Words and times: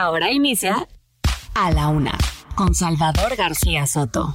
Ahora 0.00 0.30
inicia 0.32 0.88
A 1.54 1.70
la 1.72 1.88
Una 1.88 2.16
con 2.54 2.74
Salvador 2.74 3.36
García 3.36 3.86
Soto. 3.86 4.34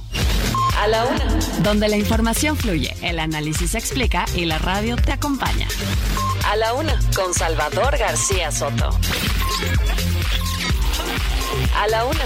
A 0.80 0.86
la 0.86 1.04
Una. 1.06 1.24
Donde 1.64 1.88
la 1.88 1.96
información 1.96 2.56
fluye, 2.56 2.94
el 3.02 3.18
análisis 3.18 3.72
se 3.72 3.78
explica 3.78 4.26
y 4.36 4.44
la 4.44 4.58
radio 4.58 4.94
te 4.94 5.10
acompaña. 5.10 5.66
A 6.48 6.54
la 6.54 6.72
Una 6.72 6.96
con 7.16 7.34
Salvador 7.34 7.98
García 7.98 8.52
Soto. 8.52 8.90
A 11.76 11.88
la 11.88 12.04
Una. 12.04 12.24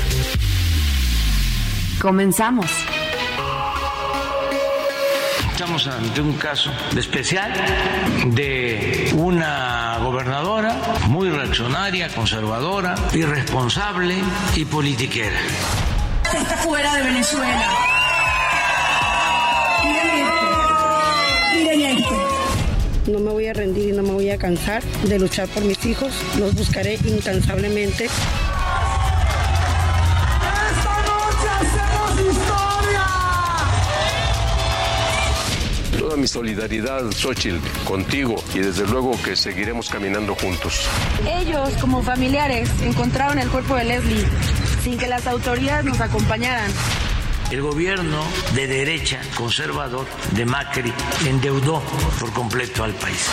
Comenzamos. 1.98 2.70
Estamos 5.50 5.86
ante 5.86 6.20
un 6.20 6.34
caso 6.34 6.70
especial 6.94 7.54
de 8.26 9.14
una 9.16 9.79
reaccionaria, 11.50 12.08
conservadora, 12.14 12.94
irresponsable 13.12 14.14
y 14.54 14.64
politiquera. 14.64 15.40
Está 16.32 16.56
fuera 16.58 16.94
de 16.94 17.02
Venezuela. 17.02 17.68
Miren 21.52 21.80
esto. 21.80 22.28
No 23.08 23.18
me 23.18 23.32
voy 23.32 23.46
a 23.48 23.52
rendir 23.52 23.88
y 23.88 23.92
no 23.92 24.04
me 24.04 24.12
voy 24.12 24.30
a 24.30 24.38
cansar 24.38 24.80
de 24.84 25.18
luchar 25.18 25.48
por 25.48 25.64
mis 25.64 25.84
hijos. 25.84 26.12
Los 26.38 26.54
buscaré 26.54 27.00
incansablemente. 27.04 28.08
Toda 36.10 36.22
mi 36.22 36.26
solidaridad, 36.26 37.08
Xochitl, 37.12 37.58
contigo 37.84 38.34
y 38.52 38.58
desde 38.58 38.84
luego 38.84 39.12
que 39.22 39.36
seguiremos 39.36 39.88
caminando 39.88 40.34
juntos. 40.34 40.88
Ellos, 41.24 41.70
como 41.80 42.02
familiares, 42.02 42.68
encontraron 42.82 43.38
el 43.38 43.48
cuerpo 43.48 43.76
de 43.76 43.84
Leslie 43.84 44.26
sin 44.82 44.98
que 44.98 45.06
las 45.06 45.28
autoridades 45.28 45.84
nos 45.84 46.00
acompañaran. 46.00 46.68
El 47.52 47.62
gobierno 47.62 48.24
de 48.56 48.66
derecha 48.66 49.20
conservador 49.36 50.04
de 50.32 50.46
Macri 50.46 50.92
endeudó 51.28 51.80
por 52.18 52.32
completo 52.32 52.82
al 52.82 52.94
país. 52.94 53.30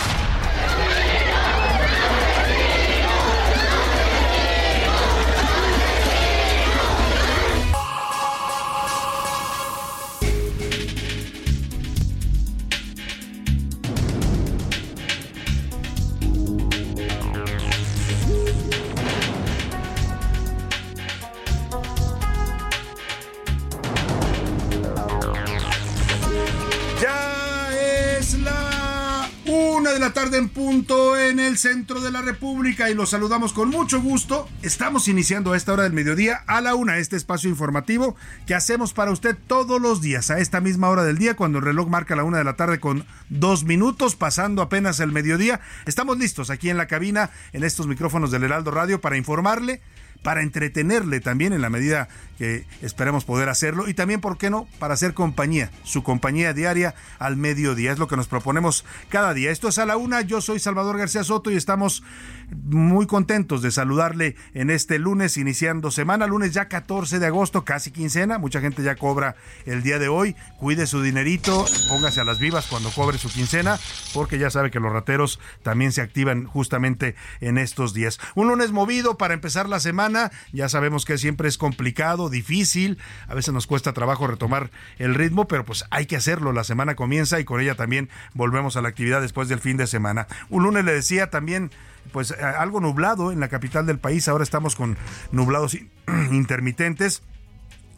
En 30.78 31.40
el 31.40 31.58
centro 31.58 32.02
de 32.02 32.12
la 32.12 32.22
República 32.22 32.88
y 32.88 32.94
los 32.94 33.10
saludamos 33.10 33.52
con 33.52 33.70
mucho 33.70 34.00
gusto. 34.00 34.48
Estamos 34.62 35.08
iniciando 35.08 35.54
a 35.54 35.58
esta 35.58 35.74
hora 35.74 35.82
del 35.84 35.92
mediodía 35.92 36.44
a 36.46 36.62
la 36.62 36.76
una 36.76 37.00
este 37.00 37.16
espacio 37.16 37.50
informativo 37.50 38.16
que 38.46 38.54
hacemos 38.54 38.94
para 38.94 39.10
usted 39.10 39.36
todos 39.48 39.82
los 39.82 40.02
días 40.02 40.30
a 40.30 40.38
esta 40.38 40.62
misma 40.62 40.90
hora 40.90 41.04
del 41.04 41.18
día 41.18 41.36
cuando 41.36 41.58
el 41.58 41.66
reloj 41.66 41.88
marca 41.90 42.16
la 42.16 42.24
una 42.24 42.38
de 42.38 42.44
la 42.44 42.58
tarde 42.58 42.80
con 42.80 43.08
dos 43.30 43.64
minutos 43.64 44.16
pasando 44.16 44.62
apenas 44.62 45.00
el 45.00 45.12
mediodía. 45.12 45.62
Estamos 45.88 46.20
listos 46.20 46.52
aquí 46.52 46.70
en 46.70 46.78
la 46.78 46.86
cabina 46.86 47.32
en 47.54 47.64
estos 47.64 47.88
micrófonos 47.88 48.30
del 48.30 48.44
Heraldo 48.44 48.70
Radio 48.70 49.02
para 49.02 49.18
informarle 49.18 49.82
para 50.28 50.42
entretenerle 50.42 51.22
también 51.22 51.54
en 51.54 51.62
la 51.62 51.70
medida 51.70 52.10
que 52.38 52.66
esperemos 52.82 53.24
poder 53.24 53.48
hacerlo 53.48 53.88
y 53.88 53.94
también, 53.94 54.20
¿por 54.20 54.38
qué 54.38 54.50
no?, 54.50 54.68
para 54.78 54.94
hacer 54.94 55.14
compañía, 55.14 55.72
su 55.84 56.04
compañía 56.04 56.52
diaria 56.52 56.96
al 57.18 57.38
mediodía. 57.38 57.94
Es 57.94 57.98
lo 57.98 58.10
que 58.10 58.18
nos 58.18 58.28
proponemos 58.28 58.84
cada 59.08 59.34
día. 59.34 59.52
Esto 59.52 59.70
es 59.70 59.80
a 59.80 59.86
la 59.86 59.96
una, 59.96 60.20
yo 60.20 60.42
soy 60.42 60.60
Salvador 60.60 60.98
García 60.98 61.24
Soto 61.24 61.50
y 61.50 61.56
estamos 61.56 62.04
muy 62.50 63.08
contentos 63.08 63.62
de 63.62 63.72
saludarle 63.72 64.36
en 64.54 64.70
este 64.70 65.00
lunes, 65.00 65.38
iniciando 65.38 65.92
semana, 65.92 66.28
lunes 66.28 66.54
ya 66.54 66.68
14 66.68 67.20
de 67.20 67.26
agosto, 67.26 67.64
casi 67.64 67.92
quincena, 67.92 68.38
mucha 68.38 68.60
gente 68.60 68.84
ya 68.84 68.96
cobra 68.96 69.36
el 69.66 69.82
día 69.82 69.98
de 69.98 70.10
hoy, 70.10 70.36
cuide 70.60 70.88
su 70.88 71.02
dinerito, 71.02 71.66
póngase 71.90 72.22
a 72.22 72.26
las 72.26 72.40
vivas 72.40 72.68
cuando 72.68 72.92
cobre 72.92 73.18
su 73.18 73.30
quincena, 73.30 73.80
porque 74.14 74.40
ya 74.40 74.50
sabe 74.50 74.72
que 74.72 74.80
los 74.80 74.92
rateros 74.92 75.40
también 75.64 75.92
se 75.92 76.02
activan 76.02 76.46
justamente 76.46 77.16
en 77.40 77.58
estos 77.58 77.94
días. 77.94 78.20
Un 78.36 78.48
lunes 78.48 78.72
movido 78.72 79.18
para 79.18 79.34
empezar 79.34 79.68
la 79.68 79.80
semana, 79.80 80.17
ya 80.52 80.70
sabemos 80.70 81.06
que 81.06 81.18
siempre 81.18 81.48
es 81.48 81.58
complicado, 81.58 82.30
difícil, 82.30 82.98
a 83.28 83.36
veces 83.36 83.54
nos 83.54 83.68
cuesta 83.68 83.94
trabajo 83.94 84.28
retomar 84.28 84.72
el 84.98 85.16
ritmo, 85.16 85.48
pero 85.48 85.66
pues 85.66 85.86
hay 85.90 86.06
que 86.06 86.16
hacerlo, 86.16 86.54
la 86.54 86.64
semana 86.64 86.96
comienza 86.96 87.40
y 87.40 87.46
con 87.46 87.62
ella 87.62 87.76
también 87.76 88.10
volvemos 88.34 88.78
a 88.78 88.82
la 88.82 88.90
actividad 88.90 89.22
después 89.22 89.50
del 89.50 89.60
fin 89.60 89.78
de 89.78 89.88
semana. 89.88 90.28
Un 90.50 90.64
lunes 90.64 90.86
le 90.86 90.94
decía 90.94 91.30
también 91.30 91.72
pues 92.12 92.32
algo 92.32 92.80
nublado 92.80 93.32
en 93.32 93.40
la 93.40 93.50
capital 93.50 93.86
del 93.86 94.00
país. 94.00 94.28
Ahora 94.28 94.44
estamos 94.44 94.76
con 94.76 94.98
nublados 95.32 95.78
intermitentes. 96.32 97.22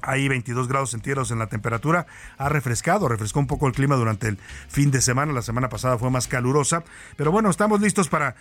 Hay 0.01 0.27
22 0.27 0.67
grados 0.67 0.91
centígrados 0.91 1.31
en 1.31 1.39
la 1.39 1.47
temperatura. 1.47 2.07
Ha 2.37 2.49
refrescado, 2.49 3.07
refrescó 3.07 3.39
un 3.39 3.47
poco 3.47 3.67
el 3.67 3.73
clima 3.73 3.95
durante 3.95 4.27
el 4.27 4.37
fin 4.67 4.91
de 4.91 5.01
semana. 5.01 5.33
La 5.33 5.41
semana 5.41 5.69
pasada 5.69 5.97
fue 5.97 6.09
más 6.09 6.27
calurosa. 6.27 6.83
Pero 7.17 7.31
bueno, 7.31 7.49
estamos 7.49 7.81
listos 7.81 8.07
para 8.07 8.35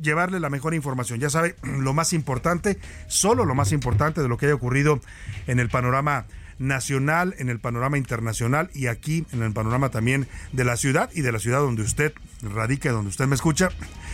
llevarle 0.00 0.40
la 0.40 0.50
mejor 0.50 0.74
información. 0.74 1.20
Ya 1.20 1.30
sabe, 1.30 1.56
lo 1.62 1.92
más 1.94 2.12
importante, 2.12 2.78
solo 3.06 3.44
lo 3.44 3.54
más 3.54 3.72
importante 3.72 4.20
de 4.20 4.28
lo 4.28 4.36
que 4.36 4.46
haya 4.46 4.54
ocurrido 4.54 5.00
en 5.46 5.60
el 5.60 5.68
panorama 5.68 6.26
nacional, 6.58 7.34
en 7.38 7.48
el 7.48 7.60
panorama 7.60 7.98
internacional 7.98 8.70
y 8.74 8.88
aquí 8.88 9.24
en 9.32 9.42
el 9.42 9.52
panorama 9.52 9.90
también 9.90 10.26
de 10.52 10.64
la 10.64 10.76
ciudad 10.76 11.08
y 11.14 11.22
de 11.22 11.32
la 11.32 11.38
ciudad 11.38 11.60
donde 11.60 11.82
usted 11.82 12.12
radica, 12.42 12.90
donde 12.90 13.10
usted 13.10 13.26
me 13.26 13.34
escucha. 13.34 13.70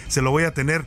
Se 0.08 0.22
lo 0.22 0.30
voy 0.30 0.44
a 0.44 0.52
tener 0.52 0.86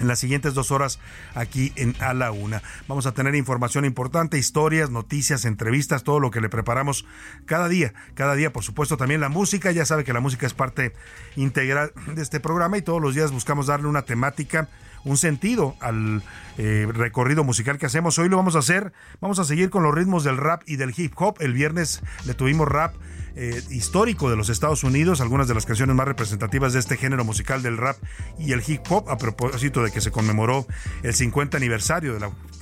en 0.00 0.08
las 0.08 0.18
siguientes 0.18 0.54
dos 0.54 0.70
horas 0.70 0.98
aquí 1.34 1.72
en 1.76 1.94
A 2.00 2.14
la 2.14 2.32
Una. 2.32 2.62
Vamos 2.88 3.06
a 3.06 3.12
tener 3.12 3.34
información 3.34 3.84
importante, 3.84 4.38
historias, 4.38 4.90
noticias, 4.90 5.44
entrevistas, 5.44 6.02
todo 6.02 6.20
lo 6.20 6.30
que 6.30 6.40
le 6.40 6.48
preparamos 6.48 7.04
cada 7.46 7.68
día. 7.68 7.92
Cada 8.14 8.34
día, 8.34 8.52
por 8.52 8.64
supuesto, 8.64 8.96
también 8.96 9.20
la 9.20 9.28
música. 9.28 9.70
Ya 9.72 9.84
sabe 9.84 10.04
que 10.04 10.12
la 10.12 10.20
música 10.20 10.46
es 10.46 10.54
parte 10.54 10.92
integral 11.36 11.92
de 12.14 12.22
este 12.22 12.40
programa 12.40 12.78
y 12.78 12.82
todos 12.82 13.00
los 13.00 13.14
días 13.14 13.32
buscamos 13.32 13.66
darle 13.66 13.88
una 13.88 14.02
temática 14.02 14.68
un 15.04 15.16
sentido 15.16 15.76
al 15.80 16.22
eh, 16.58 16.86
recorrido 16.92 17.44
musical 17.44 17.78
que 17.78 17.86
hacemos. 17.86 18.18
Hoy 18.18 18.28
lo 18.28 18.36
vamos 18.36 18.56
a 18.56 18.60
hacer, 18.60 18.92
vamos 19.20 19.38
a 19.38 19.44
seguir 19.44 19.70
con 19.70 19.82
los 19.82 19.94
ritmos 19.94 20.24
del 20.24 20.36
rap 20.36 20.62
y 20.66 20.76
del 20.76 20.94
hip 20.96 21.14
hop. 21.16 21.36
El 21.40 21.52
viernes 21.52 22.02
le 22.24 22.34
tuvimos 22.34 22.68
rap 22.68 22.94
eh, 23.34 23.62
histórico 23.70 24.28
de 24.28 24.36
los 24.36 24.48
Estados 24.48 24.84
Unidos, 24.84 25.20
algunas 25.20 25.48
de 25.48 25.54
las 25.54 25.64
canciones 25.66 25.96
más 25.96 26.06
representativas 26.06 26.72
de 26.72 26.80
este 26.80 26.96
género 26.96 27.24
musical 27.24 27.62
del 27.62 27.78
rap 27.78 27.96
y 28.38 28.52
el 28.52 28.62
hip 28.66 28.82
hop, 28.90 29.08
a 29.08 29.16
propósito 29.16 29.82
de 29.82 29.90
que 29.90 30.00
se 30.00 30.10
conmemoró 30.10 30.66
el 31.02 31.14
50 31.14 31.56
aniversario 31.56 32.18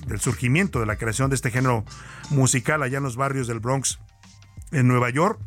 del 0.06 0.20
surgimiento 0.20 0.80
de 0.80 0.86
la 0.86 0.96
creación 0.96 1.30
de 1.30 1.36
este 1.36 1.50
género 1.50 1.84
musical 2.30 2.82
allá 2.82 2.98
en 2.98 3.04
los 3.04 3.16
barrios 3.16 3.48
del 3.48 3.60
Bronx 3.60 3.98
en 4.72 4.86
Nueva 4.86 5.10
York. 5.10 5.40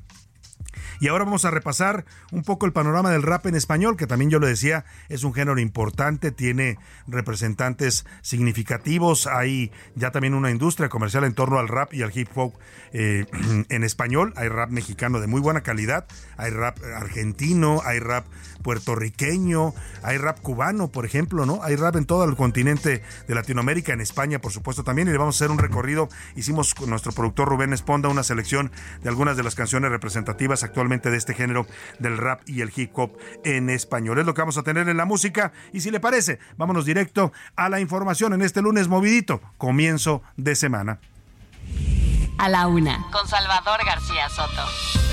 Y 0.99 1.07
ahora 1.07 1.25
vamos 1.25 1.45
a 1.45 1.51
repasar 1.51 2.05
un 2.31 2.43
poco 2.43 2.65
el 2.65 2.73
panorama 2.73 3.11
del 3.11 3.23
rap 3.23 3.45
en 3.45 3.55
español, 3.55 3.97
que 3.97 4.07
también 4.07 4.31
yo 4.31 4.39
le 4.39 4.47
decía, 4.47 4.85
es 5.09 5.23
un 5.23 5.33
género 5.33 5.59
importante, 5.59 6.31
tiene 6.31 6.77
representantes 7.07 8.05
significativos, 8.21 9.27
hay 9.27 9.71
ya 9.95 10.11
también 10.11 10.33
una 10.33 10.51
industria 10.51 10.89
comercial 10.89 11.23
en 11.23 11.33
torno 11.33 11.59
al 11.59 11.67
rap 11.67 11.93
y 11.93 12.01
al 12.01 12.11
hip 12.17 12.29
hop 12.35 12.53
eh, 12.91 13.25
en 13.69 13.83
español, 13.83 14.33
hay 14.35 14.47
rap 14.47 14.69
mexicano 14.69 15.19
de 15.19 15.27
muy 15.27 15.41
buena 15.41 15.61
calidad, 15.61 16.05
hay 16.37 16.51
rap 16.51 16.77
argentino, 16.95 17.81
hay 17.85 17.99
rap 17.99 18.25
puertorriqueño, 18.63 19.75
hay 20.01 20.17
rap 20.17 20.39
cubano, 20.39 20.87
por 20.87 21.05
ejemplo, 21.05 21.45
¿no? 21.45 21.61
Hay 21.61 21.75
rap 21.75 21.95
en 21.97 22.05
todo 22.05 22.23
el 22.23 22.35
continente 22.35 23.03
de 23.27 23.35
Latinoamérica, 23.35 23.93
en 23.93 24.01
España, 24.01 24.39
por 24.39 24.51
supuesto, 24.51 24.83
también, 24.83 25.07
y 25.07 25.11
le 25.11 25.17
vamos 25.19 25.35
a 25.35 25.37
hacer 25.37 25.51
un 25.51 25.59
recorrido. 25.59 26.09
Hicimos 26.35 26.73
con 26.73 26.89
nuestro 26.89 27.11
productor 27.11 27.47
Rubén 27.47 27.73
Esponda 27.73 28.09
una 28.09 28.23
selección 28.23 28.71
de 29.03 29.09
algunas 29.09 29.37
de 29.37 29.43
las 29.43 29.53
canciones 29.53 29.91
representativas 29.91 30.63
actualmente 30.63 31.11
de 31.11 31.17
este 31.17 31.35
género 31.35 31.67
del 31.99 32.17
rap 32.17 32.41
y 32.47 32.61
el 32.61 32.71
hip 32.75 32.91
hop 32.97 33.17
en 33.43 33.69
español. 33.69 34.17
Es 34.17 34.25
lo 34.25 34.33
que 34.33 34.41
vamos 34.41 34.57
a 34.57 34.63
tener 34.63 34.89
en 34.89 34.97
la 34.97 35.05
música 35.05 35.51
y 35.71 35.81
si 35.81 35.91
le 35.91 35.99
parece, 35.99 36.39
vámonos 36.57 36.85
directo 36.85 37.31
a 37.55 37.69
la 37.69 37.79
información 37.79 38.33
en 38.33 38.41
este 38.41 38.61
lunes 38.61 38.87
movidito, 38.87 39.41
comienzo 39.57 40.23
de 40.37 40.55
semana. 40.55 40.99
A 42.37 42.49
la 42.49 42.67
una, 42.67 43.05
con 43.11 43.27
Salvador 43.27 43.85
García 43.85 44.29
Soto. 44.29 45.12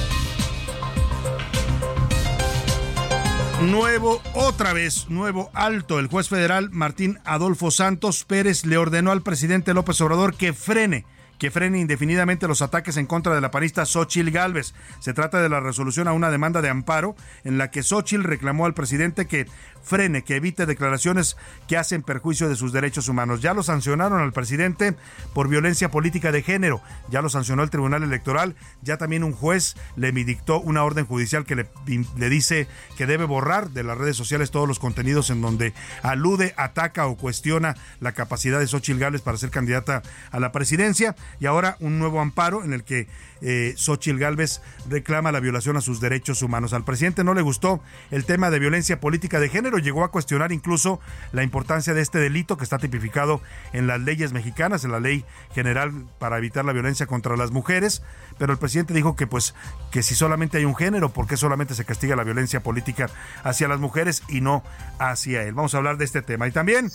Nuevo, 3.60 4.22
otra 4.34 4.72
vez, 4.72 5.10
nuevo 5.10 5.50
alto. 5.52 5.98
El 5.98 6.06
juez 6.06 6.30
federal 6.30 6.70
Martín 6.70 7.18
Adolfo 7.26 7.70
Santos 7.70 8.24
Pérez 8.24 8.64
le 8.64 8.78
ordenó 8.78 9.12
al 9.12 9.20
presidente 9.20 9.74
López 9.74 10.00
Obrador 10.00 10.34
que 10.34 10.54
frene 10.54 11.04
que 11.40 11.50
frene 11.50 11.80
indefinidamente 11.80 12.46
los 12.46 12.60
ataques 12.60 12.98
en 12.98 13.06
contra 13.06 13.34
de 13.34 13.40
la 13.40 13.50
panista 13.50 13.86
Xochil 13.86 14.30
Gálvez. 14.30 14.74
Se 15.00 15.14
trata 15.14 15.40
de 15.40 15.48
la 15.48 15.58
resolución 15.58 16.06
a 16.06 16.12
una 16.12 16.30
demanda 16.30 16.60
de 16.60 16.68
amparo 16.68 17.16
en 17.44 17.56
la 17.56 17.70
que 17.70 17.82
Xochil 17.82 18.24
reclamó 18.24 18.66
al 18.66 18.74
presidente 18.74 19.26
que 19.26 19.46
frene, 19.82 20.22
que 20.22 20.36
evite 20.36 20.66
declaraciones 20.66 21.36
que 21.66 21.76
hacen 21.76 22.02
perjuicio 22.02 22.48
de 22.48 22.56
sus 22.56 22.72
derechos 22.72 23.08
humanos. 23.08 23.40
Ya 23.40 23.54
lo 23.54 23.62
sancionaron 23.62 24.20
al 24.20 24.32
presidente 24.32 24.94
por 25.34 25.48
violencia 25.48 25.90
política 25.90 26.32
de 26.32 26.42
género, 26.42 26.80
ya 27.10 27.22
lo 27.22 27.28
sancionó 27.28 27.62
el 27.62 27.70
Tribunal 27.70 28.02
Electoral, 28.02 28.54
ya 28.82 28.96
también 28.96 29.24
un 29.24 29.32
juez 29.32 29.76
le 29.96 30.12
dictó 30.12 30.60
una 30.60 30.84
orden 30.84 31.06
judicial 31.06 31.44
que 31.44 31.56
le, 31.56 31.66
dice 32.28 32.66
que 32.96 33.06
debe 33.06 33.24
borrar 33.24 33.70
de 33.70 33.82
las 33.82 33.98
redes 33.98 34.16
sociales 34.16 34.50
todos 34.50 34.68
los 34.68 34.78
contenidos 34.78 35.30
en 35.30 35.40
donde 35.40 35.72
alude, 36.02 36.54
ataca 36.56 37.06
o 37.06 37.16
cuestiona 37.16 37.76
la 38.00 38.12
capacidad 38.12 38.58
de 38.58 38.66
Xochitl 38.66 38.98
Gálvez 38.98 39.22
para 39.22 39.38
ser 39.38 39.50
candidata 39.50 40.02
a 40.30 40.40
la 40.40 40.52
presidencia 40.52 41.16
y 41.40 41.46
ahora 41.46 41.76
un 41.80 41.98
nuevo 41.98 42.20
amparo 42.20 42.64
en 42.64 42.72
el 42.72 42.84
que 42.84 43.08
eh, 43.42 43.74
Gálvez 44.18 44.60
reclama 44.88 45.32
la 45.32 45.40
violación 45.40 45.76
a 45.76 45.80
sus 45.80 46.00
derechos 46.00 46.42
humanos. 46.42 46.72
Al 46.72 46.84
presidente 46.84 47.24
no 47.24 47.34
le 47.34 47.42
gustó 47.42 47.80
el 48.10 48.24
tema 48.24 48.50
de 48.50 48.58
violencia 48.58 49.00
política 49.00 49.40
de 49.40 49.48
género, 49.48 49.78
llegó 49.78 50.04
a 50.04 50.10
cuestionar 50.10 50.52
incluso 50.52 51.00
la 51.32 51.42
importancia 51.42 51.94
de 51.94 52.02
este 52.02 52.18
delito 52.18 52.56
que 52.56 52.64
está 52.64 52.78
tipificado 52.78 53.40
en 53.72 53.86
las 53.86 54.00
leyes 54.00 54.32
mexicanas, 54.32 54.84
en 54.84 54.92
la 54.92 55.00
ley 55.00 55.24
general 55.54 55.92
para 56.18 56.38
evitar 56.38 56.64
la 56.64 56.72
violencia 56.72 57.06
contra 57.06 57.36
las 57.36 57.50
mujeres, 57.50 58.02
pero 58.38 58.52
el 58.52 58.58
presidente 58.58 58.94
dijo 58.94 59.16
que 59.16 59.26
pues 59.26 59.54
que 59.90 60.02
si 60.02 60.14
solamente 60.14 60.58
hay 60.58 60.64
un 60.64 60.76
género, 60.76 61.12
¿por 61.12 61.26
qué 61.26 61.36
solamente 61.36 61.74
se 61.74 61.84
castiga 61.84 62.16
la 62.16 62.24
violencia 62.24 62.62
política 62.62 63.10
hacia 63.42 63.68
las 63.68 63.80
mujeres 63.80 64.22
y 64.28 64.40
no 64.40 64.62
hacia 64.98 65.42
él? 65.42 65.54
Vamos 65.54 65.74
a 65.74 65.78
hablar 65.78 65.96
de 65.98 66.04
este 66.04 66.22
tema. 66.22 66.46
Y 66.48 66.52
también 66.52 66.90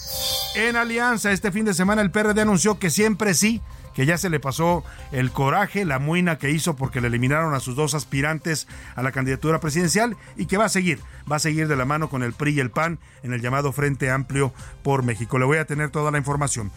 en 0.56 0.75
Alianza, 0.75 1.31
este 1.31 1.51
fin 1.51 1.65
de 1.65 1.74
semana 1.74 2.01
el 2.01 2.12
PRD 2.12 2.42
anunció 2.42 2.80
que 2.80 2.89
siempre 2.89 3.33
sí 3.33 3.62
que 3.95 4.06
ya 4.06 4.18
se 4.18 4.30
le 4.30 4.39
pasó 4.39 4.83
el 5.12 5.31
coraje, 5.31 5.86
la 5.86 6.00
muina 6.00 6.38
que 6.38 6.51
hizo 6.51 6.75
porque 6.75 7.01
le 7.01 7.07
eliminaron 7.07 7.53
a 7.53 7.59
sus 7.59 7.75
dos 7.75 7.94
aspirantes 7.94 8.68
a 8.95 9.01
la 9.01 9.12
candidatura 9.12 9.59
presidencial 9.59 10.18
y 10.36 10.45
que 10.45 10.57
va 10.57 10.65
a 10.65 10.69
seguir, 10.69 11.00
va 11.31 11.38
a 11.38 11.39
seguir 11.39 11.68
de 11.68 11.75
la 11.75 11.86
mano 11.86 12.09
con 12.09 12.21
el 12.21 12.33
PRI 12.33 12.56
y 12.56 12.59
el 12.59 12.71
PAN 12.71 13.00
en 13.24 13.33
el 13.33 13.42
llamado 13.42 13.71
Frente 13.71 14.12
Amplio 14.12 14.53
por 14.83 15.03
México. 15.03 15.39
Le 15.39 15.45
voy 15.45 15.57
a 15.57 15.65
tener 15.65 15.89
toda 15.89 16.12
la 16.12 16.18
información. 16.18 16.71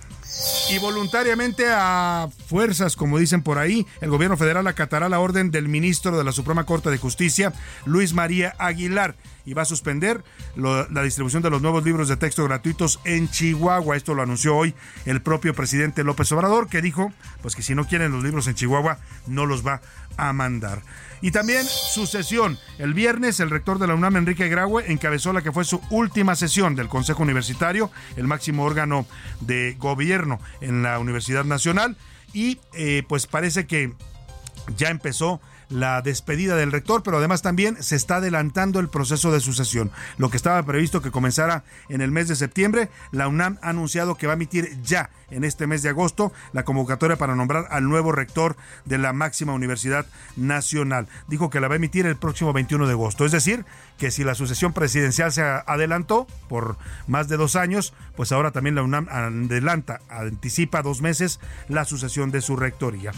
Y 0.70 0.78
voluntariamente 0.78 1.66
a 1.70 2.28
fuerzas, 2.46 2.96
como 2.96 3.19
dicen 3.19 3.42
por 3.42 3.58
ahí, 3.58 3.86
el 4.00 4.10
gobierno 4.10 4.36
federal 4.36 4.66
acatará 4.66 5.08
la 5.08 5.20
orden 5.20 5.50
del 5.50 5.69
ministro 5.69 6.16
de 6.16 6.25
la 6.25 6.32
Suprema 6.32 6.64
Corte 6.64 6.90
de 6.90 6.98
Justicia, 6.98 7.52
Luis 7.86 8.12
María 8.12 8.54
Aguilar 8.58 9.16
y 9.48 9.54
va 9.54 9.62
a 9.62 9.64
suspender 9.64 10.22
la 10.56 11.02
distribución 11.02 11.42
de 11.42 11.48
los 11.48 11.62
nuevos 11.62 11.82
libros 11.82 12.08
de 12.08 12.19
texto 12.19 12.44
gratuitos 12.44 13.00
en 13.04 13.30
Chihuahua. 13.30 13.96
Esto 13.96 14.12
lo 14.14 14.22
anunció 14.22 14.54
hoy 14.54 14.75
el 15.06 15.22
propio 15.22 15.54
presidente 15.54 16.04
López 16.04 16.30
Obrador, 16.32 16.69
que 16.69 16.82
dijo 16.82 17.14
pues 17.40 17.56
que 17.56 17.62
si 17.62 17.75
no 17.75 17.86
quieren 17.86 18.12
los 18.12 18.22
libros 18.22 18.46
en 18.46 18.54
Chihuahua, 18.54 18.98
no 19.26 19.46
los 19.46 19.66
va 19.66 19.80
a 20.18 20.32
mandar. 20.34 20.82
Y 21.20 21.30
también 21.30 21.64
su 21.64 22.06
sesión. 22.06 22.58
El 22.78 22.94
viernes, 22.94 23.40
el 23.40 23.50
rector 23.50 23.78
de 23.78 23.86
la 23.86 23.94
UNAM, 23.94 24.16
Enrique 24.16 24.48
Graue, 24.48 24.92
encabezó 24.92 25.32
la 25.32 25.42
que 25.42 25.52
fue 25.52 25.64
su 25.64 25.80
última 25.90 26.36
sesión 26.36 26.76
del 26.76 26.88
Consejo 26.88 27.22
Universitario, 27.22 27.90
el 28.16 28.26
máximo 28.26 28.64
órgano 28.64 29.06
de 29.40 29.74
gobierno 29.78 30.40
en 30.60 30.82
la 30.82 30.98
Universidad 30.98 31.44
Nacional. 31.44 31.96
Y 32.32 32.58
eh, 32.74 33.02
pues 33.08 33.26
parece 33.26 33.66
que 33.66 33.94
ya 34.76 34.90
empezó 34.90 35.40
la 35.68 36.02
despedida 36.02 36.56
del 36.56 36.72
rector, 36.72 37.02
pero 37.02 37.18
además 37.18 37.42
también 37.42 37.82
se 37.82 37.96
está 37.96 38.16
adelantando 38.16 38.80
el 38.80 38.88
proceso 38.88 39.32
de 39.32 39.40
sucesión. 39.40 39.90
Lo 40.16 40.30
que 40.30 40.36
estaba 40.36 40.62
previsto 40.62 41.02
que 41.02 41.10
comenzara 41.10 41.64
en 41.88 42.00
el 42.00 42.10
mes 42.10 42.28
de 42.28 42.36
septiembre, 42.36 42.88
la 43.12 43.28
UNAM 43.28 43.58
ha 43.62 43.70
anunciado 43.70 44.14
que 44.14 44.26
va 44.26 44.34
a 44.34 44.36
emitir 44.36 44.80
ya 44.82 45.10
en 45.30 45.44
este 45.44 45.66
mes 45.66 45.82
de 45.82 45.90
agosto 45.90 46.32
la 46.52 46.64
convocatoria 46.64 47.16
para 47.16 47.34
nombrar 47.34 47.66
al 47.70 47.88
nuevo 47.88 48.12
rector 48.12 48.56
de 48.84 48.98
la 48.98 49.12
máxima 49.12 49.52
universidad 49.52 50.06
nacional. 50.36 51.08
Dijo 51.26 51.50
que 51.50 51.60
la 51.60 51.68
va 51.68 51.74
a 51.74 51.76
emitir 51.76 52.06
el 52.06 52.16
próximo 52.16 52.52
21 52.52 52.86
de 52.86 52.92
agosto. 52.92 53.24
Es 53.24 53.32
decir, 53.32 53.64
que 53.98 54.10
si 54.10 54.24
la 54.24 54.34
sucesión 54.34 54.72
presidencial 54.72 55.32
se 55.32 55.42
adelantó 55.42 56.26
por 56.48 56.76
más 57.06 57.28
de 57.28 57.36
dos 57.36 57.56
años, 57.56 57.92
pues 58.16 58.32
ahora 58.32 58.52
también 58.52 58.74
la 58.74 58.82
UNAM 58.82 59.08
adelanta, 59.10 60.00
anticipa 60.08 60.82
dos 60.82 61.02
meses 61.02 61.40
la 61.68 61.84
sucesión 61.84 62.30
de 62.30 62.40
su 62.40 62.56
rectoría. 62.56 63.12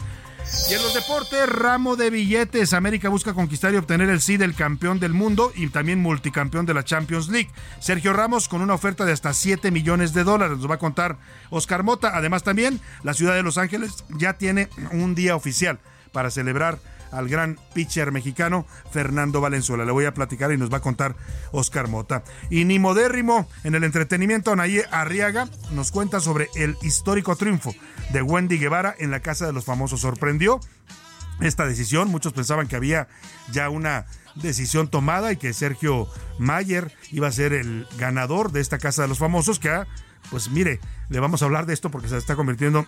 Y 0.69 0.75
en 0.75 0.83
los 0.83 0.95
deportes, 0.95 1.49
ramo 1.49 1.97
de 1.97 2.11
billetes. 2.11 2.73
América 2.73 3.09
busca 3.09 3.35
conquistar 3.35 3.73
y 3.75 3.77
obtener 3.77 4.09
el 4.09 4.21
sí 4.21 4.37
del 4.37 4.55
campeón 4.55 5.01
del 5.01 5.13
mundo 5.13 5.53
y 5.55 5.69
también 5.69 6.01
multicampeón 6.01 6.67
de 6.67 6.75
la 6.75 6.85
Champions 6.85 7.29
League. 7.29 7.51
Sergio 7.81 8.13
Ramos 8.13 8.49
con 8.49 8.61
una 8.61 8.75
oferta 8.75 9.05
de 9.05 9.13
hasta 9.13 9.33
7 9.33 9.71
millones 9.71 10.13
de 10.13 10.25
dólares. 10.25 10.59
Nos 10.59 10.71
va 10.71 10.77
a 10.77 10.79
contar 10.79 11.19
Oscar 11.51 11.83
Mota. 11.83 12.17
Además, 12.17 12.43
también 12.43 12.81
la 13.03 13.15
ciudad 13.15 13.35
de 13.35 13.43
Los 13.43 13.59
Ángeles 13.59 14.05
ya 14.11 14.35
tiene 14.35 14.69
un 14.93 15.15
día 15.15 15.37
oficial 15.37 15.81
para 16.13 16.31
celebrar 16.31 16.79
al 17.13 17.29
gran 17.29 17.59
pitcher 17.75 18.13
mexicano 18.13 18.67
Fernando 18.91 19.41
Valenzuela. 19.41 19.85
Le 19.85 19.93
voy 19.93 20.05
a 20.05 20.15
platicar 20.15 20.53
y 20.53 20.57
nos 20.57 20.73
va 20.73 20.79
a 20.79 20.83
contar 20.83 21.17
Oscar 21.53 21.89
Mota. 21.89 22.23
Y 22.51 22.65
ni 22.65 22.79
modérrimo 22.79 23.49
en 23.65 23.75
el 23.75 23.85
entretenimiento, 23.85 24.53
Anaí 24.53 24.83
Arriaga 24.91 25.49
nos 25.73 25.91
cuenta 25.91 26.21
sobre 26.21 26.49
el 26.55 26.77
histórico 26.83 27.37
triunfo 27.37 27.75
de 28.13 28.23
Wendy 28.23 28.59
Guevara 28.59 28.95
en 28.99 29.11
la 29.11 29.21
Casa 29.21 29.47
de 29.47 29.53
los 29.53 29.65
Famosos. 29.65 30.01
Sorprendió 30.01 30.61
esta 31.41 31.67
decisión. 31.67 32.09
Muchos 32.09 32.33
pensaban 32.33 32.69
que 32.69 32.77
había 32.77 33.09
ya 33.51 33.69
una 33.71 34.07
decisión 34.35 34.89
tomada 34.89 35.33
y 35.33 35.37
que 35.37 35.53
Sergio 35.53 36.09
Mayer 36.39 36.93
iba 37.11 37.29
a 37.29 37.33
ser 37.33 37.53
el 37.53 37.87
ganador 37.99 38.53
de 38.53 38.61
esta 38.61 38.79
Casa 38.79 39.03
de 39.03 39.09
los 39.09 39.19
Famosos, 39.19 39.59
que, 39.59 39.85
pues 40.31 40.51
mire, 40.51 40.81
le 41.09 41.21
vamos 41.21 41.43
a 41.43 41.47
hablar 41.47 41.67
de 41.67 41.75
esto 41.75 41.91
porque 41.91 42.09
se 42.09 42.17
está 42.17 42.37
convirtiendo 42.37 42.87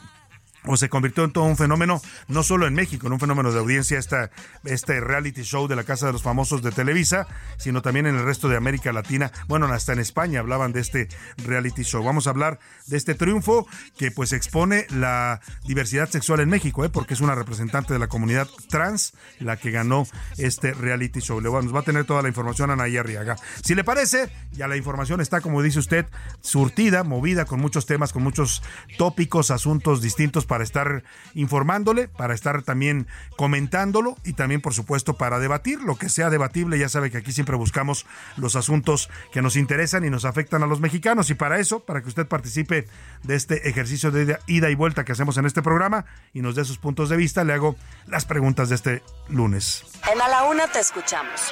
o 0.66 0.76
se 0.76 0.88
convirtió 0.88 1.24
en 1.24 1.32
todo 1.32 1.44
un 1.44 1.56
fenómeno, 1.56 2.00
no 2.28 2.42
solo 2.42 2.66
en 2.66 2.74
México, 2.74 3.06
en 3.06 3.14
un 3.14 3.20
fenómeno 3.20 3.52
de 3.52 3.58
audiencia, 3.58 3.98
esta, 3.98 4.30
este 4.64 5.00
reality 5.00 5.42
show 5.42 5.66
de 5.68 5.76
la 5.76 5.84
Casa 5.84 6.06
de 6.06 6.12
los 6.12 6.22
Famosos 6.22 6.62
de 6.62 6.70
Televisa, 6.70 7.26
sino 7.58 7.82
también 7.82 8.06
en 8.06 8.16
el 8.16 8.24
resto 8.24 8.48
de 8.48 8.56
América 8.56 8.92
Latina. 8.92 9.32
Bueno, 9.48 9.66
hasta 9.66 9.92
en 9.92 9.98
España 9.98 10.40
hablaban 10.40 10.72
de 10.72 10.80
este 10.80 11.08
reality 11.38 11.82
show. 11.82 12.02
Vamos 12.04 12.26
a 12.26 12.30
hablar 12.30 12.58
de 12.86 12.96
este 12.96 13.14
triunfo 13.14 13.66
que 13.96 14.10
pues 14.10 14.32
expone 14.32 14.86
la 14.90 15.40
diversidad 15.64 16.08
sexual 16.10 16.40
en 16.40 16.48
México, 16.48 16.84
¿eh? 16.84 16.90
porque 16.90 17.14
es 17.14 17.20
una 17.20 17.34
representante 17.34 17.92
de 17.92 17.98
la 17.98 18.08
comunidad 18.08 18.48
trans 18.68 19.14
la 19.38 19.56
que 19.56 19.70
ganó 19.70 20.06
este 20.38 20.74
reality 20.74 21.20
show. 21.20 21.40
Le 21.40 21.50
nos 21.52 21.74
va 21.74 21.80
a 21.80 21.84
tener 21.84 22.04
toda 22.04 22.22
la 22.22 22.28
información 22.28 22.70
Anaí 22.70 22.96
Arriaga. 22.96 23.36
Si 23.62 23.74
le 23.74 23.84
parece, 23.84 24.30
ya 24.52 24.68
la 24.68 24.76
información 24.76 25.20
está, 25.20 25.40
como 25.40 25.62
dice 25.62 25.78
usted, 25.78 26.06
surtida, 26.40 27.04
movida, 27.04 27.44
con 27.44 27.60
muchos 27.60 27.86
temas, 27.86 28.12
con 28.12 28.22
muchos 28.22 28.62
tópicos, 28.96 29.50
asuntos 29.50 30.00
distintos 30.00 30.46
para 30.52 30.64
estar 30.64 31.02
informándole, 31.32 32.08
para 32.08 32.34
estar 32.34 32.62
también 32.62 33.06
comentándolo 33.38 34.18
y 34.22 34.34
también, 34.34 34.60
por 34.60 34.74
supuesto, 34.74 35.16
para 35.16 35.38
debatir 35.38 35.80
lo 35.80 35.96
que 35.96 36.10
sea 36.10 36.28
debatible. 36.28 36.78
Ya 36.78 36.90
sabe 36.90 37.10
que 37.10 37.16
aquí 37.16 37.32
siempre 37.32 37.56
buscamos 37.56 38.04
los 38.36 38.54
asuntos 38.54 39.08
que 39.32 39.40
nos 39.40 39.56
interesan 39.56 40.04
y 40.04 40.10
nos 40.10 40.26
afectan 40.26 40.62
a 40.62 40.66
los 40.66 40.78
mexicanos. 40.78 41.30
Y 41.30 41.34
para 41.36 41.58
eso, 41.58 41.80
para 41.80 42.02
que 42.02 42.08
usted 42.08 42.26
participe 42.26 42.86
de 43.22 43.34
este 43.34 43.66
ejercicio 43.66 44.10
de 44.10 44.38
ida 44.46 44.68
y 44.68 44.74
vuelta 44.74 45.06
que 45.06 45.12
hacemos 45.12 45.38
en 45.38 45.46
este 45.46 45.62
programa 45.62 46.04
y 46.34 46.42
nos 46.42 46.54
dé 46.54 46.66
sus 46.66 46.76
puntos 46.76 47.08
de 47.08 47.16
vista, 47.16 47.44
le 47.44 47.54
hago 47.54 47.74
las 48.06 48.26
preguntas 48.26 48.68
de 48.68 48.74
este 48.74 49.02
lunes. 49.30 49.86
En 50.12 50.20
A 50.20 50.28
la 50.28 50.44
Una 50.44 50.68
te 50.68 50.80
escuchamos. 50.80 51.50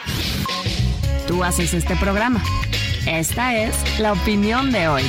Tú 1.27 1.43
haces 1.43 1.73
este 1.73 1.97
programa. 1.97 2.45
Esta 3.07 3.57
es 3.57 3.99
la 3.99 4.13
opinión 4.13 4.71
de 4.71 4.89
hoy. 4.89 5.05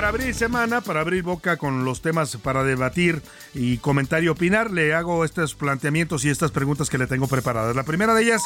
Para 0.00 0.08
abrir 0.08 0.34
semana, 0.34 0.80
para 0.80 1.00
abrir 1.00 1.22
boca 1.22 1.58
con 1.58 1.84
los 1.84 2.00
temas 2.00 2.34
para 2.38 2.64
debatir 2.64 3.20
y 3.52 3.76
comentar 3.76 4.24
y 4.24 4.28
opinar, 4.28 4.70
le 4.70 4.94
hago 4.94 5.26
estos 5.26 5.54
planteamientos 5.54 6.24
y 6.24 6.30
estas 6.30 6.52
preguntas 6.52 6.88
que 6.88 6.96
le 6.96 7.06
tengo 7.06 7.28
preparadas. 7.28 7.76
La 7.76 7.82
primera 7.82 8.14
de 8.14 8.22
ellas 8.22 8.40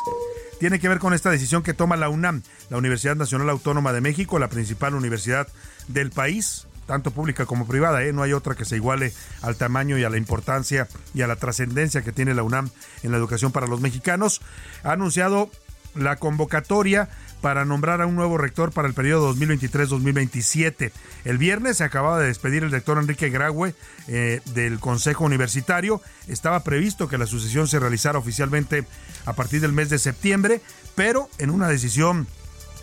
tiene 0.59 0.81
que 0.81 0.89
ver 0.89 0.99
con 0.99 1.15
esta 1.15 1.31
decisión 1.31 1.63
que 1.63 1.73
toma 1.73 1.97
la 1.97 2.09
UNAM, 2.09 2.43
la 2.71 2.79
Universidad 2.79 3.15
Nacional 3.15 3.49
Autónoma 3.51 3.93
de 3.93 4.01
México, 4.01 4.41
la 4.41 4.49
principal 4.49 4.97
universidad 4.97 5.47
del 5.87 6.11
país, 6.11 6.67
tanto 6.89 7.13
pública 7.13 7.47
como 7.47 7.69
privada, 7.69 8.03
¿eh? 8.03 8.13
no 8.13 8.25
hay 8.25 8.33
otra 8.33 8.57
que 8.57 8.65
se 8.65 8.75
iguale 8.75 9.13
al 9.41 9.55
tamaño 9.55 9.97
y 9.97 10.03
a 10.03 10.11
la 10.11 10.17
importancia 10.17 10.89
y 11.15 11.23
a 11.23 11.29
la 11.29 11.37
trascendencia 11.37 12.03
que 12.03 12.11
tiene 12.11 12.35
la 12.35 12.43
UNAM 12.43 12.69
en 13.05 13.13
la 13.13 13.17
educación 13.17 13.53
para 13.53 13.69
los 13.69 13.81
mexicanos. 13.81 14.41
Ha 14.83 14.91
anunciado 14.91 15.51
la 15.95 16.17
convocatoria 16.17 17.09
para 17.45 17.67
nombrar 17.67 18.01
a 18.01 18.07
un 18.07 18.17
nuevo 18.17 18.39
rector 18.39 18.73
para 18.73 18.89
el 18.89 18.95
periodo 18.95 19.35
2023-2027. 19.35 20.93
El 21.27 21.37
viernes 21.37 21.77
se 21.77 21.85
acababa 21.85 22.19
de 22.19 22.29
despedir 22.29 22.65
el 22.65 22.71
rector 22.71 22.97
Enrique 22.97 23.29
Graue 23.29 23.75
eh, 24.09 24.41
del 24.55 24.81
Consejo 24.81 25.27
Universitario. 25.27 26.01
Estaba 26.27 26.61
previsto 26.61 27.07
que 27.07 27.19
la 27.19 27.27
sucesión 27.27 27.69
se 27.69 27.79
realizara 27.79 28.19
oficialmente 28.19 28.87
a 29.27 29.35
partir 29.35 29.61
del 29.61 29.75
mes 29.75 29.91
de 29.91 29.99
septiembre, 29.99 30.63
pero 30.95 31.29
en 31.37 31.51
una 31.51 31.69
decisión 31.69 32.27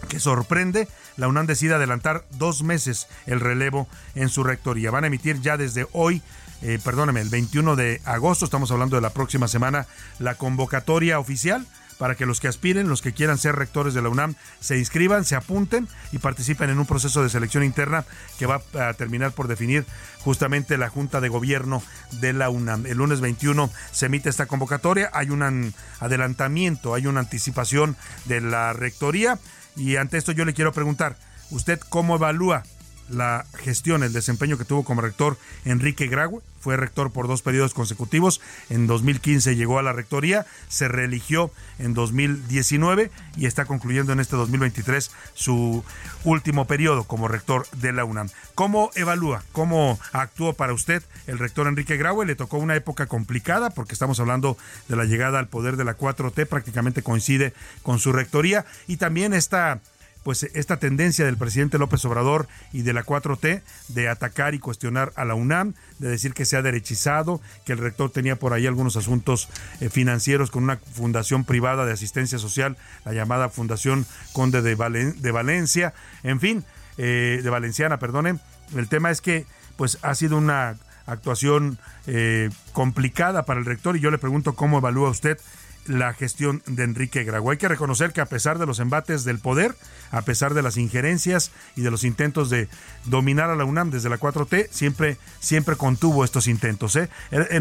que 0.10 0.20
sorprende, 0.20 0.88
la 1.18 1.28
UNAM 1.28 1.48
decide 1.48 1.74
adelantar 1.74 2.24
dos 2.30 2.62
meses 2.62 3.08
el 3.26 3.40
relevo 3.40 3.88
en 4.14 4.30
su 4.30 4.44
rectoría. 4.44 4.92
Van 4.92 5.06
a 5.06 5.08
emitir 5.08 5.42
ya 5.42 5.58
desde 5.58 5.88
hoy, 5.92 6.22
eh, 6.62 6.78
perdóneme, 6.84 7.22
el 7.22 7.30
21 7.30 7.76
de 7.76 8.00
agosto, 8.06 8.46
estamos 8.46 8.70
hablando 8.70 8.96
de 8.96 9.02
la 9.02 9.10
próxima 9.10 9.48
semana, 9.48 9.88
la 10.20 10.36
convocatoria 10.36 11.18
oficial 11.18 11.66
para 12.02 12.16
que 12.16 12.26
los 12.26 12.40
que 12.40 12.48
aspiren, 12.48 12.90
los 12.90 13.04
que 13.04 13.14
quieran 13.14 13.38
ser 13.38 13.56
rectores 13.56 13.94
de 13.94 14.02
la 14.02 14.10
UNAM, 14.10 14.34
se 14.60 14.76
inscriban, 14.76 15.24
se 15.24 15.36
apunten 15.36 15.88
y 16.12 16.18
participen 16.18 16.72
en 16.72 16.80
un 16.80 16.88
proceso 16.88 17.22
de 17.22 17.30
selección 17.30 17.64
interna 17.64 18.06
que 18.40 18.48
va 18.48 18.60
a 18.74 18.96
terminar 18.96 19.34
por 19.34 19.48
definir 19.48 19.86
justamente 20.22 20.80
la 20.80 20.90
Junta 20.90 21.22
de 21.22 21.30
Gobierno 21.30 21.84
de 22.14 22.34
la 22.34 22.50
UNAM. 22.50 22.88
El 22.88 22.98
lunes 22.98 23.22
21 23.22 23.70
se 23.92 24.08
emite 24.08 24.30
esta 24.30 24.48
convocatoria, 24.48 25.12
hay 25.14 25.30
un 25.30 25.76
adelantamiento, 26.00 26.96
hay 26.96 27.06
una 27.06 27.20
anticipación 27.20 27.96
de 28.26 28.42
la 28.42 28.74
rectoría 28.74 29.38
y 29.76 29.98
ante 29.98 30.18
esto 30.18 30.32
yo 30.32 30.44
le 30.44 30.56
quiero 30.56 30.74
preguntar, 30.74 31.18
¿usted 31.52 31.80
cómo 31.88 32.16
evalúa 32.16 32.64
la 33.12 33.46
gestión, 33.58 34.04
el 34.04 34.14
desempeño 34.14 34.58
que 34.58 34.66
tuvo 34.66 34.84
como 34.84 35.02
rector 35.02 35.38
Enrique 35.66 36.08
Graue. 36.08 36.42
Fue 36.60 36.78
rector 36.78 37.12
por 37.12 37.28
dos 37.28 37.42
periodos 37.42 37.74
consecutivos. 37.74 38.40
En 38.70 38.86
2015 38.86 39.56
llegó 39.56 39.80
a 39.80 39.84
la 39.84 39.94
rectoría, 39.94 40.46
se 40.68 40.88
reeligió 40.88 41.52
en 41.80 41.96
2019 41.96 43.10
y 43.36 43.48
está 43.48 43.66
concluyendo 43.66 44.14
en 44.14 44.20
este 44.20 44.36
2023 44.36 45.10
su 45.34 45.84
último 46.24 46.68
periodo 46.68 47.06
como 47.06 47.28
rector 47.28 47.68
de 47.72 47.94
la 47.94 48.06
UNAM. 48.06 48.30
¿Cómo 48.54 48.92
evalúa, 48.94 49.44
cómo 49.54 50.00
actuó 50.14 50.54
para 50.54 50.74
usted 50.74 51.02
el 51.26 51.40
rector 51.40 51.66
Enrique 51.68 51.98
Graue? 51.98 52.28
Le 52.28 52.36
tocó 52.36 52.58
una 52.58 52.76
época 52.76 53.08
complicada 53.08 53.72
porque 53.72 53.94
estamos 53.94 54.20
hablando 54.20 54.56
de 54.88 54.96
la 54.96 55.06
llegada 55.06 55.40
al 55.40 55.48
poder 55.48 55.78
de 55.78 55.86
la 55.86 55.98
4T, 55.98 56.46
prácticamente 56.46 57.02
coincide 57.02 57.54
con 57.82 57.98
su 57.98 58.12
rectoría 58.12 58.66
y 58.88 58.98
también 58.98 59.34
esta 59.34 59.80
pues 60.24 60.44
esta 60.54 60.78
tendencia 60.78 61.26
del 61.26 61.38
presidente 61.38 61.78
López 61.78 62.04
Obrador 62.06 62.48
y 62.72 62.84
de 62.84 62.94
la 62.94 63.04
4T 63.04 63.62
de 63.88 64.10
atacar 64.10 64.54
y 64.54 64.60
cuestionar 64.60 65.12
a 65.16 65.26
la 65.26 65.36
UNAM, 65.36 65.74
de 66.00 66.10
decir 66.10 66.34
que 66.34 66.46
se 66.46 66.58
ha 66.58 66.62
derechizado, 66.62 67.42
que 67.66 67.74
el 67.74 67.80
rector 67.80 68.12
tenía 68.12 68.36
por 68.36 68.54
ahí 68.54 68.68
algunos 68.68 68.98
asuntos 68.98 69.50
eh, 69.80 69.90
financieros 69.90 70.52
con 70.52 70.64
una 70.64 70.78
fundación 70.78 71.44
privada 71.44 71.86
de 71.86 71.94
asistencia 71.94 72.38
social, 72.38 72.78
la 73.06 73.14
llamada 73.14 73.50
Fundación 73.50 74.06
Conde 74.34 74.62
de, 74.62 74.76
de 74.76 75.32
Valencia, 75.32 75.94
en 76.24 76.40
fin, 76.40 76.64
eh, 76.98 77.42
de 77.44 77.50
Valenciana, 77.50 78.00
perdone. 78.00 78.38
El 78.76 78.88
tema 78.88 79.12
es 79.12 79.22
que 79.22 79.46
pues 79.76 79.98
ha 80.02 80.14
sido 80.16 80.38
una 80.38 80.78
actuación 81.06 81.78
eh, 82.08 82.50
complicada 82.74 83.44
para 83.44 83.60
el 83.60 83.66
rector 83.66 83.96
y 83.98 84.00
yo 84.00 84.12
le 84.12 84.18
pregunto 84.18 84.54
cómo 84.54 84.78
evalúa 84.78 85.10
usted 85.10 85.40
la 85.86 86.14
gestión 86.14 86.62
de 86.66 86.84
Enrique 86.84 87.24
Grago. 87.24 87.52
Hay 87.52 87.58
que 87.58 87.68
reconocer 87.68 88.14
que 88.14 88.22
a 88.22 88.26
pesar 88.26 88.60
de 88.60 88.66
los 88.66 88.80
embates 88.80 89.24
del 89.24 89.40
poder, 89.40 89.76
a 90.12 90.22
pesar 90.22 90.54
de 90.54 90.62
las 90.62 90.78
injerencias 90.78 91.52
y 91.76 91.82
de 91.82 91.92
los 91.92 92.04
intentos 92.04 92.50
de 92.50 92.68
dominar 93.06 93.50
a 93.50 93.56
la 93.56 93.66
UNAM 93.66 93.90
desde 93.90 94.10
la 94.10 94.20
4T, 94.20 94.70
siempre, 94.70 95.18
siempre 95.40 95.76
contuvo 95.76 96.24
estos 96.24 96.48
intentos. 96.48 96.96
¿eh? 96.96 97.10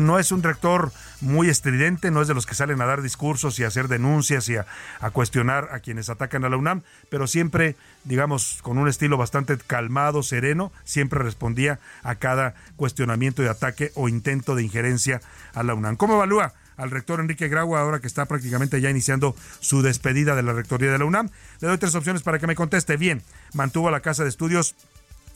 No 0.01 0.19
es 0.19 0.33
un 0.33 0.43
rector 0.43 0.93
muy 1.21 1.49
estridente, 1.49 2.11
no 2.11 2.23
es 2.23 2.29
de 2.29 2.35
los 2.35 2.47
que 2.47 2.55
salen 2.55 2.81
a 2.81 2.87
dar 2.87 3.03
discursos 3.03 3.59
y 3.59 3.65
a 3.65 3.69
hacer 3.69 3.89
denuncias 3.89 4.49
y 4.49 4.57
a, 4.57 4.67
a 5.01 5.11
cuestionar 5.11 5.69
a 5.73 5.81
quienes 5.81 6.11
atacan 6.11 6.45
a 6.45 6.49
la 6.49 6.57
UNAM, 6.57 6.83
pero 7.09 7.27
siempre, 7.27 7.77
digamos, 8.05 8.59
con 8.63 8.79
un 8.79 8.89
estilo 8.89 9.17
bastante 9.17 9.57
calmado, 9.59 10.23
sereno, 10.23 10.73
siempre 10.85 11.23
respondía 11.23 11.81
a 12.03 12.17
cada 12.17 12.55
cuestionamiento 12.77 13.43
y 13.43 13.47
ataque 13.47 13.93
o 13.95 14.09
intento 14.09 14.55
de 14.55 14.63
injerencia 14.63 15.21
a 15.55 15.63
la 15.63 15.75
UNAM. 15.75 15.97
¿Cómo 15.97 16.15
evalúa? 16.15 16.55
Al 16.81 16.91
rector 16.91 17.21
Enrique 17.21 17.49
Grau, 17.49 17.77
ahora 17.77 18.01
que 18.01 18.07
está 18.07 18.27
prácticamente 18.27 18.81
ya 18.81 18.91
iniciando 18.91 19.37
su 19.61 19.83
despedida 19.83 20.35
de 20.35 20.43
la 20.43 20.53
rectoría 20.53 20.91
de 20.91 20.99
la 20.99 21.05
UNAM. 21.05 21.29
Le 21.61 21.69
doy 21.69 21.79
tres 21.79 21.95
opciones 21.95 22.23
para 22.23 22.39
que 22.39 22.47
me 22.47 22.55
conteste. 22.55 22.97
Bien, 22.97 23.23
mantuvo 23.53 23.91
la 23.91 24.01
casa 24.01 24.23
de 24.23 24.31
estudios 24.31 24.75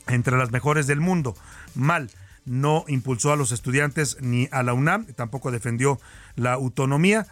entre 0.07 0.37
las 0.37 0.51
mejores 0.51 0.87
del 0.87 0.99
mundo. 0.99 1.35
Mal, 1.75 2.09
no 2.45 2.83
impulsó 2.87 3.31
a 3.31 3.35
los 3.35 3.51
estudiantes 3.51 4.17
ni 4.21 4.49
a 4.51 4.63
la 4.63 4.73
UNAM, 4.73 5.05
tampoco 5.15 5.51
defendió 5.51 5.99
la 6.35 6.53
autonomía. 6.53 7.27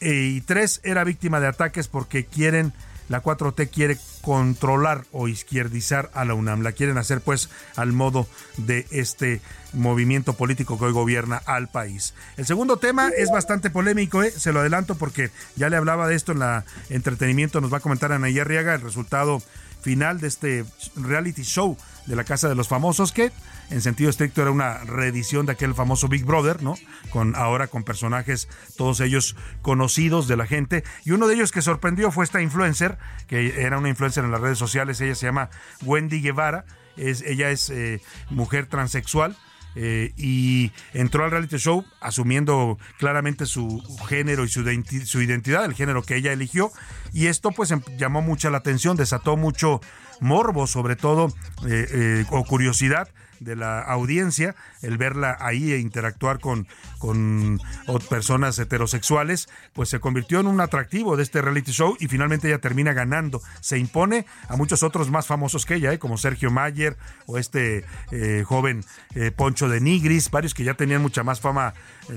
Eh, 0.00 0.34
y 0.36 0.40
tres, 0.42 0.80
era 0.84 1.04
víctima 1.04 1.40
de 1.40 1.48
ataques 1.48 1.88
porque 1.88 2.24
quieren 2.24 2.72
la 3.08 3.22
4T 3.22 3.70
quiere 3.70 3.98
controlar 4.22 5.04
o 5.12 5.28
izquierdizar 5.28 6.10
a 6.14 6.24
la 6.24 6.34
UNAM. 6.34 6.62
La 6.62 6.72
quieren 6.72 6.98
hacer 6.98 7.20
pues 7.20 7.48
al 7.76 7.92
modo 7.92 8.26
de 8.56 8.86
este 8.90 9.40
movimiento 9.72 10.32
político 10.32 10.78
que 10.78 10.86
hoy 10.86 10.92
gobierna 10.92 11.40
al 11.46 11.68
país. 11.68 12.14
El 12.36 12.46
segundo 12.46 12.78
tema 12.78 13.10
es 13.16 13.30
bastante 13.30 13.70
polémico, 13.70 14.22
¿eh? 14.22 14.30
se 14.30 14.52
lo 14.52 14.60
adelanto 14.60 14.96
porque 14.96 15.30
ya 15.56 15.68
le 15.68 15.76
hablaba 15.76 16.08
de 16.08 16.14
esto 16.14 16.32
en 16.32 16.40
la 16.40 16.64
entretenimiento, 16.88 17.60
nos 17.60 17.72
va 17.72 17.78
a 17.78 17.80
comentar 17.80 18.12
Ana 18.12 18.26
Arriaga 18.26 18.74
el 18.74 18.80
resultado 18.80 19.42
final 19.82 20.20
de 20.20 20.28
este 20.28 20.64
reality 20.96 21.42
show 21.42 21.76
de 22.06 22.16
la 22.16 22.24
Casa 22.24 22.48
de 22.48 22.54
los 22.54 22.68
Famosos 22.68 23.12
que 23.12 23.32
en 23.70 23.82
sentido 23.82 24.10
estricto 24.10 24.42
era 24.42 24.50
una 24.50 24.78
reedición 24.78 25.46
de 25.46 25.52
aquel 25.52 25.74
famoso 25.74 26.08
Big 26.08 26.24
Brother, 26.24 26.62
¿no? 26.62 26.76
Con 27.10 27.34
ahora 27.34 27.66
con 27.66 27.82
personajes 27.82 28.48
todos 28.76 29.00
ellos 29.00 29.36
conocidos 29.62 30.28
de 30.28 30.36
la 30.36 30.46
gente 30.46 30.84
y 31.04 31.10
uno 31.10 31.26
de 31.26 31.34
ellos 31.34 31.52
que 31.52 31.62
sorprendió 31.62 32.10
fue 32.10 32.24
esta 32.24 32.42
influencer 32.42 32.98
que 33.26 33.60
era 33.62 33.78
una 33.78 33.88
influencer 33.88 34.24
en 34.24 34.30
las 34.30 34.40
redes 34.40 34.58
sociales, 34.58 35.00
ella 35.00 35.14
se 35.14 35.26
llama 35.26 35.50
Wendy 35.82 36.20
Guevara, 36.20 36.64
es, 36.96 37.22
ella 37.22 37.50
es 37.50 37.70
eh, 37.70 38.00
mujer 38.30 38.66
transexual. 38.66 39.36
Eh, 39.78 40.14
y 40.16 40.72
entró 40.94 41.24
al 41.24 41.30
reality 41.30 41.58
show 41.58 41.84
asumiendo 42.00 42.78
claramente 42.98 43.44
su 43.44 43.82
género 44.08 44.46
y 44.46 44.48
su, 44.48 44.64
su, 45.04 45.20
identidad, 45.20 45.66
el 45.66 45.74
género 45.74 46.02
que 46.02 46.16
ella 46.16 46.32
eligió, 46.32 46.72
y 47.12 47.26
esto 47.26 47.50
pues 47.50 47.70
em, 47.72 47.82
llamó 47.98 48.22
mucha 48.22 48.48
la 48.48 48.56
atención, 48.56 48.96
desató 48.96 49.36
mucho 49.36 49.82
morbo 50.20 50.66
sobre 50.66 50.96
todo 50.96 51.28
eh, 51.68 52.24
o 52.30 52.44
curiosidad 52.44 53.08
de 53.40 53.56
la 53.56 53.80
audiencia, 53.80 54.54
el 54.82 54.98
verla 54.98 55.36
ahí 55.40 55.72
e 55.72 55.78
interactuar 55.78 56.40
con, 56.40 56.66
con 56.98 57.60
personas 58.08 58.58
heterosexuales, 58.58 59.48
pues 59.72 59.88
se 59.88 60.00
convirtió 60.00 60.40
en 60.40 60.46
un 60.46 60.60
atractivo 60.60 61.16
de 61.16 61.22
este 61.22 61.42
reality 61.42 61.72
show 61.72 61.96
y 62.00 62.08
finalmente 62.08 62.48
ella 62.48 62.58
termina 62.58 62.92
ganando. 62.92 63.42
Se 63.60 63.78
impone 63.78 64.26
a 64.48 64.56
muchos 64.56 64.82
otros 64.82 65.10
más 65.10 65.26
famosos 65.26 65.66
que 65.66 65.74
ella, 65.74 65.92
¿eh? 65.92 65.98
como 65.98 66.18
Sergio 66.18 66.50
Mayer 66.50 66.96
o 67.26 67.38
este 67.38 67.84
eh, 68.10 68.44
joven 68.46 68.84
eh, 69.14 69.30
Poncho 69.30 69.68
de 69.68 69.80
Nigris, 69.80 70.30
varios 70.30 70.54
que 70.54 70.64
ya 70.64 70.74
tenían 70.74 71.02
mucha 71.02 71.22
más 71.22 71.40
fama, 71.40 71.74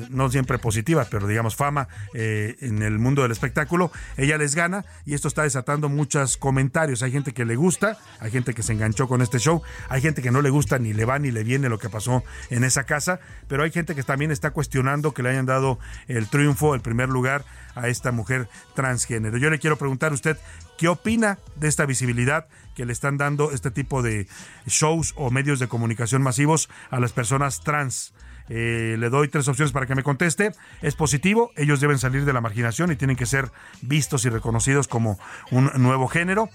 no 0.09 0.29
siempre 0.29 0.59
positiva, 0.59 1.07
pero 1.09 1.27
digamos 1.27 1.55
fama 1.55 1.87
en 2.13 2.81
el 2.83 2.99
mundo 2.99 3.23
del 3.23 3.31
espectáculo. 3.31 3.91
Ella 4.17 4.37
les 4.37 4.55
gana 4.55 4.85
y 5.05 5.13
esto 5.13 5.27
está 5.27 5.43
desatando 5.43 5.89
muchos 5.89 6.37
comentarios. 6.37 7.01
Hay 7.01 7.11
gente 7.11 7.33
que 7.33 7.45
le 7.45 7.55
gusta, 7.55 7.97
hay 8.19 8.31
gente 8.31 8.53
que 8.53 8.63
se 8.63 8.73
enganchó 8.73 9.07
con 9.07 9.21
este 9.21 9.39
show, 9.39 9.61
hay 9.89 10.01
gente 10.01 10.21
que 10.21 10.31
no 10.31 10.41
le 10.41 10.49
gusta 10.49 10.77
ni 10.79 10.93
le 10.93 11.05
va 11.09 11.19
ni 11.19 11.31
le 11.31 11.43
viene 11.43 11.69
lo 11.69 11.79
que 11.79 11.89
pasó 11.89 12.23
en 12.49 12.63
esa 12.63 12.83
casa, 12.83 13.19
pero 13.47 13.63
hay 13.63 13.71
gente 13.71 13.95
que 13.95 14.03
también 14.03 14.31
está 14.31 14.51
cuestionando 14.51 15.13
que 15.13 15.23
le 15.23 15.29
hayan 15.29 15.45
dado 15.45 15.79
el 16.07 16.27
triunfo, 16.29 16.75
el 16.75 16.81
primer 16.81 17.09
lugar 17.09 17.43
a 17.75 17.87
esta 17.87 18.11
mujer 18.11 18.47
transgénero. 18.75 19.37
Yo 19.37 19.49
le 19.49 19.59
quiero 19.59 19.77
preguntar 19.77 20.11
a 20.11 20.15
usted, 20.15 20.37
¿qué 20.77 20.87
opina 20.87 21.39
de 21.55 21.67
esta 21.67 21.85
visibilidad 21.85 22.47
que 22.75 22.85
le 22.85 22.93
están 22.93 23.17
dando 23.17 23.51
este 23.51 23.71
tipo 23.71 24.01
de 24.01 24.27
shows 24.67 25.13
o 25.15 25.31
medios 25.31 25.59
de 25.59 25.67
comunicación 25.67 26.21
masivos 26.21 26.69
a 26.89 26.99
las 26.99 27.11
personas 27.11 27.61
trans? 27.61 28.13
Eh, 28.49 28.95
le 28.97 29.09
doy 29.09 29.27
tres 29.27 29.47
opciones 29.47 29.71
para 29.71 29.85
que 29.85 29.95
me 29.95 30.03
conteste. 30.03 30.51
Es 30.81 30.95
positivo, 30.95 31.51
ellos 31.55 31.79
deben 31.79 31.99
salir 31.99 32.25
de 32.25 32.33
la 32.33 32.41
marginación 32.41 32.91
y 32.91 32.95
tienen 32.95 33.15
que 33.15 33.25
ser 33.25 33.51
vistos 33.81 34.25
y 34.25 34.29
reconocidos 34.29 34.87
como 34.87 35.19
un 35.51 35.71
nuevo 35.75 36.07
género. 36.07 36.49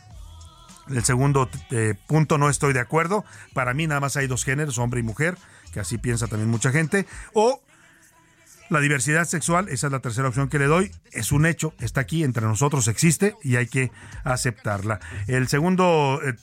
El 0.89 1.05
segundo 1.05 1.49
eh, 1.71 1.95
punto 2.07 2.39
no 2.39 2.51
estoy 2.51 2.73
de 2.73 2.81
acuerdo. 2.81 3.25
Para 3.53 3.75
mí 3.75 3.87
nada 3.87 4.01
más 4.01 4.17
hay 4.17 4.27
dos 4.27 4.45
géneros, 4.45 4.79
hombre 4.79 5.01
y 5.01 5.03
mujer, 5.03 5.37
que 5.73 5.81
así 5.81 5.99
piensa 5.99 6.27
también 6.27 6.51
mucha 6.51 6.71
gente. 6.71 7.07
O 7.33 7.61
la 8.71 8.81
diversidad 8.81 9.25
sexual, 9.27 9.69
esa 9.69 9.89
es 9.89 9.93
la 9.93 10.01
tercera 10.01 10.29
opción 10.29 10.49
que 10.49 10.59
le 10.59 10.65
doy, 10.65 10.91
es 11.13 11.33
un 11.33 11.45
hecho, 11.45 11.75
está 11.81 12.01
aquí, 12.01 12.25
entre 12.25 12.47
nosotros 12.47 12.89
existe 12.89 13.37
y 13.43 13.57
hay 13.57 13.67
que 13.67 13.93
aceptarla. 14.25 15.01
El 15.27 15.49
segundo, 15.49 16.21
eh, 16.25 16.35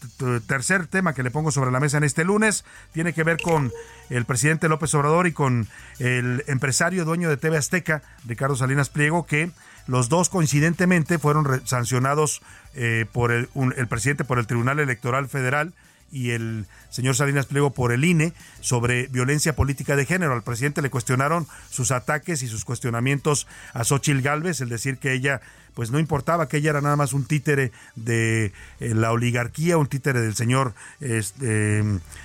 tercer 0.46 0.86
tema 0.88 1.14
que 1.14 1.24
le 1.24 1.32
pongo 1.32 1.52
sobre 1.52 1.72
la 1.72 1.80
mesa 1.80 1.98
en 1.98 2.04
este 2.04 2.24
lunes 2.24 2.64
tiene 2.94 3.14
que 3.14 3.24
ver 3.24 3.42
con 3.42 3.72
el 4.10 4.26
presidente 4.26 4.70
López 4.70 4.94
Obrador 4.94 5.26
y 5.26 5.32
con 5.32 5.68
el 5.98 6.44
empresario 6.48 7.06
dueño 7.06 7.28
de 7.28 7.38
TV 7.38 7.58
Azteca, 7.58 8.04
Ricardo 8.26 8.56
Salinas 8.56 8.90
Pliego, 8.90 9.26
que 9.26 9.52
los 9.92 10.08
dos 10.08 10.30
coincidentemente 10.30 11.20
fueron 11.20 11.68
sancionados 11.68 12.42
eh, 12.76 13.06
por 13.12 13.34
el, 13.34 13.50
presidente 13.90 14.24
por 14.24 14.40
el 14.40 14.48
Tribunal 14.48 14.80
Electoral 14.80 15.28
Federal 15.28 15.74
y 16.14 16.30
el 16.30 16.66
señor 16.90 17.18
Salinas 17.18 17.46
Pliego 17.46 17.72
por 17.72 17.92
el 17.92 18.06
INE 18.06 18.32
sobre 18.62 19.08
violencia 19.08 19.54
política 19.54 19.98
de 19.98 20.06
género. 20.06 20.32
Al 20.32 20.44
presidente 20.44 20.82
le 20.82 20.90
cuestionaron 20.90 21.46
sus 21.70 21.92
ataques 21.92 22.42
y 22.42 22.48
sus 22.48 22.64
cuestionamientos 22.64 23.48
a 23.74 23.84
Xochil 23.84 24.22
Gálvez, 24.22 24.62
el 24.62 24.70
decir 24.70 24.98
que 24.98 25.12
ella 25.12 25.42
pues 25.74 25.92
no 25.92 26.00
importaba 26.00 26.48
que 26.48 26.58
ella 26.58 26.70
era 26.70 26.82
nada 26.82 26.96
más 26.96 27.12
un 27.12 27.26
títere 27.26 27.74
de 27.98 28.54
eh, 28.80 28.96
la 28.96 29.12
oligarquía, 29.12 29.78
un 29.78 29.88
títere 29.88 30.22
del 30.22 30.36
señor 30.36 30.74
este, 31.02 31.84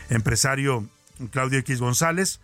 empresario 0.08 0.86
Claudio 1.32 1.58
X 1.58 1.80
González 1.80 2.38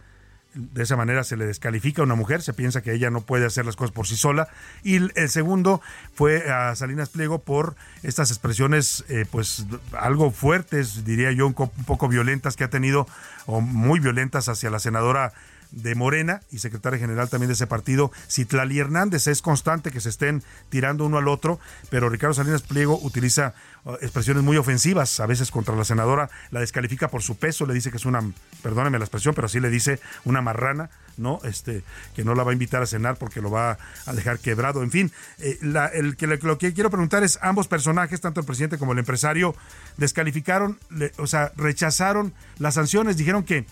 de 0.55 0.83
esa 0.83 0.97
manera 0.97 1.25
se 1.25 1.37
le 1.37 1.47
descalifica 1.47 2.03
a 2.03 2.05
una 2.05 2.15
mujer, 2.15 2.43
se 2.43 2.53
piensa 2.53 2.83
que 2.83 2.93
ella 2.93 3.11
no 3.11 3.23
puede 3.23 3.47
hacer 3.47 3.65
las 3.65 3.77
cosas 3.77 3.93
por 3.93 4.07
sí 4.07 4.17
sola. 4.17 4.49
Y 4.83 4.97
el 4.97 5.29
segundo 5.29 5.81
fue 6.15 6.51
a 6.51 6.75
Salinas 6.75 7.09
Pliego 7.09 7.39
por 7.39 7.75
estas 8.03 8.31
expresiones, 8.31 9.05
eh, 9.09 9.25
pues 9.31 9.67
algo 9.99 10.31
fuertes, 10.31 11.05
diría 11.05 11.33
yo, 11.33 11.47
un, 11.47 11.55
poco 11.55 12.09
violentas 12.09 12.57
que 12.57 12.65
ha 12.65 12.71
tenido, 12.71 13.07
o 13.47 13.61
muy 13.61 14.01
violentas 14.01 14.49
hacia 14.49 14.71
la 14.71 14.79
senadora 14.79 15.33
de 15.73 15.95
Morena 15.95 16.43
y 16.50 16.59
secretaria 16.59 16.99
general 16.99 17.29
también 17.29 17.49
de 17.49 17.55
ese 17.55 17.67
partido, 17.67 18.12
Citlali 18.31 18.79
Hernández. 18.79 19.26
Es 19.26 19.43
constante 19.43 19.91
que 19.91 20.00
se 20.00 20.11
estén 20.11 20.43
tirando 20.69 21.05
uno 21.05 21.19
al 21.19 21.29
otro, 21.29 21.59
pero 21.91 22.09
Ricardo 22.09 22.35
Salinas 22.35 22.62
Pliego 22.62 22.99
utiliza 23.02 23.55
uh, 23.85 23.95
expresiones 23.95 24.43
muy 24.43 24.57
ofensivas, 24.57 25.19
a 25.21 25.26
veces 25.26 25.50
contra 25.50 25.75
la 25.75 25.85
senadora, 25.85 26.31
la 26.50 26.61
descalifica 26.61 27.09
por 27.09 27.23
su 27.23 27.37
peso, 27.37 27.67
le 27.67 27.75
dice 27.75 27.91
que 27.91 27.97
es 27.97 28.05
una, 28.05 28.23
perdóneme 28.62 28.99
la 28.99 29.05
expresión, 29.05 29.35
pero 29.35 29.47
así 29.47 29.61
le 29.61 29.71
dice 29.71 29.99
una 30.25 30.43
marrana, 30.43 30.91
¿no? 31.17 31.41
Este, 31.45 31.85
que 32.14 32.25
no 32.25 32.35
la 32.35 32.43
va 32.43 32.50
a 32.50 32.55
invitar 32.55 32.83
a 32.83 32.87
cenar 32.87 33.17
porque 33.17 33.41
lo 33.41 33.50
va 33.50 33.79
a 34.07 34.12
dejar 34.12 34.38
quebrado. 34.38 34.83
En 34.83 34.91
fin, 34.91 35.12
eh, 35.38 35.59
el, 35.95 36.17
que, 36.17 36.26
lo 36.26 36.59
que 36.59 36.73
quiero 36.73 36.91
preguntar 36.91 37.23
es, 37.23 37.38
ambos 37.43 37.69
personajes, 37.69 38.21
tanto 38.21 38.41
el 38.41 38.47
presidente 38.47 38.79
como 38.79 38.93
el 38.93 38.99
empresario, 38.99 39.55
descalificaron, 39.97 40.79
o 41.19 41.26
sea, 41.26 41.52
rechazaron 41.57 42.33
las 42.59 42.75
sanciones, 42.75 43.17
dijeron 43.17 43.45
que 43.45 43.67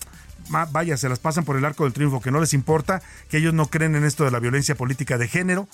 vaya, 0.49 0.97
se 0.97 1.09
las 1.09 1.19
pasan 1.19 1.45
por 1.45 1.57
el 1.57 1.65
arco 1.65 1.83
del 1.83 1.93
triunfo, 1.93 2.21
que 2.21 2.31
no 2.31 2.39
les 2.39 2.53
importa, 2.53 3.01
que 3.29 3.37
ellos 3.37 3.53
no 3.53 3.67
creen 3.67 3.95
en 3.95 4.03
esto 4.03 4.25
de 4.25 4.31
la 4.31 4.39
violencia 4.39 4.75
política 4.75 5.17
de 5.17 5.27
género. 5.27 5.67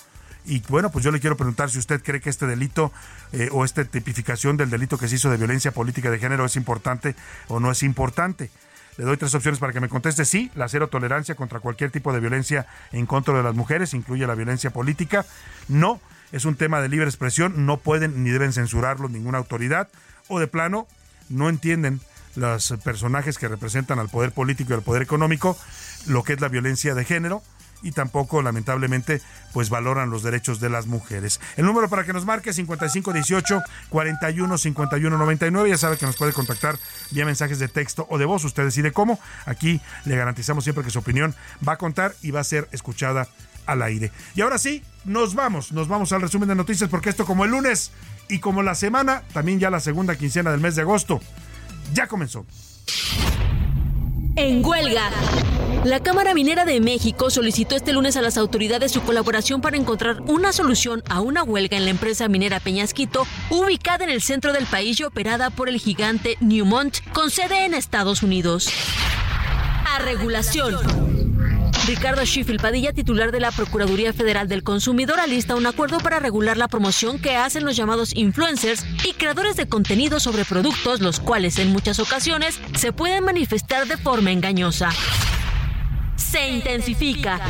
Y 0.44 0.62
bueno, 0.68 0.90
pues 0.90 1.04
yo 1.04 1.10
le 1.10 1.20
quiero 1.20 1.36
preguntar 1.36 1.70
si 1.70 1.78
usted 1.78 2.02
cree 2.02 2.20
que 2.20 2.30
este 2.30 2.46
delito 2.46 2.92
eh, 3.32 3.48
o 3.52 3.64
esta 3.64 3.84
tipificación 3.84 4.56
del 4.56 4.70
delito 4.70 4.96
que 4.96 5.08
se 5.08 5.16
hizo 5.16 5.30
de 5.30 5.36
violencia 5.36 5.72
política 5.72 6.10
de 6.10 6.18
género 6.18 6.44
es 6.46 6.56
importante 6.56 7.14
o 7.48 7.60
no 7.60 7.70
es 7.70 7.82
importante. 7.82 8.50
Le 8.96 9.04
doy 9.04 9.16
tres 9.16 9.34
opciones 9.34 9.60
para 9.60 9.72
que 9.72 9.80
me 9.80 9.88
conteste. 9.88 10.24
Sí, 10.24 10.50
la 10.54 10.68
cero 10.68 10.88
tolerancia 10.88 11.34
contra 11.36 11.60
cualquier 11.60 11.90
tipo 11.90 12.12
de 12.12 12.20
violencia 12.20 12.66
en 12.92 13.06
contra 13.06 13.36
de 13.36 13.42
las 13.42 13.54
mujeres, 13.54 13.94
incluye 13.94 14.26
la 14.26 14.34
violencia 14.34 14.70
política. 14.70 15.24
No, 15.68 16.00
es 16.32 16.44
un 16.44 16.56
tema 16.56 16.80
de 16.80 16.88
libre 16.88 17.06
expresión, 17.06 17.64
no 17.64 17.76
pueden 17.76 18.24
ni 18.24 18.30
deben 18.30 18.52
censurarlo 18.52 19.08
ninguna 19.08 19.38
autoridad. 19.38 19.88
O 20.26 20.40
de 20.40 20.48
plano, 20.48 20.88
no 21.28 21.48
entienden 21.48 22.00
los 22.38 22.74
personajes 22.84 23.38
que 23.38 23.48
representan 23.48 23.98
al 23.98 24.08
poder 24.08 24.32
político 24.32 24.72
y 24.72 24.76
al 24.76 24.82
poder 24.82 25.02
económico, 25.02 25.58
lo 26.06 26.22
que 26.22 26.34
es 26.34 26.40
la 26.40 26.48
violencia 26.48 26.94
de 26.94 27.04
género 27.04 27.42
y 27.82 27.92
tampoco 27.92 28.42
lamentablemente 28.42 29.20
pues 29.52 29.70
valoran 29.70 30.10
los 30.10 30.22
derechos 30.22 30.60
de 30.60 30.68
las 30.68 30.86
mujeres. 30.86 31.40
El 31.56 31.66
número 31.66 31.88
para 31.88 32.04
que 32.04 32.12
nos 32.12 32.24
marque 32.24 32.52
5518 32.52 33.62
41 33.88 34.58
51 34.58 35.18
99, 35.18 35.68
ya 35.68 35.78
sabe 35.78 35.96
que 35.96 36.06
nos 36.06 36.16
puede 36.16 36.32
contactar 36.32 36.78
vía 37.10 37.24
mensajes 37.24 37.58
de 37.58 37.68
texto 37.68 38.06
o 38.10 38.18
de 38.18 38.24
voz, 38.24 38.44
usted 38.44 38.64
decide 38.64 38.92
cómo. 38.92 39.20
Aquí 39.46 39.80
le 40.04 40.16
garantizamos 40.16 40.64
siempre 40.64 40.84
que 40.84 40.90
su 40.90 40.98
opinión 40.98 41.34
va 41.66 41.74
a 41.74 41.78
contar 41.78 42.14
y 42.22 42.30
va 42.30 42.40
a 42.40 42.44
ser 42.44 42.68
escuchada 42.72 43.28
al 43.66 43.82
aire. 43.82 44.10
Y 44.34 44.40
ahora 44.40 44.58
sí, 44.58 44.82
nos 45.04 45.34
vamos, 45.34 45.72
nos 45.72 45.88
vamos 45.88 46.12
al 46.12 46.22
resumen 46.22 46.48
de 46.48 46.54
noticias 46.54 46.88
porque 46.88 47.10
esto 47.10 47.26
como 47.26 47.44
el 47.44 47.50
lunes 47.50 47.92
y 48.28 48.40
como 48.40 48.62
la 48.62 48.74
semana, 48.74 49.22
también 49.32 49.60
ya 49.60 49.70
la 49.70 49.80
segunda 49.80 50.16
quincena 50.16 50.50
del 50.50 50.60
mes 50.60 50.74
de 50.74 50.82
agosto, 50.82 51.20
ya 51.92 52.06
comenzó. 52.06 52.46
En 54.36 54.64
huelga. 54.64 55.10
La 55.84 56.00
Cámara 56.00 56.34
Minera 56.34 56.64
de 56.64 56.80
México 56.80 57.30
solicitó 57.30 57.76
este 57.76 57.92
lunes 57.92 58.16
a 58.16 58.22
las 58.22 58.36
autoridades 58.36 58.92
su 58.92 59.02
colaboración 59.02 59.60
para 59.60 59.76
encontrar 59.76 60.20
una 60.22 60.52
solución 60.52 61.02
a 61.08 61.20
una 61.20 61.42
huelga 61.42 61.76
en 61.76 61.84
la 61.84 61.90
empresa 61.90 62.28
minera 62.28 62.60
Peñasquito, 62.60 63.26
ubicada 63.50 64.04
en 64.04 64.10
el 64.10 64.22
centro 64.22 64.52
del 64.52 64.66
país 64.66 65.00
y 65.00 65.04
operada 65.04 65.50
por 65.50 65.68
el 65.68 65.78
gigante 65.78 66.36
Newmont, 66.40 66.98
con 67.12 67.30
sede 67.30 67.64
en 67.64 67.74
Estados 67.74 68.22
Unidos. 68.22 68.68
A 69.86 69.98
regulación. 70.00 71.17
Ricardo 71.88 72.20
Schiffel 72.26 72.58
Padilla, 72.58 72.92
titular 72.92 73.32
de 73.32 73.40
la 73.40 73.50
Procuraduría 73.50 74.12
Federal 74.12 74.46
del 74.46 74.62
Consumidor, 74.62 75.20
alista 75.20 75.54
un 75.54 75.64
acuerdo 75.64 76.00
para 76.00 76.18
regular 76.18 76.58
la 76.58 76.68
promoción 76.68 77.18
que 77.18 77.34
hacen 77.34 77.64
los 77.64 77.76
llamados 77.76 78.14
influencers 78.14 78.84
y 79.08 79.14
creadores 79.14 79.56
de 79.56 79.70
contenido 79.70 80.20
sobre 80.20 80.44
productos, 80.44 81.00
los 81.00 81.18
cuales 81.18 81.58
en 81.58 81.72
muchas 81.72 81.98
ocasiones 81.98 82.60
se 82.74 82.92
pueden 82.92 83.24
manifestar 83.24 83.86
de 83.86 83.96
forma 83.96 84.32
engañosa. 84.32 84.90
Se 86.16 86.50
intensifica. 86.50 87.40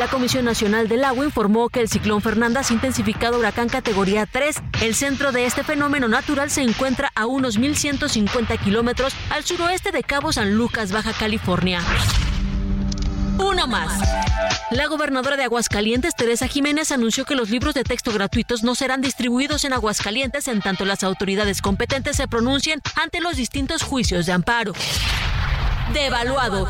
La 0.00 0.08
Comisión 0.08 0.44
Nacional 0.44 0.88
del 0.88 1.04
Agua 1.04 1.24
informó 1.24 1.68
que 1.68 1.82
el 1.82 1.88
ciclón 1.88 2.22
Fernanda 2.22 2.62
ha 2.68 2.72
intensificado 2.72 3.38
huracán 3.38 3.68
categoría 3.68 4.26
3. 4.26 4.56
El 4.82 4.96
centro 4.96 5.30
de 5.30 5.46
este 5.46 5.62
fenómeno 5.62 6.08
natural 6.08 6.50
se 6.50 6.62
encuentra 6.62 7.12
a 7.14 7.26
unos 7.26 7.60
1.150 7.60 8.58
kilómetros 8.58 9.14
al 9.30 9.44
suroeste 9.44 9.92
de 9.92 10.02
Cabo 10.02 10.32
San 10.32 10.56
Lucas, 10.56 10.90
Baja 10.90 11.12
California. 11.12 11.80
Uno 13.38 13.66
más. 13.66 14.00
La 14.70 14.86
gobernadora 14.86 15.36
de 15.36 15.44
Aguascalientes, 15.44 16.14
Teresa 16.14 16.46
Jiménez, 16.46 16.92
anunció 16.92 17.24
que 17.24 17.34
los 17.34 17.50
libros 17.50 17.74
de 17.74 17.84
texto 17.84 18.12
gratuitos 18.12 18.62
no 18.62 18.74
serán 18.74 19.00
distribuidos 19.00 19.64
en 19.64 19.72
Aguascalientes 19.72 20.48
en 20.48 20.60
tanto 20.60 20.84
las 20.84 21.02
autoridades 21.02 21.60
competentes 21.62 22.16
se 22.16 22.28
pronuncien 22.28 22.80
ante 22.96 23.20
los 23.20 23.36
distintos 23.36 23.82
juicios 23.82 24.26
de 24.26 24.32
amparo. 24.32 24.72
Devaluado. 25.92 26.68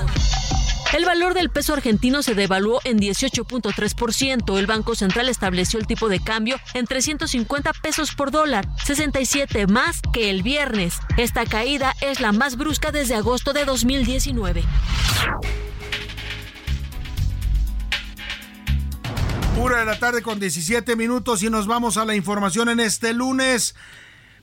El 0.92 1.04
valor 1.04 1.34
del 1.34 1.50
peso 1.50 1.72
argentino 1.72 2.22
se 2.22 2.34
devaluó 2.34 2.80
en 2.82 2.98
18.3%. 2.98 4.58
El 4.58 4.66
Banco 4.66 4.96
Central 4.96 5.28
estableció 5.28 5.78
el 5.78 5.86
tipo 5.86 6.08
de 6.08 6.18
cambio 6.20 6.58
en 6.74 6.86
350 6.86 7.72
pesos 7.74 8.14
por 8.14 8.32
dólar, 8.32 8.66
67 8.84 9.68
más 9.68 10.00
que 10.12 10.30
el 10.30 10.42
viernes. 10.42 10.94
Esta 11.16 11.46
caída 11.46 11.94
es 12.00 12.18
la 12.20 12.32
más 12.32 12.56
brusca 12.56 12.90
desde 12.90 13.14
agosto 13.14 13.52
de 13.52 13.64
2019. 13.66 14.64
Pura 19.54 19.80
de 19.80 19.84
la 19.84 19.98
tarde 19.98 20.22
con 20.22 20.40
17 20.40 20.96
minutos 20.96 21.42
y 21.42 21.50
nos 21.50 21.66
vamos 21.66 21.96
a 21.96 22.04
la 22.04 22.14
información 22.14 22.68
en 22.68 22.80
este 22.80 23.12
lunes. 23.12 23.74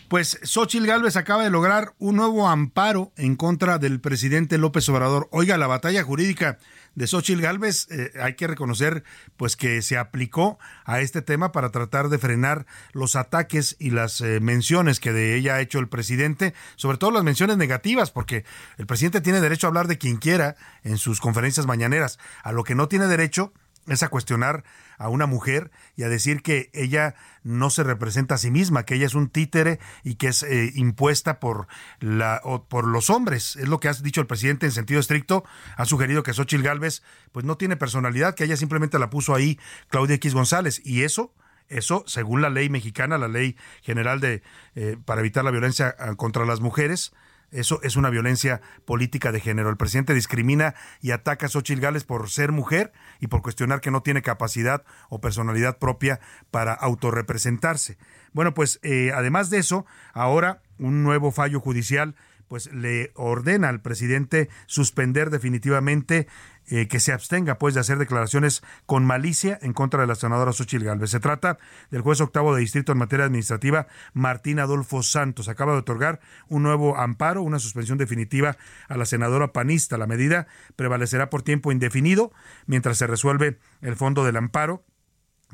Pues 0.08 0.40
Xochitl 0.44 0.86
Gálvez 0.86 1.18
acaba 1.18 1.44
de 1.44 1.50
lograr 1.50 1.94
un 1.98 2.16
nuevo 2.16 2.48
amparo 2.48 3.12
en 3.18 3.36
contra 3.36 3.78
del 3.78 4.00
presidente 4.00 4.58
López 4.58 4.88
Obrador. 4.90 5.28
Oiga, 5.32 5.58
la 5.58 5.68
batalla 5.68 6.04
jurídica 6.04 6.60
de 6.96 7.08
Xochitl 7.08 7.42
Gálvez 7.42 7.88
eh, 7.92 8.12
hay 8.22 8.36
que 8.36 8.48
reconocer 8.48 9.04
pues 9.38 9.56
que 9.56 9.82
se 9.82 9.98
aplicó 9.98 10.60
a 10.86 11.02
este 11.02 11.22
tema 11.22 11.52
para 11.52 11.72
tratar 11.72 12.10
de 12.10 12.20
frenar 12.20 12.66
los 12.94 13.16
ataques 13.16 13.76
y 13.80 13.90
las 13.90 14.22
eh, 14.22 14.40
menciones 14.40 15.00
que 15.00 15.14
de 15.14 15.36
ella 15.36 15.56
ha 15.56 15.62
hecho 15.62 15.80
el 15.80 15.90
presidente, 15.90 16.54
sobre 16.76 16.98
todo 16.98 17.12
las 17.12 17.24
menciones 17.24 17.58
negativas, 17.58 18.12
porque 18.12 18.46
el 18.78 18.88
presidente 18.88 19.22
tiene 19.22 19.42
derecho 19.42 19.68
a 19.68 19.70
hablar 19.70 19.88
de 19.88 19.98
quien 19.98 20.18
quiera 20.18 20.56
en 20.84 20.98
sus 20.98 21.20
conferencias 21.20 21.66
mañaneras. 21.66 22.18
A 22.44 22.52
lo 22.52 22.64
que 22.64 22.76
no 22.76 22.88
tiene 22.88 23.08
derecho 23.08 23.54
es 23.88 24.04
a 24.04 24.10
cuestionar 24.10 24.64
a 24.98 25.10
una 25.10 25.26
mujer 25.26 25.72
y 25.96 26.04
a 26.04 26.10
decir 26.10 26.42
que 26.42 26.70
ella 26.74 27.16
no 27.44 27.70
se 27.70 27.84
representa 27.84 28.36
a 28.36 28.38
sí 28.38 28.52
misma, 28.52 28.84
que 28.84 28.96
ella 28.96 29.06
es 29.06 29.16
un 29.16 29.30
títere 29.30 29.80
y 30.04 30.16
que 30.16 30.28
es 30.28 30.44
eh, 30.44 30.72
impuesta 30.76 31.40
por, 31.40 31.68
la, 32.00 32.42
por 32.68 32.88
los 32.88 33.10
hombres. 33.10 33.56
Es 33.56 33.68
lo 33.68 33.80
que 33.80 33.90
ha 33.90 33.94
dicho 33.94 34.22
el 34.22 34.28
presidente 34.28 34.66
en 34.66 34.72
sentido 34.72 35.00
estricto. 35.00 35.44
Ha 35.76 35.86
sugerido 35.86 36.24
que 36.24 36.34
Xochitl 36.34 36.64
Gálvez 36.64 37.04
pues 37.32 37.46
no 37.46 37.58
tiene 37.58 37.78
personalidad, 37.78 38.36
que 38.36 38.44
ella 38.44 38.58
simplemente 38.58 39.00
la 39.00 39.10
puso 39.10 39.34
ahí 39.34 39.60
Claudia 39.90 40.16
X 40.16 40.34
González. 40.34 40.82
Y 40.84 41.04
eso 41.04 41.34
eso, 41.70 42.04
según 42.08 42.42
la 42.42 42.50
ley 42.50 42.70
mexicana, 42.70 43.18
la 43.18 43.28
ley 43.28 43.58
general 43.82 44.20
de 44.20 44.42
eh, 44.76 44.98
para 45.04 45.22
evitar 45.22 45.44
la 45.44 45.52
violencia 45.52 45.96
ah, 46.00 46.16
contra 46.16 46.46
las 46.46 46.62
mujeres, 46.62 47.14
eso 47.52 47.80
es 47.84 47.96
una 47.96 48.10
violencia 48.10 48.62
política 48.86 49.32
de 49.32 49.40
género. 49.40 49.70
El 49.70 49.78
presidente 49.78 50.14
discrimina 50.14 50.76
y 51.02 51.12
ataca 51.12 51.46
a 51.46 51.50
Xochitl 51.50 51.82
Gales 51.82 52.04
por 52.04 52.30
ser 52.30 52.52
mujer 52.52 52.92
y 53.20 53.28
por 53.28 53.42
cuestionar 53.42 53.82
que 53.82 53.92
no 53.92 54.02
tiene 54.02 54.22
capacidad 54.22 54.84
o 55.10 55.22
personalidad 55.22 55.78
propia 55.78 56.20
para 56.52 56.74
autorrepresentarse. 56.74 57.98
Bueno, 58.34 58.54
pues 58.54 58.80
eh, 58.84 59.12
además 59.16 59.50
de 59.50 59.60
eso, 59.60 59.86
ahora 60.14 60.62
un 60.78 61.04
nuevo 61.04 61.32
fallo 61.32 61.60
judicial 61.60 62.16
pues 62.48 62.72
le 62.74 63.12
ordena 63.16 63.70
al 63.70 63.82
presidente 63.82 64.50
suspender 64.66 65.30
definitivamente 65.30 66.28
eh, 66.70 66.90
que 66.90 67.00
se 67.00 67.14
abstenga 67.14 67.58
pues 67.58 67.74
de 67.74 67.80
hacer 67.80 67.98
declaraciones 67.98 68.62
con 68.86 69.06
malicia 69.06 69.58
en 69.62 69.72
contra 69.72 70.02
de 70.02 70.08
la 70.08 70.16
senadora 70.16 70.52
Xochitl 70.52 70.84
Galvez. 70.84 71.12
Se 71.12 71.22
trata 71.22 71.60
del 71.92 72.02
juez 72.02 72.20
octavo 72.20 72.54
de 72.54 72.60
distrito 72.60 72.92
en 72.92 72.98
materia 72.98 73.26
administrativa 73.26 73.88
Martín 74.14 74.60
Adolfo 74.60 75.02
Santos. 75.02 75.48
Acaba 75.48 75.72
de 75.72 75.80
otorgar 75.80 76.20
un 76.50 76.64
nuevo 76.64 76.98
amparo, 76.98 77.42
una 77.42 77.60
suspensión 77.60 77.98
definitiva 77.98 78.58
a 78.90 78.98
la 78.98 79.06
senadora 79.06 79.54
panista. 79.54 79.98
La 79.98 80.08
medida 80.08 80.48
prevalecerá 80.76 81.30
por 81.30 81.42
tiempo 81.42 81.72
indefinido 81.72 82.34
mientras 82.66 82.98
se 82.98 83.08
resuelve 83.08 83.60
el 83.82 83.96
fondo 83.96 84.26
del 84.26 84.36
amparo 84.36 84.84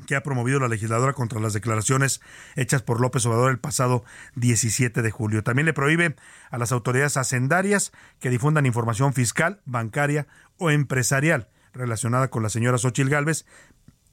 que 0.06 0.16
ha 0.16 0.22
promovido 0.22 0.60
la 0.60 0.68
legisladora 0.68 1.12
contra 1.12 1.40
las 1.40 1.52
declaraciones 1.52 2.20
hechas 2.56 2.82
por 2.82 3.00
López 3.00 3.24
Obrador 3.26 3.50
el 3.50 3.58
pasado 3.58 4.04
17 4.36 5.02
de 5.02 5.10
julio. 5.10 5.42
También 5.42 5.66
le 5.66 5.72
prohíbe 5.72 6.16
a 6.50 6.58
las 6.58 6.72
autoridades 6.72 7.16
hacendarias 7.16 7.92
que 8.20 8.30
difundan 8.30 8.66
información 8.66 9.12
fiscal, 9.14 9.60
bancaria 9.64 10.26
o 10.58 10.70
empresarial 10.70 11.48
relacionada 11.72 12.28
con 12.28 12.42
la 12.42 12.48
señora 12.48 12.78
Xochil 12.78 13.08
Gálvez 13.08 13.46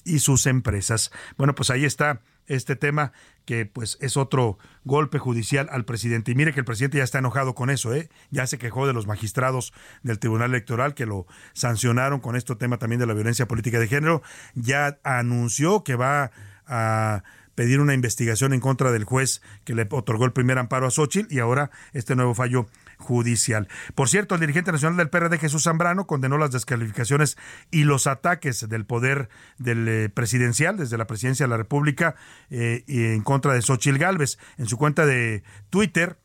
y 0.03 0.19
sus 0.19 0.47
empresas. 0.47 1.11
Bueno, 1.37 1.55
pues 1.55 1.69
ahí 1.69 1.85
está 1.85 2.21
este 2.47 2.75
tema 2.75 3.13
que 3.45 3.65
pues 3.65 3.97
es 4.01 4.17
otro 4.17 4.57
golpe 4.83 5.19
judicial 5.19 5.67
al 5.71 5.85
presidente. 5.85 6.31
Y 6.31 6.35
mire 6.35 6.53
que 6.53 6.59
el 6.59 6.65
presidente 6.65 6.97
ya 6.97 7.03
está 7.03 7.19
enojado 7.19 7.55
con 7.55 7.69
eso, 7.69 7.93
¿eh? 7.93 8.09
Ya 8.29 8.47
se 8.47 8.57
quejó 8.57 8.87
de 8.87 8.93
los 8.93 9.07
magistrados 9.07 9.73
del 10.03 10.19
Tribunal 10.19 10.51
Electoral 10.51 10.93
que 10.93 11.05
lo 11.05 11.25
sancionaron 11.53 12.19
con 12.19 12.35
este 12.35 12.55
tema 12.55 12.77
también 12.77 12.99
de 12.99 13.07
la 13.07 13.13
violencia 13.13 13.47
política 13.47 13.79
de 13.79 13.87
género. 13.87 14.21
Ya 14.55 14.99
anunció 15.03 15.83
que 15.83 15.95
va 15.95 16.31
a 16.67 17.23
pedir 17.55 17.79
una 17.79 17.93
investigación 17.93 18.53
en 18.53 18.59
contra 18.59 18.91
del 18.91 19.03
juez 19.03 19.41
que 19.65 19.75
le 19.75 19.87
otorgó 19.91 20.25
el 20.25 20.31
primer 20.31 20.57
amparo 20.57 20.87
a 20.87 20.91
Xochitl 20.91 21.33
y 21.33 21.39
ahora 21.39 21.69
este 21.93 22.15
nuevo 22.15 22.33
fallo 22.33 22.67
judicial. 23.01 23.67
Por 23.95 24.07
cierto, 24.07 24.35
el 24.35 24.41
dirigente 24.41 24.71
nacional 24.71 24.97
del 24.97 25.09
PRD, 25.09 25.37
Jesús 25.37 25.63
Zambrano, 25.63 26.07
condenó 26.07 26.37
las 26.37 26.51
descalificaciones 26.51 27.37
y 27.71 27.83
los 27.83 28.07
ataques 28.07 28.69
del 28.69 28.85
poder 28.85 29.29
del 29.57 29.87
eh, 29.87 30.09
presidencial, 30.09 30.77
desde 30.77 30.97
la 30.97 31.07
presidencia 31.07 31.45
de 31.45 31.49
la 31.49 31.57
República, 31.57 32.15
eh, 32.49 32.83
en 32.87 33.23
contra 33.23 33.53
de 33.53 33.61
Xochitl 33.61 33.97
Gálvez. 33.97 34.37
En 34.57 34.67
su 34.67 34.77
cuenta 34.77 35.05
de 35.05 35.43
Twitter, 35.69 36.17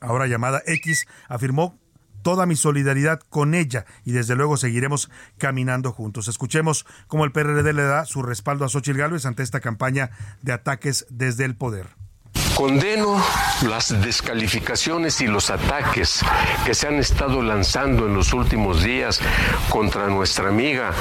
ahora 0.00 0.26
llamada 0.26 0.62
X, 0.66 1.06
afirmó 1.28 1.78
toda 2.22 2.46
mi 2.46 2.56
solidaridad 2.56 3.20
con 3.30 3.54
ella 3.54 3.86
y 4.04 4.12
desde 4.12 4.36
luego 4.36 4.56
seguiremos 4.56 5.10
caminando 5.38 5.92
juntos. 5.92 6.28
Escuchemos 6.28 6.86
cómo 7.06 7.24
el 7.24 7.32
PRD 7.32 7.72
le 7.72 7.82
da 7.82 8.04
su 8.04 8.22
respaldo 8.22 8.64
a 8.64 8.68
Xochitl 8.68 8.98
Gálvez 8.98 9.26
ante 9.26 9.42
esta 9.42 9.60
campaña 9.60 10.10
de 10.42 10.52
ataques 10.52 11.06
desde 11.10 11.44
el 11.44 11.56
poder. 11.56 11.88
Condeno 12.54 13.22
las 13.62 14.00
descalificaciones 14.02 15.20
y 15.20 15.26
los 15.26 15.50
ataques 15.50 16.20
que 16.64 16.74
se 16.74 16.88
han 16.88 16.96
estado 16.96 17.42
lanzando 17.42 18.06
en 18.06 18.14
los 18.14 18.32
últimos 18.32 18.82
días 18.82 19.20
contra 19.68 20.08
nuestra 20.08 20.48
amiga 20.48 20.92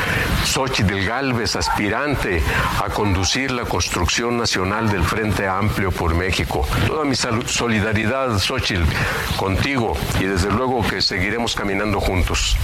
Xochitl 0.45 1.05
Galvez, 1.05 1.55
aspirante 1.55 2.41
a 2.83 2.89
conducir 2.89 3.51
la 3.51 3.65
construcción 3.65 4.37
nacional 4.37 4.89
del 4.89 5.03
Frente 5.03 5.47
Amplio 5.47 5.91
por 5.91 6.15
México. 6.15 6.67
Toda 6.87 7.03
mi 7.05 7.15
solidaridad, 7.15 8.37
Xochitl, 8.39 8.83
contigo 9.37 9.97
y 10.19 10.25
desde 10.25 10.51
luego 10.51 10.87
que 10.87 11.01
seguiremos 11.01 11.55
caminando 11.55 11.99
juntos. 11.99 12.57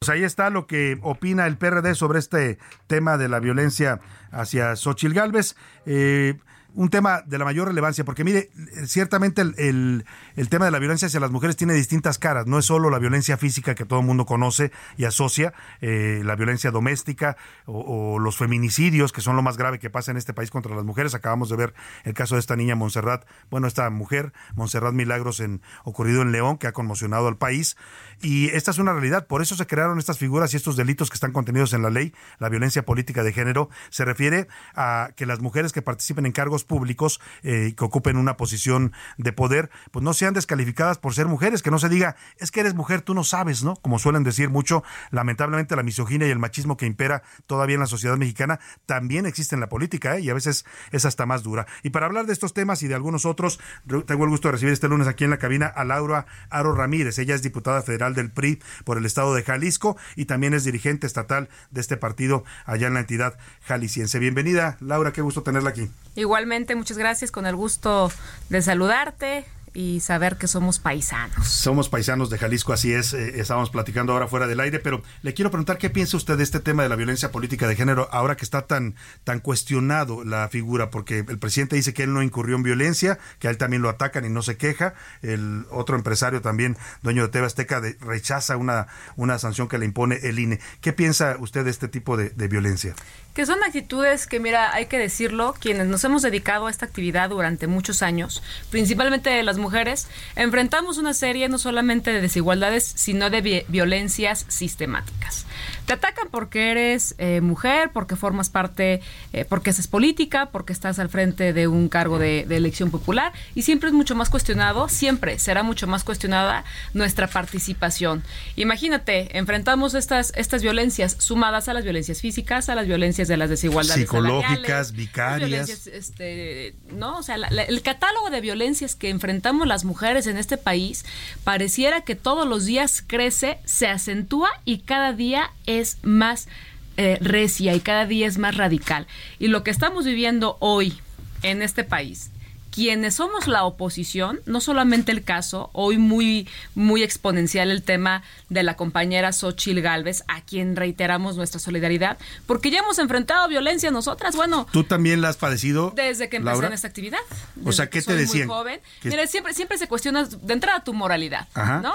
Pues 0.00 0.08
ahí 0.08 0.24
está 0.24 0.48
lo 0.48 0.66
que 0.66 0.98
opina 1.02 1.46
el 1.46 1.58
PRD 1.58 1.94
sobre 1.94 2.20
este 2.20 2.58
tema 2.86 3.18
de 3.18 3.28
la 3.28 3.38
violencia 3.38 4.00
hacia 4.32 4.74
Xochitl 4.74 5.12
Galvez. 5.12 5.56
Eh, 5.84 6.38
un 6.74 6.88
tema 6.88 7.22
de 7.26 7.38
la 7.38 7.44
mayor 7.44 7.68
relevancia, 7.68 8.04
porque 8.04 8.24
mire, 8.24 8.50
ciertamente 8.86 9.42
el, 9.42 10.04
el, 10.36 10.48
tema 10.48 10.64
de 10.64 10.70
la 10.70 10.78
violencia 10.78 11.06
hacia 11.06 11.20
las 11.20 11.30
mujeres 11.30 11.56
tiene 11.56 11.74
distintas 11.74 12.18
caras, 12.18 12.46
no 12.46 12.58
es 12.58 12.66
solo 12.66 12.90
la 12.90 12.98
violencia 12.98 13.36
física 13.36 13.74
que 13.74 13.84
todo 13.84 14.00
el 14.00 14.06
mundo 14.06 14.26
conoce 14.26 14.72
y 14.96 15.04
asocia, 15.04 15.52
eh, 15.80 16.22
la 16.24 16.36
violencia 16.36 16.70
doméstica 16.70 17.36
o, 17.66 18.18
los 18.18 18.36
feminicidios, 18.36 19.12
que 19.12 19.20
son 19.20 19.36
lo 19.36 19.42
más 19.42 19.56
grave 19.56 19.78
que 19.78 19.90
pasa 19.90 20.10
en 20.10 20.16
este 20.16 20.34
país 20.34 20.50
contra 20.50 20.74
las 20.74 20.84
mujeres. 20.84 21.14
Acabamos 21.14 21.48
de 21.48 21.56
ver 21.56 21.74
el 22.04 22.14
caso 22.14 22.34
de 22.34 22.40
esta 22.40 22.56
niña 22.56 22.74
Montserrat, 22.74 23.24
bueno, 23.50 23.66
esta 23.66 23.88
mujer, 23.90 24.32
Montserrat 24.54 24.94
Milagros, 24.94 25.40
en, 25.40 25.62
ocurrido 25.84 26.22
en 26.22 26.32
León, 26.32 26.58
que 26.58 26.66
ha 26.66 26.72
conmocionado 26.72 27.28
al 27.28 27.36
país. 27.36 27.76
Y 28.22 28.48
esta 28.48 28.70
es 28.70 28.78
una 28.78 28.92
realidad, 28.92 29.26
por 29.26 29.40
eso 29.40 29.56
se 29.56 29.66
crearon 29.66 29.98
estas 29.98 30.18
figuras 30.18 30.52
y 30.52 30.56
estos 30.58 30.76
delitos 30.76 31.08
que 31.08 31.14
están 31.14 31.32
contenidos 31.32 31.72
en 31.72 31.82
la 31.82 31.88
ley, 31.88 32.12
la 32.38 32.50
violencia 32.50 32.84
política 32.84 33.22
de 33.22 33.32
género, 33.32 33.70
se 33.88 34.04
refiere 34.04 34.46
a 34.74 35.10
que 35.16 35.24
las 35.24 35.40
mujeres 35.40 35.72
que 35.72 35.80
participen 35.80 36.26
en 36.26 36.32
cargos 36.32 36.64
públicos 36.64 37.20
eh, 37.42 37.72
que 37.74 37.84
ocupen 37.84 38.18
una 38.18 38.36
posición 38.36 38.92
de 39.16 39.32
poder, 39.32 39.70
pues 39.90 40.02
no 40.02 40.12
sean 40.12 40.34
descalificadas 40.34 40.98
por 40.98 41.14
ser 41.14 41.26
mujeres, 41.26 41.62
que 41.62 41.70
no 41.70 41.78
se 41.78 41.88
diga, 41.88 42.16
es 42.36 42.50
que 42.50 42.60
eres 42.60 42.74
mujer, 42.74 43.00
tú 43.00 43.14
no 43.14 43.24
sabes, 43.24 43.64
¿no? 43.64 43.76
Como 43.76 43.98
suelen 43.98 44.22
decir 44.22 44.50
mucho, 44.50 44.84
lamentablemente 45.10 45.74
la 45.74 45.82
misoginia 45.82 46.28
y 46.28 46.30
el 46.30 46.38
machismo 46.38 46.76
que 46.76 46.84
impera 46.84 47.22
todavía 47.46 47.74
en 47.74 47.80
la 47.80 47.86
sociedad 47.86 48.18
mexicana 48.18 48.60
también 48.84 49.24
existe 49.24 49.54
en 49.54 49.60
la 49.60 49.70
política, 49.70 50.16
¿eh? 50.16 50.20
y 50.20 50.30
a 50.30 50.34
veces 50.34 50.66
es 50.90 51.06
hasta 51.06 51.24
más 51.24 51.42
dura. 51.42 51.66
Y 51.82 51.90
para 51.90 52.04
hablar 52.04 52.26
de 52.26 52.34
estos 52.34 52.52
temas 52.52 52.82
y 52.82 52.88
de 52.88 52.94
algunos 52.94 53.24
otros, 53.24 53.60
tengo 54.06 54.24
el 54.24 54.30
gusto 54.30 54.48
de 54.48 54.52
recibir 54.52 54.74
este 54.74 54.88
lunes 54.88 55.08
aquí 55.08 55.24
en 55.24 55.30
la 55.30 55.38
cabina 55.38 55.66
a 55.66 55.84
Laura 55.84 56.26
Aro 56.50 56.74
Ramírez. 56.74 57.18
Ella 57.18 57.34
es 57.34 57.42
diputada 57.42 57.80
federal 57.80 58.09
del 58.14 58.30
PRI 58.30 58.62
por 58.84 58.98
el 58.98 59.06
estado 59.06 59.34
de 59.34 59.42
Jalisco 59.42 59.96
y 60.16 60.24
también 60.24 60.54
es 60.54 60.64
dirigente 60.64 61.06
estatal 61.06 61.48
de 61.70 61.80
este 61.80 61.96
partido 61.96 62.44
allá 62.64 62.86
en 62.86 62.94
la 62.94 63.00
entidad 63.00 63.38
jalisciense. 63.62 64.18
Bienvenida, 64.18 64.76
Laura, 64.80 65.12
qué 65.12 65.22
gusto 65.22 65.42
tenerla 65.42 65.70
aquí. 65.70 65.90
Igualmente, 66.16 66.74
muchas 66.74 66.98
gracias, 66.98 67.30
con 67.30 67.46
el 67.46 67.56
gusto 67.56 68.10
de 68.48 68.62
saludarte 68.62 69.44
y 69.74 70.00
saber 70.00 70.36
que 70.36 70.46
somos 70.46 70.78
paisanos. 70.78 71.46
Somos 71.46 71.88
paisanos 71.88 72.30
de 72.30 72.38
Jalisco, 72.38 72.72
así 72.72 72.92
es. 72.92 73.12
Eh, 73.12 73.40
estábamos 73.40 73.70
platicando 73.70 74.12
ahora 74.12 74.28
fuera 74.28 74.46
del 74.46 74.60
aire, 74.60 74.78
pero 74.80 75.02
le 75.22 75.34
quiero 75.34 75.50
preguntar 75.50 75.78
qué 75.78 75.90
piensa 75.90 76.16
usted 76.16 76.36
de 76.36 76.42
este 76.42 76.60
tema 76.60 76.82
de 76.82 76.88
la 76.88 76.96
violencia 76.96 77.30
política 77.30 77.68
de 77.68 77.76
género 77.76 78.08
ahora 78.12 78.36
que 78.36 78.44
está 78.44 78.62
tan, 78.62 78.94
tan 79.24 79.40
cuestionado 79.40 80.24
la 80.24 80.48
figura, 80.48 80.90
porque 80.90 81.18
el 81.18 81.38
presidente 81.38 81.76
dice 81.76 81.94
que 81.94 82.02
él 82.02 82.12
no 82.12 82.22
incurrió 82.22 82.56
en 82.56 82.62
violencia, 82.62 83.18
que 83.38 83.48
a 83.48 83.50
él 83.50 83.58
también 83.58 83.82
lo 83.82 83.88
atacan 83.88 84.24
y 84.24 84.28
no 84.28 84.42
se 84.42 84.56
queja. 84.56 84.94
El 85.22 85.66
otro 85.70 85.96
empresario 85.96 86.40
también, 86.40 86.76
dueño 87.02 87.22
de 87.22 87.28
TV 87.28 87.46
Azteca, 87.46 87.80
rechaza 88.00 88.56
una, 88.56 88.88
una 89.16 89.38
sanción 89.38 89.68
que 89.68 89.78
le 89.78 89.84
impone 89.84 90.18
el 90.22 90.38
INE. 90.38 90.60
¿Qué 90.80 90.92
piensa 90.92 91.36
usted 91.38 91.64
de 91.64 91.70
este 91.70 91.88
tipo 91.88 92.16
de, 92.16 92.30
de 92.30 92.48
violencia? 92.48 92.94
Que 93.34 93.46
son 93.46 93.62
actitudes 93.62 94.26
que, 94.26 94.40
mira, 94.40 94.74
hay 94.74 94.86
que 94.86 94.98
decirlo, 94.98 95.54
quienes 95.60 95.86
nos 95.86 96.02
hemos 96.02 96.22
dedicado 96.22 96.66
a 96.66 96.70
esta 96.70 96.86
actividad 96.86 97.30
durante 97.30 97.68
muchos 97.68 98.02
años, 98.02 98.42
principalmente 98.70 99.40
las 99.44 99.56
mujeres, 99.60 100.08
enfrentamos 100.36 100.98
una 100.98 101.14
serie 101.14 101.48
no 101.48 101.58
solamente 101.58 102.12
de 102.12 102.20
desigualdades, 102.20 102.84
sino 102.84 103.30
de 103.30 103.64
violencias 103.68 104.46
sistemáticas. 104.48 105.46
Te 105.86 105.94
atacan 105.94 106.28
porque 106.30 106.70
eres 106.70 107.14
eh, 107.18 107.40
mujer, 107.40 107.90
porque 107.92 108.16
formas 108.16 108.48
parte, 108.50 109.00
eh, 109.32 109.44
porque 109.48 109.70
haces 109.70 109.88
política, 109.88 110.46
porque 110.46 110.72
estás 110.72 110.98
al 110.98 111.08
frente 111.08 111.52
de 111.52 111.68
un 111.68 111.88
cargo 111.88 112.18
de, 112.18 112.40
elección 112.50 112.90
popular 112.90 113.32
y 113.54 113.62
siempre 113.62 113.88
es 113.88 113.94
mucho 113.94 114.14
más 114.14 114.28
cuestionado, 114.28 114.88
siempre 114.88 115.38
será 115.38 115.62
mucho 115.62 115.86
más 115.86 116.04
cuestionada 116.04 116.64
nuestra 116.94 117.26
participación. 117.26 118.22
Imagínate, 118.56 119.36
enfrentamos 119.38 119.94
estas, 119.94 120.32
estas 120.36 120.62
violencias 120.62 121.16
sumadas 121.18 121.68
a 121.68 121.74
las 121.74 121.84
violencias 121.84 122.20
físicas, 122.20 122.68
a 122.68 122.74
las 122.74 122.86
violencias 122.86 123.28
de 123.28 123.36
las 123.36 123.48
desigualdades 123.48 124.02
psicológicas, 124.02 124.92
vicarias. 124.92 125.86
Este, 125.86 126.74
no, 126.92 127.18
o 127.18 127.22
sea, 127.22 127.36
el 127.36 127.82
catálogo 127.82 128.30
de 128.30 128.40
violencias 128.40 128.94
que 128.94 129.08
enfrentamos 129.08 129.66
las 129.66 129.84
mujeres 129.84 130.26
en 130.26 130.36
este 130.36 130.56
país 130.56 131.04
pareciera 131.44 132.02
que 132.02 132.14
todos 132.14 132.46
los 132.46 132.66
días 132.66 133.02
crece, 133.06 133.58
se 133.64 133.86
acentúa 133.86 134.50
y 134.64 134.78
cada 134.80 135.12
día 135.12 135.50
es 135.78 135.98
más 136.02 136.48
eh, 136.96 137.18
recia 137.20 137.74
y 137.74 137.80
cada 137.80 138.06
día 138.06 138.26
es 138.26 138.38
más 138.38 138.56
radical. 138.56 139.06
Y 139.38 139.48
lo 139.48 139.62
que 139.62 139.70
estamos 139.70 140.04
viviendo 140.04 140.56
hoy 140.60 140.94
en 141.42 141.62
este 141.62 141.84
país 141.84 142.30
quienes 142.70 143.14
somos 143.14 143.48
la 143.48 143.64
oposición, 143.64 144.40
no 144.46 144.60
solamente 144.60 145.12
el 145.12 145.24
caso, 145.24 145.70
hoy 145.72 145.98
muy, 145.98 146.48
muy 146.74 147.02
exponencial 147.02 147.70
el 147.70 147.82
tema 147.82 148.22
de 148.48 148.62
la 148.62 148.76
compañera 148.76 149.32
Xochil 149.32 149.80
Gálvez, 149.82 150.22
a 150.28 150.40
quien 150.40 150.76
reiteramos 150.76 151.36
nuestra 151.36 151.60
solidaridad, 151.60 152.18
porque 152.46 152.70
ya 152.70 152.78
hemos 152.78 152.98
enfrentado 152.98 153.48
violencia 153.48 153.90
nosotras. 153.90 154.36
Bueno. 154.36 154.66
¿Tú 154.72 154.84
también 154.84 155.20
la 155.20 155.28
has 155.28 155.36
padecido? 155.36 155.92
Desde 155.94 156.28
que 156.28 156.36
empecé 156.36 156.66
en 156.66 156.72
esta 156.72 156.88
actividad. 156.88 157.18
O 157.64 157.72
sea, 157.72 157.90
¿qué 157.90 158.02
te 158.02 158.14
decían? 158.14 158.46
Muy 158.46 158.56
joven. 158.56 158.80
Mira, 159.04 159.26
siempre, 159.26 159.52
siempre 159.54 159.78
se 159.78 159.88
cuestiona 159.88 160.24
de 160.24 160.52
entrada 160.52 160.84
tu 160.84 160.94
moralidad, 160.94 161.48
¿no? 161.82 161.94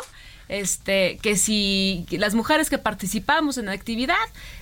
Este, 0.50 1.20
que 1.22 1.38
si 1.38 2.06
las 2.12 2.36
mujeres 2.36 2.70
que 2.70 2.78
participamos 2.78 3.58
en 3.58 3.66
la 3.66 3.72
actividad, 3.72 4.16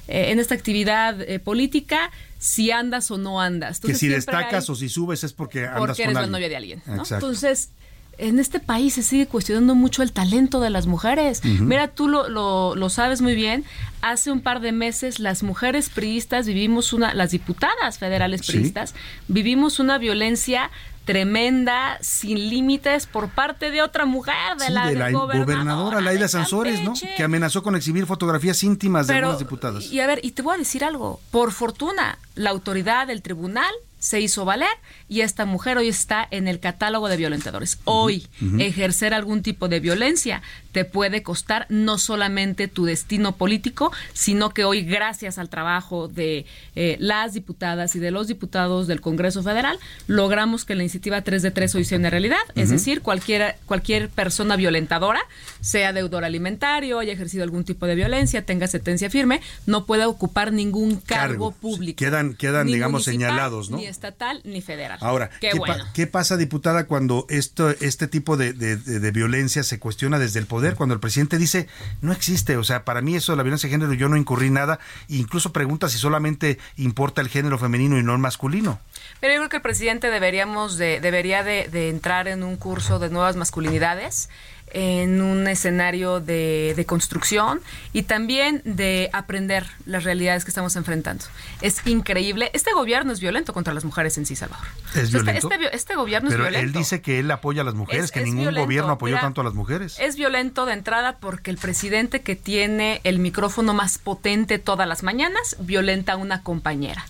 eh, 0.07 0.31
en 0.31 0.39
esta 0.39 0.55
actividad 0.55 1.19
eh, 1.21 1.39
política, 1.39 2.11
si 2.39 2.71
andas 2.71 3.09
o 3.11 3.17
no 3.17 3.39
andas. 3.39 3.79
que 3.79 3.95
si 3.95 4.07
destacas 4.07 4.69
o 4.69 4.75
si 4.75 4.89
subes 4.89 5.23
es 5.23 5.33
porque 5.33 5.65
andas 5.65 5.79
porque 5.79 6.03
eres 6.03 6.15
la 6.15 6.27
novia 6.27 6.49
de 6.49 6.55
alguien. 6.57 6.83
Entonces, 6.87 7.69
en 8.17 8.39
este 8.39 8.59
país 8.59 8.93
se 8.93 9.03
sigue 9.03 9.27
cuestionando 9.27 9.75
mucho 9.75 10.03
el 10.03 10.11
talento 10.11 10.59
de 10.59 10.69
las 10.69 10.87
mujeres. 10.87 11.43
Mira, 11.43 11.87
tú 11.89 12.07
lo, 12.07 12.27
lo, 12.29 12.89
sabes 12.89 13.21
muy 13.21 13.35
bien. 13.35 13.65
Hace 14.01 14.31
un 14.31 14.41
par 14.41 14.59
de 14.59 14.71
meses 14.71 15.19
las 15.19 15.43
mujeres 15.43 15.89
priistas 15.89 16.45
vivimos 16.45 16.93
una, 16.93 17.13
las 17.13 17.31
diputadas 17.31 17.97
federales 17.97 18.45
priistas, 18.45 18.93
vivimos 19.27 19.79
una 19.79 19.97
violencia 19.97 20.69
tremenda, 21.05 21.97
sin 22.01 22.49
límites, 22.49 23.07
por 23.07 23.29
parte 23.29 23.71
de 23.71 23.81
otra 23.81 24.05
mujer, 24.05 24.57
de 24.57 24.69
la, 24.69 24.87
de 24.87 24.95
la 24.95 25.11
gobernadora, 25.11 25.99
Laida 26.01 26.27
Sansores, 26.27 26.81
¿no? 26.81 26.93
Que 27.17 27.23
amenazó 27.23 27.61
con 27.61 27.75
exhibir 27.75 28.05
fotografías 28.05 28.63
íntimas 28.63 29.07
de 29.07 29.15
algunas 29.15 29.39
diputadas. 29.39 29.91
Y 29.91 29.99
a 29.99 30.07
ver, 30.07 30.19
y 30.23 30.31
te 30.31 30.41
voy 30.41 30.55
a 30.55 30.57
decir 30.57 30.83
algo, 30.83 31.19
por 31.31 31.51
fortuna, 31.51 32.17
la 32.35 32.51
autoridad 32.51 33.07
del 33.07 33.21
tribunal 33.21 33.73
se 34.03 34.19
hizo 34.19 34.43
valer 34.43 34.67
y 35.07 35.21
esta 35.21 35.45
mujer 35.45 35.77
hoy 35.77 35.87
está 35.87 36.27
en 36.29 36.49
el 36.49 36.59
catálogo 36.59 37.07
de 37.07 37.15
violentadores. 37.15 37.79
Hoy 37.85 38.27
ejercer 38.59 39.13
algún 39.13 39.41
tipo 39.41 39.69
de 39.69 39.79
violencia 39.79 40.41
te 40.73 40.83
puede 40.83 41.23
costar 41.23 41.67
no 41.69 41.97
solamente 41.97 42.67
tu 42.67 42.83
destino 42.83 43.37
político, 43.37 43.93
sino 44.11 44.49
que 44.49 44.65
hoy 44.65 44.81
gracias 44.81 45.37
al 45.37 45.47
trabajo 45.47 46.09
de 46.09 46.45
eh, 46.75 46.97
las 46.99 47.33
diputadas 47.33 47.95
y 47.95 47.99
de 47.99 48.11
los 48.11 48.27
diputados 48.27 48.87
del 48.87 48.99
Congreso 48.99 49.41
Federal 49.41 49.79
logramos 50.07 50.65
que 50.65 50.75
la 50.75 50.83
iniciativa 50.83 51.21
3 51.21 51.41
de 51.41 51.51
3 51.51 51.75
hoy 51.75 51.85
sea 51.85 51.97
una 51.97 52.09
realidad, 52.09 52.41
es 52.55 52.71
decir, 52.71 53.01
cualquier, 53.01 53.55
cualquier 53.67 54.09
persona 54.09 54.57
violentadora, 54.57 55.21
sea 55.61 55.93
deudor 55.93 56.25
alimentario, 56.25 56.99
haya 56.99 57.13
ejercido 57.13 57.43
algún 57.45 57.63
tipo 57.63 57.85
de 57.85 57.95
violencia, 57.95 58.45
tenga 58.45 58.67
sentencia 58.67 59.09
firme, 59.09 59.39
no 59.65 59.85
puede 59.85 60.05
ocupar 60.05 60.51
ningún 60.51 60.97
cargo, 60.97 61.51
público. 61.51 61.97
Quedan, 61.97 62.33
quedan 62.33 62.67
digamos, 62.67 63.05
señalados, 63.05 63.69
¿no? 63.69 63.77
Estatal 63.93 64.41
ni 64.43 64.61
federal. 64.61 64.97
Ahora, 65.01 65.29
¿qué, 65.39 66.07
pasa, 66.07 66.37
diputada, 66.37 66.85
cuando 66.85 67.25
esto, 67.29 67.69
este 67.69 68.07
tipo 68.07 68.35
de, 68.35 68.53
de, 68.53 69.11
violencia 69.11 69.63
se 69.63 69.79
cuestiona 69.79 70.19
desde 70.19 70.39
el 70.39 70.45
poder? 70.45 70.75
Cuando 70.75 70.93
el 70.93 70.99
presidente 70.99 71.37
dice, 71.37 71.67
no 72.01 72.11
existe, 72.11 72.57
o 72.57 72.63
sea, 72.63 72.83
para 72.83 73.01
mí 73.01 73.15
eso 73.15 73.31
de 73.31 73.37
la 73.37 73.43
violencia 73.43 73.67
de 73.67 73.71
género 73.71 73.93
yo 73.93 74.09
no 74.09 74.17
incurrí 74.17 74.49
nada, 74.49 74.79
e 75.09 75.15
incluso 75.15 75.53
pregunta 75.53 75.87
si 75.87 75.97
solamente 75.97 76.59
importa 76.77 77.21
el 77.21 77.29
género 77.29 77.57
femenino 77.57 77.97
y 77.97 78.03
no 78.03 78.13
el 78.13 78.19
masculino. 78.19 78.79
Pero 79.19 79.33
yo 79.33 79.39
creo 79.39 79.49
que 79.49 79.57
el 79.57 79.61
presidente 79.61 80.09
deberíamos 80.09 80.77
de, 80.77 80.99
debería 80.99 81.43
de, 81.43 81.69
de 81.71 81.89
entrar 81.89 82.27
en 82.27 82.43
un 82.43 82.57
curso 82.57 82.99
de 82.99 83.09
nuevas 83.09 83.35
masculinidades 83.35 84.29
en 84.73 85.21
un 85.21 85.47
escenario 85.47 86.19
de, 86.19 86.73
de, 86.75 86.85
construcción 86.85 87.61
y 87.93 88.03
también 88.03 88.61
de 88.65 89.09
aprender 89.13 89.65
las 89.85 90.03
realidades 90.03 90.43
que 90.43 90.51
estamos 90.51 90.75
enfrentando. 90.75 91.25
Es 91.61 91.85
increíble. 91.85 92.49
Este 92.53 92.73
gobierno 92.73 93.13
es 93.13 93.19
violento 93.19 93.53
contra 93.53 93.73
las 93.73 93.85
mujeres 93.85 94.17
en 94.17 94.25
sí, 94.25 94.35
Salvador. 94.35 94.67
¿Es 94.95 95.11
violento? 95.11 95.49
Este, 95.51 95.75
este, 95.75 95.95
gobierno 95.95 96.29
es 96.29 96.35
violento. 96.35 96.59
Él 96.59 96.73
dice 96.73 97.01
que 97.01 97.19
él 97.19 97.29
apoya 97.31 97.61
a 97.61 97.65
las 97.65 97.75
mujeres, 97.75 98.11
que 98.11 98.23
ningún 98.23 98.53
gobierno 98.53 98.91
apoyó 98.91 99.19
tanto 99.19 99.41
a 99.41 99.43
las 99.43 99.53
mujeres. 99.53 99.97
Es 99.99 100.15
violento 100.15 100.65
de 100.65 100.73
entrada 100.73 101.17
porque 101.19 101.51
el 101.51 101.57
presidente 101.57 102.21
que 102.21 102.35
tiene 102.35 103.01
el 103.03 103.19
micrófono 103.19 103.73
más 103.73 103.97
potente 103.97 104.59
todas 104.59 104.87
las 104.87 105.03
mañanas 105.03 105.55
violenta 105.59 106.13
a 106.13 106.17
una 106.17 106.43
compañera. 106.43 107.05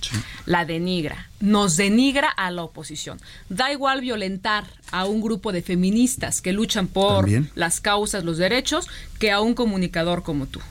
La 0.45 0.65
denigra. 0.65 1.29
Nos 1.43 1.75
denigra 1.75 2.29
a 2.29 2.51
la 2.51 2.63
oposición. 2.63 3.19
Da 3.49 3.73
igual 3.73 3.99
violentar 3.99 4.63
a 4.91 5.03
un 5.03 5.21
grupo 5.21 5.51
de 5.51 5.61
feministas 5.61 6.41
que 6.41 6.53
luchan 6.53 6.87
por 6.87 7.27
las 7.55 7.81
causas, 7.81 8.23
los 8.23 8.37
derechos, 8.37 8.87
que 9.19 9.29
a 9.29 9.41
un 9.41 9.53
comunicador 9.53 10.23
como 10.23 10.45
tú. 10.45 10.61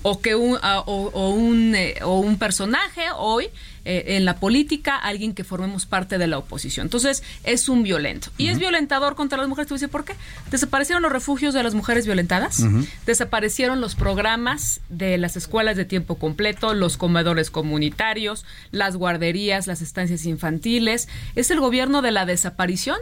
O 0.00 0.20
que 0.22 0.34
un, 0.34 0.58
o, 0.62 1.30
un, 1.34 1.74
eh, 1.74 1.96
o 2.02 2.20
un 2.20 2.38
personaje 2.38 3.02
hoy 3.14 3.50
eh, 3.84 4.16
en 4.16 4.24
la 4.24 4.36
política, 4.36 4.96
alguien 4.96 5.34
que 5.34 5.44
formemos 5.44 5.86
parte 5.86 6.18
de 6.18 6.26
la 6.26 6.38
oposición. 6.38 6.86
Entonces, 6.86 7.22
es 7.44 7.68
un 7.68 7.82
violento. 7.82 8.28
Y 8.38 8.48
es 8.48 8.58
violentador 8.58 9.14
contra 9.14 9.38
las 9.38 9.48
mujeres. 9.48 9.68
Te 9.68 9.74
voy 9.74 9.86
por 9.88 10.04
qué. 10.04 10.14
Desaparecieron 10.50 11.02
los 11.02 11.12
refugios 11.12 11.54
de 11.54 11.62
las 11.62 11.74
mujeres 11.74 12.06
violentadas, 12.06 12.64
desaparecieron 13.06 13.80
los 13.80 13.94
programas 13.94 14.80
de 14.88 15.18
las 15.18 15.36
escuelas 15.36 15.76
de 15.76 15.84
tiempo 15.84 16.16
completo, 16.16 16.74
los 16.74 16.96
comedores 16.96 17.50
comunitarios, 17.50 18.44
las 18.70 18.96
guarderías, 18.96 19.66
las 19.66 19.82
estancias 19.82 20.24
infantiles. 20.26 21.08
Es 21.34 21.50
el 21.50 21.60
gobierno 21.60 22.02
de 22.02 22.12
la 22.12 22.26
desaparición 22.26 22.98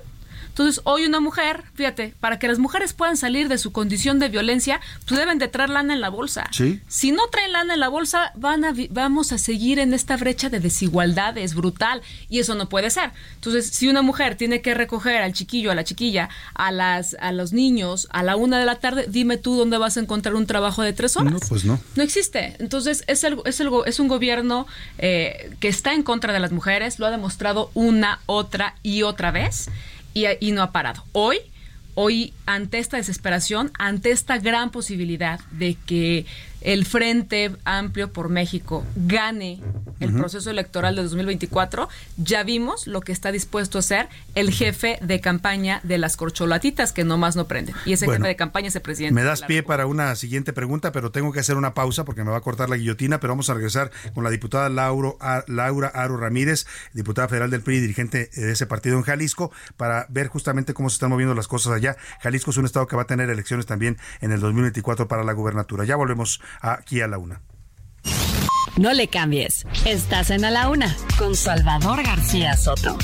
entonces, 0.50 0.80
hoy 0.84 1.06
una 1.06 1.20
mujer, 1.20 1.62
fíjate, 1.74 2.12
para 2.18 2.38
que 2.40 2.48
las 2.48 2.58
mujeres 2.58 2.92
puedan 2.92 3.16
salir 3.16 3.48
de 3.48 3.56
su 3.56 3.70
condición 3.70 4.18
de 4.18 4.28
violencia, 4.28 4.80
pues 5.06 5.18
deben 5.18 5.38
de 5.38 5.46
traer 5.46 5.70
lana 5.70 5.94
en 5.94 6.00
la 6.00 6.08
bolsa. 6.08 6.48
Sí. 6.50 6.80
Si 6.88 7.12
no 7.12 7.28
traen 7.28 7.52
lana 7.52 7.74
en 7.74 7.80
la 7.80 7.88
bolsa, 7.88 8.32
van 8.34 8.64
a, 8.64 8.74
vamos 8.90 9.30
a 9.32 9.38
seguir 9.38 9.78
en 9.78 9.94
esta 9.94 10.16
brecha 10.16 10.50
de 10.50 10.58
desigualdades 10.58 11.54
brutal 11.54 12.02
y 12.28 12.40
eso 12.40 12.56
no 12.56 12.68
puede 12.68 12.90
ser. 12.90 13.12
Entonces, 13.36 13.68
si 13.68 13.88
una 13.88 14.02
mujer 14.02 14.34
tiene 14.34 14.60
que 14.60 14.74
recoger 14.74 15.22
al 15.22 15.32
chiquillo, 15.32 15.70
a 15.70 15.74
la 15.76 15.84
chiquilla, 15.84 16.28
a 16.54 16.72
las 16.72 17.16
a 17.20 17.32
los 17.32 17.52
niños 17.52 18.08
a 18.10 18.22
la 18.22 18.36
una 18.36 18.58
de 18.58 18.66
la 18.66 18.76
tarde, 18.76 19.06
dime 19.08 19.36
tú 19.36 19.56
dónde 19.56 19.78
vas 19.78 19.96
a 19.96 20.00
encontrar 20.00 20.34
un 20.34 20.46
trabajo 20.46 20.82
de 20.82 20.92
tres 20.92 21.16
horas. 21.16 21.32
No, 21.32 21.38
pues 21.38 21.64
no. 21.64 21.80
No 21.94 22.02
existe. 22.02 22.56
Entonces, 22.58 23.04
es, 23.06 23.22
el, 23.22 23.38
es, 23.44 23.60
el, 23.60 23.70
es 23.86 24.00
un 24.00 24.08
gobierno 24.08 24.66
eh, 24.98 25.54
que 25.60 25.68
está 25.68 25.94
en 25.94 26.02
contra 26.02 26.32
de 26.32 26.40
las 26.40 26.50
mujeres, 26.50 26.98
lo 26.98 27.06
ha 27.06 27.10
demostrado 27.10 27.70
una, 27.74 28.20
otra 28.26 28.74
y 28.82 29.02
otra 29.04 29.30
vez 29.30 29.70
y, 30.14 30.53
no 30.53 30.62
ha 30.62 30.73
parado. 30.73 31.05
Hoy, 31.12 31.38
hoy, 31.94 32.33
ante 32.46 32.79
esta 32.79 32.96
desesperación, 32.96 33.70
ante 33.79 34.11
esta 34.11 34.38
gran 34.38 34.70
posibilidad 34.70 35.40
de 35.53 35.77
que 35.87 36.27
el 36.61 36.85
Frente 36.87 37.53
Amplio 37.64 38.12
por 38.12 38.29
México 38.29 38.85
gane 38.96 39.61
el 40.01 40.14
proceso 40.14 40.51
electoral 40.51 40.96
de 40.96 41.03
2024, 41.03 41.88
ya 42.16 42.42
vimos 42.42 42.87
lo 42.87 43.03
que 43.03 43.12
está 43.12 43.33
dispuesto 43.33 43.77
a 43.77 43.81
hacer 43.81 44.09
el 44.35 44.51
jefe 44.51 44.99
de 45.03 45.20
campaña 45.20 45.81
de 45.83 45.99
las 45.99 46.16
corcholatitas, 46.16 46.92
que 46.92 47.05
nomás 47.05 47.37
no 47.37 47.46
prenden. 47.46 47.75
Y 47.85 47.92
ese 47.92 48.07
jefe 48.07 48.27
de 48.27 48.37
campaña 48.37 48.68
es 48.68 48.77
el 48.77 48.83
presidente. 48.83 49.14
Me 49.14 49.25
das 49.25 49.42
pie 49.42 49.62
para 49.62 49.87
una 49.87 50.14
siguiente 50.16 50.55
pregunta, 50.55 50.90
pero 50.90 51.11
tengo 51.11 51.33
que 51.33 51.40
hacer 51.40 51.57
una 51.57 51.75
pausa 51.75 52.05
porque 52.05 52.25
me 52.25 52.31
va 52.31 52.38
a 52.38 52.40
cortar 52.40 52.70
la 52.70 52.77
guillotina, 52.77 53.20
pero 53.20 53.33
vamos 53.33 53.51
a 53.51 53.55
regresar 53.55 53.90
con 54.14 54.25
la 54.25 54.31
diputada 54.31 54.70
Lauro, 54.70 55.18
Laura 55.46 55.88
Aro 55.88 56.16
Ramírez, 56.16 56.66
diputada 56.94 57.29
federal 57.29 57.51
del 57.51 57.61
PRI, 57.61 57.81
dirigente 57.81 58.31
de 58.35 58.53
ese 58.53 58.66
partido 58.66 58.96
en 58.96 59.03
Jalisco, 59.03 59.53
para 59.77 60.07
ver 60.09 60.29
justamente 60.29 60.73
cómo 60.73 60.88
se 60.88 60.94
están 60.94 61.11
moviendo 61.11 61.35
las 61.35 61.46
cosas 61.46 61.75
allá. 61.75 61.96
Jalisco 62.20 62.53
es 62.53 62.57
un 62.57 62.64
estado 62.64 62.87
que 62.87 62.96
va 62.96 63.03
a 63.03 63.07
tener 63.07 63.29
elecciones 63.29 63.66
también 63.66 63.99
en 64.23 64.33
el 64.33 64.40
2024 64.40 65.09
para 65.09 65.25
la 65.25 65.33
gubernatura. 65.35 65.85
Ya 65.85 65.96
volvemos 65.96 66.40
aquí 66.60 67.00
a 67.00 67.08
la 67.08 67.18
una. 67.18 67.42
No 68.76 68.92
le 68.92 69.08
cambies. 69.08 69.66
Estás 69.84 70.30
en 70.30 70.44
A 70.44 70.50
la 70.50 70.68
Una 70.68 70.96
con 71.18 71.34
Salvador 71.34 72.02
García 72.02 72.56
Soto. 72.56 72.96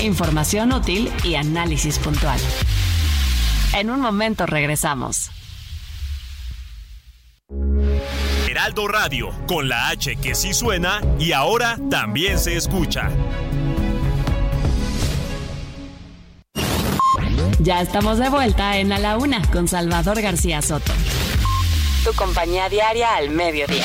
Información 0.00 0.72
útil 0.72 1.10
y 1.24 1.34
análisis 1.34 1.98
puntual. 1.98 2.38
En 3.74 3.90
un 3.90 4.00
momento 4.00 4.44
regresamos. 4.46 5.30
Heraldo 8.48 8.88
Radio, 8.88 9.30
con 9.46 9.68
la 9.68 9.88
H 9.88 10.16
que 10.16 10.34
sí 10.34 10.52
suena 10.52 11.00
y 11.18 11.32
ahora 11.32 11.78
también 11.90 12.38
se 12.38 12.56
escucha. 12.56 13.10
Ya 17.60 17.80
estamos 17.80 18.18
de 18.18 18.28
vuelta 18.28 18.78
en 18.78 18.92
A 18.92 18.98
la 18.98 19.16
Una 19.16 19.42
con 19.50 19.68
Salvador 19.68 20.20
García 20.20 20.60
Soto. 20.60 20.92
Tu 22.04 22.14
compañía 22.14 22.68
diaria 22.68 23.16
al 23.16 23.30
mediodía. 23.30 23.84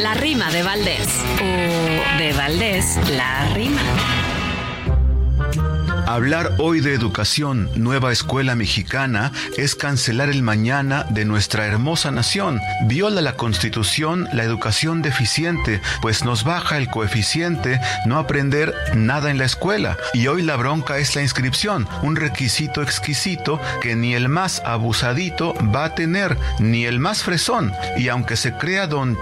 La 0.00 0.14
rima 0.14 0.50
de 0.50 0.62
Valdés. 0.62 1.08
O 1.40 2.18
de 2.18 2.32
Valdés, 2.32 2.96
la 3.10 3.48
rima. 3.54 3.97
Hablar 6.08 6.54
hoy 6.56 6.80
de 6.80 6.94
educación, 6.94 7.68
nueva 7.74 8.12
escuela 8.12 8.54
mexicana, 8.54 9.30
es 9.58 9.74
cancelar 9.74 10.30
el 10.30 10.42
mañana 10.42 11.04
de 11.10 11.26
nuestra 11.26 11.66
hermosa 11.66 12.10
nación. 12.10 12.62
Viola 12.86 13.20
la 13.20 13.36
constitución 13.36 14.26
la 14.32 14.42
educación 14.42 15.02
deficiente, 15.02 15.82
pues 16.00 16.24
nos 16.24 16.44
baja 16.44 16.78
el 16.78 16.88
coeficiente 16.88 17.78
no 18.06 18.16
aprender 18.18 18.74
nada 18.94 19.30
en 19.30 19.36
la 19.36 19.44
escuela. 19.44 19.98
Y 20.14 20.28
hoy 20.28 20.40
la 20.40 20.56
bronca 20.56 20.96
es 20.96 21.14
la 21.14 21.20
inscripción, 21.20 21.86
un 22.00 22.16
requisito 22.16 22.80
exquisito 22.80 23.60
que 23.82 23.94
ni 23.94 24.14
el 24.14 24.30
más 24.30 24.62
abusadito 24.64 25.52
va 25.74 25.84
a 25.84 25.94
tener, 25.94 26.38
ni 26.58 26.86
el 26.86 27.00
más 27.00 27.22
fresón. 27.22 27.70
Y 27.98 28.08
aunque 28.08 28.36
se 28.36 28.54
crea 28.54 28.86
don, 28.86 29.18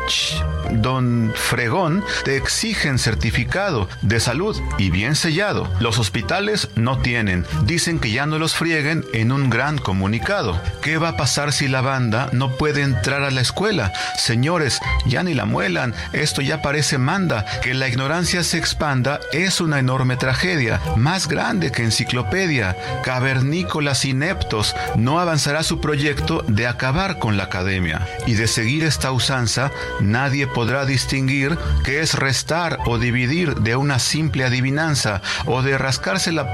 don 0.70 1.32
fregón, 1.34 2.04
te 2.24 2.36
exigen 2.36 3.00
certificado 3.00 3.88
de 4.02 4.20
salud 4.20 4.56
y 4.78 4.90
bien 4.90 5.16
sellado. 5.16 5.68
Los 5.80 5.98
hospitales 5.98 6.68
no 6.76 6.98
tienen. 6.98 7.44
Dicen 7.64 7.98
que 7.98 8.10
ya 8.10 8.26
no 8.26 8.38
los 8.38 8.54
frieguen 8.54 9.04
en 9.14 9.32
un 9.32 9.48
gran 9.48 9.78
comunicado. 9.78 10.60
¿Qué 10.82 10.98
va 10.98 11.08
a 11.10 11.16
pasar 11.16 11.52
si 11.52 11.68
la 11.68 11.80
banda 11.80 12.28
no 12.32 12.56
puede 12.56 12.82
entrar 12.82 13.22
a 13.22 13.30
la 13.30 13.40
escuela? 13.40 13.92
Señores, 14.18 14.80
ya 15.06 15.22
ni 15.22 15.32
la 15.32 15.46
muelan. 15.46 15.94
Esto 16.12 16.42
ya 16.42 16.60
parece 16.60 16.98
manda. 16.98 17.46
Que 17.62 17.72
la 17.72 17.88
ignorancia 17.88 18.44
se 18.44 18.58
expanda 18.58 19.20
es 19.32 19.60
una 19.60 19.78
enorme 19.78 20.16
tragedia, 20.16 20.80
más 20.96 21.28
grande 21.28 21.72
que 21.72 21.82
enciclopedia. 21.82 22.76
Cavernícolas 23.02 24.04
ineptos 24.04 24.76
no 24.96 25.18
avanzará 25.18 25.62
su 25.62 25.80
proyecto 25.80 26.44
de 26.46 26.66
acabar 26.66 27.18
con 27.18 27.38
la 27.38 27.44
academia. 27.44 28.06
Y 28.26 28.34
de 28.34 28.46
seguir 28.46 28.84
esta 28.84 29.12
usanza, 29.12 29.70
nadie 30.00 30.46
podrá 30.46 30.84
distinguir 30.84 31.56
qué 31.84 32.00
es 32.00 32.14
restar 32.14 32.78
o 32.84 32.98
dividir 32.98 33.54
de 33.56 33.76
una 33.76 33.98
simple 33.98 34.44
adivinanza 34.44 35.22
o 35.46 35.62
de 35.62 35.78
rascarse 35.78 36.32
la 36.32 36.52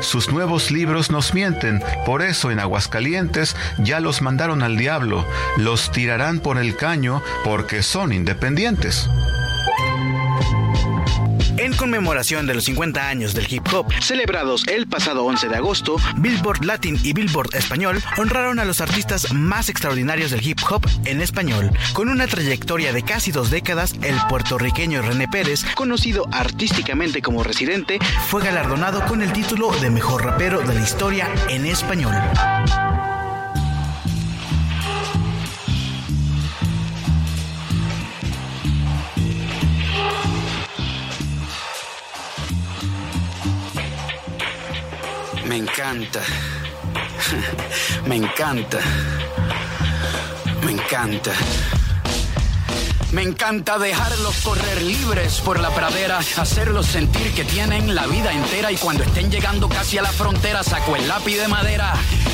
sus 0.00 0.30
nuevos 0.30 0.70
libros 0.70 1.10
nos 1.10 1.32
mienten. 1.32 1.82
Por 2.04 2.20
eso 2.22 2.50
en 2.50 2.60
Aguascalientes 2.60 3.56
ya 3.78 4.00
los 4.00 4.20
mandaron 4.20 4.62
al 4.62 4.76
diablo. 4.76 5.24
Los 5.56 5.90
tirarán 5.90 6.40
por 6.40 6.58
el 6.58 6.76
caño 6.76 7.22
porque 7.44 7.82
son 7.82 8.12
independientes. 8.12 9.08
Conmemoración 11.78 12.46
de 12.46 12.54
los 12.54 12.64
50 12.64 13.08
años 13.08 13.34
del 13.34 13.46
hip 13.52 13.62
hop, 13.72 13.86
celebrados 14.00 14.66
el 14.66 14.88
pasado 14.88 15.24
11 15.24 15.48
de 15.48 15.56
agosto, 15.56 15.96
Billboard 16.16 16.64
Latin 16.64 16.98
y 17.04 17.12
Billboard 17.12 17.54
Español 17.54 18.02
honraron 18.16 18.58
a 18.58 18.64
los 18.64 18.80
artistas 18.80 19.32
más 19.32 19.68
extraordinarios 19.68 20.32
del 20.32 20.44
hip 20.44 20.58
hop 20.68 20.84
en 21.04 21.20
español. 21.20 21.70
Con 21.92 22.08
una 22.08 22.26
trayectoria 22.26 22.92
de 22.92 23.04
casi 23.04 23.30
dos 23.30 23.50
décadas, 23.50 23.94
el 24.02 24.16
puertorriqueño 24.28 25.02
René 25.02 25.28
Pérez, 25.28 25.64
conocido 25.76 26.26
artísticamente 26.32 27.22
como 27.22 27.44
Residente, 27.44 28.00
fue 28.26 28.42
galardonado 28.42 29.04
con 29.06 29.22
el 29.22 29.32
título 29.32 29.70
de 29.80 29.90
Mejor 29.90 30.24
Rapero 30.24 30.60
de 30.60 30.74
la 30.74 30.82
Historia 30.82 31.28
en 31.48 31.64
Español. 31.64 32.14
Me 45.58 45.64
encanta. 45.64 46.20
Me 48.06 48.14
encanta. 48.14 48.78
Me 50.64 50.70
encanta. 50.70 51.32
Me 53.10 53.22
encanta 53.22 53.76
dejarlos 53.76 54.36
correr 54.42 54.80
libres 54.82 55.40
por 55.40 55.58
la 55.58 55.70
pradera, 55.70 56.18
hacerlos 56.18 56.86
sentir 56.86 57.32
que 57.34 57.42
tienen 57.42 57.96
la 57.96 58.06
vida 58.06 58.32
entera 58.32 58.70
y 58.70 58.76
cuando 58.76 59.02
estén 59.02 59.32
llegando 59.32 59.68
casi 59.68 59.98
a 59.98 60.02
la 60.02 60.12
frontera 60.12 60.62
saco 60.62 60.94
el 60.94 61.08
lápiz 61.08 61.36
de 61.36 61.48
madera 61.48 61.92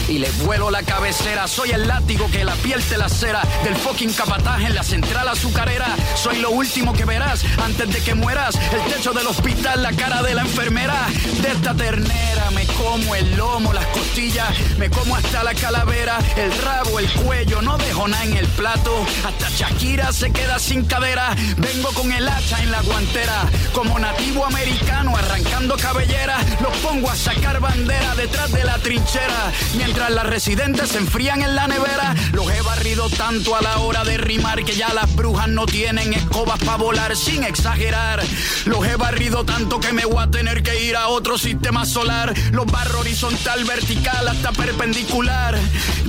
y 0.08 0.18
les 0.18 0.44
vuelo 0.44 0.70
la 0.70 0.82
cabecera. 0.82 1.48
Soy 1.48 1.70
el 1.70 1.86
látigo 1.86 2.30
que 2.30 2.44
la 2.44 2.54
piel 2.56 2.82
te 2.82 2.98
la 2.98 3.08
cera 3.08 3.42
del 3.62 3.74
fucking 3.76 4.12
capataje 4.12 4.66
en 4.66 4.74
la 4.74 4.82
central 4.82 5.28
azucarera. 5.28 5.96
Soy 6.14 6.38
lo 6.38 6.50
último 6.50 6.92
que 6.92 7.04
verás 7.04 7.44
antes 7.62 7.92
de 7.92 8.00
que 8.00 8.14
mueras. 8.14 8.54
El 8.72 8.92
techo 8.92 9.12
del 9.12 9.26
hospital, 9.26 9.82
la 9.82 9.92
cara 9.92 10.22
de 10.22 10.34
la 10.34 10.42
enfermera. 10.42 11.06
De 11.40 11.48
esta 11.48 11.74
ternera 11.74 12.50
me 12.54 12.66
como 12.66 13.14
el 13.14 13.36
lomo, 13.36 13.72
las 13.72 13.86
costillas, 13.86 14.48
me 14.78 14.90
como 14.90 15.16
hasta 15.16 15.42
la 15.42 15.54
calavera, 15.54 16.18
el 16.36 16.52
rabo, 16.58 16.98
el 16.98 17.10
cuello, 17.12 17.62
no 17.62 17.78
dejo 17.78 18.06
nada 18.08 18.24
en 18.24 18.36
el 18.36 18.46
plato. 18.48 19.04
Hasta 19.26 19.48
Shakira 19.50 20.12
se 20.12 20.30
queda 20.30 20.58
sin 20.58 20.84
cadera. 20.84 21.34
Vengo 21.56 21.90
con 21.92 22.12
el 22.12 22.28
hacha 22.28 22.62
en 22.62 22.70
la 22.70 22.82
guantera. 22.82 23.44
Como 23.72 23.98
nativo 23.98 24.44
americano 24.44 25.16
arrancando 25.16 25.76
cabellera. 25.76 26.38
Los 26.60 26.76
pongo 26.78 27.10
a 27.10 27.16
sacar 27.16 27.60
bandera 27.60 28.14
detrás 28.14 28.52
de 28.52 28.64
la 28.64 28.78
trinchera. 28.78 29.52
Mientras 29.76 29.93
las 29.94 30.26
residentes 30.26 30.90
se 30.90 30.98
enfrían 30.98 31.42
en 31.42 31.54
la 31.54 31.66
nevera. 31.66 32.14
Los 32.33 32.50
he 32.50 32.61
barrido 32.62 33.09
tanto 33.09 33.57
a 33.57 33.62
la 33.62 33.78
hora 33.78 34.04
de 34.04 34.18
rimar 34.18 34.64
que 34.64 34.74
ya 34.74 34.92
las 34.92 35.14
brujas 35.14 35.48
no 35.48 35.66
tienen 35.66 36.12
escobas 36.12 36.59
para 36.59 36.76
volar 36.76 37.16
sin 37.16 37.44
exagerar. 37.44 38.22
Los 38.66 38.87
he 38.87 38.96
barrido 38.96 39.44
tanto 39.44 39.80
que 39.80 39.92
me 39.92 40.04
voy 40.04 40.22
a 40.22 40.30
tener 40.30 40.62
que 40.62 40.85
ir 40.85 40.96
a 40.96 41.09
otro 41.09 41.38
sistema 41.38 41.87
solar. 41.87 42.35
Los 42.52 42.66
barro 42.66 43.00
horizontal, 43.00 43.64
vertical 43.64 44.28
hasta 44.28 44.52
perpendicular. 44.52 45.57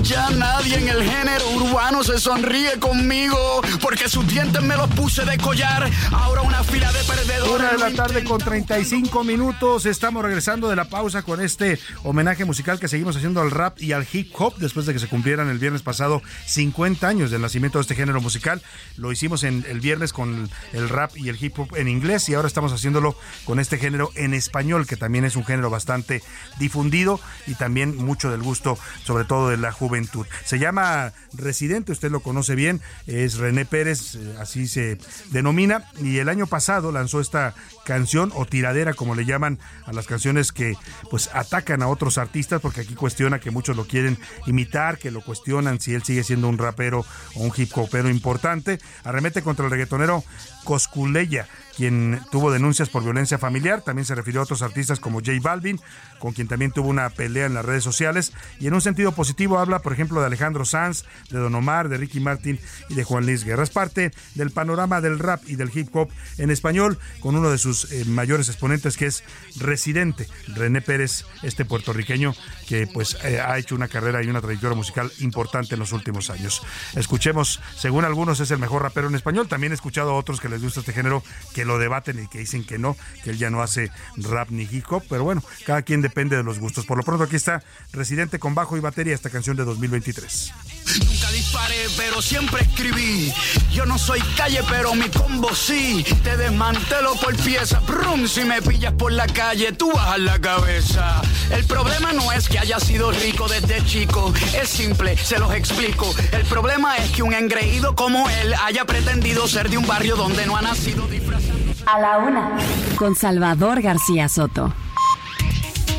Ya 0.02 0.30
nadie 0.32 0.78
en 0.78 0.89
el 0.89 1.04
género 1.04 1.50
urbano 1.52 2.04
se 2.04 2.19
sonríe 2.19 2.80
conmigo 2.80 3.62
porque 3.82 4.10
sus 4.10 4.28
dientes 4.28 4.62
me 4.62 4.76
los 4.76 4.89
puse 4.89 5.24
de 5.26 5.38
collar. 5.38 5.89
Ahora 6.12 6.41
una 6.41 6.63
fila 6.63 6.91
de 6.91 7.04
perdedores. 7.04 7.54
Una 7.56 7.71
de 7.71 7.78
la 7.78 8.04
tarde 8.04 8.24
con 8.24 8.39
35 8.39 9.24
minutos. 9.24 9.86
Estamos 9.86 10.24
regresando 10.24 10.69
de 10.69 10.76
la 10.76 10.86
pausa 10.86 11.21
con 11.21 11.39
este 11.39 11.80
homenaje 12.04 12.45
musical 12.45 12.80
que 12.80 12.88
seguimos 12.88 13.15
haciendo 13.15 13.41
al 13.41 13.52
rap 13.52 13.75
y 13.78 13.92
al 13.92 14.08
hip 14.12 14.32
hop 14.38 14.56
después 14.58 14.86
de 14.86 14.94
que 14.94 15.00
se 15.00 15.08
cumplieran 15.08 15.50
el 15.50 15.60
viernes 15.60 15.82
pasado 15.82 16.22
50 16.48 17.08
años 17.08 17.32
del 17.32 17.42
nacimiento 17.42 17.78
de 17.78 17.84
este 17.84 17.96
género 17.96 18.22
musical. 18.22 18.62
Lo 18.98 19.12
hicimos 19.12 19.44
en 19.44 19.66
el 19.70 19.80
viernes 19.80 20.14
con 20.14 20.50
el 20.74 20.90
rap 20.90 21.16
y 21.18 21.30
el 21.30 21.44
hip 21.44 21.60
hop 21.60 21.76
en 21.76 21.88
inglés 21.88 22.30
y 22.30 22.34
ahora 22.34 22.48
estamos 22.48 22.72
haciéndolo 22.74 23.16
con 23.46 23.60
este 23.60 23.78
género 23.78 24.12
en 24.16 24.34
español 24.34 24.88
que 24.88 24.98
también 24.98 25.26
es 25.26 25.36
un 25.36 25.46
género 25.46 25.70
bastante 25.70 26.22
difundido 26.60 27.20
y 27.48 27.56
también 27.56 27.96
mucho 27.96 28.32
del 28.32 28.42
gusto 28.42 28.78
sobre 29.04 29.26
todo 29.26 29.50
de 29.50 29.58
la 29.58 29.72
juventud. 29.72 30.26
Se 30.44 30.60
llama 30.60 31.14
Residente, 31.34 31.92
usted 31.92 32.12
lo 32.12 32.20
conoce 32.20 32.56
bien, 32.56 32.82
es 33.08 33.38
René 33.38 33.66
Pérez, 33.66 34.16
eh, 34.16 34.36
así 34.40 34.68
se 34.68 34.98
denomina, 35.32 35.86
y 36.02 36.18
el 36.20 36.30
año 36.30 36.48
pasado 36.48 36.92
lanzó 36.92 37.20
esta 37.20 37.54
canción 37.86 38.32
o 38.36 38.46
tiradera, 38.46 38.94
como 38.94 39.16
le 39.16 39.26
llaman 39.26 39.60
a 39.86 39.94
las 39.94 40.08
canciones 40.08 40.52
que 40.52 40.76
pues 41.10 41.30
atacan 41.34 41.82
a 41.82 41.88
otros 41.88 42.18
artistas, 42.18 42.62
porque 42.62 42.82
aquí 42.82 42.96
cuestiona 42.96 43.40
que 43.40 43.52
muchos 43.52 43.64
lo 43.73 43.86
quieren 43.86 44.17
imitar, 44.45 44.97
que 44.97 45.12
lo 45.12 45.21
cuestionan 45.21 45.80
si 45.80 45.93
él 45.93 46.04
sigue 46.04 46.23
siendo 46.23 46.47
un 46.47 46.58
rapero 46.58 47.06
o 47.36 47.43
un 47.43 47.51
hip 47.56 47.71
hopero 47.75 48.10
importante. 48.10 48.80
Arremete 49.04 49.41
contra 49.41 49.65
el 49.65 49.71
reggaetonero 49.71 50.23
Cosculeya, 50.65 51.47
quien 51.78 52.19
tuvo 52.32 52.51
denuncias 52.51 52.89
por 52.89 53.04
violencia 53.04 53.38
familiar. 53.38 53.82
También 53.82 54.06
se 54.06 54.15
refirió 54.15 54.41
a 54.41 54.43
otros 54.43 54.62
artistas 54.62 54.99
como 54.99 55.19
J 55.19 55.34
Balvin, 55.41 55.80
con 56.19 56.34
quien 56.34 56.47
también 56.47 56.71
tuvo 56.71 56.89
una 56.89 57.10
pelea 57.10 57.45
en 57.45 57.54
las 57.54 57.63
redes 57.63 57.84
sociales. 57.84 58.34
Y 58.60 58.67
en 58.67 58.73
un 58.73 58.82
sentido 58.82 59.13
positivo 59.13 59.60
habla, 59.60 59.80
por 59.80 59.93
ejemplo, 59.93 60.19
de 60.19 60.28
Alejandro 60.28 60.65
Sanz, 60.65 61.06
de 61.30 61.39
Don 61.39 61.56
Omar, 61.56 61.88
de 61.88 61.97
Ricky 61.97 62.19
Martin 62.19 62.60
y 62.89 62.95
de 62.95 63.04
Juan 63.04 63.25
Luis 63.25 63.43
Guerra. 63.43 63.63
Es 63.63 63.69
parte 63.69 64.12
del 64.34 64.51
panorama 64.51 65.01
del 65.01 65.19
rap 65.19 65.41
y 65.47 65.56
del 65.56 65.71
hip 65.73 65.95
hop 65.95 66.10
en 66.38 66.49
español, 66.49 66.97
con 67.21 67.36
uno 67.36 67.49
de 67.49 67.58
sus 67.58 67.91
eh, 67.91 68.04
mayores 68.06 68.49
exponentes 68.49 68.97
que 68.97 69.06
es 69.06 69.23
Residente, 69.60 70.28
René 70.47 70.82
Pérez, 70.82 71.25
este 71.43 71.65
puertorriqueño 71.65 72.34
que 72.67 72.88
pues 72.88 73.17
eh, 73.23 73.39
ha 73.39 73.58
hecho 73.58 73.75
una 73.75 73.88
carrera 73.88 74.23
y 74.23 74.28
una 74.28 74.41
trayectoria 74.41 74.75
musical 74.75 75.12
importante 75.19 75.75
en 75.75 75.80
los 75.80 75.91
últimos 75.91 76.30
años. 76.30 76.63
Escuchemos, 76.95 77.62
según 77.78 78.06
algunos 78.06 78.39
es 78.39 78.51
el 78.51 78.58
mejor 78.58 78.82
rapero 78.82 79.08
en 79.08 79.15
español, 79.15 79.47
también 79.47 79.71
he 79.71 79.75
escuchado 79.75 80.12
a 80.12 80.15
otros 80.15 80.39
que 80.39 80.49
les 80.56 80.63
gusta 80.63 80.80
este 80.80 80.94
género 80.94 81.24
que 81.54 81.65
lo 81.65 81.78
debaten 81.78 82.24
y 82.24 82.28
que 82.28 82.39
dicen 82.39 82.65
que 82.65 82.78
no, 82.78 82.98
que 83.24 83.32
él 83.32 83.38
ya 83.38 83.50
no 83.50 83.62
hace 83.62 83.91
rap 84.18 84.50
ni 84.50 84.63
hip 84.63 84.86
hop, 84.89 85.04
pero 85.10 85.24
bueno, 85.24 85.44
cada 85.65 85.82
quien 85.82 86.02
depende 86.02 86.36
de 86.36 86.44
los 86.44 86.60
gustos. 86.60 86.86
Por 86.86 86.98
lo 86.98 87.04
pronto 87.04 87.24
aquí 87.24 87.36
está 87.36 87.63
Residente 87.91 88.39
con 88.39 88.56
bajo 88.56 88.78
y 88.78 88.80
batería 88.80 89.13
esta 89.13 89.30
canción 89.30 89.56
de 89.56 89.63
2023. 89.63 90.75
Nunca 91.00 91.32
disparé, 91.32 91.88
pero 91.98 92.21
siempre 92.21 92.62
escribí. 92.62 93.34
Yo 93.71 93.86
no 93.86 93.98
soy 93.98 94.21
calle, 94.38 94.62
pero 94.69 94.93
mi 94.93 95.10
combo 95.10 95.54
sí. 95.54 96.06
Te 96.24 96.38
desmantelo 96.38 97.15
por 97.15 97.36
pieza. 97.36 97.80
Brum, 97.82 98.28
si 98.28 98.45
me 98.45 98.62
pillas 98.62 98.93
por 98.93 99.12
la 99.12 99.28
calle, 99.28 99.71
tú 99.74 99.91
bajas 99.91 100.19
la 100.19 100.39
cabeza. 100.39 101.21
El 101.52 101.65
problema 101.65 102.13
no 102.13 102.32
es 102.32 102.48
que 102.48 102.60
haya 102.60 102.80
sido 102.80 103.12
rico 103.12 103.48
desde 103.48 103.84
chico. 103.86 104.34
Es 104.62 104.69
simple, 104.69 105.17
se 105.17 105.39
los 105.39 105.54
explico. 105.54 106.13
El 106.32 106.43
problema 106.45 106.98
es 106.98 107.12
que 107.12 107.24
un 107.24 107.34
engreído 107.34 107.95
como 107.95 108.30
él 108.30 108.54
haya 108.63 108.86
pretendido 108.86 109.48
ser 109.48 109.69
de 109.69 109.78
un 109.78 109.88
barrio 109.88 110.15
donde 110.15 110.45
no 110.45 110.56
ha 110.56 110.62
nacido 110.62 111.08
disfrazado. 111.08 111.56
A 111.86 112.00
la 112.00 112.17
una. 112.17 112.58
Con 112.98 113.15
Salvador 113.15 113.82
García 113.82 114.30
Soto. 114.30 114.74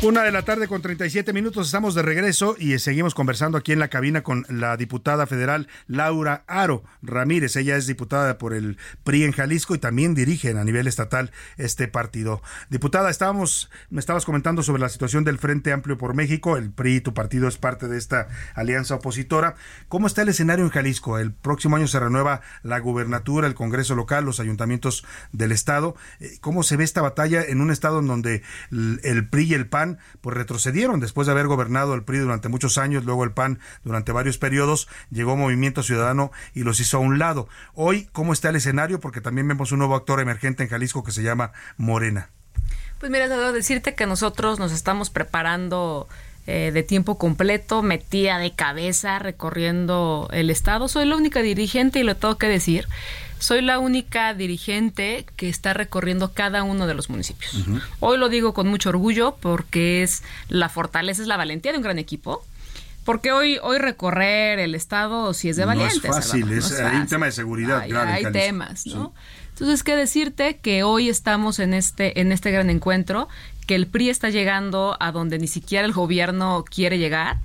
Una 0.03 0.21
de 0.21 0.31
la 0.31 0.43
tarde 0.43 0.67
con 0.67 0.83
37 0.83 1.33
minutos, 1.33 1.65
estamos 1.65 1.95
de 1.95 2.03
regreso 2.03 2.55
y 2.59 2.77
seguimos 2.77 3.15
conversando 3.15 3.57
aquí 3.57 3.71
en 3.71 3.79
la 3.79 3.87
cabina 3.87 4.21
con 4.21 4.45
la 4.47 4.77
diputada 4.77 5.25
federal 5.25 5.67
Laura 5.87 6.43
Aro 6.45 6.83
Ramírez. 7.01 7.55
Ella 7.55 7.75
es 7.77 7.87
diputada 7.87 8.37
por 8.37 8.53
el 8.53 8.77
PRI 9.03 9.23
en 9.23 9.31
Jalisco 9.31 9.73
y 9.73 9.79
también 9.79 10.13
dirige 10.13 10.51
a 10.51 10.63
nivel 10.63 10.85
estatal 10.85 11.31
este 11.57 11.87
partido. 11.87 12.43
Diputada, 12.69 13.09
estábamos, 13.09 13.71
me 13.89 13.99
estabas 13.99 14.23
comentando 14.23 14.61
sobre 14.61 14.83
la 14.83 14.89
situación 14.89 15.23
del 15.23 15.39
Frente 15.39 15.73
Amplio 15.73 15.97
por 15.97 16.13
México. 16.13 16.57
El 16.57 16.69
PRI, 16.69 17.01
tu 17.01 17.15
partido, 17.15 17.47
es 17.47 17.57
parte 17.57 17.87
de 17.87 17.97
esta 17.97 18.27
alianza 18.53 18.95
opositora. 18.95 19.55
¿Cómo 19.87 20.05
está 20.05 20.21
el 20.21 20.29
escenario 20.29 20.63
en 20.63 20.71
Jalisco? 20.71 21.17
El 21.17 21.33
próximo 21.33 21.75
año 21.75 21.87
se 21.87 21.99
renueva 21.99 22.41
la 22.61 22.77
gubernatura, 22.77 23.47
el 23.47 23.55
Congreso 23.55 23.95
local, 23.95 24.25
los 24.25 24.39
ayuntamientos 24.39 25.03
del 25.31 25.51
estado. 25.51 25.95
Eh, 26.19 26.37
¿Cómo 26.39 26.61
se 26.61 26.77
ve 26.77 26.83
esta 26.83 27.01
batalla 27.01 27.43
en 27.43 27.61
un 27.61 27.71
estado 27.71 27.99
en 27.99 28.05
donde 28.05 28.43
el 28.69 29.27
PRI 29.27 29.45
y 29.45 29.53
el 29.55 29.67
PAN 29.67 29.86
pues 30.21 30.35
retrocedieron 30.35 30.99
después 30.99 31.27
de 31.27 31.31
haber 31.31 31.47
gobernado 31.47 31.93
el 31.93 32.03
PRI 32.03 32.19
durante 32.19 32.49
muchos 32.49 32.77
años, 32.77 33.05
luego 33.05 33.23
el 33.23 33.31
PAN 33.31 33.59
durante 33.83 34.11
varios 34.11 34.37
periodos, 34.37 34.87
llegó 35.09 35.37
Movimiento 35.37 35.83
Ciudadano 35.83 36.31
y 36.53 36.63
los 36.63 36.79
hizo 36.79 36.97
a 36.97 36.99
un 36.99 37.19
lado. 37.19 37.47
Hoy, 37.73 38.09
¿cómo 38.11 38.33
está 38.33 38.49
el 38.49 38.57
escenario? 38.57 38.99
Porque 38.99 39.21
también 39.21 39.47
vemos 39.47 39.71
un 39.71 39.79
nuevo 39.79 39.95
actor 39.95 40.19
emergente 40.19 40.63
en 40.63 40.69
Jalisco 40.69 41.03
que 41.03 41.11
se 41.11 41.23
llama 41.23 41.51
Morena. 41.77 42.29
Pues 42.99 43.11
mira, 43.11 43.27
debo 43.27 43.51
decirte 43.51 43.95
que 43.95 44.05
nosotros 44.05 44.59
nos 44.59 44.71
estamos 44.71 45.09
preparando 45.09 46.07
eh, 46.47 46.71
de 46.73 46.81
tiempo 46.81 47.17
completo, 47.17 47.83
metida 47.83 48.39
de 48.39 48.55
cabeza, 48.55 49.19
recorriendo 49.19 50.29
el 50.31 50.49
Estado. 50.49 50.87
Soy 50.87 51.05
la 51.05 51.15
única 51.15 51.41
dirigente 51.41 51.99
y 51.99 52.03
lo 52.03 52.15
tengo 52.15 52.37
que 52.37 52.47
decir 52.47 52.87
soy 53.39 53.61
la 53.61 53.79
única 53.79 54.33
dirigente 54.33 55.25
que 55.35 55.49
está 55.49 55.73
recorriendo 55.73 56.33
cada 56.33 56.63
uno 56.63 56.87
de 56.87 56.93
los 56.93 57.09
municipios. 57.09 57.55
Hoy 57.99 58.17
lo 58.17 58.29
digo 58.29 58.53
con 58.53 58.67
mucho 58.67 58.89
orgullo 58.89 59.37
porque 59.39 60.03
es 60.03 60.23
la 60.49 60.69
fortaleza, 60.69 61.21
es 61.21 61.27
la 61.27 61.37
valentía 61.37 61.71
de 61.71 61.77
un 61.77 61.83
gran 61.83 61.99
equipo. 61.99 62.43
Porque 63.03 63.31
hoy, 63.31 63.57
hoy 63.63 63.77
recorrer 63.77 64.59
el 64.59 64.75
estado 64.75 65.33
si 65.33 65.47
es 65.47 65.55
de 65.55 65.63
valientes. 65.63 66.03
No 66.03 66.17
es 66.17 66.25
fácil, 66.25 66.51
es, 66.51 66.77
hay 66.77 66.97
un 66.97 67.07
tema 67.07 67.27
de 67.27 67.31
seguridad 67.31 67.79
hay, 67.79 67.93
Hay 67.93 68.31
temas, 68.33 68.85
¿no? 68.85 69.13
Entonces, 69.49 69.81
qué 69.81 69.95
decirte 69.95 70.57
que 70.57 70.83
hoy 70.83 71.07
estamos 71.07 71.59
en 71.59 71.73
este, 71.73 72.19
en 72.19 72.33
este 72.33 72.51
gran 72.51 72.69
encuentro, 72.69 73.29
que 73.65 73.75
el 73.75 73.87
PRI 73.87 74.09
está 74.09 74.29
llegando 74.29 74.97
a 74.99 75.11
donde 75.11 75.39
ni 75.39 75.47
siquiera 75.47 75.85
el 75.85 75.93
gobierno 75.93 76.65
quiere 76.69 76.99
llegar 76.99 77.37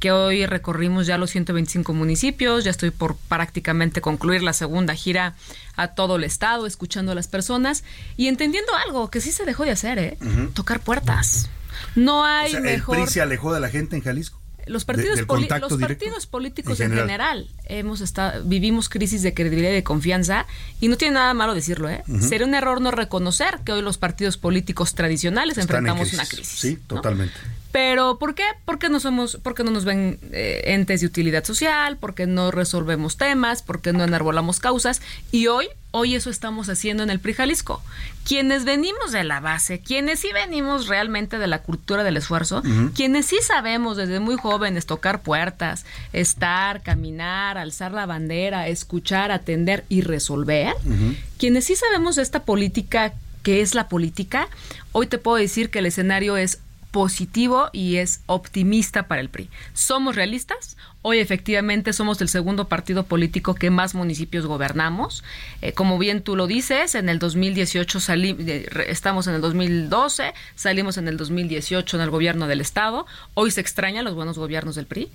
que 0.00 0.12
hoy 0.12 0.46
recorrimos 0.46 1.06
ya 1.06 1.18
los 1.18 1.30
125 1.30 1.92
municipios, 1.94 2.64
ya 2.64 2.70
estoy 2.70 2.90
por 2.90 3.16
prácticamente 3.16 4.00
concluir 4.00 4.42
la 4.42 4.52
segunda 4.52 4.94
gira 4.94 5.34
a 5.76 5.88
todo 5.88 6.16
el 6.16 6.24
estado, 6.24 6.66
escuchando 6.66 7.12
a 7.12 7.14
las 7.14 7.28
personas 7.28 7.84
y 8.16 8.28
entendiendo 8.28 8.72
algo 8.74 9.10
que 9.10 9.20
sí 9.20 9.32
se 9.32 9.44
dejó 9.44 9.64
de 9.64 9.70
hacer, 9.70 9.98
¿eh? 9.98 10.18
Tocar 10.54 10.80
puertas. 10.80 11.48
No 11.94 12.24
hay 12.24 12.54
mejor... 12.60 12.96
¿El 12.96 13.04
PRI 13.04 13.12
se 13.12 13.20
alejó 13.20 13.54
de 13.54 13.60
la 13.60 13.68
gente 13.68 13.96
en 13.96 14.02
Jalisco? 14.02 14.40
los 14.66 14.84
partidos, 14.84 15.20
los 15.20 15.78
partidos 15.78 16.26
políticos 16.26 16.80
en 16.80 16.92
general, 16.92 17.48
hemos 17.66 18.00
estado, 18.00 18.42
vivimos 18.44 18.88
crisis 18.88 19.22
de 19.22 19.32
credibilidad 19.32 19.70
y 19.70 19.74
de 19.74 19.84
confianza 19.84 20.46
y 20.80 20.88
no 20.88 20.96
tiene 20.96 21.14
nada 21.14 21.32
malo 21.34 21.54
decirlo, 21.54 21.88
¿eh? 21.88 22.02
Sería 22.20 22.46
un 22.46 22.54
error 22.54 22.80
no 22.80 22.90
reconocer 22.90 23.60
que 23.64 23.72
hoy 23.72 23.82
los 23.82 23.96
partidos 23.96 24.36
políticos 24.36 24.94
tradicionales 24.94 25.56
enfrentamos 25.58 26.12
una 26.12 26.26
crisis. 26.26 26.58
Sí, 26.58 26.78
totalmente. 26.86 27.34
Pero 27.76 28.18
¿por 28.18 28.34
qué? 28.34 28.44
Porque 28.64 28.88
no 28.88 29.00
somos, 29.00 29.38
porque 29.42 29.62
no 29.62 29.70
nos 29.70 29.84
ven 29.84 30.18
eh, 30.32 30.62
entes 30.64 31.02
de 31.02 31.06
utilidad 31.06 31.44
social, 31.44 31.98
porque 31.98 32.26
no 32.26 32.50
resolvemos 32.50 33.18
temas, 33.18 33.60
porque 33.60 33.92
no 33.92 34.02
enarbolamos 34.02 34.60
causas 34.60 35.02
y 35.30 35.48
hoy 35.48 35.68
Hoy 35.92 36.14
eso 36.14 36.28
estamos 36.28 36.68
haciendo 36.68 37.02
en 37.04 37.08
el 37.08 37.20
PRI 37.20 37.32
Jalisco. 37.32 37.82
Quienes 38.26 38.66
venimos 38.66 39.12
de 39.12 39.24
la 39.24 39.40
base, 39.40 39.80
quienes 39.80 40.20
sí 40.20 40.28
venimos 40.30 40.88
realmente 40.88 41.38
de 41.38 41.46
la 41.46 41.62
cultura 41.62 42.04
del 42.04 42.18
esfuerzo, 42.18 42.62
quienes 42.94 43.24
sí 43.24 43.38
sabemos 43.40 43.96
desde 43.96 44.20
muy 44.20 44.36
jóvenes 44.36 44.84
tocar 44.84 45.22
puertas, 45.22 45.86
estar, 46.12 46.82
caminar, 46.82 47.56
alzar 47.56 47.92
la 47.92 48.04
bandera, 48.04 48.68
escuchar, 48.68 49.30
atender 49.30 49.86
y 49.88 50.02
resolver, 50.02 50.74
quienes 51.38 51.64
sí 51.64 51.76
sabemos 51.76 52.16
de 52.16 52.22
esta 52.22 52.44
política 52.44 53.14
que 53.42 53.62
es 53.62 53.74
la 53.74 53.88
política, 53.88 54.48
hoy 54.92 55.06
te 55.06 55.16
puedo 55.18 55.38
decir 55.38 55.70
que 55.70 55.78
el 55.78 55.86
escenario 55.86 56.36
es 56.36 56.58
positivo 56.96 57.68
y 57.74 57.96
es 57.96 58.22
optimista 58.24 59.06
para 59.06 59.20
el 59.20 59.28
PRI. 59.28 59.50
¿Somos 59.74 60.16
realistas? 60.16 60.78
Hoy 61.08 61.20
efectivamente 61.20 61.92
somos 61.92 62.20
el 62.20 62.28
segundo 62.28 62.66
partido 62.66 63.04
político 63.04 63.54
que 63.54 63.70
más 63.70 63.94
municipios 63.94 64.44
gobernamos. 64.44 65.22
Eh, 65.62 65.72
como 65.72 66.00
bien 66.00 66.20
tú 66.20 66.34
lo 66.34 66.48
dices, 66.48 66.96
en 66.96 67.08
el 67.08 67.20
2018 67.20 68.00
salimos, 68.00 68.44
estamos 68.88 69.28
en 69.28 69.34
el 69.34 69.40
2012, 69.40 70.34
salimos 70.56 70.98
en 70.98 71.06
el 71.06 71.16
2018 71.16 71.96
en 71.96 72.02
el 72.02 72.10
gobierno 72.10 72.48
del 72.48 72.60
Estado. 72.60 73.06
Hoy 73.34 73.52
se 73.52 73.60
extrañan 73.60 74.04
los 74.04 74.16
buenos 74.16 74.36
gobiernos 74.36 74.74
del 74.74 74.86
PRI. 74.86 75.08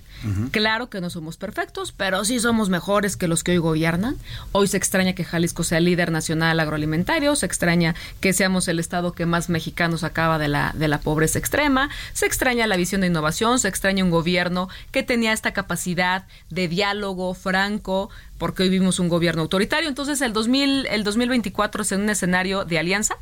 Claro 0.50 0.88
que 0.88 1.02
no 1.02 1.10
somos 1.10 1.36
perfectos, 1.36 1.92
pero 1.92 2.24
sí 2.24 2.40
somos 2.40 2.70
mejores 2.70 3.18
que 3.18 3.28
los 3.28 3.44
que 3.44 3.52
hoy 3.52 3.58
gobiernan. 3.58 4.16
Hoy 4.52 4.68
se 4.68 4.78
extraña 4.78 5.12
que 5.12 5.24
Jalisco 5.24 5.62
sea 5.62 5.80
líder 5.80 6.10
nacional 6.10 6.58
agroalimentario, 6.58 7.36
se 7.36 7.44
extraña 7.44 7.94
que 8.20 8.32
seamos 8.32 8.66
el 8.68 8.78
Estado 8.78 9.12
que 9.12 9.26
más 9.26 9.50
mexicanos 9.50 10.04
acaba 10.04 10.38
de 10.38 10.48
la, 10.48 10.72
de 10.74 10.88
la 10.88 11.00
pobreza 11.00 11.38
extrema, 11.38 11.90
se 12.14 12.24
extraña 12.24 12.66
la 12.66 12.78
visión 12.78 13.02
de 13.02 13.08
innovación, 13.08 13.58
se 13.58 13.68
extraña 13.68 14.04
un 14.04 14.10
gobierno 14.10 14.70
que 14.90 15.02
tenía 15.02 15.34
esta 15.34 15.52
capacidad 15.52 15.81
de 15.84 16.68
diálogo 16.68 17.34
franco, 17.34 18.10
porque 18.38 18.64
hoy 18.64 18.68
vimos 18.68 18.98
un 18.98 19.08
gobierno 19.08 19.42
autoritario. 19.42 19.88
Entonces, 19.88 20.20
el, 20.20 20.32
2000, 20.32 20.86
el 20.86 21.04
2024 21.04 21.82
es 21.82 21.92
en 21.92 22.02
un 22.02 22.10
escenario 22.10 22.64
de 22.64 22.78
alianza. 22.78 23.16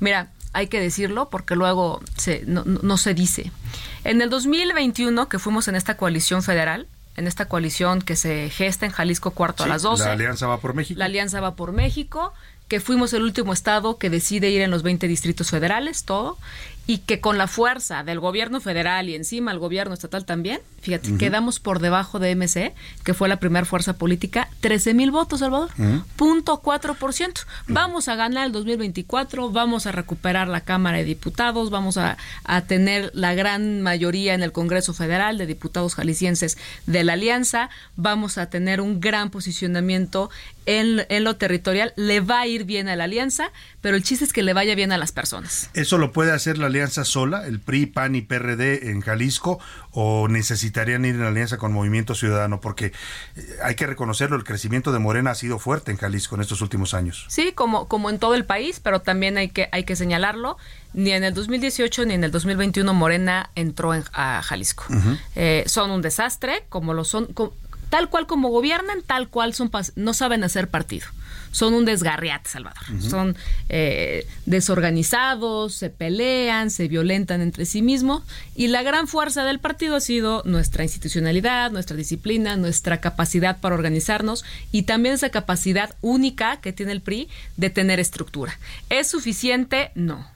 Mira, 0.00 0.28
hay 0.52 0.68
que 0.68 0.80
decirlo 0.80 1.28
porque 1.28 1.54
luego 1.54 2.00
se, 2.16 2.44
no, 2.46 2.96
se 2.96 3.12
dice. 3.12 3.52
En 4.04 4.22
el 4.22 4.30
2021, 4.30 5.28
que 5.28 5.38
fuimos 5.38 5.68
en 5.68 5.74
esta 5.74 5.96
coalición 5.96 6.42
federal, 6.42 6.86
en 7.16 7.26
esta 7.26 7.46
coalición 7.46 8.00
que 8.00 8.16
se 8.16 8.48
gesta 8.50 8.86
en 8.86 8.92
Jalisco 8.92 9.32
cuarto 9.32 9.64
a 9.64 9.66
las 9.66 9.82
12. 9.82 10.04
La 10.04 10.12
Alianza 10.12 10.46
va 10.46 10.58
por 10.58 10.74
México. 10.74 10.98
La 10.98 11.06
Alianza 11.06 11.40
va 11.40 11.56
por 11.56 11.72
México, 11.72 12.32
que 12.68 12.80
fuimos 12.80 13.12
el 13.12 13.22
último 13.22 13.52
estado 13.52 13.98
que 13.98 14.10
decide 14.10 14.50
ir 14.50 14.62
en 14.62 14.70
los 14.70 14.82
20 14.82 15.06
distritos 15.08 15.50
federales, 15.50 16.04
todo, 16.04 16.38
y 16.86 16.98
que 16.98 17.20
con 17.20 17.36
la 17.36 17.48
fuerza 17.48 18.04
del 18.04 18.20
gobierno 18.20 18.60
federal 18.60 19.08
y 19.08 19.14
encima 19.16 19.50
el 19.50 19.58
gobierno 19.58 19.94
estatal 19.94 20.24
también, 20.24 20.60
fíjate, 20.80 21.16
quedamos 21.16 21.58
por 21.58 21.80
debajo 21.80 22.20
de 22.20 22.34
MC, 22.36 22.74
que 23.02 23.14
fue 23.14 23.28
la 23.28 23.40
primera 23.40 23.66
fuerza 23.66 23.94
política, 23.94 24.48
13 24.60 24.94
mil 24.94 25.10
votos, 25.10 25.40
Salvador, 25.40 25.70
punto 26.14 26.58
cuatro 26.58 26.94
por 26.94 27.12
ciento. 27.12 27.40
Vamos 27.66 28.06
a 28.08 28.14
ganar 28.14 28.46
el 28.46 28.52
2024, 28.52 29.50
vamos 29.50 29.86
a 29.86 29.92
recuperar 29.92 30.46
la 30.46 30.60
Cámara 30.60 30.98
de 30.98 31.04
Diputados, 31.04 31.70
vamos 31.70 31.96
a, 31.96 32.18
a, 32.44 32.60
tener 32.62 33.10
la 33.14 33.34
gran 33.34 33.82
mayoría 33.82 34.34
en 34.34 34.42
el 34.44 34.52
Congreso 34.52 34.94
Federal 34.94 35.38
de 35.38 35.46
diputados 35.46 35.96
jaliscienses 35.96 36.56
de 36.86 37.02
la 37.02 37.14
Alianza, 37.14 37.68
vamos 37.96 38.38
a 38.38 38.48
tener 38.48 38.80
un 38.80 39.00
gran 39.00 39.30
posicionamiento 39.30 40.30
en, 40.66 41.04
en 41.08 41.24
lo 41.24 41.36
territorial, 41.36 41.92
le 41.96 42.20
va 42.20 42.40
a 42.40 42.46
ir 42.46 42.64
bien 42.64 42.88
a 42.88 42.96
la 42.96 43.04
Alianza, 43.04 43.50
pero 43.80 43.96
el 43.96 44.02
chiste 44.02 44.24
es 44.24 44.32
que 44.32 44.42
le 44.42 44.52
vaya 44.52 44.74
bien 44.74 44.92
a 44.92 44.98
las 44.98 45.12
personas. 45.12 45.70
Eso 45.74 45.98
lo 45.98 46.12
puede 46.12 46.32
hacer 46.32 46.58
la 46.58 46.66
alianza 46.66 46.75
sola, 47.04 47.46
el 47.46 47.60
PRI, 47.60 47.86
PAN 47.86 48.14
y 48.14 48.22
PRD 48.22 48.90
en 48.90 49.00
Jalisco, 49.00 49.58
o 49.92 50.28
necesitarían 50.28 51.04
ir 51.04 51.14
en 51.14 51.22
alianza 51.22 51.58
con 51.58 51.72
Movimiento 51.72 52.14
Ciudadano? 52.14 52.60
Porque 52.60 52.86
eh, 53.36 53.56
hay 53.62 53.74
que 53.74 53.86
reconocerlo, 53.86 54.36
el 54.36 54.44
crecimiento 54.44 54.92
de 54.92 54.98
Morena 54.98 55.30
ha 55.32 55.34
sido 55.34 55.58
fuerte 55.58 55.90
en 55.90 55.96
Jalisco 55.96 56.34
en 56.34 56.42
estos 56.42 56.60
últimos 56.60 56.94
años. 56.94 57.26
Sí, 57.28 57.52
como, 57.52 57.88
como 57.88 58.10
en 58.10 58.18
todo 58.18 58.34
el 58.34 58.44
país, 58.44 58.80
pero 58.80 59.00
también 59.00 59.38
hay 59.38 59.48
que, 59.48 59.68
hay 59.72 59.84
que 59.84 59.96
señalarlo. 59.96 60.56
Ni 60.92 61.10
en 61.10 61.24
el 61.24 61.34
2018 61.34 62.06
ni 62.06 62.14
en 62.14 62.24
el 62.24 62.30
2021 62.30 62.94
Morena 62.94 63.50
entró 63.54 63.92
a 63.92 64.42
Jalisco. 64.42 64.84
Eh, 65.34 65.64
son 65.66 65.90
un 65.90 66.00
desastre, 66.00 66.64
como 66.70 66.94
lo 66.94 67.04
son, 67.04 67.28
tal 67.90 68.08
cual 68.08 68.26
como 68.26 68.48
gobiernan, 68.48 69.02
tal 69.02 69.28
cual 69.28 69.52
son 69.52 69.70
no 69.96 70.14
saben 70.14 70.42
hacer 70.42 70.68
partido 70.68 71.06
son 71.56 71.72
un 71.72 71.86
desgarriate, 71.86 72.50
Salvador. 72.50 72.84
Son 73.00 73.34
eh, 73.70 74.26
desorganizados, 74.44 75.72
se 75.72 75.88
pelean, 75.88 76.70
se 76.70 76.86
violentan 76.86 77.40
entre 77.40 77.64
sí 77.64 77.80
mismos 77.80 78.24
y 78.54 78.66
la 78.68 78.82
gran 78.82 79.08
fuerza 79.08 79.42
del 79.42 79.58
partido 79.58 79.96
ha 79.96 80.00
sido 80.02 80.42
nuestra 80.44 80.82
institucionalidad, 80.82 81.70
nuestra 81.70 81.96
disciplina, 81.96 82.56
nuestra 82.56 83.00
capacidad 83.00 83.58
para 83.58 83.74
organizarnos 83.74 84.44
y 84.70 84.82
también 84.82 85.14
esa 85.14 85.30
capacidad 85.30 85.96
única 86.02 86.60
que 86.60 86.74
tiene 86.74 86.92
el 86.92 87.00
PRI 87.00 87.30
de 87.56 87.70
tener 87.70 88.00
estructura. 88.00 88.58
¿Es 88.90 89.08
suficiente? 89.08 89.92
No 89.94 90.35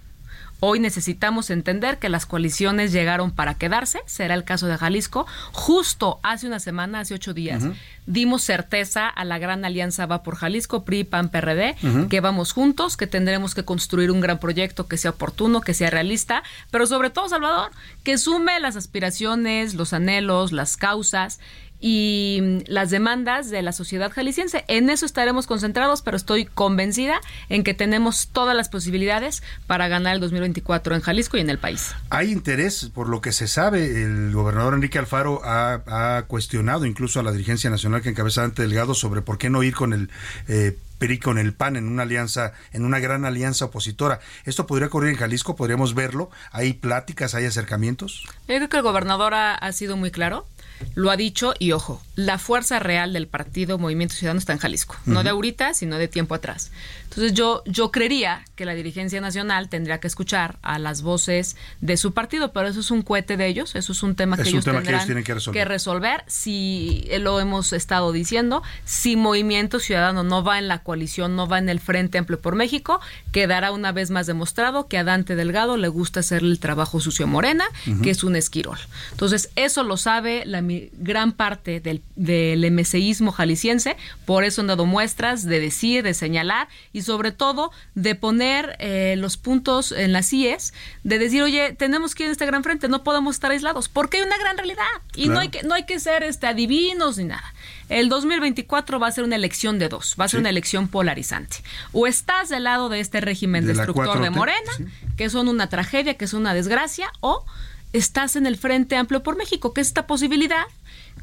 Hoy 0.60 0.78
necesitamos 0.78 1.48
entender 1.50 1.98
que 1.98 2.10
las 2.10 2.26
coaliciones 2.26 2.92
llegaron 2.92 3.30
para 3.30 3.54
quedarse, 3.54 4.00
será 4.06 4.34
el 4.34 4.44
caso 4.44 4.66
de 4.66 4.76
Jalisco. 4.76 5.26
Justo 5.52 6.20
hace 6.22 6.46
una 6.46 6.60
semana, 6.60 7.00
hace 7.00 7.14
ocho 7.14 7.32
días, 7.32 7.64
dimos 8.06 8.42
certeza 8.42 9.08
a 9.08 9.24
la 9.24 9.38
gran 9.38 9.64
alianza 9.64 10.06
Va 10.06 10.22
por 10.22 10.36
Jalisco, 10.36 10.84
PRI, 10.84 11.04
PAN, 11.04 11.30
PRD, 11.30 11.76
que 12.08 12.20
vamos 12.20 12.52
juntos, 12.52 12.96
que 12.96 13.06
tendremos 13.06 13.54
que 13.54 13.64
construir 13.64 14.10
un 14.10 14.20
gran 14.20 14.38
proyecto 14.38 14.86
que 14.86 14.98
sea 14.98 15.12
oportuno, 15.12 15.62
que 15.62 15.74
sea 15.74 15.90
realista, 15.90 16.42
pero 16.70 16.86
sobre 16.86 17.10
todo, 17.10 17.28
Salvador, 17.28 17.70
que 18.04 18.18
sume 18.18 18.60
las 18.60 18.76
aspiraciones, 18.76 19.74
los 19.74 19.92
anhelos, 19.92 20.52
las 20.52 20.76
causas 20.76 21.40
y 21.80 22.38
mm, 22.42 22.58
las 22.66 22.90
demandas 22.90 23.50
de 23.50 23.62
la 23.62 23.72
sociedad 23.72 24.12
jalisciense. 24.12 24.64
En 24.68 24.90
eso 24.90 25.06
estaremos 25.06 25.46
concentrados, 25.46 26.02
pero 26.02 26.16
estoy 26.16 26.44
convencida 26.44 27.20
en 27.48 27.64
que 27.64 27.74
tenemos 27.74 28.28
todas 28.28 28.56
las 28.56 28.68
posibilidades 28.68 29.42
para 29.66 29.88
ganar 29.88 30.14
el 30.14 30.20
2024 30.20 30.94
en 30.94 31.00
Jalisco 31.00 31.36
y 31.36 31.40
en 31.40 31.50
el 31.50 31.58
país. 31.58 31.94
Hay 32.10 32.30
interés, 32.30 32.90
por 32.94 33.08
lo 33.08 33.20
que 33.20 33.32
se 33.32 33.48
sabe, 33.48 34.02
el 34.02 34.32
gobernador 34.32 34.74
Enrique 34.74 34.98
Alfaro 34.98 35.40
ha, 35.44 36.24
cuestionado 36.26 36.86
incluso 36.86 37.20
a 37.20 37.22
la 37.22 37.32
dirigencia 37.32 37.70
nacional 37.70 38.02
que 38.02 38.10
encabeza 38.10 38.44
ante 38.44 38.62
Delgado 38.62 38.94
sobre 38.94 39.22
por 39.22 39.38
qué 39.38 39.50
no 39.50 39.62
ir 39.62 39.74
con 39.74 39.92
el 39.92 40.10
eh, 40.48 40.76
PRI 40.98 41.18
con 41.18 41.38
el 41.38 41.54
PAN 41.54 41.76
en 41.76 41.88
una 41.88 42.02
alianza, 42.02 42.52
en 42.72 42.84
una 42.84 42.98
gran 42.98 43.24
alianza 43.24 43.66
opositora. 43.66 44.20
¿Esto 44.44 44.66
podría 44.66 44.88
ocurrir 44.88 45.10
en 45.10 45.16
Jalisco? 45.16 45.56
¿Podríamos 45.56 45.94
verlo? 45.94 46.30
¿Hay 46.52 46.74
pláticas, 46.74 47.34
hay 47.34 47.46
acercamientos? 47.46 48.24
Yo 48.46 48.56
creo 48.56 48.68
que 48.68 48.76
el 48.76 48.82
gobernador 48.82 49.34
ha 49.34 49.72
sido 49.72 49.96
muy 49.96 50.10
claro 50.10 50.46
lo 50.94 51.10
ha 51.10 51.16
dicho 51.16 51.54
y 51.58 51.72
ojo, 51.72 52.02
la 52.14 52.38
fuerza 52.38 52.78
real 52.78 53.12
del 53.12 53.26
partido 53.26 53.78
Movimiento 53.78 54.14
Ciudadano 54.14 54.38
está 54.38 54.52
en 54.52 54.58
Jalisco, 54.58 54.96
no 55.06 55.22
de 55.22 55.30
ahorita, 55.30 55.74
sino 55.74 55.98
de 55.98 56.08
tiempo 56.08 56.34
atrás. 56.34 56.70
Entonces 57.10 57.34
yo, 57.34 57.64
yo 57.66 57.90
creería 57.90 58.44
que 58.54 58.64
la 58.64 58.72
dirigencia 58.72 59.20
nacional 59.20 59.68
tendría 59.68 59.98
que 59.98 60.06
escuchar 60.06 60.58
a 60.62 60.78
las 60.78 61.02
voces 61.02 61.56
de 61.80 61.96
su 61.96 62.14
partido, 62.14 62.52
pero 62.52 62.68
eso 62.68 62.78
es 62.78 62.92
un 62.92 63.02
cohete 63.02 63.36
de 63.36 63.48
ellos, 63.48 63.74
eso 63.74 63.90
es 63.90 64.04
un 64.04 64.14
tema 64.14 64.36
que 64.36 64.48
ellos 64.48 64.64
tendrán 64.64 65.24
que, 65.24 65.64
resolver. 65.64 66.22
Si 66.28 67.04
eh, 67.10 67.18
lo 67.18 67.40
hemos 67.40 67.72
estado 67.72 68.12
diciendo, 68.12 68.62
si 68.84 69.16
Movimiento 69.16 69.80
Ciudadano 69.80 70.22
no 70.22 70.44
va 70.44 70.60
en 70.60 70.68
la 70.68 70.84
coalición, 70.84 71.34
no 71.34 71.48
va 71.48 71.58
en 71.58 71.68
el 71.68 71.80
Frente 71.80 72.16
Amplio 72.16 72.40
por 72.40 72.54
México, 72.54 73.00
quedará 73.32 73.72
una 73.72 73.90
vez 73.90 74.10
más 74.10 74.28
demostrado 74.28 74.86
que 74.86 74.96
a 74.96 75.02
Dante 75.02 75.34
Delgado 75.34 75.76
le 75.76 75.88
gusta 75.88 76.20
hacer 76.20 76.42
el 76.42 76.60
trabajo 76.60 77.00
sucio 77.00 77.26
Morena, 77.26 77.64
que 78.04 78.10
es 78.10 78.22
un 78.22 78.36
esquirol. 78.36 78.78
Entonces 79.10 79.50
eso 79.56 79.82
lo 79.82 79.96
sabe 79.96 80.44
la 80.46 80.62
gran 80.62 81.32
parte 81.32 81.80
del, 81.80 82.02
del 82.14 82.70
MCIsmo 82.70 83.32
jalisciense, 83.32 83.96
por 84.26 84.44
eso 84.44 84.60
han 84.60 84.68
dado 84.68 84.86
muestras 84.86 85.44
de 85.44 85.58
decir, 85.58 86.04
de 86.04 86.14
señalar 86.14 86.68
y 86.92 86.99
sobre 87.02 87.32
todo 87.32 87.70
de 87.94 88.14
poner 88.14 88.76
eh, 88.78 89.14
los 89.18 89.36
puntos 89.36 89.92
en 89.92 90.12
las 90.12 90.32
IES, 90.32 90.72
de 91.04 91.18
decir, 91.18 91.42
oye, 91.42 91.72
tenemos 91.72 92.14
que 92.14 92.24
ir 92.24 92.26
en 92.26 92.32
este 92.32 92.46
gran 92.46 92.62
frente, 92.62 92.88
no 92.88 93.02
podemos 93.02 93.36
estar 93.36 93.50
aislados, 93.50 93.88
porque 93.88 94.18
hay 94.18 94.24
una 94.24 94.38
gran 94.38 94.56
realidad 94.56 94.84
y 95.14 95.28
no, 95.28 95.40
hay 95.40 95.48
que, 95.48 95.62
no 95.62 95.74
hay 95.74 95.84
que 95.84 96.00
ser 96.00 96.22
este, 96.22 96.46
adivinos 96.46 97.18
ni 97.18 97.24
nada. 97.24 97.54
El 97.88 98.08
2024 98.08 99.00
va 99.00 99.08
a 99.08 99.12
ser 99.12 99.24
una 99.24 99.36
elección 99.36 99.78
de 99.78 99.88
dos, 99.88 100.16
va 100.18 100.24
a 100.24 100.28
ser 100.28 100.40
una 100.40 100.50
elección 100.50 100.88
polarizante. 100.88 101.56
O 101.92 102.06
estás 102.06 102.48
del 102.48 102.64
lado 102.64 102.88
de 102.88 103.00
este 103.00 103.20
régimen 103.20 103.66
destructor 103.66 104.20
de 104.20 104.30
Morena, 104.30 104.72
que 105.16 105.28
son 105.28 105.48
una 105.48 105.68
tragedia, 105.68 106.14
que 106.14 106.24
es 106.24 106.32
una 106.32 106.54
desgracia, 106.54 107.10
o 107.20 107.44
estás 107.92 108.36
en 108.36 108.46
el 108.46 108.56
Frente 108.56 108.96
Amplio 108.96 109.22
por 109.22 109.36
México, 109.36 109.74
que 109.74 109.80
es 109.80 109.88
esta 109.88 110.06
posibilidad 110.06 110.64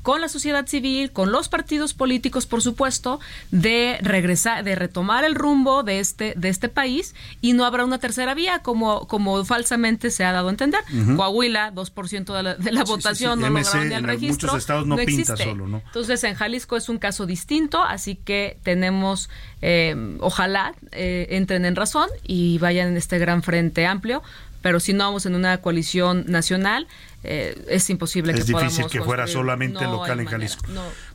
con 0.01 0.21
la 0.21 0.29
sociedad 0.29 0.67
civil, 0.67 1.11
con 1.11 1.31
los 1.31 1.49
partidos 1.49 1.93
políticos, 1.93 2.45
por 2.45 2.61
supuesto, 2.61 3.19
de 3.51 3.97
regresar, 4.01 4.63
de 4.63 4.75
retomar 4.75 5.23
el 5.23 5.35
rumbo 5.35 5.83
de 5.83 5.99
este, 5.99 6.33
de 6.35 6.49
este 6.49 6.69
país 6.69 7.15
y 7.41 7.53
no 7.53 7.65
habrá 7.65 7.85
una 7.85 7.99
tercera 7.99 8.33
vía, 8.33 8.59
como, 8.59 9.07
como 9.07 9.43
falsamente 9.45 10.11
se 10.11 10.23
ha 10.23 10.31
dado 10.31 10.47
a 10.47 10.51
entender. 10.51 10.81
Coahuila, 11.15 11.73
2% 11.73 12.35
de 12.35 12.43
la, 12.43 12.55
de 12.55 12.71
la 12.71 12.83
votación, 12.83 13.39
no 13.39 13.49
lograron 13.49 13.91
el 13.91 14.03
registro. 14.03 14.47
Muchos 14.47 14.63
estados 14.63 14.87
no, 14.87 14.95
pinta 14.97 15.37
solo, 15.37 15.67
¿no? 15.67 15.81
Entonces, 15.85 16.23
en 16.23 16.35
Jalisco 16.35 16.77
es 16.77 16.89
un 16.89 16.97
caso 16.97 17.25
distinto, 17.25 17.81
así 17.81 18.15
que 18.15 18.57
tenemos, 18.63 19.29
eh, 19.61 20.17
ojalá 20.19 20.73
eh, 20.91 21.27
entren 21.31 21.65
en 21.65 21.75
razón 21.75 22.09
y 22.23 22.57
vayan 22.59 22.89
en 22.89 22.97
este 22.97 23.19
gran 23.19 23.43
frente 23.43 23.85
amplio 23.85 24.23
pero 24.61 24.79
si 24.79 24.93
no 24.93 25.05
vamos 25.05 25.25
en 25.25 25.35
una 25.35 25.59
coalición 25.59 26.25
nacional, 26.27 26.87
eh, 27.30 27.65
es 27.67 27.89
imposible 27.89 28.32
es 28.32 28.45
que 28.45 28.53
difícil 28.53 28.88
que 28.88 29.01
fuera 29.01 29.28
solamente 29.28 29.84
local 29.84 30.21
en 30.21 30.28
Jalisco. 30.28 30.63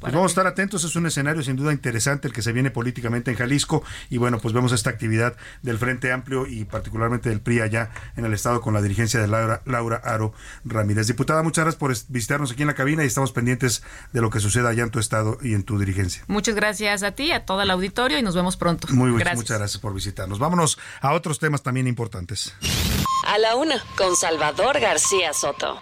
pues 0.01 0.13
vamos 0.13 0.31
a 0.31 0.33
estar 0.33 0.47
atentos, 0.47 0.85
es 0.85 0.95
un 0.95 1.07
escenario 1.07 1.43
sin 1.43 1.57
duda 1.57 1.73
interesante 1.73 2.29
el 2.29 2.35
que 2.35 2.43
se 2.43 2.53
viene 2.53 2.71
políticamente 2.71 3.31
en 3.31 3.37
Jalisco 3.39 3.83
y 4.11 4.19
bueno, 4.19 4.39
pues 4.39 4.53
vemos 4.53 4.73
esta 4.73 4.91
actividad 4.91 5.35
del 5.63 5.79
Frente 5.79 6.13
Amplio 6.13 6.47
y 6.47 6.65
particularmente 6.65 7.31
del 7.31 7.41
PRI 7.41 7.61
allá 7.61 7.91
en 8.17 8.27
el 8.27 8.35
estado 8.35 8.61
con 8.61 8.75
la 8.75 8.83
dirigencia 8.83 9.21
de 9.21 9.27
Laura, 9.27 9.63
Laura 9.65 9.97
Aro 10.05 10.35
Ramírez. 10.65 11.07
Diputada, 11.07 11.43
muchas 11.43 11.65
gracias 11.65 11.79
por 11.79 11.95
visitarnos 12.09 12.53
aquí 12.53 12.63
en 12.63 12.69
la 12.69 12.75
cabina 12.75 13.05
y 13.05 13.07
estamos 13.07 13.33
pendientes 13.33 13.83
de 14.13 14.21
lo 14.21 14.29
que 14.29 14.41
suceda 14.41 14.69
allá 14.69 14.83
en 14.83 14.91
tu 14.91 14.99
estado 14.99 15.39
y 15.41 15.55
en 15.55 15.63
tu 15.63 15.79
dirigencia. 15.79 16.25
Muchas 16.27 16.55
gracias 16.55 17.03
a 17.03 17.13
ti, 17.13 17.33
a 17.33 17.47
todo 17.47 17.63
el 17.63 17.71
auditorio 17.71 18.19
y 18.19 18.23
nos 18.23 18.35
vemos 18.35 18.57
pronto. 18.57 18.87
Muy 18.91 19.11
bien, 19.11 19.29
muchas 19.35 19.59
gracias 19.59 19.81
por 19.81 19.95
visitarnos. 19.95 20.39
Vámonos 20.39 20.79
a 21.01 21.13
otros 21.13 21.39
temas 21.39 21.63
también 21.63 21.87
importantes. 21.87 22.55
A 23.27 23.39
la 23.39 23.57
una, 23.57 23.83
con 23.97 24.15
Salvador 24.17 24.81
García 24.81 25.33
Soto. 25.33 25.81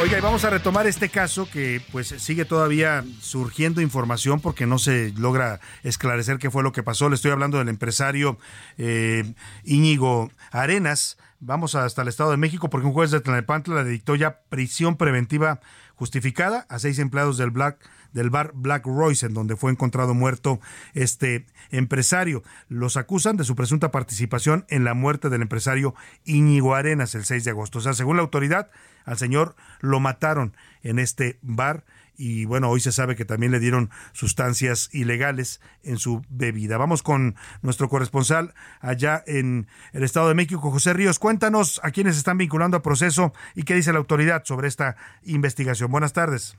Oiga, 0.00 0.16
y 0.16 0.20
vamos 0.20 0.44
a 0.44 0.50
retomar 0.50 0.86
este 0.86 1.08
caso 1.08 1.50
que 1.50 1.82
pues 1.90 2.06
sigue 2.18 2.44
todavía 2.44 3.04
surgiendo 3.20 3.80
información 3.80 4.38
porque 4.40 4.64
no 4.64 4.78
se 4.78 5.12
logra 5.16 5.58
esclarecer 5.82 6.38
qué 6.38 6.52
fue 6.52 6.62
lo 6.62 6.70
que 6.70 6.84
pasó. 6.84 7.08
Le 7.08 7.16
estoy 7.16 7.32
hablando 7.32 7.58
del 7.58 7.68
empresario 7.68 8.38
eh, 8.76 9.34
Íñigo 9.64 10.30
Arenas. 10.52 11.18
Vamos 11.40 11.74
hasta 11.74 12.02
el 12.02 12.08
Estado 12.08 12.30
de 12.30 12.36
México 12.36 12.70
porque 12.70 12.86
un 12.86 12.92
juez 12.92 13.10
de 13.10 13.20
Tlalnepantla 13.20 13.82
le 13.82 13.90
dictó 13.90 14.14
ya 14.14 14.38
prisión 14.48 14.96
preventiva 14.96 15.60
justificada 15.96 16.64
a 16.68 16.78
seis 16.78 17.00
empleados 17.00 17.36
del 17.36 17.50
Black 17.50 17.78
del 18.12 18.30
bar 18.30 18.52
Black 18.54 18.86
Royce, 18.86 19.26
en 19.26 19.34
donde 19.34 19.56
fue 19.56 19.70
encontrado 19.70 20.14
muerto 20.14 20.60
este 20.94 21.46
empresario. 21.70 22.42
Los 22.68 22.96
acusan 22.96 23.36
de 23.36 23.44
su 23.44 23.54
presunta 23.54 23.90
participación 23.90 24.64
en 24.68 24.84
la 24.84 24.94
muerte 24.94 25.28
del 25.28 25.42
empresario 25.42 25.94
Íñigo 26.24 26.74
Arenas 26.74 27.14
el 27.14 27.24
6 27.24 27.44
de 27.44 27.50
agosto. 27.50 27.78
O 27.78 27.82
sea, 27.82 27.94
según 27.94 28.16
la 28.16 28.22
autoridad, 28.22 28.70
al 29.04 29.18
señor 29.18 29.56
lo 29.80 30.00
mataron 30.00 30.56
en 30.82 30.98
este 30.98 31.38
bar 31.42 31.84
y 32.18 32.46
bueno, 32.46 32.68
hoy 32.68 32.80
se 32.80 32.90
sabe 32.90 33.14
que 33.14 33.24
también 33.24 33.52
le 33.52 33.60
dieron 33.60 33.90
sustancias 34.12 34.90
ilegales 34.92 35.60
en 35.84 35.98
su 35.98 36.20
bebida. 36.28 36.76
Vamos 36.76 37.04
con 37.04 37.36
nuestro 37.62 37.88
corresponsal 37.88 38.54
allá 38.80 39.22
en 39.26 39.68
el 39.92 40.02
Estado 40.02 40.28
de 40.28 40.34
México, 40.34 40.72
José 40.72 40.92
Ríos. 40.94 41.20
Cuéntanos 41.20 41.80
a 41.84 41.92
quienes 41.92 42.16
están 42.16 42.36
vinculando 42.36 42.76
al 42.76 42.82
proceso 42.82 43.32
y 43.54 43.62
qué 43.62 43.76
dice 43.76 43.92
la 43.92 44.00
autoridad 44.00 44.42
sobre 44.44 44.66
esta 44.66 44.96
investigación. 45.22 45.92
Buenas 45.92 46.12
tardes. 46.12 46.58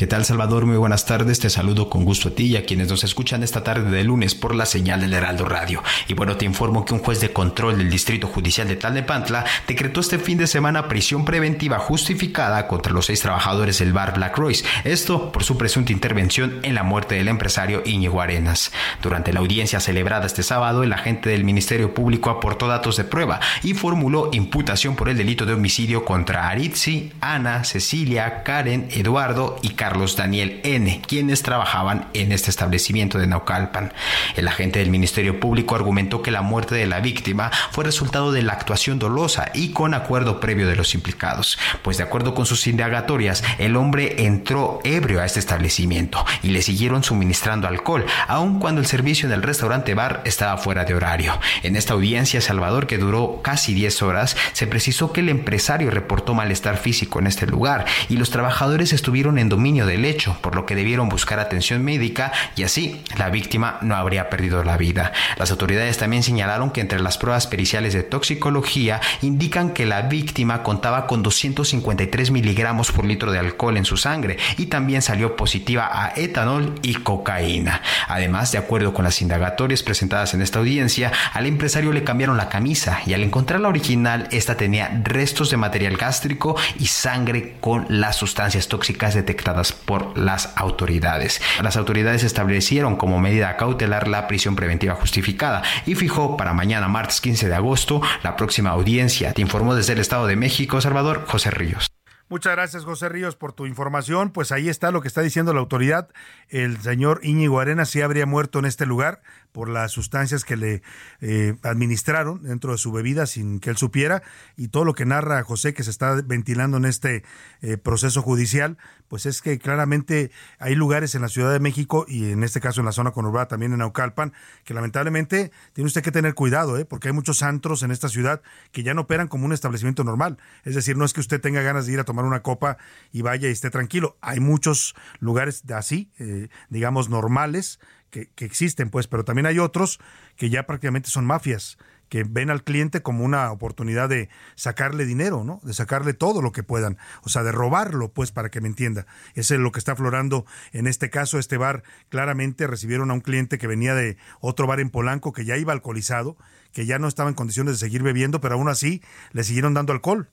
¿Qué 0.00 0.06
tal 0.06 0.24
Salvador? 0.24 0.64
Muy 0.64 0.78
buenas 0.78 1.04
tardes, 1.04 1.40
te 1.40 1.50
saludo 1.50 1.90
con 1.90 2.06
gusto 2.06 2.30
a 2.30 2.32
ti 2.32 2.44
y 2.44 2.56
a 2.56 2.64
quienes 2.64 2.88
nos 2.88 3.04
escuchan 3.04 3.42
esta 3.42 3.62
tarde 3.62 3.90
de 3.90 4.02
lunes 4.02 4.34
por 4.34 4.54
la 4.54 4.64
señal 4.64 5.02
del 5.02 5.12
Heraldo 5.12 5.44
Radio. 5.44 5.82
Y 6.08 6.14
bueno, 6.14 6.38
te 6.38 6.46
informo 6.46 6.86
que 6.86 6.94
un 6.94 7.00
juez 7.00 7.20
de 7.20 7.34
control 7.34 7.76
del 7.76 7.90
Distrito 7.90 8.26
Judicial 8.26 8.66
de 8.66 8.76
Tlalnepantla 8.76 9.44
decretó 9.68 10.00
este 10.00 10.18
fin 10.18 10.38
de 10.38 10.46
semana 10.46 10.88
prisión 10.88 11.26
preventiva 11.26 11.78
justificada 11.78 12.66
contra 12.66 12.94
los 12.94 13.04
seis 13.04 13.20
trabajadores 13.20 13.78
del 13.78 13.92
bar 13.92 14.14
Black 14.14 14.38
Royce, 14.38 14.64
esto 14.84 15.30
por 15.32 15.44
su 15.44 15.58
presunta 15.58 15.92
intervención 15.92 16.60
en 16.62 16.76
la 16.76 16.82
muerte 16.82 17.16
del 17.16 17.28
empresario 17.28 17.82
Íñigo 17.84 18.22
Arenas. 18.22 18.72
Durante 19.02 19.34
la 19.34 19.40
audiencia 19.40 19.80
celebrada 19.80 20.24
este 20.24 20.42
sábado, 20.42 20.82
el 20.82 20.94
agente 20.94 21.28
del 21.28 21.44
Ministerio 21.44 21.92
Público 21.92 22.30
aportó 22.30 22.68
datos 22.68 22.96
de 22.96 23.04
prueba 23.04 23.38
y 23.62 23.74
formuló 23.74 24.30
imputación 24.32 24.96
por 24.96 25.10
el 25.10 25.18
delito 25.18 25.44
de 25.44 25.52
homicidio 25.52 26.06
contra 26.06 26.48
Aritzi, 26.48 27.12
Ana, 27.20 27.64
Cecilia, 27.64 28.44
Karen, 28.44 28.88
Eduardo 28.92 29.58
y 29.62 29.70
Carlos 29.70 30.16
Daniel 30.16 30.60
N., 30.64 31.02
quienes 31.06 31.42
trabajaban 31.42 32.08
en 32.14 32.32
este 32.32 32.50
establecimiento 32.50 33.18
de 33.18 33.26
Naucalpan. 33.26 33.92
El 34.36 34.48
agente 34.48 34.78
del 34.78 34.90
Ministerio 34.90 35.40
Público 35.40 35.74
argumentó 35.74 36.22
que 36.22 36.30
la 36.30 36.42
muerte 36.42 36.74
de 36.74 36.86
la 36.86 37.00
víctima 37.00 37.50
fue 37.70 37.84
resultado 37.84 38.32
de 38.32 38.42
la 38.42 38.52
actuación 38.52 38.98
dolosa 38.98 39.50
y 39.54 39.70
con 39.70 39.94
acuerdo 39.94 40.40
previo 40.40 40.66
de 40.66 40.76
los 40.76 40.94
implicados, 40.94 41.58
pues 41.82 41.96
de 41.98 42.04
acuerdo 42.04 42.34
con 42.34 42.46
sus 42.46 42.66
indagatorias, 42.66 43.42
el 43.58 43.76
hombre 43.76 44.24
entró 44.24 44.80
ebrio 44.84 45.20
a 45.20 45.26
este 45.26 45.40
establecimiento 45.40 46.24
y 46.42 46.50
le 46.50 46.62
siguieron 46.62 47.02
suministrando 47.02 47.68
alcohol, 47.68 48.06
aun 48.26 48.58
cuando 48.58 48.80
el 48.80 48.86
servicio 48.86 49.26
en 49.26 49.32
el 49.32 49.42
restaurante 49.42 49.94
bar 49.94 50.22
estaba 50.24 50.56
fuera 50.56 50.84
de 50.84 50.94
horario. 50.94 51.38
En 51.62 51.76
esta 51.76 51.94
audiencia, 51.94 52.40
Salvador, 52.40 52.86
que 52.86 52.98
duró 52.98 53.40
casi 53.42 53.74
10 53.74 54.02
horas, 54.02 54.36
se 54.52 54.66
precisó 54.66 55.12
que 55.12 55.20
el 55.20 55.28
empresario 55.28 55.90
reportó 55.90 56.34
malestar 56.34 56.76
físico 56.76 57.18
en 57.18 57.26
este 57.26 57.46
lugar 57.46 57.84
y 58.08 58.16
los 58.16 58.30
trabajadores 58.30 58.92
estuvieron 58.92 59.38
en 59.38 59.48
dominio 59.50 59.84
del 59.84 60.06
hecho, 60.06 60.38
por 60.40 60.54
lo 60.54 60.64
que 60.64 60.74
debieron 60.74 61.10
buscar 61.10 61.38
atención 61.38 61.84
médica 61.84 62.32
y 62.56 62.62
así 62.62 63.02
la 63.18 63.28
víctima 63.28 63.76
no 63.82 63.96
habría 63.96 64.30
perdido 64.30 64.64
la 64.64 64.78
vida. 64.78 65.12
Las 65.36 65.50
autoridades 65.50 65.98
también 65.98 66.22
señalaron 66.22 66.70
que 66.70 66.80
entre 66.80 67.00
las 67.00 67.18
pruebas 67.18 67.46
periciales 67.46 67.92
de 67.92 68.02
toxicología 68.02 69.02
indican 69.20 69.74
que 69.74 69.84
la 69.84 70.02
víctima 70.02 70.62
contaba 70.62 71.06
con 71.06 71.22
253 71.22 72.30
miligramos 72.30 72.92
por 72.92 73.04
litro 73.04 73.32
de 73.32 73.38
alcohol 73.38 73.76
en 73.76 73.84
su 73.84 73.98
sangre 73.98 74.38
y 74.56 74.66
también 74.66 75.02
salió 75.02 75.36
positiva 75.36 75.90
a 75.92 76.12
etanol 76.16 76.76
y 76.82 76.94
cocaína. 76.94 77.82
Además, 78.08 78.52
de 78.52 78.58
acuerdo 78.58 78.94
con 78.94 79.04
las 79.04 79.20
indagatorias 79.20 79.82
presentadas 79.82 80.32
en 80.32 80.42
esta 80.42 80.60
audiencia, 80.60 81.12
al 81.32 81.46
empresario 81.46 81.92
le 81.92 82.04
cambiaron 82.04 82.36
la 82.36 82.48
camisa 82.48 83.00
y 83.04 83.14
al 83.14 83.24
encontrar 83.24 83.60
la 83.60 83.68
original, 83.68 84.28
esta 84.30 84.56
tenía 84.56 85.02
restos 85.02 85.50
de 85.50 85.56
material 85.56 85.96
gástrico 85.96 86.56
y 86.78 86.86
sangre 86.86 87.56
con 87.60 87.86
las 87.88 88.16
sustancias 88.16 88.68
tóxicas 88.68 89.14
detectadas 89.14 89.39
por 89.86 90.16
las 90.16 90.52
autoridades. 90.56 91.40
Las 91.62 91.76
autoridades 91.76 92.24
establecieron 92.24 92.96
como 92.96 93.18
medida 93.20 93.56
cautelar 93.56 94.08
la 94.08 94.26
prisión 94.26 94.56
preventiva 94.56 94.94
justificada 94.94 95.62
y 95.86 95.94
fijó 95.94 96.36
para 96.36 96.54
mañana 96.54 96.88
martes 96.88 97.20
15 97.20 97.48
de 97.48 97.54
agosto 97.54 98.00
la 98.22 98.36
próxima 98.36 98.70
audiencia. 98.70 99.32
Te 99.32 99.42
informó 99.42 99.74
desde 99.74 99.94
el 99.94 99.98
Estado 99.98 100.26
de 100.26 100.36
México, 100.36 100.80
Salvador 100.80 101.24
José 101.26 101.50
Ríos. 101.50 101.90
Muchas 102.30 102.52
gracias, 102.52 102.84
José 102.84 103.08
Ríos, 103.08 103.34
por 103.34 103.52
tu 103.52 103.66
información. 103.66 104.30
Pues 104.30 104.52
ahí 104.52 104.68
está 104.68 104.92
lo 104.92 105.00
que 105.00 105.08
está 105.08 105.20
diciendo 105.20 105.52
la 105.52 105.58
autoridad. 105.58 106.10
El 106.48 106.80
señor 106.80 107.18
Íñigo 107.24 107.58
Arenas 107.58 107.90
sí 107.90 108.02
habría 108.02 108.24
muerto 108.24 108.60
en 108.60 108.66
este 108.66 108.86
lugar 108.86 109.20
por 109.52 109.68
las 109.68 109.92
sustancias 109.92 110.44
que 110.44 110.56
le 110.56 110.82
eh, 111.20 111.56
administraron 111.62 112.42
dentro 112.42 112.72
de 112.72 112.78
su 112.78 112.92
bebida 112.92 113.26
sin 113.26 113.60
que 113.60 113.70
él 113.70 113.76
supiera 113.76 114.22
y 114.56 114.68
todo 114.68 114.84
lo 114.84 114.94
que 114.94 115.04
narra 115.04 115.42
José 115.42 115.74
que 115.74 115.82
se 115.82 115.90
está 115.90 116.14
ventilando 116.24 116.76
en 116.76 116.84
este 116.84 117.24
eh, 117.62 117.76
proceso 117.76 118.22
judicial, 118.22 118.78
pues 119.08 119.26
es 119.26 119.42
que 119.42 119.58
claramente 119.58 120.30
hay 120.58 120.74
lugares 120.74 121.14
en 121.14 121.22
la 121.22 121.28
Ciudad 121.28 121.52
de 121.52 121.60
México 121.60 122.04
y 122.08 122.30
en 122.30 122.44
este 122.44 122.60
caso 122.60 122.80
en 122.80 122.86
la 122.86 122.92
zona 122.92 123.10
conurbada 123.10 123.48
también 123.48 123.72
en 123.72 123.82
Aucalpan 123.82 124.32
que 124.64 124.74
lamentablemente 124.74 125.50
tiene 125.72 125.86
usted 125.86 126.02
que 126.02 126.12
tener 126.12 126.34
cuidado, 126.34 126.78
¿eh? 126.78 126.84
porque 126.84 127.08
hay 127.08 127.14
muchos 127.14 127.42
antros 127.42 127.82
en 127.82 127.90
esta 127.90 128.08
ciudad 128.08 128.42
que 128.72 128.82
ya 128.82 128.94
no 128.94 129.02
operan 129.02 129.28
como 129.28 129.46
un 129.46 129.52
establecimiento 129.52 130.04
normal. 130.04 130.38
Es 130.64 130.74
decir, 130.74 130.96
no 130.96 131.04
es 131.04 131.12
que 131.12 131.20
usted 131.20 131.40
tenga 131.40 131.62
ganas 131.62 131.86
de 131.86 131.92
ir 131.92 132.00
a 132.00 132.04
tomar 132.04 132.24
una 132.24 132.42
copa 132.42 132.78
y 133.12 133.22
vaya 133.22 133.48
y 133.48 133.52
esté 133.52 133.70
tranquilo. 133.70 134.16
Hay 134.20 134.40
muchos 134.40 134.94
lugares 135.18 135.64
así, 135.72 136.10
eh, 136.18 136.48
digamos, 136.68 137.08
normales 137.08 137.80
que, 138.10 138.28
existen, 138.44 138.90
pues, 138.90 139.06
pero 139.06 139.24
también 139.24 139.46
hay 139.46 139.58
otros 139.58 140.00
que 140.36 140.50
ya 140.50 140.66
prácticamente 140.66 141.10
son 141.10 141.24
mafias 141.24 141.78
que 142.08 142.24
ven 142.24 142.50
al 142.50 142.64
cliente 142.64 143.02
como 143.02 143.24
una 143.24 143.52
oportunidad 143.52 144.08
de 144.08 144.28
sacarle 144.56 145.06
dinero, 145.06 145.44
¿no? 145.44 145.60
De 145.62 145.72
sacarle 145.72 146.12
todo 146.12 146.42
lo 146.42 146.50
que 146.50 146.64
puedan, 146.64 146.98
o 147.22 147.28
sea, 147.28 147.44
de 147.44 147.52
robarlo, 147.52 148.12
pues, 148.12 148.32
para 148.32 148.50
que 148.50 148.60
me 148.60 148.66
entienda. 148.66 149.06
Es 149.34 149.50
lo 149.52 149.70
que 149.70 149.78
está 149.78 149.92
aflorando 149.92 150.44
en 150.72 150.88
este 150.88 151.08
caso. 151.08 151.38
Este 151.38 151.56
bar 151.56 151.84
claramente 152.08 152.66
recibieron 152.66 153.12
a 153.12 153.14
un 153.14 153.20
cliente 153.20 153.58
que 153.58 153.68
venía 153.68 153.94
de 153.94 154.16
otro 154.40 154.66
bar 154.66 154.80
en 154.80 154.90
Polanco 154.90 155.32
que 155.32 155.44
ya 155.44 155.56
iba 155.56 155.72
alcoholizado, 155.72 156.36
que 156.72 156.84
ya 156.84 156.98
no 156.98 157.06
estaba 157.06 157.28
en 157.28 157.36
condiciones 157.36 157.74
de 157.74 157.78
seguir 157.78 158.02
bebiendo, 158.02 158.40
pero 158.40 158.56
aún 158.56 158.68
así 158.68 159.02
le 159.30 159.44
siguieron 159.44 159.72
dando 159.72 159.92
alcohol 159.92 160.28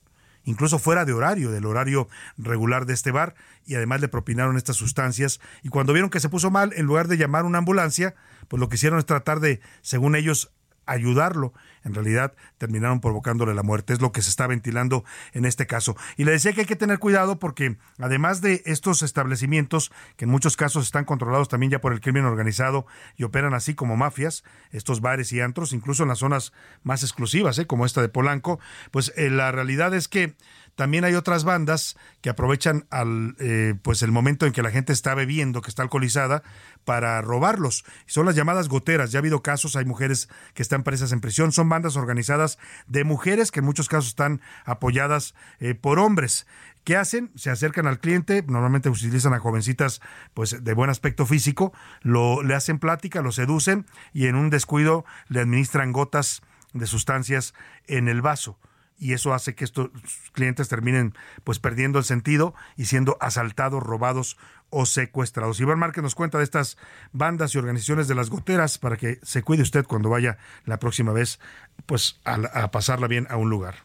incluso 0.48 0.80
fuera 0.80 1.04
de 1.04 1.12
horario, 1.14 1.52
del 1.52 1.66
horario 1.66 2.08
regular 2.38 2.86
de 2.86 2.94
este 2.94 3.12
bar, 3.12 3.36
y 3.66 3.76
además 3.76 4.00
le 4.02 4.08
propinaron 4.08 4.56
estas 4.56 4.78
sustancias. 4.78 5.42
Y 5.62 5.70
cuando 5.70 5.92
vieron 5.94 6.10
que 6.10 6.22
se 6.22 6.30
puso 6.30 6.50
mal, 6.50 6.72
en 6.76 6.86
lugar 6.86 7.10
de 7.10 7.18
llamar 7.18 7.44
una 7.44 7.58
ambulancia, 7.58 8.16
pues 8.48 8.60
lo 8.60 8.70
que 8.70 8.76
hicieron 8.76 8.98
es 8.98 9.06
tratar 9.06 9.42
de, 9.42 9.60
según 9.82 10.16
ellos, 10.16 10.54
ayudarlo. 10.88 11.54
En 11.84 11.94
realidad 11.94 12.34
terminaron 12.58 13.00
provocándole 13.00 13.54
la 13.54 13.64
muerte. 13.64 13.94
Es 13.94 14.02
lo 14.02 14.12
que 14.12 14.22
se 14.22 14.30
está 14.30 14.48
ventilando 14.48 15.06
en 15.34 15.46
este 15.46 15.68
caso. 15.68 15.96
Y 16.18 16.24
le 16.24 16.32
decía 16.32 16.54
que 16.54 16.62
hay 16.62 16.68
que 16.68 16.76
tener 16.76 17.00
cuidado 17.00 17.40
porque 17.40 17.78
además 18.00 18.42
de 18.42 18.64
estos 18.66 19.04
establecimientos, 19.04 19.92
que 20.16 20.26
en 20.26 20.32
muchos 20.32 20.58
casos 20.58 20.86
están 20.86 21.06
controlados 21.06 21.50
también 21.50 21.72
ya 21.72 21.80
por 21.80 21.94
el 21.94 22.02
crimen 22.02 22.26
organizado 22.26 22.88
y 23.16 23.24
operan 23.24 23.54
así 23.54 23.76
como 23.76 23.96
mafias, 23.96 24.44
estos 24.72 25.02
bares 25.02 25.32
y 25.32 25.42
antros, 25.42 25.74
incluso 25.74 26.04
en 26.04 26.10
las 26.10 26.20
zonas 26.20 26.54
más 26.84 27.04
exclusivas, 27.04 27.60
¿eh? 27.60 27.68
como 27.68 27.86
esta 27.86 28.02
de 28.02 28.10
Polanco, 28.10 28.60
pues 28.92 29.14
eh, 29.16 29.30
la 29.30 29.52
realidad 29.52 29.94
es 29.94 30.08
que 30.08 30.36
también 30.78 31.06
hay 31.06 31.16
otras 31.16 31.44
bandas 31.44 31.98
que 32.22 32.30
aprovechan 32.30 32.86
al 32.92 33.36
eh, 33.40 33.74
pues 33.82 34.04
el 34.04 34.12
momento 34.12 34.46
en 34.46 34.54
que 34.54 34.62
la 34.62 34.70
gente 34.70 34.94
está 34.94 35.16
bebiendo, 35.16 35.62
que 35.62 35.72
está 35.72 35.82
alcoholizada, 35.82 36.44
para 36.86 37.20
robarlos. 37.24 37.84
Son 38.06 38.28
las 38.28 38.36
llamadas 38.36 38.70
goteras. 38.70 39.12
Ya 39.12 39.18
ha 39.18 39.22
habido 39.22 39.42
casos, 39.42 39.76
hay 39.76 39.86
mujeres 39.86 40.30
que 40.54 40.62
están 40.62 40.84
presas 40.84 41.12
en 41.12 41.20
prisión. 41.20 41.52
Son 41.52 41.68
bandas 41.68 41.96
organizadas 41.96 42.60
de 42.86 43.04
mujeres 43.04 43.50
que 43.50 43.62
en 43.62 43.66
muchos 43.66 43.90
casos 43.90 44.10
están 44.10 44.40
apoyadas 44.66 45.34
eh, 45.60 45.74
por 45.74 45.98
hombres. 45.98 46.46
¿Qué 46.84 46.96
hacen? 46.96 47.32
Se 47.34 47.50
acercan 47.50 47.88
al 47.88 48.00
cliente, 48.00 48.46
normalmente 48.48 48.90
utilizan 48.90 49.34
a 49.34 49.40
jovencitas 49.40 50.00
pues 50.36 50.64
de 50.64 50.74
buen 50.76 50.92
aspecto 50.92 51.26
físico, 51.26 51.74
lo, 52.04 52.44
le 52.44 52.54
hacen 52.54 52.78
plática, 52.78 53.24
lo 53.24 53.32
seducen 53.32 53.88
y 54.14 54.28
en 54.28 54.36
un 54.36 54.52
descuido 54.52 55.06
le 55.28 55.40
administran 55.40 55.92
gotas 55.92 56.44
de 56.74 56.86
sustancias 56.86 57.56
en 57.88 58.08
el 58.08 58.22
vaso 58.22 58.60
y 58.98 59.14
eso 59.14 59.34
hace 59.34 59.56
que 59.56 59.64
estos 59.64 59.90
clientes 60.32 60.70
terminen 60.70 61.14
pues 61.44 61.60
perdiendo 61.60 62.00
el 62.00 62.06
sentido 62.06 62.54
y 62.76 62.86
siendo 62.86 63.18
asaltados, 63.20 63.84
robados 63.84 64.38
o 64.70 64.86
secuestrados. 64.86 65.60
Iván 65.60 65.80
Márquez 65.80 66.04
nos 66.04 66.16
cuenta 66.16 66.38
de 66.38 66.44
estas 66.44 66.78
bandas 67.12 67.56
y 67.56 67.58
organizaciones 67.58 68.08
de 68.08 68.16
las 68.16 68.30
goteras 68.30 68.78
para 68.78 68.98
que 68.98 69.20
se 69.24 69.44
cuide 69.44 69.64
usted 69.64 69.86
cuando 69.86 70.10
vaya 70.10 70.38
la 70.66 70.80
próxima 70.80 71.14
vez 71.14 71.40
pues 71.86 72.20
a, 72.26 72.72
pasarla 72.72 73.08
bien 73.08 73.28
a 73.30 73.38
un 73.38 73.50
lugar 73.50 73.76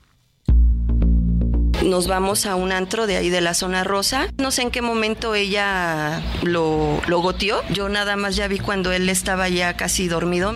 nos 1.84 2.06
vamos 2.06 2.46
a 2.46 2.54
un 2.54 2.70
antro 2.70 3.08
de 3.08 3.16
ahí 3.16 3.28
de 3.28 3.40
la 3.40 3.54
zona 3.54 3.82
rosa. 3.82 4.28
No 4.38 4.52
sé 4.52 4.62
en 4.62 4.70
qué 4.70 4.82
momento 4.82 5.34
ella 5.34 6.22
lo, 6.44 7.00
lo 7.08 7.20
goteó. 7.20 7.60
Yo 7.70 7.88
nada 7.88 8.14
más 8.14 8.36
ya 8.36 8.46
vi 8.46 8.60
cuando 8.60 8.92
él 8.92 9.08
estaba 9.08 9.48
ya 9.48 9.76
casi 9.76 10.06
dormido. 10.06 10.54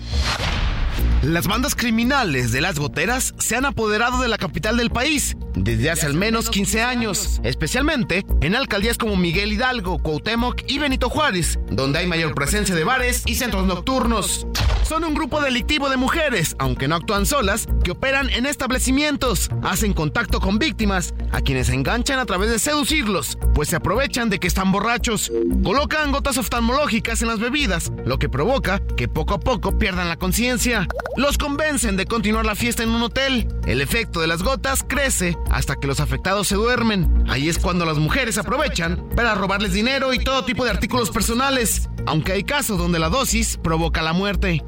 Las 1.23 1.47
bandas 1.47 1.73
criminales 1.73 2.51
de 2.51 2.61
las 2.61 2.77
goteras 2.77 3.33
se 3.39 3.55
han 3.55 3.65
apoderado 3.65 4.21
de 4.21 4.27
la 4.27 4.37
capital 4.37 4.77
del 4.77 4.91
país 4.91 5.35
desde 5.63 5.89
hace 5.91 6.05
al 6.05 6.13
menos 6.13 6.49
15 6.49 6.81
años, 6.81 7.39
especialmente 7.43 8.25
en 8.41 8.55
alcaldías 8.55 8.97
como 8.97 9.15
Miguel 9.15 9.53
Hidalgo, 9.53 9.99
Cuauhtémoc 9.99 10.61
y 10.67 10.79
Benito 10.79 11.09
Juárez, 11.09 11.59
donde 11.69 11.99
hay 11.99 12.07
mayor 12.07 12.35
presencia 12.35 12.75
de 12.75 12.83
bares 12.83 13.23
y 13.25 13.35
centros 13.35 13.65
nocturnos. 13.65 14.47
Son 14.83 15.03
un 15.03 15.13
grupo 15.13 15.41
delictivo 15.41 15.89
de 15.89 15.97
mujeres, 15.97 16.55
aunque 16.59 16.87
no 16.87 16.95
actúan 16.95 17.25
solas, 17.25 17.67
que 17.83 17.91
operan 17.91 18.29
en 18.29 18.45
establecimientos, 18.45 19.49
hacen 19.61 19.93
contacto 19.93 20.39
con 20.39 20.59
víctimas, 20.59 21.13
a 21.31 21.41
quienes 21.41 21.69
enganchan 21.69 22.19
a 22.19 22.25
través 22.25 22.49
de 22.49 22.59
seducirlos, 22.59 23.37
pues 23.53 23.67
se 23.67 23.75
aprovechan 23.75 24.29
de 24.29 24.39
que 24.39 24.47
están 24.47 24.71
borrachos. 24.71 25.31
Colocan 25.63 26.11
gotas 26.11 26.37
oftalmológicas 26.37 27.21
en 27.21 27.27
las 27.27 27.39
bebidas, 27.39 27.91
lo 28.05 28.17
que 28.17 28.29
provoca 28.29 28.81
que 28.95 29.07
poco 29.07 29.33
a 29.33 29.39
poco 29.39 29.77
pierdan 29.77 30.07
la 30.07 30.17
conciencia. 30.17 30.87
Los 31.17 31.37
convencen 31.37 31.97
de 31.97 32.05
continuar 32.05 32.45
la 32.45 32.55
fiesta 32.55 32.83
en 32.83 32.89
un 32.89 33.01
hotel. 33.01 33.47
El 33.65 33.81
efecto 33.81 34.21
de 34.21 34.27
las 34.27 34.43
gotas 34.43 34.85
crece 34.87 35.37
hasta 35.49 35.75
que 35.75 35.87
los 35.87 35.99
afectados 35.99 36.47
se 36.47 36.55
duermen. 36.55 37.25
Ahí 37.27 37.49
es 37.49 37.57
cuando 37.57 37.85
las 37.85 37.97
mujeres 37.97 38.37
aprovechan 38.37 39.07
para 39.15 39.35
robarles 39.35 39.73
dinero 39.73 40.13
y 40.13 40.19
todo 40.19 40.45
tipo 40.45 40.65
de 40.65 40.71
artículos 40.71 41.09
personales, 41.09 41.89
aunque 42.05 42.33
hay 42.33 42.43
casos 42.43 42.77
donde 42.77 42.99
la 42.99 43.09
dosis 43.09 43.57
provoca 43.57 44.01
la 44.01 44.13
muerte. 44.13 44.63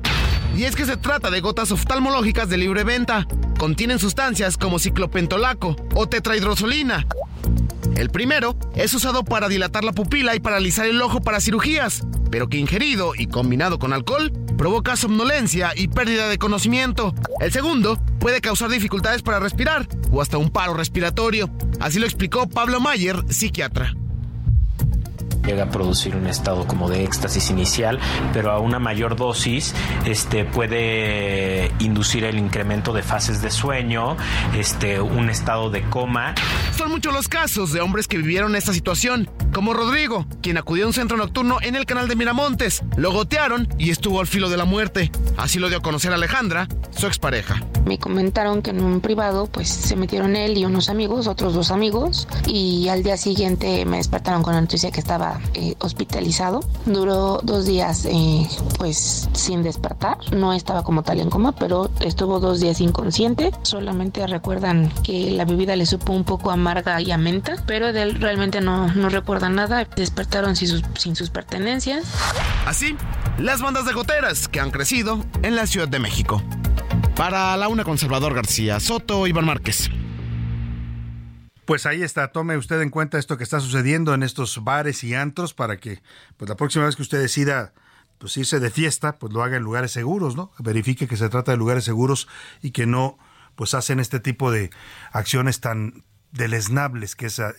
Y 0.56 0.64
es 0.64 0.76
que 0.76 0.86
se 0.86 0.98
trata 0.98 1.30
de 1.30 1.42
gotas 1.42 1.72
oftalmológicas 1.72 2.50
de 2.50 2.58
libre 2.58 2.84
venta. 2.84 3.28
Contienen 3.58 4.00
sustancias 4.00 4.58
como 4.58 4.80
ciclopentolaco 4.80 5.76
o 5.96 6.08
tetrahidrosolina. 6.08 7.06
El 7.96 8.10
primero 8.10 8.56
es 8.76 8.94
usado 8.94 9.24
para 9.24 9.50
dilatar 9.50 9.84
la 9.84 9.94
pupila 9.94 10.36
y 10.36 10.40
paralizar 10.40 10.86
el 10.86 11.02
ojo 11.02 11.22
para 11.22 11.42
cirugías, 11.42 12.04
pero 12.32 12.48
que 12.48 12.58
ingerido 12.58 13.14
y 13.18 13.28
combinado 13.28 13.80
con 13.80 13.94
alcohol 13.94 14.32
provoca 14.58 14.96
somnolencia 14.96 15.72
y 15.76 15.88
pérdida 15.88 16.28
de 16.28 16.38
conocimiento. 16.38 17.14
El 17.40 17.52
segundo 17.52 17.98
puede 18.20 18.42
causar 18.42 18.70
dificultades 18.70 19.22
para 19.22 19.40
respirar 19.40 19.88
o 20.12 20.22
hasta 20.22 20.38
un 20.38 20.50
paro 20.50 20.74
respiratorio. 20.74 21.50
Así 21.80 22.00
lo 22.00 22.06
explicó 22.06 22.50
Pablo 22.50 22.80
Mayer, 22.80 23.24
psiquiatra 23.30 23.96
llega 25.50 25.64
a 25.64 25.70
producir 25.70 26.16
un 26.16 26.28
estado 26.28 26.68
como 26.68 26.90
de 26.90 27.04
éxtasis 27.04 27.50
inicial, 27.50 28.00
pero 28.34 28.52
a 28.52 28.60
una 28.60 28.78
mayor 28.78 29.16
dosis 29.16 29.74
este, 30.06 30.46
puede 30.46 31.72
inducir 31.80 32.24
el 32.24 32.38
incremento 32.38 32.94
de 32.94 33.02
fases 33.02 33.42
de 33.42 33.50
sueño, 33.50 34.16
este, 34.56 35.02
un 35.02 35.32
estado 35.32 35.72
de 35.72 35.82
coma. 35.90 36.36
Son 36.78 36.92
muchos 36.92 37.12
los 37.14 37.28
casos 37.28 37.74
de 37.74 37.82
hombres 37.82 38.08
que 38.08 38.18
vivieron 38.18 38.56
esta 38.56 38.74
situación, 38.74 39.28
como 39.52 39.74
Rodrigo, 39.74 40.28
quien 40.44 40.60
acudió 40.60 40.84
a 40.84 40.88
un 40.88 40.94
centro 40.94 41.18
nocturno 41.18 41.58
en 41.64 41.76
el 41.76 41.88
canal 41.88 42.08
de 42.08 42.16
Miramontes, 42.16 42.84
lo 42.96 43.12
gotearon 43.12 43.68
y 43.80 43.90
estuvo 43.90 44.20
al 44.20 44.28
filo 44.28 44.50
de 44.50 44.58
la 44.58 44.66
muerte. 44.66 45.12
Así 45.36 45.58
lo 45.58 45.70
dio 45.70 45.80
a 45.80 45.82
conocer 45.82 46.14
Alejandra, 46.14 46.68
su 46.96 47.08
expareja. 47.08 47.60
Me 47.86 47.98
comentaron 47.98 48.62
que 48.62 48.70
en 48.70 48.84
un 48.84 49.02
privado 49.02 49.48
pues 49.48 49.68
se 49.68 49.96
metieron 49.96 50.36
él 50.36 50.60
y 50.60 50.66
unos 50.66 50.90
amigos, 50.90 51.26
otros 51.26 51.56
dos 51.56 51.72
amigos, 51.72 52.28
y 52.46 52.88
al 52.90 53.02
día 53.02 53.18
siguiente 53.18 53.86
me 53.86 53.98
despertaron 53.98 54.44
con 54.44 54.54
la 54.54 54.62
noticia 54.62 54.92
que 54.92 55.00
estaba 55.00 55.39
eh, 55.54 55.76
hospitalizado. 55.80 56.62
Duró 56.86 57.40
dos 57.44 57.66
días 57.66 58.06
eh, 58.06 58.48
pues 58.78 59.30
sin 59.34 59.64
despertar. 59.64 60.18
No 60.32 60.54
estaba 60.54 60.84
como 60.84 61.04
tal 61.04 61.20
en 61.20 61.30
coma, 61.30 61.54
pero 61.54 61.90
estuvo 62.00 62.40
dos 62.40 62.60
días 62.60 62.82
inconsciente. 62.82 63.52
Solamente 63.64 64.26
recuerdan 64.28 64.92
que 65.04 65.32
la 65.32 65.46
bebida 65.46 65.76
le 65.76 65.86
supo 65.86 66.14
un 66.14 66.24
poco 66.24 66.52
amarga 66.52 67.02
y 67.02 67.12
a 67.12 67.18
menta, 67.18 67.56
pero 67.66 67.94
de 67.94 68.04
él 68.04 68.22
realmente 68.22 68.62
no, 68.62 68.94
no 68.94 69.10
recuerdan 69.10 69.56
nada. 69.56 69.86
Despertaron 69.96 70.56
sin 70.56 70.68
sus, 70.68 70.84
sin 70.98 71.16
sus 71.16 71.30
pertenencias. 71.30 72.06
Así, 72.66 72.96
las 73.38 73.62
bandas 73.62 73.86
de 73.86 73.94
goteras 73.94 74.48
que 74.48 74.60
han 74.60 74.72
crecido 74.72 75.24
en 75.42 75.56
la 75.56 75.68
Ciudad 75.68 75.88
de 75.88 76.00
México. 76.00 76.42
Para 77.16 77.56
la 77.58 77.68
una 77.68 77.84
conservador 77.84 78.34
García 78.34 78.80
Soto, 78.80 79.28
Iván 79.28 79.46
Márquez. 79.46 79.90
Pues 81.70 81.86
ahí 81.86 82.02
está, 82.02 82.32
tome 82.32 82.58
usted 82.58 82.82
en 82.82 82.90
cuenta 82.90 83.20
esto 83.20 83.38
que 83.38 83.44
está 83.44 83.60
sucediendo 83.60 84.16
en 84.16 84.24
estos 84.24 84.64
bares 84.64 85.04
y 85.04 85.14
antros 85.14 85.54
para 85.54 85.78
que 85.78 86.02
pues 86.36 86.50
la 86.50 86.56
próxima 86.56 86.86
vez 86.88 86.96
que 86.96 87.04
usted 87.04 87.22
decida 87.22 87.76
pues 88.18 88.36
irse 88.38 88.60
de 88.60 88.72
fiesta, 88.72 89.20
pues 89.20 89.32
lo 89.34 89.44
haga 89.44 89.58
en 89.58 89.62
lugares 89.62 89.92
seguros, 89.92 90.36
¿no? 90.36 90.52
Verifique 90.58 91.08
que 91.08 91.16
se 91.16 91.30
trata 91.30 91.52
de 91.52 91.60
lugares 91.60 91.84
seguros 91.84 92.28
y 92.64 92.72
que 92.72 92.88
no 92.88 93.20
pues 93.54 93.76
hacen 93.76 94.00
este 94.00 94.20
tipo 94.20 94.50
de 94.50 94.72
acciones 95.12 95.60
tan 95.60 96.04
deleznables 96.32 97.16
que 97.16 97.28
es 97.28 97.38
eh, 97.38 97.54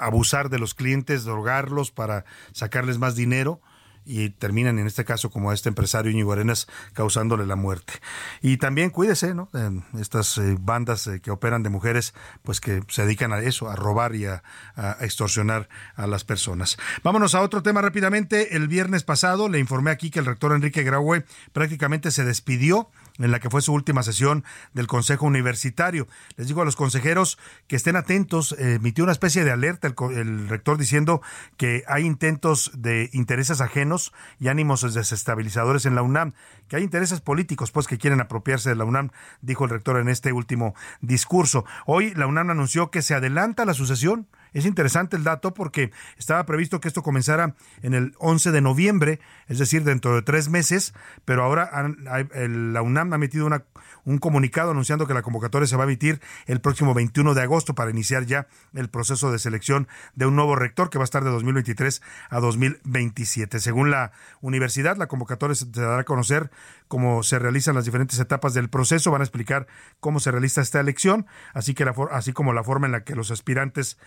abusar 0.00 0.50
de 0.50 0.58
los 0.58 0.74
clientes, 0.74 1.22
drogarlos 1.22 1.92
para 1.92 2.24
sacarles 2.50 2.98
más 2.98 3.14
dinero 3.14 3.60
y 4.06 4.30
terminan 4.30 4.78
en 4.78 4.86
este 4.86 5.04
caso 5.04 5.30
como 5.30 5.50
a 5.50 5.54
este 5.54 5.68
empresario 5.68 6.10
Íñigo 6.10 6.32
Arenas 6.32 6.68
causándole 6.92 7.44
la 7.44 7.56
muerte. 7.56 7.94
Y 8.40 8.56
también 8.56 8.90
cuídese, 8.90 9.34
¿no? 9.34 9.50
Estas 9.98 10.38
eh, 10.38 10.56
bandas 10.58 11.06
eh, 11.08 11.20
que 11.20 11.30
operan 11.30 11.62
de 11.62 11.70
mujeres, 11.70 12.14
pues 12.42 12.60
que 12.60 12.82
se 12.88 13.02
dedican 13.02 13.32
a 13.32 13.40
eso, 13.40 13.68
a 13.68 13.76
robar 13.76 14.14
y 14.14 14.26
a, 14.26 14.42
a, 14.76 14.96
extorsionar 15.00 15.68
a 15.96 16.06
las 16.06 16.24
personas. 16.24 16.78
Vámonos 17.02 17.34
a 17.34 17.42
otro 17.42 17.62
tema 17.62 17.82
rápidamente. 17.82 18.56
El 18.56 18.68
viernes 18.68 19.02
pasado 19.02 19.48
le 19.48 19.58
informé 19.58 19.90
aquí 19.90 20.10
que 20.10 20.20
el 20.20 20.26
rector 20.26 20.52
Enrique 20.52 20.84
Graue 20.84 21.24
prácticamente 21.52 22.10
se 22.10 22.24
despidió 22.24 22.88
en 23.18 23.30
la 23.30 23.40
que 23.40 23.50
fue 23.50 23.62
su 23.62 23.72
última 23.72 24.02
sesión 24.02 24.44
del 24.74 24.86
Consejo 24.86 25.26
Universitario. 25.26 26.06
Les 26.36 26.48
digo 26.48 26.62
a 26.62 26.64
los 26.64 26.76
consejeros 26.76 27.38
que 27.66 27.76
estén 27.76 27.96
atentos, 27.96 28.54
emitió 28.58 29.04
una 29.04 29.12
especie 29.12 29.44
de 29.44 29.52
alerta 29.52 29.88
el, 29.88 30.48
rector 30.48 30.78
diciendo 30.78 31.22
que 31.56 31.84
hay 31.88 32.04
intentos 32.04 32.70
de 32.74 33.10
intereses 33.12 33.60
ajenos 33.60 34.12
y 34.38 34.48
ánimos 34.48 34.82
desestabilizadores 34.94 35.86
en 35.86 35.94
la 35.94 36.02
UNAM, 36.02 36.34
que 36.68 36.76
hay 36.76 36.82
intereses 36.82 37.20
políticos 37.20 37.70
pues 37.70 37.86
que 37.86 37.98
quieren 37.98 38.20
apropiarse 38.20 38.68
de 38.68 38.76
la 38.76 38.84
UNAM, 38.84 39.10
dijo 39.40 39.64
el 39.64 39.70
rector 39.70 39.98
en 39.98 40.08
este 40.08 40.32
último 40.32 40.74
discurso. 41.00 41.64
Hoy 41.86 42.14
la 42.14 42.26
UNAM 42.26 42.50
anunció 42.50 42.90
que 42.90 43.02
se 43.02 43.14
adelanta 43.14 43.64
la 43.64 43.74
sucesión 43.74 44.28
es 44.52 44.66
interesante 44.66 45.16
el 45.16 45.24
dato 45.24 45.54
porque 45.54 45.90
estaba 46.16 46.44
previsto 46.46 46.80
que 46.80 46.88
esto 46.88 47.02
comenzara 47.02 47.54
en 47.82 47.94
el 47.94 48.14
11 48.18 48.52
de 48.52 48.60
noviembre, 48.60 49.20
es 49.48 49.58
decir, 49.58 49.84
dentro 49.84 50.14
de 50.14 50.22
tres 50.22 50.48
meses, 50.48 50.94
pero 51.24 51.42
ahora 51.44 51.70
la 51.70 52.82
UNAM 52.82 53.12
ha 53.12 53.18
metido 53.18 53.46
una, 53.46 53.64
un 54.04 54.18
comunicado 54.18 54.70
anunciando 54.70 55.06
que 55.06 55.14
la 55.14 55.22
convocatoria 55.22 55.66
se 55.66 55.76
va 55.76 55.84
a 55.84 55.86
emitir 55.86 56.20
el 56.46 56.60
próximo 56.60 56.94
21 56.94 57.34
de 57.34 57.42
agosto 57.42 57.74
para 57.74 57.90
iniciar 57.90 58.24
ya 58.26 58.46
el 58.74 58.88
proceso 58.88 59.30
de 59.30 59.38
selección 59.38 59.88
de 60.14 60.26
un 60.26 60.36
nuevo 60.36 60.56
rector 60.56 60.90
que 60.90 60.98
va 60.98 61.04
a 61.04 61.06
estar 61.06 61.24
de 61.24 61.30
2023 61.30 62.02
a 62.30 62.40
2027. 62.40 63.60
Según 63.60 63.90
la 63.90 64.12
universidad, 64.40 64.96
la 64.96 65.06
convocatoria 65.06 65.54
se 65.54 65.66
dará 65.66 66.00
a 66.00 66.04
conocer 66.04 66.50
cómo 66.88 67.22
se 67.22 67.38
realizan 67.38 67.74
las 67.74 67.84
diferentes 67.84 68.18
etapas 68.18 68.54
del 68.54 68.68
proceso, 68.68 69.10
van 69.10 69.20
a 69.20 69.24
explicar 69.24 69.66
cómo 70.00 70.20
se 70.20 70.30
realiza 70.30 70.60
esta 70.60 70.80
elección, 70.80 71.26
así, 71.52 71.74
que 71.74 71.84
así 72.10 72.32
como 72.32 72.52
la 72.52 72.62
forma 72.62 72.86
en 72.86 72.92
la 72.92 73.04
que 73.04 73.14
los 73.14 73.30
aspirantes 73.30 73.98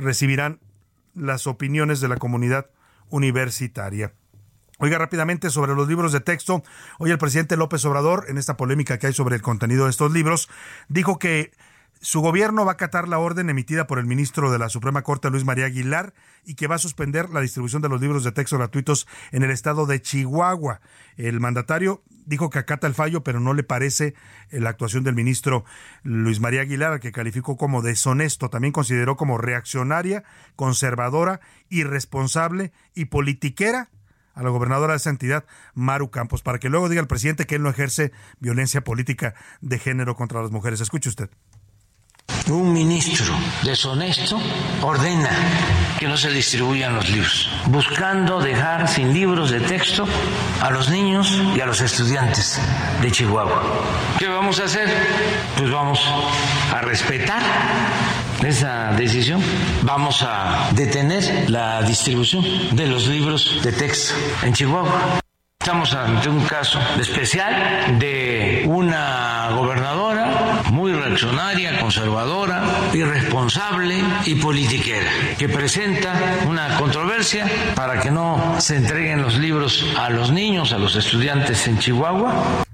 recibirán 0.00 0.60
las 1.14 1.46
opiniones 1.46 2.00
de 2.00 2.08
la 2.08 2.16
comunidad 2.16 2.70
universitaria. 3.08 4.12
Oiga, 4.78 4.96
rápidamente 4.96 5.50
sobre 5.50 5.74
los 5.74 5.88
libros 5.88 6.12
de 6.12 6.20
texto. 6.20 6.62
Hoy 6.98 7.10
el 7.10 7.18
presidente 7.18 7.56
López 7.56 7.84
Obrador, 7.84 8.24
en 8.28 8.38
esta 8.38 8.56
polémica 8.56 8.98
que 8.98 9.08
hay 9.08 9.12
sobre 9.12 9.36
el 9.36 9.42
contenido 9.42 9.84
de 9.84 9.90
estos 9.90 10.10
libros, 10.10 10.48
dijo 10.88 11.18
que 11.18 11.52
su 12.02 12.22
gobierno 12.22 12.64
va 12.64 12.72
a 12.72 12.74
acatar 12.74 13.08
la 13.08 13.18
orden 13.18 13.50
emitida 13.50 13.86
por 13.86 13.98
el 13.98 14.06
ministro 14.06 14.50
de 14.50 14.58
la 14.58 14.70
Suprema 14.70 15.02
Corte, 15.02 15.28
Luis 15.28 15.44
María 15.44 15.66
Aguilar, 15.66 16.14
y 16.46 16.54
que 16.54 16.66
va 16.66 16.76
a 16.76 16.78
suspender 16.78 17.28
la 17.28 17.42
distribución 17.42 17.82
de 17.82 17.90
los 17.90 18.00
libros 18.00 18.24
de 18.24 18.32
texto 18.32 18.56
gratuitos 18.56 19.06
en 19.32 19.42
el 19.42 19.50
estado 19.50 19.84
de 19.84 20.00
Chihuahua. 20.00 20.80
El 21.18 21.40
mandatario 21.40 22.02
dijo 22.24 22.48
que 22.48 22.58
acata 22.58 22.86
el 22.86 22.94
fallo, 22.94 23.22
pero 23.22 23.38
no 23.38 23.52
le 23.52 23.64
parece 23.64 24.14
la 24.50 24.70
actuación 24.70 25.04
del 25.04 25.14
ministro 25.14 25.66
Luis 26.02 26.40
María 26.40 26.62
Aguilar, 26.62 27.00
que 27.00 27.12
calificó 27.12 27.58
como 27.58 27.82
deshonesto. 27.82 28.48
También 28.48 28.72
consideró 28.72 29.18
como 29.18 29.36
reaccionaria, 29.36 30.24
conservadora, 30.56 31.40
irresponsable 31.68 32.72
y 32.94 33.06
politiquera 33.06 33.90
a 34.32 34.42
la 34.42 34.48
gobernadora 34.48 34.94
de 34.94 34.98
esa 34.98 35.10
entidad, 35.10 35.44
Maru 35.74 36.10
Campos, 36.10 36.42
para 36.42 36.58
que 36.58 36.70
luego 36.70 36.88
diga 36.88 37.02
el 37.02 37.08
presidente 37.08 37.44
que 37.44 37.56
él 37.56 37.62
no 37.62 37.68
ejerce 37.68 38.10
violencia 38.38 38.82
política 38.82 39.34
de 39.60 39.78
género 39.78 40.16
contra 40.16 40.40
las 40.40 40.50
mujeres. 40.50 40.80
Escuche 40.80 41.10
usted 41.10 41.28
un 42.48 42.72
ministro 42.72 43.34
deshonesto 43.62 44.40
ordena 44.82 45.30
que 45.98 46.08
no 46.08 46.16
se 46.16 46.30
distribuyan 46.30 46.94
los 46.94 47.08
libros, 47.08 47.50
buscando 47.66 48.40
dejar 48.40 48.88
sin 48.88 49.12
libros 49.12 49.50
de 49.50 49.60
texto 49.60 50.06
a 50.60 50.70
los 50.70 50.88
niños 50.88 51.40
y 51.54 51.60
a 51.60 51.66
los 51.66 51.80
estudiantes 51.80 52.60
de 53.00 53.10
Chihuahua. 53.10 53.62
¿Qué 54.18 54.28
vamos 54.28 54.60
a 54.60 54.64
hacer? 54.64 54.88
Pues 55.56 55.70
vamos 55.70 56.00
a 56.74 56.80
respetar 56.80 57.42
esa 58.42 58.92
decisión. 58.92 59.42
Vamos 59.82 60.22
a 60.22 60.70
detener 60.72 61.50
la 61.50 61.82
distribución 61.82 62.44
de 62.72 62.86
los 62.86 63.06
libros 63.06 63.60
de 63.62 63.72
texto 63.72 64.14
en 64.42 64.52
Chihuahua. 64.52 65.20
Estamos 65.60 65.92
ante 65.94 66.28
un 66.28 66.44
caso 66.46 66.80
especial 66.98 67.98
de 67.98 68.64
una 68.66 69.50
gobernadora 69.54 70.09
muy 70.80 70.92
reaccionaria, 70.94 71.78
conservadora, 71.78 72.62
irresponsable 72.94 74.02
y 74.24 74.36
politiquera, 74.36 75.10
que 75.36 75.46
presenta 75.46 76.14
una 76.48 76.78
controversia 76.78 77.46
para 77.74 78.00
que 78.00 78.10
no 78.10 78.58
se 78.58 78.76
entreguen 78.76 79.20
los 79.20 79.36
libros 79.36 79.84
a 79.98 80.08
los 80.08 80.32
niños, 80.32 80.72
a 80.72 80.78
los 80.78 80.96
estudiantes 80.96 81.68
en 81.68 81.78
Chihuahua. 81.78 82.64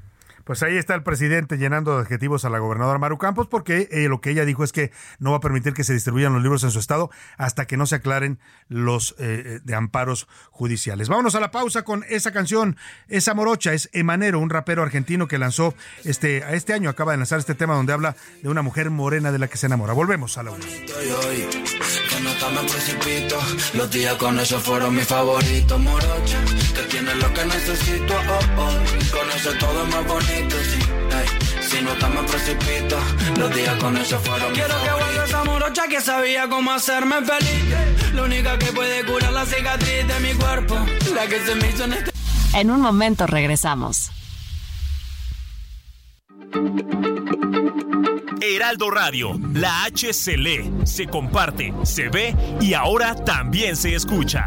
Pues 0.47 0.63
ahí 0.63 0.77
está 0.77 0.95
el 0.95 1.03
presidente 1.03 1.59
llenando 1.59 1.97
de 1.97 2.03
adjetivos 2.03 2.45
a 2.45 2.51
la 2.51 2.61
gobernadora 2.61 3.01
Maru 3.01 3.19
Campos 3.19 3.49
porque 3.49 3.89
eh, 3.91 4.07
lo 4.09 4.21
que 4.21 4.31
ella 4.31 4.45
dijo 4.45 4.63
es 4.63 4.71
que 4.71 4.93
no 5.19 5.33
va 5.33 5.39
a 5.39 5.41
permitir 5.41 5.75
que 5.75 5.83
se 5.83 5.93
distribuyan 5.93 6.33
los 6.35 6.41
libros 6.41 6.63
en 6.63 6.71
su 6.71 6.79
estado 6.79 7.11
hasta 7.37 7.67
que 7.67 7.77
no 7.77 7.85
se 7.85 7.97
aclaren 7.97 8.39
los 8.69 9.17
eh, 9.19 9.43
eh, 9.45 9.61
de 9.65 9.75
amparos 9.75 10.29
judiciales. 10.53 11.09
Vámonos 11.09 11.35
a 11.35 11.41
la 11.41 11.51
pausa 11.51 11.83
con 11.83 12.05
esa 12.09 12.31
canción, 12.31 12.77
esa 13.09 13.35
morocha, 13.35 13.73
es 13.73 13.91
Emanero, 13.93 14.39
un 14.39 14.49
rapero 14.49 14.85
argentino 14.85 15.27
que 15.27 15.37
lanzó 15.37 15.75
este, 16.05 16.45
este 16.55 16.75
año, 16.75 16.91
acaba 16.91 17.11
de 17.11 17.19
lanzar 17.19 17.41
este 17.41 17.57
tema 17.57 17.75
donde 17.75 17.93
habla 17.93 18.15
de 18.41 18.49
una 18.49 18.63
mujer 18.63 18.91
morena 18.91 19.33
de 19.33 19.41
la 19.41 19.49
que 19.49 19.57
se 19.57 19.67
enamora. 19.67 19.95
Volvemos 19.95 20.39
a 20.39 20.45
la 20.45 20.53
una. 20.53 20.65
Con 24.19 24.39
eso 24.39 24.61
morocha, 25.79 26.41
lo 27.21 27.35
que 27.35 27.45
necesito, 27.47 28.15
oh, 28.57 28.63
oh. 28.63 29.59
todo 29.59 29.87
bonito 30.05 30.36
si 31.61 31.83
no 31.83 31.93
estamos 31.93 32.19
en 32.19 32.27
precipito, 32.27 32.97
los 33.39 33.55
días 33.55 33.75
con 33.77 33.97
eso 33.97 34.19
fueron 34.21 34.53
Quiero 34.53 34.75
que 34.83 34.91
vuelva 34.91 35.25
esa 35.25 35.45
morocha 35.45 35.89
que 35.89 36.01
sabía 36.01 36.49
cómo 36.49 36.73
hacerme 36.73 37.17
feliz. 37.25 38.15
La 38.15 38.23
única 38.23 38.59
que 38.59 38.73
puede 38.73 39.05
curar 39.05 39.33
la 39.33 39.45
cicatriz 39.45 40.07
de 40.07 40.21
mi 40.21 40.33
cuerpo, 40.35 40.75
la 41.15 41.27
que 41.27 41.45
se 41.45 41.55
me 41.55 41.69
hizo 41.69 41.85
en 41.85 41.93
este... 41.95 42.13
En 42.55 42.71
un 42.71 42.81
momento 42.81 43.27
regresamos. 43.27 44.11
Heraldo 48.41 48.91
Radio, 48.91 49.39
la 49.53 49.85
H 49.85 50.13
se 50.13 50.37
lee, 50.37 50.73
se 50.85 51.07
comparte, 51.07 51.75
se 51.83 52.09
ve 52.09 52.35
y 52.61 52.75
ahora 52.75 53.15
también 53.15 53.77
se 53.77 53.95
escucha. 53.95 54.47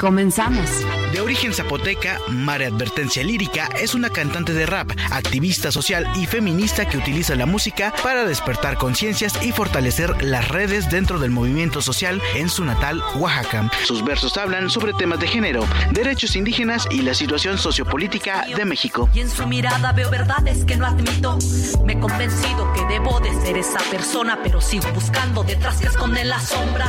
Comenzamos. 0.00 0.64
De 1.12 1.20
origen 1.20 1.52
zapoteca, 1.52 2.18
Mare 2.28 2.64
Advertencia 2.64 3.22
Lírica 3.22 3.68
es 3.78 3.94
una 3.94 4.08
cantante 4.08 4.54
de 4.54 4.64
rap, 4.64 4.90
activista 5.10 5.70
social 5.70 6.06
y 6.16 6.24
feminista 6.24 6.86
que 6.86 6.96
utiliza 6.96 7.34
la 7.34 7.44
música 7.44 7.92
para 8.02 8.24
despertar 8.24 8.78
conciencias 8.78 9.34
y 9.42 9.52
fortalecer 9.52 10.24
las 10.24 10.48
redes 10.48 10.88
dentro 10.88 11.18
del 11.18 11.32
movimiento 11.32 11.82
social 11.82 12.22
en 12.34 12.48
su 12.48 12.64
natal 12.64 13.02
Oaxaca. 13.16 13.70
Sus 13.84 14.02
versos 14.02 14.38
hablan 14.38 14.70
sobre 14.70 14.94
temas 14.94 15.20
de 15.20 15.28
género, 15.28 15.66
derechos 15.92 16.34
indígenas 16.34 16.88
y 16.90 17.02
la 17.02 17.12
situación 17.12 17.58
sociopolítica 17.58 18.46
de 18.56 18.64
México. 18.64 19.10
Y 19.12 19.20
en 19.20 19.28
su 19.28 19.46
mirada 19.46 19.92
veo 19.92 20.08
verdades 20.08 20.64
que 20.64 20.78
no 20.78 20.86
admito. 20.86 21.36
Me 21.84 21.92
he 21.92 22.00
convencido 22.00 22.72
que 22.72 22.86
debo 22.86 23.20
de 23.20 23.34
ser 23.42 23.58
esa 23.58 23.80
persona, 23.90 24.38
pero 24.42 24.62
sigo 24.62 24.90
buscando 24.94 25.42
detrás 25.42 25.76
que 25.78 25.88
esconden 25.88 26.30
las 26.30 26.48
sombras. 26.48 26.88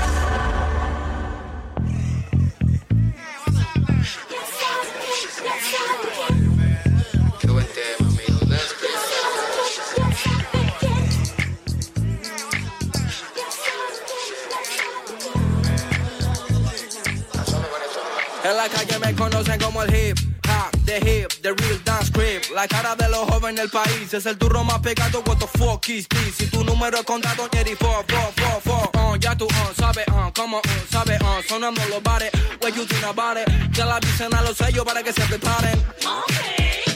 La 18.62 18.70
calle 18.70 19.00
me 19.00 19.16
conocen 19.16 19.60
como 19.60 19.82
el 19.82 19.90
hip 19.94 20.18
hop, 20.48 20.72
the 20.86 20.98
hip, 20.98 21.32
the 21.42 21.54
real 21.54 21.80
dance 21.84 22.08
script. 22.08 22.41
La 22.62 22.68
cara 22.68 22.96
de 22.96 23.10
los 23.10 23.22
jóvenes 23.22 23.60
del 23.60 23.72
país 23.72 24.14
es 24.14 24.24
el 24.28 24.38
turro 24.38 24.64
más 24.64 24.78
pegado. 24.82 25.24
What 25.26 25.40
the 25.40 25.48
fuck 25.58 25.90
is 25.90 26.08
this? 26.08 26.36
Si 26.38 26.46
tu 26.46 26.64
número 26.64 27.00
es 27.00 27.04
contado, 27.06 27.50
Jerry, 27.52 27.76
four, 27.76 28.06
four, 28.08 28.62
four. 28.62 28.92
Uh, 28.94 29.16
ya 29.18 29.36
tú, 29.36 29.46
uh, 29.46 29.74
sabes, 29.76 30.06
uh, 30.10 30.32
como, 30.32 30.58
uh, 30.58 30.62
sabes, 30.92 31.20
uh, 31.22 31.42
sonando 31.50 31.82
los 31.90 32.04
bares. 32.04 32.30
What 32.62 32.76
you 32.76 32.86
think 32.86 33.04
about 33.04 33.40
it? 33.40 33.50
Ya 33.72 33.88
la 33.88 33.96
avisen 33.96 34.32
a 34.32 34.44
los 34.44 34.58
sellos 34.58 34.86
para 34.86 35.02
que 35.02 35.12
se 35.12 35.24
preparen. 35.24 35.84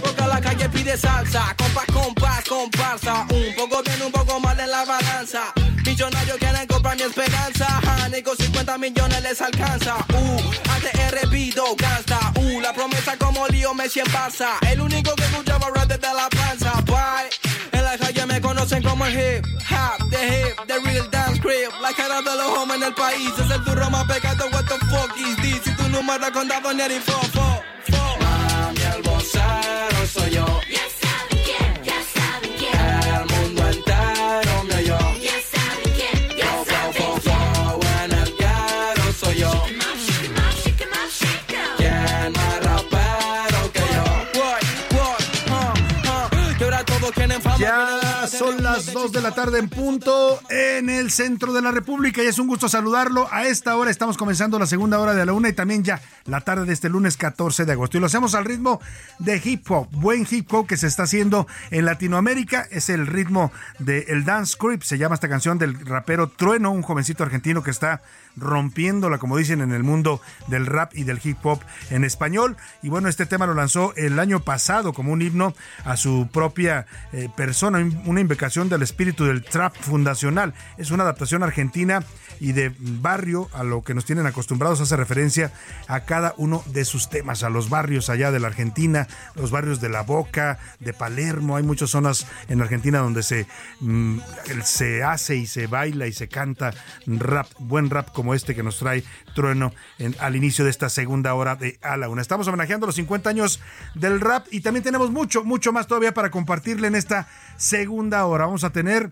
Porque 0.04 0.28
la 0.28 0.40
calle 0.40 0.70
pide 0.70 0.96
salsa, 0.98 1.56
compás, 1.58 1.86
compás, 1.92 2.44
comparsa. 2.48 3.26
Un 3.32 3.56
poco 3.56 3.82
bien, 3.82 4.04
un 4.04 4.12
poco 4.12 4.40
mal 4.40 4.60
en 4.60 4.70
la 4.70 4.86
balanza. 4.86 5.52
Millonarios 5.84 6.38
quieren 6.38 6.68
comprar 6.68 6.96
mi 6.96 7.02
esperanza. 7.02 7.80
Ni 8.12 8.22
con 8.22 8.38
50 8.38 8.78
millones 8.78 9.24
les 9.24 9.42
alcanza. 9.42 9.96
Uh, 10.14 10.40
ATR 10.74 11.28
pido 11.32 11.76
gasta. 11.76 12.20
Uh, 12.36 12.62
la 12.62 12.72
promesa 12.72 13.18
como 13.18 13.48
lío 13.48 13.74
Messi 13.74 14.02
en 14.02 14.06
Barça. 14.08 14.60
El 14.70 14.82
único 14.82 15.16
que 15.16 15.24
escuchaba 15.24 15.55
rap 15.60 15.88
desde 15.88 16.14
la 16.14 16.30
panza. 16.30 16.72
Bye. 16.86 17.30
En 17.72 17.84
la 17.84 17.98
calle 17.98 18.26
me 18.26 18.42
conocen 18.42 18.84
como 18.84 19.06
el 19.06 19.14
hip 19.14 19.46
hop, 19.70 20.10
the 20.10 20.18
hip, 20.18 20.56
the 20.68 20.80
real 20.80 21.08
dance 21.12 21.40
crib. 21.40 21.70
La 21.82 21.92
cara 21.94 22.22
de 22.22 22.36
los 22.36 22.58
hombres 22.58 22.82
en 22.82 22.88
el 22.88 22.94
país 22.94 23.32
es 23.38 23.52
el 23.52 23.64
turro 23.64 23.90
más 23.90 24.06
pecado. 24.06 24.46
What 24.52 24.66
the 24.66 24.78
fuck 24.86 25.18
is 25.18 25.36
this? 25.38 25.62
Si 25.64 25.72
tu 25.76 25.88
número 25.90 26.32
contado 26.32 26.74
ni 26.74 26.84
el 26.84 27.02
fo, 27.02 27.20
son 48.38 48.64
las 48.64 48.92
2 48.92 49.12
de 49.14 49.22
la 49.22 49.32
tarde 49.32 49.60
en 49.60 49.70
punto 49.70 50.40
en 50.50 50.90
el 50.90 51.12
centro 51.12 51.54
de 51.54 51.62
la 51.62 51.72
República 51.72 52.22
y 52.22 52.28
es 52.28 52.38
un 52.38 52.48
gusto 52.48 52.68
saludarlo. 52.68 53.28
A 53.32 53.46
esta 53.46 53.76
hora 53.78 53.92
estamos 53.92 54.18
comenzando 54.18 54.60
la 54.60 54.66
segunda 54.66 55.00
hora 55.00 55.14
de 55.14 55.26
la 55.26 55.32
una 55.34 55.50
y 55.50 55.54
también 55.54 55.84
ya 55.84 56.02
la 56.26 56.42
tarde 56.42 56.66
de 56.66 56.74
este 56.74 56.90
lunes 56.90 57.16
14 57.18 57.66
de 57.66 57.72
agosto. 57.72 57.98
Y 57.98 58.00
lo 58.02 58.08
hacemos 58.08 58.36
al 58.36 58.46
ritmo 58.46 58.82
de 59.20 59.42
hip 59.44 59.70
hop, 59.72 59.88
buen 59.92 60.28
hip 60.30 60.52
hop 60.54 60.68
que 60.68 60.76
se 60.76 60.88
está 60.88 61.04
haciendo 61.04 61.48
en 61.72 61.86
Latinoamérica. 61.86 62.68
Es 62.72 62.90
el 62.90 63.08
ritmo 63.08 63.52
del 63.80 64.26
Dance 64.26 64.54
Script, 64.54 64.84
se 64.84 64.98
llama 64.98 65.16
esta 65.16 65.30
canción 65.30 65.58
del 65.58 65.86
rapero 65.86 66.28
Trueno, 66.28 66.72
un 66.72 66.82
jovencito 66.82 67.24
argentino 67.24 67.64
que 67.64 67.72
está 67.72 68.02
rompiéndola, 68.36 69.18
como 69.18 69.38
dicen, 69.38 69.62
en 69.62 69.72
el 69.72 69.84
mundo 69.84 70.22
del 70.48 70.66
rap 70.66 70.92
y 70.96 71.04
del 71.04 71.20
hip 71.24 71.38
hop 71.44 71.60
en 71.90 72.04
español. 72.04 72.58
Y 72.82 72.90
bueno, 72.90 73.10
este 73.10 73.26
tema 73.26 73.46
lo 73.46 73.54
lanzó 73.54 73.94
el 73.96 74.20
año 74.20 74.40
pasado 74.40 74.94
como 74.94 75.12
un 75.12 75.22
himno 75.22 75.54
a 75.84 75.98
su 75.98 76.28
propia 76.32 76.86
eh, 77.14 77.30
persona, 77.36 77.80
un 78.06 78.16
una 78.16 78.22
invocación 78.22 78.70
del 78.70 78.82
espíritu 78.82 79.26
del 79.26 79.44
trap 79.44 79.76
fundacional. 79.76 80.54
Es 80.78 80.90
una 80.90 81.04
adaptación 81.04 81.44
argentina 81.44 82.02
y 82.40 82.54
de 82.54 82.74
barrio 82.80 83.50
a 83.54 83.66
lo 83.66 83.84
que 83.84 83.94
nos 83.94 84.06
tienen 84.06 84.26
acostumbrados 84.26 84.80
hace 84.80 84.96
referencia 84.96 85.52
a 85.90 86.02
cada 86.02 86.34
uno 86.38 86.64
de 86.68 86.86
sus 86.86 87.10
temas, 87.10 87.44
a 87.44 87.50
los 87.50 87.70
barrios 87.70 88.10
allá 88.10 88.32
de 88.32 88.40
la 88.40 88.48
Argentina, 88.48 89.08
los 89.36 89.52
barrios 89.52 89.82
de 89.82 89.90
La 89.90 90.04
Boca, 90.04 90.60
de 90.80 90.94
Palermo, 90.94 91.58
hay 91.58 91.64
muchas 91.64 91.90
zonas 91.90 92.26
en 92.48 92.62
Argentina 92.62 93.00
donde 93.00 93.22
se, 93.22 93.48
mm, 93.82 94.20
se 94.64 95.04
hace 95.04 95.36
y 95.36 95.46
se 95.46 95.68
baila 95.68 96.08
y 96.08 96.14
se 96.14 96.30
canta 96.30 96.74
rap, 97.06 97.48
buen 97.60 97.90
rap 97.90 98.14
como 98.14 98.25
este 98.34 98.56
que 98.56 98.64
nos 98.64 98.80
trae 98.80 99.04
Trueno 99.34 99.74
al 100.20 100.36
inicio 100.36 100.66
de 100.66 100.72
esta 100.72 100.90
segunda 100.90 101.34
hora 101.34 101.56
de 101.56 101.78
A 101.82 101.98
la 101.98 102.10
Una. 102.10 102.22
Estamos 102.22 102.48
homenajeando 102.48 102.86
los 102.86 102.96
50 102.96 103.30
años 103.30 103.60
del 103.94 104.22
rap 104.22 104.48
y 104.52 104.62
también 104.62 104.84
tenemos 104.84 105.12
mucho, 105.12 105.44
mucho 105.44 105.72
más 105.72 105.88
todavía 105.88 106.14
para 106.14 106.32
compartirle 106.32 106.88
en 106.88 106.96
esta 106.96 107.28
segunda 107.58 108.26
hora. 108.26 108.46
Vamos 108.46 108.64
a 108.64 108.72
tener 108.72 109.12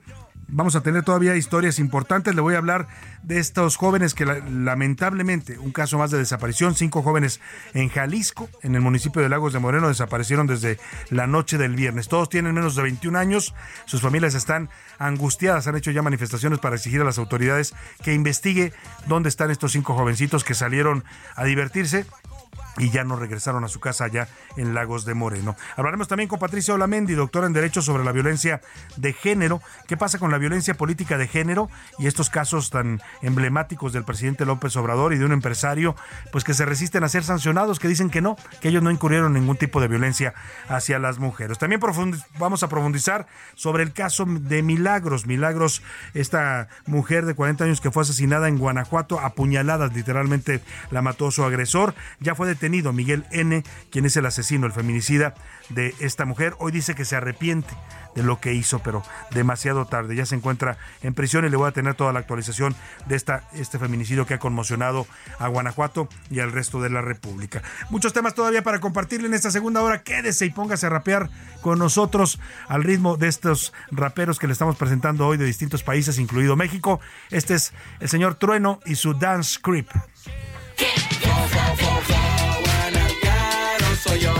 vamos 0.53 0.75
a 0.75 0.81
tener 0.81 1.03
todavía 1.03 1.35
historias 1.35 1.79
importantes. 1.79 2.35
Le 2.35 2.41
voy 2.41 2.55
a 2.55 2.59
hablar 2.59 2.87
de 3.23 3.39
estos 3.39 3.75
jóvenes 3.75 4.13
que 4.13 4.25
lamentablemente, 4.25 5.57
un 5.57 5.71
caso 5.71 5.97
más 5.97 6.11
de 6.11 6.17
desaparición, 6.17 6.75
cinco 6.75 7.01
jóvenes 7.01 7.41
en 7.73 7.89
Jalisco, 7.89 8.49
en 8.61 8.75
el 8.75 8.81
municipio 8.81 9.21
de 9.21 9.29
Lagos 9.29 9.53
de 9.53 9.59
Moreno, 9.59 9.87
desaparecieron 9.87 10.47
desde 10.47 10.79
la 11.09 11.27
noche 11.27 11.57
del 11.57 11.75
viernes. 11.75 12.07
Todos 12.07 12.29
tienen 12.29 12.53
menos 12.53 12.75
de 12.75 12.83
21 12.83 13.17
años, 13.17 13.53
sus 13.85 14.01
familias 14.01 14.35
están 14.35 14.69
angustiadas, 14.99 15.67
han 15.67 15.75
hecho 15.75 15.91
ya 15.91 16.01
manifestaciones 16.01 16.59
para 16.59 16.75
exigir 16.75 17.01
a 17.01 17.05
las 17.05 17.17
autoridades 17.17 17.73
que 18.03 18.13
investigue 18.13 18.73
dónde 19.07 19.29
están 19.29 19.51
estos 19.51 19.71
cinco 19.71 19.95
jovencitos 19.95 20.43
que 20.43 20.53
salieron 20.53 21.03
a 21.35 21.43
divertirse 21.43 22.05
y 22.77 22.89
ya 22.89 23.03
no 23.03 23.15
regresaron 23.15 23.63
a 23.63 23.67
su 23.67 23.79
casa 23.79 24.05
allá 24.05 24.27
en 24.57 24.73
Lagos 24.73 25.05
de 25.05 25.13
Moreno. 25.13 25.55
Hablaremos 25.75 26.07
también 26.07 26.27
con 26.27 26.39
Patricia 26.39 26.73
Olamendi, 26.73 27.13
doctora 27.13 27.47
en 27.47 27.53
Derecho 27.53 27.81
sobre 27.81 28.03
la 28.03 28.11
violencia 28.11 28.61
de 28.97 29.13
género. 29.13 29.61
¿Qué 29.87 29.97
pasa 29.97 30.19
con 30.19 30.31
la 30.31 30.37
violencia 30.37 30.73
política 30.73 31.17
de 31.17 31.27
género 31.27 31.69
y 31.99 32.07
estos 32.07 32.29
casos 32.29 32.69
tan 32.69 33.01
emblemáticos 33.21 33.93
del 33.93 34.03
presidente 34.03 34.45
López 34.45 34.75
Obrador 34.75 35.13
y 35.13 35.17
de 35.17 35.25
un 35.25 35.31
empresario 35.31 35.95
pues 36.31 36.43
que 36.43 36.53
se 36.53 36.65
resisten 36.65 37.03
a 37.03 37.09
ser 37.09 37.23
sancionados, 37.23 37.79
que 37.79 37.87
dicen 37.87 38.09
que 38.09 38.21
no, 38.21 38.37
que 38.61 38.69
ellos 38.69 38.83
no 38.83 38.91
incurrieron 38.91 39.33
ningún 39.33 39.57
tipo 39.57 39.81
de 39.81 39.87
violencia 39.87 40.33
hacia 40.67 40.99
las 40.99 41.19
mujeres. 41.19 41.57
También 41.57 41.81
vamos 42.39 42.63
a 42.63 42.69
profundizar 42.69 43.27
sobre 43.55 43.83
el 43.83 43.93
caso 43.93 44.25
de 44.27 44.63
Milagros. 44.63 45.27
Milagros, 45.27 45.83
esta 46.13 46.67
mujer 46.85 47.25
de 47.25 47.35
40 47.35 47.65
años 47.65 47.81
que 47.81 47.91
fue 47.91 48.03
asesinada 48.03 48.47
en 48.47 48.57
Guanajuato, 48.57 49.19
apuñaladas, 49.19 49.93
literalmente 49.93 50.61
la 50.91 51.01
mató 51.01 51.31
su 51.31 51.43
agresor, 51.43 51.93
ya 52.19 52.35
detenido 52.45 52.93
Miguel 52.93 53.25
N., 53.31 53.63
quien 53.91 54.05
es 54.05 54.15
el 54.17 54.25
asesino, 54.25 54.65
el 54.65 54.73
feminicida 54.73 55.33
de 55.69 55.95
esta 55.99 56.25
mujer. 56.25 56.55
Hoy 56.59 56.71
dice 56.71 56.95
que 56.95 57.05
se 57.05 57.15
arrepiente 57.15 57.73
de 58.15 58.23
lo 58.23 58.39
que 58.39 58.53
hizo, 58.53 58.79
pero 58.79 59.03
demasiado 59.31 59.85
tarde. 59.85 60.15
Ya 60.15 60.25
se 60.25 60.35
encuentra 60.35 60.77
en 61.01 61.13
prisión 61.13 61.45
y 61.45 61.49
le 61.49 61.57
voy 61.57 61.67
a 61.67 61.71
tener 61.71 61.95
toda 61.95 62.13
la 62.13 62.19
actualización 62.19 62.75
de 63.07 63.15
esta, 63.15 63.47
este 63.53 63.79
feminicidio 63.79 64.25
que 64.25 64.35
ha 64.35 64.39
conmocionado 64.39 65.07
a 65.39 65.47
Guanajuato 65.47 66.07
y 66.29 66.39
al 66.39 66.51
resto 66.51 66.81
de 66.81 66.89
la 66.89 67.01
República. 67.01 67.61
Muchos 67.89 68.13
temas 68.13 68.35
todavía 68.35 68.63
para 68.63 68.79
compartirle 68.79 69.27
en 69.27 69.33
esta 69.33 69.51
segunda 69.51 69.81
hora. 69.81 70.03
Quédese 70.03 70.45
y 70.45 70.49
póngase 70.51 70.85
a 70.85 70.89
rapear 70.89 71.29
con 71.61 71.79
nosotros 71.79 72.39
al 72.67 72.83
ritmo 72.83 73.17
de 73.17 73.27
estos 73.27 73.73
raperos 73.91 74.39
que 74.39 74.47
le 74.47 74.53
estamos 74.53 74.75
presentando 74.75 75.27
hoy 75.27 75.37
de 75.37 75.45
distintos 75.45 75.83
países, 75.83 76.19
incluido 76.19 76.55
México. 76.55 76.99
Este 77.31 77.55
es 77.55 77.73
el 77.99 78.09
señor 78.09 78.35
Trueno 78.35 78.79
y 78.85 78.95
su 78.95 79.13
Dance 79.13 79.59
Creep. 79.61 79.89
Soy 84.03 84.19
yo. 84.19 84.33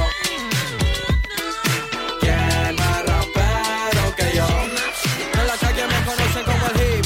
¿Quién 2.20 2.76
más 2.76 3.06
rapero 3.06 4.16
que 4.18 4.36
yo? 4.36 4.48
En 5.40 5.48
la 5.48 5.58
calle 5.58 5.84
me 5.88 6.06
conocen 6.06 6.44
como 6.44 6.66
el 6.68 6.82
hip, 6.82 7.06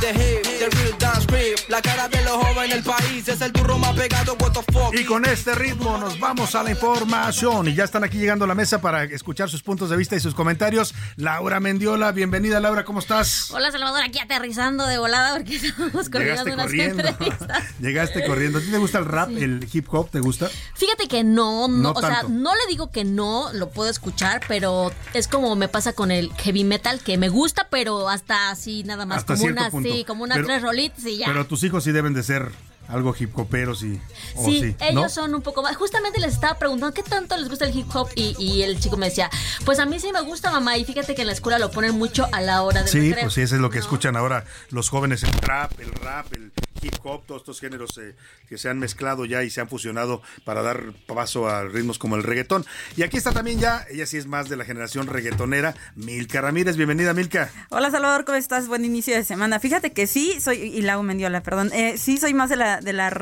the 0.00 0.10
hip, 0.10 0.42
the 0.58 0.68
real 0.76 0.98
dance 0.98 1.26
creep. 1.26 1.58
La 1.68 1.82
cara 1.82 2.08
de 2.08 2.22
los 2.22 2.36
jóvenes 2.36 2.70
en 2.70 2.72
el 2.78 2.82
país 3.20 3.28
es 3.28 3.40
el 3.40 3.52
turro 3.52 3.78
más 3.78 3.94
pegado, 3.94 4.36
what 4.40 4.52
the 4.52 4.72
fuck. 4.72 4.94
Y 4.94 5.04
con 5.04 5.24
este 5.24 5.54
ritmo 5.54 5.98
nos 5.98 6.18
vamos 6.18 6.54
a 6.54 6.62
la 6.62 6.70
información. 6.70 7.68
Y 7.68 7.74
ya 7.74 7.84
están 7.84 8.04
aquí 8.04 8.18
llegando 8.18 8.44
a 8.44 8.48
la 8.48 8.54
mesa 8.54 8.80
para 8.80 9.04
escuchar 9.04 9.48
sus 9.50 9.62
puntos 9.62 9.90
de 9.90 9.96
vista 9.96 10.16
y 10.16 10.20
sus 10.20 10.34
comentarios. 10.34 10.94
Laura 11.16 11.60
Mendiola, 11.60 12.12
bienvenida 12.12 12.60
Laura, 12.60 12.84
¿cómo 12.84 13.00
estás? 13.00 13.50
Hola 13.50 13.70
Salvador, 13.70 14.02
aquí 14.02 14.18
aterrizando 14.18 14.86
de 14.86 14.98
volada 14.98 15.36
porque 15.36 15.56
estamos 15.56 16.08
corriendo 16.08 16.52
unas 16.52 16.72
entrevistas. 16.72 17.64
Llegaste 17.80 18.24
corriendo. 18.24 18.58
¿A 18.58 18.62
ti 18.62 18.70
te 18.70 18.78
gusta 18.78 18.98
el 18.98 19.04
rap, 19.04 19.30
el 19.30 19.68
hip 19.72 19.86
hop? 19.92 20.10
¿Te 20.10 20.20
gusta? 20.20 20.48
Fíjate 20.74 21.08
que 21.08 21.24
no, 21.24 21.68
no, 21.68 21.92
o 21.92 22.00
sea, 22.00 22.24
no 22.28 22.54
le 22.54 22.66
digo 22.68 22.90
que 22.90 23.04
no, 23.04 23.52
lo 23.52 23.70
puedo 23.70 23.90
escuchar, 23.90 24.40
pero 24.48 24.92
es 25.14 25.28
como 25.28 25.56
me 25.56 25.68
pasa 25.68 25.92
con 25.92 26.10
el 26.10 26.32
heavy 26.34 26.64
metal, 26.64 27.00
que 27.00 27.18
me 27.18 27.28
gusta, 27.28 27.68
pero 27.70 28.08
hasta 28.08 28.50
así 28.50 28.84
nada 28.84 29.06
más, 29.06 29.24
como 29.24 29.44
una, 29.44 29.70
sí, 29.70 30.04
como 30.06 30.24
unas 30.24 30.44
tres 30.44 30.62
rolitas 30.62 31.04
y 31.04 31.18
ya. 31.18 31.26
Pero 31.26 31.46
tus 31.46 31.62
hijos 31.64 31.84
sí 31.84 31.92
deben 31.92 32.14
de 32.14 32.22
ser 32.22 32.50
algo 32.90 33.14
hip 33.18 33.36
hoperos 33.38 33.82
y 33.82 34.00
sí, 34.44 34.76
ellos 34.80 35.12
son 35.12 35.34
un 35.34 35.42
poco 35.42 35.62
más. 35.62 35.76
Justamente 35.76 36.20
les 36.20 36.34
estaba 36.34 36.58
preguntando 36.58 36.92
qué 36.94 37.02
tanto 37.02 37.36
les 37.36 37.48
gusta 37.48 37.64
el 37.64 37.76
hip 37.76 37.94
hop 37.94 38.08
y, 38.14 38.62
el 38.62 38.78
chico 38.78 38.96
me 38.96 39.06
decía, 39.06 39.30
pues 39.64 39.78
a 39.78 39.86
mí 39.86 39.98
sí 40.00 40.12
me 40.12 40.20
gusta 40.20 40.50
mamá 40.50 40.76
y 40.76 40.84
fíjate 40.84 41.14
que 41.14 41.22
en 41.22 41.28
la 41.28 41.32
escuela 41.32 41.58
lo 41.58 41.70
ponen 41.70 41.96
mucho 41.96 42.26
a 42.32 42.40
la 42.40 42.62
hora 42.62 42.82
de 42.82 42.88
Sí, 42.88 43.14
pues 43.18 43.32
sí, 43.32 43.42
eso 43.42 43.54
es 43.54 43.60
lo 43.60 43.70
que 43.70 43.78
escuchan 43.78 44.16
ahora 44.16 44.44
los 44.70 44.88
jóvenes, 44.88 45.22
el 45.22 45.30
trap, 45.32 45.78
el 45.80 45.92
rap, 45.92 46.32
el 46.34 46.52
hip 46.82 46.94
hop, 47.02 47.24
todos 47.26 47.42
estos 47.42 47.60
géneros 47.60 47.96
eh, 47.98 48.14
que 48.48 48.58
se 48.58 48.68
han 48.68 48.78
mezclado 48.78 49.24
ya 49.24 49.42
y 49.42 49.50
se 49.50 49.60
han 49.60 49.68
fusionado 49.68 50.22
para 50.44 50.62
dar 50.62 50.92
paso 51.06 51.48
a 51.48 51.64
ritmos 51.64 51.98
como 51.98 52.16
el 52.16 52.22
reggaetón. 52.22 52.64
Y 52.96 53.02
aquí 53.02 53.16
está 53.16 53.32
también 53.32 53.60
ya, 53.60 53.84
ella 53.90 54.06
sí 54.06 54.16
es 54.16 54.26
más 54.26 54.48
de 54.48 54.56
la 54.56 54.64
generación 54.64 55.06
reggaetonera, 55.06 55.74
Milka 55.94 56.40
Ramírez. 56.40 56.76
Bienvenida, 56.76 57.14
Milka. 57.14 57.50
Hola, 57.70 57.90
Salvador, 57.90 58.24
¿cómo 58.24 58.36
estás? 58.36 58.68
Buen 58.68 58.84
inicio 58.84 59.14
de 59.14 59.24
semana. 59.24 59.60
Fíjate 59.60 59.92
que 59.92 60.06
sí, 60.06 60.40
soy, 60.40 60.58
y 60.58 60.82
Lau 60.82 61.02
Mendiola, 61.02 61.42
perdón, 61.42 61.70
eh, 61.72 61.98
sí 61.98 62.18
soy 62.18 62.34
más 62.34 62.50
de 62.50 62.56
la, 62.56 62.79
de 62.80 62.92
la 62.92 63.12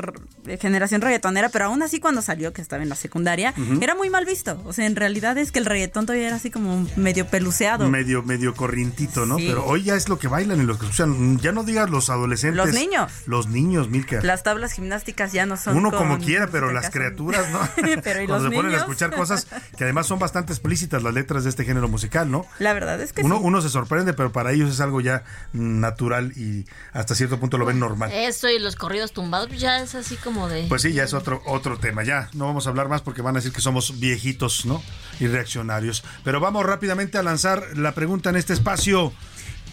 generación 0.59 1.01
reggaetonera, 1.01 1.49
pero 1.49 1.65
aún 1.65 1.81
así 1.83 1.99
cuando 1.99 2.21
salió, 2.21 2.53
que 2.53 2.61
estaba 2.61 2.83
en 2.83 2.89
la 2.89 2.95
secundaria, 2.95 3.53
era 3.81 3.95
muy 3.95 4.09
mal 4.09 4.25
visto. 4.25 4.61
O 4.65 4.73
sea, 4.73 4.85
en 4.85 4.95
realidad 4.95 5.37
es 5.37 5.51
que 5.51 5.59
el 5.59 5.65
reggaetón 5.65 6.05
todavía 6.05 6.27
era 6.27 6.35
así 6.35 6.49
como 6.49 6.87
medio 6.95 7.27
peluceado. 7.27 7.89
Medio, 7.89 8.23
medio 8.23 8.53
corrientito, 8.53 9.25
¿no? 9.25 9.37
Pero 9.37 9.65
hoy 9.65 9.83
ya 9.83 9.95
es 9.95 10.09
lo 10.09 10.19
que 10.19 10.27
bailan 10.27 10.61
y 10.61 10.63
lo 10.63 10.77
que 10.77 10.85
escuchan. 10.85 11.39
Ya 11.39 11.51
no 11.51 11.63
digas 11.63 11.89
los 11.89 12.09
adolescentes. 12.09 12.57
Los 12.57 12.73
niños. 12.73 13.11
Los 13.25 13.47
niños, 13.47 13.89
Milka. 13.89 14.21
Las 14.21 14.43
tablas 14.43 14.73
gimnásticas 14.73 15.31
ya 15.31 15.45
no 15.45 15.57
son. 15.57 15.77
Uno 15.77 15.91
como 15.91 16.19
quiera, 16.19 16.47
pero 16.47 16.71
las 16.71 16.89
criaturas, 16.89 17.49
¿no? 17.51 17.59
pero 18.03 18.21
¿y 18.21 18.27
Cuando 18.27 18.49
se 18.49 18.55
ponen 18.55 18.73
a 18.73 18.77
escuchar 18.77 19.11
cosas 19.11 19.47
que 19.77 19.83
además 19.83 20.07
son 20.07 20.19
bastante 20.19 20.53
explícitas 20.53 21.03
las 21.03 21.13
letras 21.13 21.43
de 21.43 21.49
este 21.49 21.65
género 21.65 21.87
musical, 21.87 22.29
¿no? 22.29 22.45
La 22.59 22.73
verdad 22.73 23.01
es 23.01 23.13
que 23.13 23.21
uno, 23.21 23.37
sí. 23.37 23.41
Uno 23.43 23.61
se 23.61 23.69
sorprende, 23.69 24.13
pero 24.13 24.31
para 24.31 24.51
ellos 24.51 24.69
es 24.69 24.79
algo 24.79 25.01
ya 25.01 25.23
natural 25.53 26.33
y 26.35 26.65
hasta 26.93 27.15
cierto 27.15 27.39
punto 27.39 27.57
lo 27.57 27.65
ven 27.65 27.79
normal. 27.79 28.11
Eso 28.13 28.49
y 28.49 28.59
los 28.59 28.75
corridos 28.75 29.11
tumbados 29.11 29.48
pues 29.49 29.59
ya 29.59 29.81
es 29.81 29.95
así 29.95 30.15
como 30.15 30.47
de. 30.47 30.65
Pues 30.69 30.83
sí, 30.83 30.93
ya 30.93 31.03
es 31.03 31.13
otro, 31.13 31.41
otro 31.45 31.77
tema. 31.77 32.03
Ya 32.03 32.29
no 32.33 32.45
vamos 32.45 32.67
a 32.67 32.69
hablar 32.69 32.87
más 32.87 33.01
porque 33.01 33.21
van 33.21 33.35
a 33.35 33.39
decir 33.39 33.51
que 33.51 33.61
somos 33.61 33.99
viejitos, 33.99 34.65
¿no? 34.65 34.81
Y 35.19 35.27
reaccionarios. 35.27 36.03
Pero 36.23 36.39
vamos 36.39 36.65
rápidamente 36.65 37.17
a 37.17 37.23
lanzar 37.23 37.77
la 37.77 37.93
pregunta 37.93 38.29
en 38.29 38.37
este 38.37 38.53
espacio. 38.53 39.11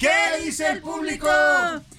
¿Qué 0.00 0.10
dice 0.44 0.68
el 0.68 0.80
público? 0.80 1.28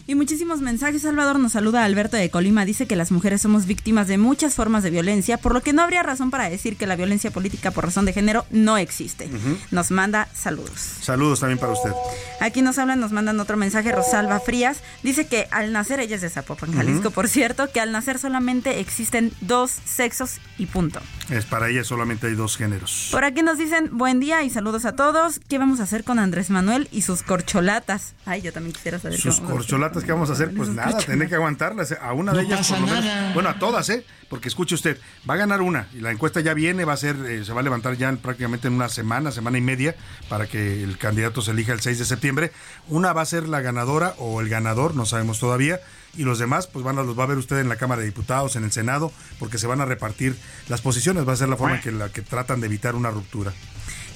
Y 0.10 0.16
muchísimos 0.16 0.62
mensajes. 0.62 1.02
Salvador 1.02 1.38
nos 1.38 1.52
saluda 1.52 1.84
Alberto 1.84 2.16
de 2.16 2.30
Colima. 2.30 2.64
Dice 2.64 2.88
que 2.88 2.96
las 2.96 3.12
mujeres 3.12 3.42
somos 3.42 3.66
víctimas 3.66 4.08
de 4.08 4.18
muchas 4.18 4.56
formas 4.56 4.82
de 4.82 4.90
violencia, 4.90 5.38
por 5.38 5.54
lo 5.54 5.62
que 5.62 5.74
no 5.74 5.82
habría 5.82 6.02
razón 6.02 6.32
para 6.32 6.50
decir 6.50 6.78
que 6.78 6.88
la 6.88 6.96
violencia 6.96 7.30
política 7.30 7.72
por 7.72 7.84
razón 7.84 8.06
de 8.06 8.14
género 8.14 8.46
no 8.50 8.78
existe. 8.78 9.30
Nos 9.70 9.92
manda 9.92 10.30
saludos. 10.34 10.80
Saludos 11.02 11.42
también 11.42 11.60
para 11.60 11.74
usted. 11.74 11.92
Aquí 12.40 12.62
nos 12.62 12.78
hablan, 12.78 13.02
nos 13.02 13.12
mandan 13.12 13.38
otro 13.42 13.58
mensaje. 13.58 13.92
Rosalba 13.92 14.40
Frías 14.40 14.78
dice 15.04 15.28
que 15.28 15.50
al 15.52 15.74
nacer, 15.74 16.00
ella 16.00 16.16
es 16.16 16.22
de 16.22 16.30
Zapopan, 16.30 16.74
Jalisco, 16.74 17.12
por 17.12 17.28
cierto, 17.28 17.70
que 17.70 17.82
al 17.82 17.92
nacer 17.92 18.18
solamente 18.18 18.80
existen 18.80 19.34
dos 19.42 19.72
sexos 19.84 20.40
y 20.58 20.68
punto. 20.68 21.02
Es 21.30 21.44
para 21.44 21.68
ella 21.68 21.84
solamente 21.84 22.28
hay 22.28 22.36
dos 22.36 22.56
géneros. 22.56 23.10
Por 23.12 23.26
aquí 23.26 23.44
nos 23.44 23.58
dicen 23.58 23.90
buen 23.92 24.22
día 24.22 24.44
y 24.44 24.50
saludos 24.50 24.86
a 24.86 24.96
todos. 24.96 25.42
¿Qué 25.50 25.58
vamos 25.58 25.82
a 25.82 25.84
hacer 25.84 26.06
con 26.06 26.20
Andrés 26.20 26.50
Manuel 26.50 26.88
y 26.94 27.02
sus 27.02 27.24
corcholatas? 27.24 28.14
Ay, 28.26 28.42
yo 28.42 28.54
también 28.54 28.74
quisiera 28.74 29.00
saber. 29.00 29.20
Sus 29.20 29.42
corcholatas, 29.42 29.97
¿qué 30.04 30.12
vamos 30.12 30.30
a 30.30 30.34
hacer? 30.34 30.54
Pues 30.54 30.70
nada, 30.70 30.98
tener 31.00 31.28
que 31.28 31.36
aguantarlas. 31.36 31.92
A 31.92 32.14
una 32.14 32.34
de 32.34 32.44
ellas, 32.44 32.68
por 32.68 32.80
lo 32.80 32.88
menos. 32.88 33.34
Bueno, 33.34 33.50
a 33.50 33.60
todas, 33.60 33.90
¿eh? 33.90 34.06
Porque 34.30 34.50
escuche 34.50 34.76
usted, 34.76 35.00
va 35.30 35.36
a 35.36 35.38
ganar 35.38 35.62
una 35.62 35.88
y 35.94 36.02
la 36.02 36.12
encuesta 36.12 36.42
ya 36.42 36.54
viene, 36.54 36.84
va 36.84 36.94
a 36.94 36.98
ser, 36.98 37.16
eh, 37.26 37.46
se 37.46 37.54
va 37.54 37.62
a 37.62 37.64
levantar 37.64 37.96
ya 37.96 38.12
prácticamente 38.14 38.68
en 38.68 38.74
una 38.74 38.90
semana, 38.90 39.32
semana 39.32 39.58
y 39.58 39.62
media, 39.62 39.96
para 40.28 40.48
que 40.48 40.84
el 40.84 40.98
candidato 40.98 41.42
se 41.42 41.52
elija 41.52 41.72
el 41.72 41.80
6 41.80 42.00
de 42.00 42.06
septiembre. 42.06 42.52
Una 42.90 43.14
va 43.14 43.22
a 43.22 43.26
ser 43.26 43.48
la 43.48 43.62
ganadora 43.62 44.16
o 44.18 44.42
el 44.42 44.50
ganador, 44.50 44.96
no 44.96 45.06
sabemos 45.06 45.40
todavía 45.40 45.80
y 46.18 46.24
los 46.24 46.40
demás 46.40 46.68
pues 46.68 46.84
van 46.84 46.98
a 46.98 47.04
los 47.04 47.18
va 47.18 47.24
a 47.24 47.28
ver 47.28 47.38
usted 47.38 47.60
en 47.60 47.70
la 47.70 47.78
Cámara 47.78 48.02
de 48.02 48.08
Diputados, 48.08 48.56
en 48.56 48.64
el 48.64 48.72
Senado, 48.72 49.12
porque 49.40 49.58
se 49.58 49.68
van 49.68 49.80
a 49.82 49.86
repartir 49.86 50.36
las 50.68 50.82
posiciones, 50.82 51.28
va 51.28 51.34
a 51.34 51.38
ser 51.38 51.48
la 51.48 51.56
forma 51.56 51.76
en 51.76 51.82
que 51.82 51.92
la 51.92 52.10
que 52.10 52.22
tratan 52.22 52.60
de 52.60 52.68
evitar 52.68 52.96
una 52.96 53.12
ruptura. 53.12 53.54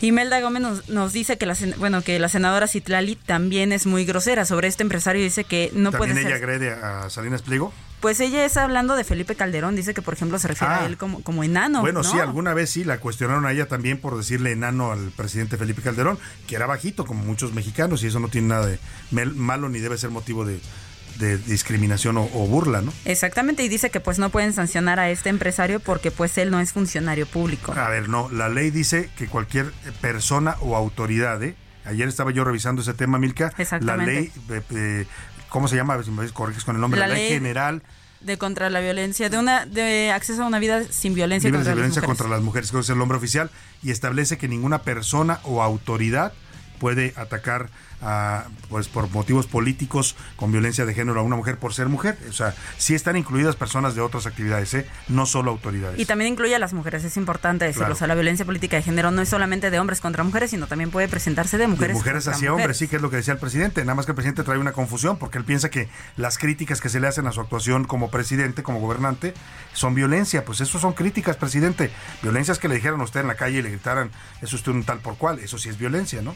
Imelda 0.08 0.40
Gómez 0.42 0.62
nos, 0.62 0.90
nos 0.90 1.14
dice 1.14 1.38
que 1.38 1.46
la 1.46 1.56
bueno 1.78 2.02
que 2.02 2.18
la 2.20 2.30
senadora 2.30 2.68
Citlali 2.68 3.16
también 3.16 3.72
es 3.72 3.86
muy 3.86 4.06
grosera 4.06 4.46
sobre 4.46 4.68
este 4.68 4.84
empresario 4.84 5.22
dice 5.22 5.44
que 5.44 5.72
no 5.74 5.92
puede 5.92 6.14
¿También 6.14 6.28
ella 6.28 6.38
ser 6.38 6.44
agrede 6.44 6.72
a 6.72 7.10
Salinas 7.10 7.42
Pliego? 7.42 7.74
pues 8.02 8.20
ella 8.20 8.44
es 8.44 8.58
hablando 8.58 8.96
de 8.96 9.04
Felipe 9.04 9.36
Calderón, 9.36 9.76
dice 9.76 9.94
que 9.94 10.02
por 10.02 10.16
ejemplo 10.16 10.40
se 10.40 10.48
refiere 10.48 10.74
a 10.74 10.84
ah. 10.84 10.86
él 10.88 10.98
como, 10.98 11.22
como 11.22 11.44
enano. 11.44 11.82
Bueno, 11.82 12.04
sí, 12.04 12.20
alguna 12.20 12.56
vez 12.56 12.72
sí, 12.72 12.84
la 12.84 12.98
cuestionaron 13.00 13.46
a 13.46 13.52
ella 13.52 13.68
también 13.68 14.02
por 14.02 14.18
decirle 14.18 14.52
enano 14.52 14.92
al 14.92 15.12
presidente 15.12 15.56
Felipe 15.56 15.84
Calderón, 15.84 16.18
que 16.48 16.56
era 16.56 16.66
bajito 16.66 17.06
como 17.06 17.24
muchos 17.24 17.54
mexicanos 17.54 18.04
y 18.04 18.08
eso 18.08 18.20
no 18.20 18.28
tiene 18.28 18.48
nada 18.48 18.66
de 18.66 18.80
malo 19.36 19.70
ni 19.70 19.80
debe 19.80 20.00
ser 20.00 20.10
motivo 20.10 20.46
de, 20.46 20.60
de 21.18 21.38
discriminación 21.38 22.18
o, 22.18 22.26
burla, 22.26 22.82
¿no? 22.82 22.94
Exactamente, 23.06 23.64
y 23.64 23.70
dice 23.70 23.90
que 23.90 24.00
pues 24.00 24.20
no 24.20 24.30
pueden 24.30 24.54
sancionar 24.54 25.00
a 25.00 25.10
este 25.10 25.30
empresario 25.30 25.80
porque 25.80 26.12
pues 26.12 26.38
él 26.38 26.52
no 26.52 26.60
es 26.60 26.74
funcionario 26.74 27.26
público. 27.26 27.74
A 27.74 27.90
ver, 27.90 28.10
no, 28.10 28.30
la 28.30 28.50
ley 28.50 28.72
dice 28.72 29.10
que 29.18 29.28
cualquier 29.28 29.72
persona 30.02 30.56
o 30.62 30.76
autoridad, 30.76 31.42
¿eh? 31.44 31.56
Ayer 31.86 32.08
estaba 32.08 32.32
yo 32.32 32.44
revisando 32.44 32.82
ese 32.82 32.94
tema, 32.94 33.18
Milka. 33.18 33.54
La 33.82 33.98
ley, 33.98 34.32
¿cómo 35.50 35.68
se 35.68 35.76
llama? 35.76 36.02
Si 36.04 36.12
me 36.12 36.30
corriges 36.30 36.64
con 36.64 36.76
el 36.76 36.82
nombre, 36.82 37.00
la, 37.00 37.08
ley, 37.08 37.30
general 37.30 37.82
de 38.22 38.38
contra 38.38 38.70
la 38.70 38.80
violencia, 38.80 39.30
de 39.30 39.38
una 39.38 39.66
de 39.66 40.12
acceso 40.12 40.44
a 40.44 40.48
una 40.48 40.60
vida 40.60 40.84
sin 40.90 41.14
violencia, 41.14 41.52
contra, 41.52 41.74
violencia 41.74 42.02
las 42.02 42.08
contra 42.08 42.28
las 42.28 42.42
mujeres, 42.42 42.72
que 42.72 42.80
es 42.80 42.90
el 42.90 42.98
nombre 42.98 43.18
oficial, 43.18 43.50
y 43.84 43.92
establece 43.92 44.38
que 44.38 44.48
ninguna 44.48 44.84
persona 44.84 45.40
o 45.44 45.64
autoridad 45.64 46.34
puede 46.80 47.14
atacar 47.16 47.70
pues 48.70 48.88
por 48.88 49.10
motivos 49.12 49.48
políticos 49.48 50.16
con 50.36 50.52
violencia 50.52 50.86
de 50.86 50.94
género 50.94 51.20
a 51.20 51.24
una 51.24 51.36
mujer 51.36 51.58
por 51.58 51.74
ser 51.74 51.88
mujer. 51.88 52.18
O 52.30 52.34
sea, 52.34 52.56
sí 52.78 52.96
están 52.96 53.16
incluidas 53.16 53.56
personas 53.56 53.96
de 53.96 54.02
otras 54.02 54.26
actividades, 54.26 54.74
¿eh? 54.74 54.88
no 55.08 55.26
solo 55.26 55.52
autoridades. 55.52 56.00
Y 56.00 56.06
también 56.06 56.34
incluye 56.34 56.56
a 56.56 56.60
las 56.60 56.74
mujeres, 56.74 57.04
es 57.04 57.18
importante 57.18 57.66
decirlo. 57.66 57.94
O 57.94 57.96
sea, 57.96 58.08
la 58.08 58.16
violencia 58.16 58.46
política 58.46 58.78
de 58.78 58.84
género 58.84 59.12
no 59.12 59.22
es 59.22 59.30
solamente 59.30 59.70
de 59.70 59.80
hombres 59.80 60.02
contra 60.02 60.24
mujeres, 60.24 60.52
sino 60.52 60.68
también 60.68 60.90
puede 60.92 61.08
presentarse 61.08 61.58
de 61.58 61.68
mujeres. 61.68 61.96
De 61.96 62.00
mujeres 62.00 62.28
hacia 62.28 62.54
hombres, 62.54 62.78
sí, 62.78 62.88
que 62.88 62.96
es 62.96 63.02
lo 63.02 63.10
que 63.10 63.18
decía 63.18 63.34
el 63.34 63.40
presidente. 63.40 63.82
Nada 63.82 63.96
más 63.96 64.06
que 64.06 64.12
el 64.12 64.16
presidente 64.16 64.44
trae 64.44 64.58
una 64.58 64.74
confusión 64.74 65.18
porque 65.18 65.38
él 65.38 65.46
piensa 65.46 65.70
que 65.70 65.90
las 66.18 66.38
críticas 66.38 66.82
que 66.82 66.90
se 66.90 67.00
le 67.00 67.08
hacen 67.08 67.28
a 67.28 67.32
su 67.32 67.42
actuación 67.42 67.86
como 67.86 68.10
presidente, 68.10 68.64
como 68.64 68.80
gobernante, 68.80 69.34
son 69.74 69.94
violencia. 69.94 70.46
Pues 70.46 70.62
eso 70.62 70.80
son 70.80 70.94
críticas, 70.94 71.38
presidente. 71.38 71.92
Violencias 72.22 72.60
que 72.60 72.68
le 72.68 72.76
dijeran 72.76 73.00
a 73.02 73.04
usted 73.04 73.22
en 73.22 73.28
la 73.28 73.36
calle 73.36 73.60
y 73.60 73.62
le 73.62 73.70
gritaran, 73.70 74.12
eso 74.42 74.56
usted 74.56 74.72
un 74.72 74.84
tal 74.84 75.00
por 75.00 75.18
cual. 75.18 75.40
Eso 75.40 75.58
sí 75.58 75.70
es 75.70 75.78
violencia, 75.78 76.22
¿no? 76.22 76.36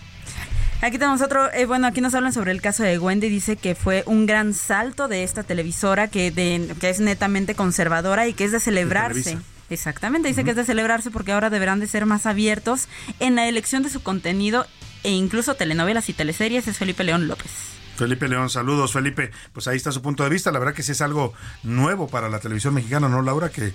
Aquí 0.81 0.97
tenemos 0.97 1.21
otro, 1.21 1.51
eh, 1.55 1.65
bueno, 1.65 1.87
aquí 1.87 2.01
nos 2.01 2.13
hablan 2.13 2.33
sobre 2.33 2.51
el 2.51 2.61
caso 2.61 2.83
de 2.83 2.97
Wendy, 2.99 3.29
dice 3.29 3.55
que 3.55 3.75
fue 3.75 4.03
un 4.05 4.25
gran 4.25 4.53
salto 4.53 5.07
de 5.07 5.23
esta 5.23 5.43
televisora 5.43 6.07
que, 6.07 6.31
de, 6.31 6.73
que 6.79 6.89
es 6.89 6.99
netamente 6.99 7.55
conservadora 7.55 8.27
y 8.27 8.33
que 8.33 8.45
es 8.45 8.51
de 8.51 8.59
celebrarse. 8.59 9.37
Exactamente, 9.69 10.27
dice 10.27 10.43
que 10.43 10.51
es 10.51 10.55
de 10.55 10.65
celebrarse 10.65 11.09
porque 11.09 11.31
ahora 11.31 11.49
deberán 11.49 11.79
de 11.79 11.87
ser 11.87 12.05
más 12.05 12.25
abiertos 12.25 12.87
en 13.19 13.35
la 13.35 13.47
elección 13.47 13.81
de 13.81 13.89
su 13.89 14.03
contenido 14.03 14.67
e 15.03 15.11
incluso 15.11 15.55
telenovelas 15.55 16.09
y 16.09 16.13
teleseries, 16.13 16.67
es 16.67 16.77
Felipe 16.77 17.03
León 17.03 17.27
López. 17.27 17.51
Felipe 17.95 18.27
León, 18.27 18.49
saludos 18.49 18.93
Felipe. 18.93 19.31
Pues 19.53 19.67
ahí 19.67 19.77
está 19.77 19.91
su 19.91 20.01
punto 20.01 20.23
de 20.23 20.29
vista. 20.29 20.51
La 20.51 20.59
verdad 20.59 20.73
que 20.73 20.83
sí 20.83 20.91
es 20.91 21.01
algo 21.01 21.33
nuevo 21.63 22.07
para 22.07 22.29
la 22.29 22.39
televisión 22.39 22.73
mexicana, 22.73 23.09
¿no, 23.09 23.21
Laura? 23.21 23.49
Que 23.49 23.73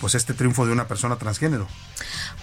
pues 0.00 0.14
este 0.14 0.34
triunfo 0.34 0.66
de 0.66 0.72
una 0.72 0.88
persona 0.88 1.16
transgénero. 1.16 1.68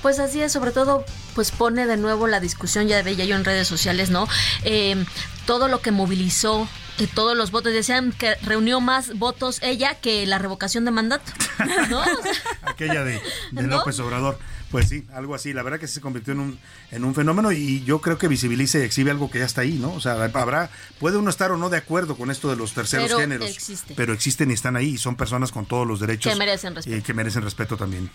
Pues 0.01 0.19
así 0.19 0.41
es, 0.41 0.51
sobre 0.51 0.71
todo 0.71 1.05
pues 1.35 1.51
pone 1.51 1.85
de 1.85 1.97
nuevo 1.97 2.27
la 2.27 2.39
discusión, 2.39 2.87
ya 2.87 3.01
veía 3.03 3.25
yo 3.25 3.35
en 3.35 3.45
redes 3.45 3.67
sociales, 3.67 4.09
¿no? 4.09 4.27
Eh, 4.63 5.03
todo 5.45 5.67
lo 5.67 5.81
que 5.81 5.91
movilizó 5.91 6.67
que 6.97 7.07
todos 7.07 7.35
los 7.35 7.51
votos 7.51 7.73
decían 7.73 8.11
que 8.11 8.35
reunió 8.43 8.79
más 8.79 9.17
votos 9.17 9.59
ella 9.61 9.95
que 9.95 10.25
la 10.27 10.37
revocación 10.37 10.85
de 10.85 10.91
mandato. 10.91 11.31
¿no? 11.89 12.01
Aquella 12.63 13.03
de, 13.03 13.21
López 13.51 13.99
Obrador. 13.99 14.37
Pues 14.73 14.89
sí, 14.89 15.05
algo 15.13 15.35
así. 15.35 15.53
La 15.53 15.61
verdad 15.61 15.79
que 15.79 15.87
se 15.87 16.01
convirtió 16.01 16.33
en 16.33 16.39
un, 16.39 16.59
en 16.89 17.05
un 17.05 17.13
fenómeno 17.13 17.51
y 17.51 17.83
yo 17.83 18.01
creo 18.01 18.17
que 18.17 18.27
visibiliza 18.27 18.79
y 18.79 18.81
exhibe 18.81 19.11
algo 19.11 19.29
que 19.29 19.37
ya 19.37 19.45
está 19.45 19.61
ahí, 19.61 19.73
¿no? 19.73 19.93
O 19.93 20.01
sea, 20.01 20.13
habrá, 20.13 20.71
puede 20.99 21.17
uno 21.17 21.29
estar 21.29 21.51
o 21.51 21.57
no 21.57 21.69
de 21.69 21.77
acuerdo 21.77 22.17
con 22.17 22.31
esto 22.31 22.49
de 22.49 22.55
los 22.55 22.73
terceros 22.73 23.13
géneros, 23.13 23.55
pero 23.95 24.13
existen 24.13 24.49
y 24.49 24.55
están 24.55 24.75
ahí 24.75 24.95
y 24.95 24.97
son 24.97 25.15
personas 25.15 25.51
con 25.51 25.67
todos 25.67 25.85
los 25.85 25.99
derechos 25.99 26.33
que 26.33 26.39
merecen 26.39 26.73
respeto. 26.73 26.97
Y 26.97 27.01
que 27.03 27.13
merecen 27.13 27.43
respeto 27.43 27.77
también. 27.77 28.09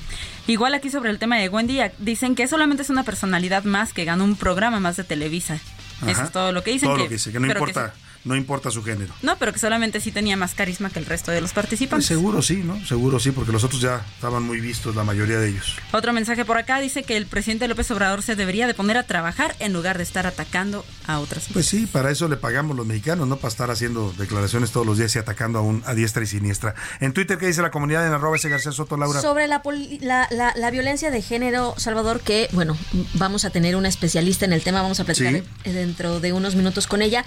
Igual 0.49 0.75
aquí 0.75 0.91
sobre 0.91 1.11
el 1.11 1.21
tema 1.21 1.37
de 1.37 1.49
Wendy, 1.49 1.79
dicen 2.01 2.35
que 2.35 2.49
solamente 2.49 2.83
es 2.83 2.91
una 2.91 3.05
personalidad 3.05 3.63
más 3.63 3.93
que 3.93 4.05
gana 4.05 4.25
un 4.25 4.35
programa 4.35 4.81
más 4.81 4.97
de 4.97 5.05
Televisa. 5.05 5.61
Eso 6.09 6.25
es 6.25 6.33
todo 6.33 6.51
lo 6.51 6.65
que 6.65 6.73
dicen. 6.73 6.89
Todo 6.89 6.99
lo 6.99 7.05
que 7.05 7.15
dice, 7.15 7.31
que 7.31 7.39
no 7.39 7.47
importa 7.47 7.95
no 8.25 8.37
importa 8.37 8.71
su 8.71 8.83
género. 8.83 9.15
No, 9.23 9.37
pero 9.39 9.53
que 9.53 9.59
solamente 9.59 10.01
sí 10.01 10.13
tenía 10.13 10.37
más 10.37 10.55
carisma 10.55 10.91
que 10.91 10.99
el 10.99 11.07
resto 11.07 11.31
de 11.31 11.41
los 11.41 11.53
participantes. 11.53 12.09
Pues 12.09 12.19
seguro 12.19 12.43
sí, 12.43 12.57
¿no? 12.57 12.85
Seguro 12.87 13.21
sí, 13.21 13.31
porque 13.31 13.53
los 13.53 13.65
otros 13.65 13.81
ya 13.81 14.05
estaban 14.15 14.43
muy 14.43 14.61
vistos, 14.61 14.95
la 14.97 15.05
mayoría 15.05 15.39
de 15.39 15.49
ellos. 15.49 15.77
Otro 15.93 16.13
mensaje 16.13 16.45
por 16.45 16.59
acá 16.59 16.81
dice 16.81 17.03
que 17.03 17.17
el 17.17 17.27
presidente 17.27 17.69
López 17.69 17.91
Obrador 17.91 18.23
se 18.23 18.37
debería 18.37 18.67
de 18.67 18.75
poner 18.75 18.97
a 18.97 19.05
trabajar 19.05 19.55
en 19.59 19.73
lugar 19.73 19.97
de 19.97 20.05
estar 20.05 20.27
atacando 20.27 20.85
a 21.07 21.21
otras 21.21 21.47
Pues 21.53 21.67
sí, 21.67 21.87
para 21.87 22.11
eso 22.11 22.29
le 22.29 22.37
pagamos 22.37 22.77
los 22.77 22.87
mexicanos, 22.87 23.27
no 23.29 23.37
para 23.37 23.49
estar 23.49 23.71
haciendo 23.71 24.13
declaraciones 24.19 24.71
todos 24.71 24.87
los 24.87 24.99
días 24.99 25.15
y 25.17 25.19
atacando 25.19 25.59
a, 25.59 25.63
un, 25.63 25.83
a 25.87 25.95
diestra 25.95 26.23
y 26.23 26.27
siniestra. 26.27 26.75
En 27.01 27.13
Twitter, 27.13 27.39
¿qué 27.39 27.47
dice 27.47 27.63
la 27.63 27.71
comunidad 27.71 28.07
en 28.07 28.13
arroba 28.13 28.37
ese 28.37 28.49
García 28.49 28.73
Soto, 28.73 28.97
Laura? 28.97 29.21
Sobre 29.21 29.47
la, 29.47 29.63
la, 30.01 30.53
la, 30.55 30.71
violencia 30.71 31.11
de 31.11 31.23
género, 31.23 31.75
Salvador, 31.77 32.21
que, 32.21 32.49
bueno, 32.53 32.77
vamos 33.15 33.45
a 33.45 33.51
tener 33.51 33.77
una 33.77 33.89
especialista 33.89 34.45
en 34.45 34.53
el 34.53 34.63
tema, 34.63 34.83
vamos 34.83 35.01
a 35.01 35.05
platicar 35.05 35.43
dentro 35.65 36.21
de 36.21 36.33
unos 36.33 36.55
minutos 36.55 36.87
con 36.87 37.03
ella. 37.03 37.25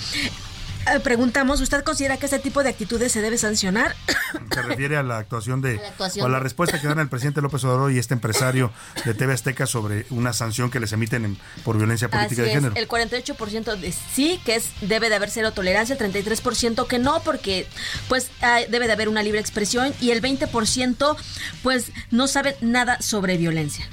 Eh, 0.87 0.99
preguntamos, 0.99 1.61
¿usted 1.61 1.83
considera 1.83 2.17
que 2.17 2.25
este 2.25 2.39
tipo 2.39 2.63
de 2.63 2.69
actitudes 2.69 3.11
se 3.11 3.21
debe 3.21 3.37
sancionar? 3.37 3.95
Se 4.51 4.61
refiere 4.61 4.97
a 4.97 5.03
la 5.03 5.17
actuación 5.17 5.61
de, 5.61 5.79
o 6.21 6.25
a 6.25 6.29
la 6.29 6.39
respuesta 6.39 6.79
que 6.79 6.87
dan 6.87 6.99
el 6.99 7.07
presidente 7.07 7.41
López 7.41 7.63
Obrador 7.63 7.91
y 7.91 7.99
este 7.99 8.13
empresario 8.13 8.71
de 9.05 9.13
TV 9.13 9.33
Azteca 9.33 9.65
sobre 9.65 10.05
una 10.09 10.33
sanción 10.33 10.69
que 10.69 10.79
les 10.79 10.91
emiten 10.93 11.37
por 11.63 11.77
violencia 11.77 12.09
política 12.09 12.43
de 12.43 12.49
género. 12.49 12.75
El 12.75 12.87
48% 12.87 13.77
de 13.77 13.91
sí, 13.91 14.41
que 14.45 14.55
es 14.55 14.71
debe 14.81 15.09
de 15.09 15.15
haber 15.15 15.29
cero 15.29 15.51
tolerancia, 15.51 15.95
el 15.97 16.13
33% 16.13 16.87
que 16.87 16.99
no, 16.99 17.21
porque 17.21 17.67
pues 18.09 18.31
debe 18.69 18.87
de 18.87 18.93
haber 18.93 19.09
una 19.09 19.23
libre 19.23 19.39
expresión 19.39 19.93
y 19.99 20.11
el 20.11 20.21
20% 20.21 21.17
pues 21.63 21.91
no 22.09 22.27
sabe 22.27 22.57
nada 22.61 23.01
sobre 23.01 23.37
violencia 23.37 23.87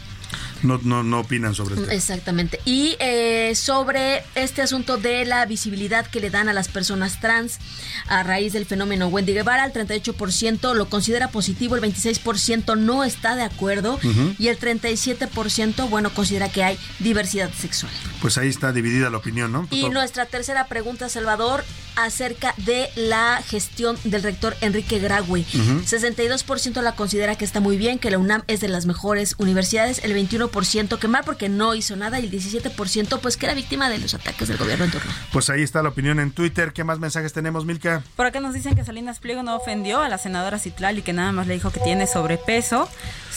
no, 0.62 0.78
no, 0.82 1.02
no 1.02 1.20
opinan 1.20 1.54
sobre 1.54 1.76
esto. 1.76 1.90
Exactamente. 1.90 2.60
Y 2.64 2.96
eh, 2.98 3.54
sobre 3.54 4.22
este 4.34 4.62
asunto 4.62 4.96
de 4.96 5.24
la 5.24 5.44
visibilidad 5.46 6.06
que 6.06 6.20
le 6.20 6.30
dan 6.30 6.48
a 6.48 6.52
las 6.52 6.68
personas 6.68 7.20
trans 7.20 7.58
a 8.06 8.22
raíz 8.22 8.52
del 8.52 8.66
fenómeno 8.66 9.08
Wendy 9.08 9.32
Guevara, 9.32 9.64
el 9.64 9.72
38% 9.72 10.74
lo 10.74 10.88
considera 10.88 11.28
positivo, 11.28 11.76
el 11.76 11.82
26% 11.82 12.76
no 12.76 13.04
está 13.04 13.36
de 13.36 13.42
acuerdo 13.42 13.98
y 14.38 14.48
el 14.48 14.58
37%, 14.58 15.88
bueno, 15.88 16.10
considera 16.10 16.48
que 16.48 16.64
hay 16.64 16.78
diversidad 16.98 17.50
sexual. 17.52 17.92
Pues 18.20 18.38
ahí 18.38 18.48
está 18.48 18.72
dividida 18.72 19.10
la 19.10 19.18
opinión, 19.18 19.52
¿no? 19.52 19.68
Y 19.70 19.90
nuestra 19.90 20.26
tercera 20.26 20.66
pregunta, 20.66 21.08
Salvador, 21.08 21.64
acerca 21.96 22.54
de 22.58 22.88
la 22.94 23.42
gestión 23.44 23.96
del 24.04 24.22
rector 24.22 24.56
Enrique 24.60 24.98
Graue. 24.98 25.44
62% 25.44 26.80
la 26.80 26.92
considera 26.92 27.36
que 27.36 27.44
está 27.44 27.60
muy 27.60 27.76
bien, 27.76 27.98
que 27.98 28.10
la 28.10 28.18
UNAM 28.18 28.42
es 28.46 28.60
de 28.60 28.68
las 28.68 28.86
mejores 28.86 29.34
universidades, 29.38 30.00
el 30.04 30.14
21% 30.14 30.98
que 30.98 31.08
mal 31.08 31.22
porque 31.24 31.48
no 31.48 31.74
hizo 31.74 31.96
nada 31.96 32.20
y 32.20 32.26
el 32.26 32.30
17% 32.30 33.20
pues 33.20 33.36
que 33.36 33.46
era 33.46 33.54
víctima 33.54 33.90
de 33.90 33.98
los 33.98 34.14
ataques 34.14 34.48
del 34.48 34.58
gobierno 34.58 34.84
en 34.84 34.90
turno. 34.90 35.10
Pues 35.32 35.50
ahí 35.50 35.62
está 35.62 35.82
la 35.82 35.88
opinión 35.88 36.20
en 36.20 36.30
Twitter. 36.30 36.72
¿Qué 36.72 36.84
más 36.84 36.98
mensajes 37.00 37.32
tenemos, 37.32 37.64
Milka? 37.64 38.02
Por 38.16 38.26
acá 38.26 38.40
nos 38.40 38.54
dicen 38.54 38.74
que 38.74 38.84
Salinas 38.84 39.18
Pliego 39.18 39.42
no 39.42 39.56
ofendió 39.56 40.00
a 40.00 40.08
la 40.08 40.18
senadora 40.18 40.58
Citlal 40.58 40.98
y 40.98 41.02
que 41.02 41.12
nada 41.12 41.32
más 41.32 41.46
le 41.46 41.54
dijo 41.54 41.70
que 41.70 41.80
tiene 41.80 42.06
sobrepeso. 42.06 42.88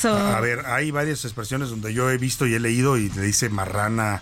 A 0.03 0.39
ver, 0.39 0.65
hay 0.65 0.91
varias 0.91 1.25
expresiones 1.25 1.69
donde 1.69 1.93
yo 1.93 2.09
he 2.09 2.17
visto 2.17 2.47
y 2.47 2.53
he 2.53 2.59
leído 2.59 2.97
y 2.97 3.09
le 3.09 3.21
dice 3.21 3.49
marrana, 3.49 4.21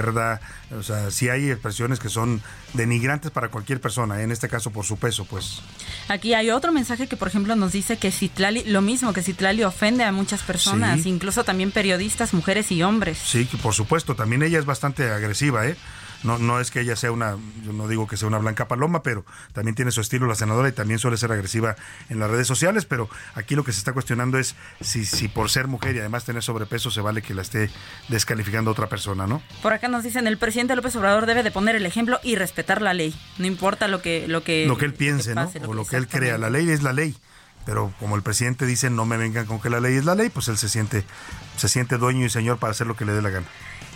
o 0.00 0.82
sea, 0.82 1.10
sí 1.10 1.28
hay 1.28 1.50
expresiones 1.50 1.98
que 1.98 2.08
son 2.08 2.42
denigrantes 2.74 3.30
para 3.30 3.48
cualquier 3.48 3.80
persona, 3.80 4.22
en 4.22 4.32
este 4.32 4.48
caso 4.48 4.70
por 4.70 4.84
su 4.84 4.98
peso, 4.98 5.24
pues. 5.24 5.60
Aquí 6.08 6.34
hay 6.34 6.50
otro 6.50 6.72
mensaje 6.72 7.06
que, 7.06 7.16
por 7.16 7.28
ejemplo, 7.28 7.56
nos 7.56 7.72
dice 7.72 7.96
que 7.96 8.10
Citlali, 8.10 8.64
lo 8.64 8.82
mismo, 8.82 9.12
que 9.12 9.22
Citlali 9.22 9.64
ofende 9.64 10.04
a 10.04 10.12
muchas 10.12 10.42
personas, 10.42 11.06
incluso 11.06 11.44
también 11.44 11.70
periodistas, 11.70 12.34
mujeres 12.34 12.70
y 12.72 12.82
hombres. 12.82 13.18
Sí, 13.18 13.48
por 13.62 13.74
supuesto, 13.74 14.14
también 14.14 14.42
ella 14.42 14.58
es 14.58 14.64
bastante 14.64 15.10
agresiva, 15.10 15.66
¿eh? 15.66 15.76
No, 16.22 16.38
no 16.38 16.60
es 16.60 16.70
que 16.70 16.80
ella 16.80 16.96
sea 16.96 17.12
una, 17.12 17.36
yo 17.64 17.72
no 17.72 17.88
digo 17.88 18.06
que 18.06 18.16
sea 18.16 18.28
una 18.28 18.38
blanca 18.38 18.68
paloma, 18.68 19.02
pero 19.02 19.24
también 19.52 19.74
tiene 19.74 19.90
su 19.90 20.00
estilo 20.00 20.26
la 20.26 20.34
senadora 20.34 20.68
y 20.68 20.72
también 20.72 20.98
suele 20.98 21.16
ser 21.16 21.32
agresiva 21.32 21.76
en 22.08 22.18
las 22.18 22.30
redes 22.30 22.46
sociales, 22.46 22.84
pero 22.84 23.08
aquí 23.34 23.54
lo 23.54 23.64
que 23.64 23.72
se 23.72 23.78
está 23.78 23.92
cuestionando 23.92 24.38
es 24.38 24.56
si, 24.80 25.04
si 25.04 25.28
por 25.28 25.50
ser 25.50 25.68
mujer 25.68 25.96
y 25.96 26.00
además 26.00 26.24
tener 26.24 26.42
sobrepeso 26.42 26.90
se 26.90 27.00
vale 27.00 27.22
que 27.22 27.34
la 27.34 27.42
esté 27.42 27.70
descalificando 28.08 28.70
a 28.70 28.72
otra 28.72 28.88
persona, 28.88 29.26
¿no? 29.26 29.42
Por 29.62 29.72
acá 29.72 29.88
nos 29.88 30.02
dicen, 30.02 30.26
el 30.26 30.38
presidente 30.38 30.74
López 30.76 30.96
Obrador 30.96 31.26
debe 31.26 31.42
de 31.42 31.50
poner 31.50 31.76
el 31.76 31.86
ejemplo 31.86 32.18
y 32.22 32.36
respetar 32.36 32.82
la 32.82 32.94
ley, 32.94 33.14
no 33.38 33.46
importa 33.46 33.88
lo 33.88 34.02
que... 34.02 34.26
Lo 34.28 34.42
que, 34.42 34.66
lo 34.66 34.76
que 34.76 34.84
él 34.84 34.94
piense, 34.94 35.34
¿no? 35.34 35.50
o 35.66 35.74
lo 35.74 35.86
que 35.86 35.96
él 35.96 36.08
crea, 36.08 36.38
la 36.38 36.50
ley 36.50 36.68
es 36.70 36.82
la 36.82 36.92
ley 36.92 37.16
pero 37.68 37.92
como 38.00 38.16
el 38.16 38.22
presidente 38.22 38.64
dice 38.64 38.88
no 38.88 39.04
me 39.04 39.18
vengan 39.18 39.44
con 39.44 39.60
que 39.60 39.68
la 39.68 39.78
ley 39.78 39.96
es 39.96 40.06
la 40.06 40.14
ley, 40.14 40.30
pues 40.30 40.48
él 40.48 40.56
se 40.56 40.70
siente 40.70 41.04
se 41.58 41.68
siente 41.68 41.98
dueño 41.98 42.24
y 42.24 42.30
señor 42.30 42.56
para 42.56 42.70
hacer 42.70 42.86
lo 42.86 42.96
que 42.96 43.04
le 43.04 43.12
dé 43.12 43.20
la 43.20 43.28
gana. 43.28 43.46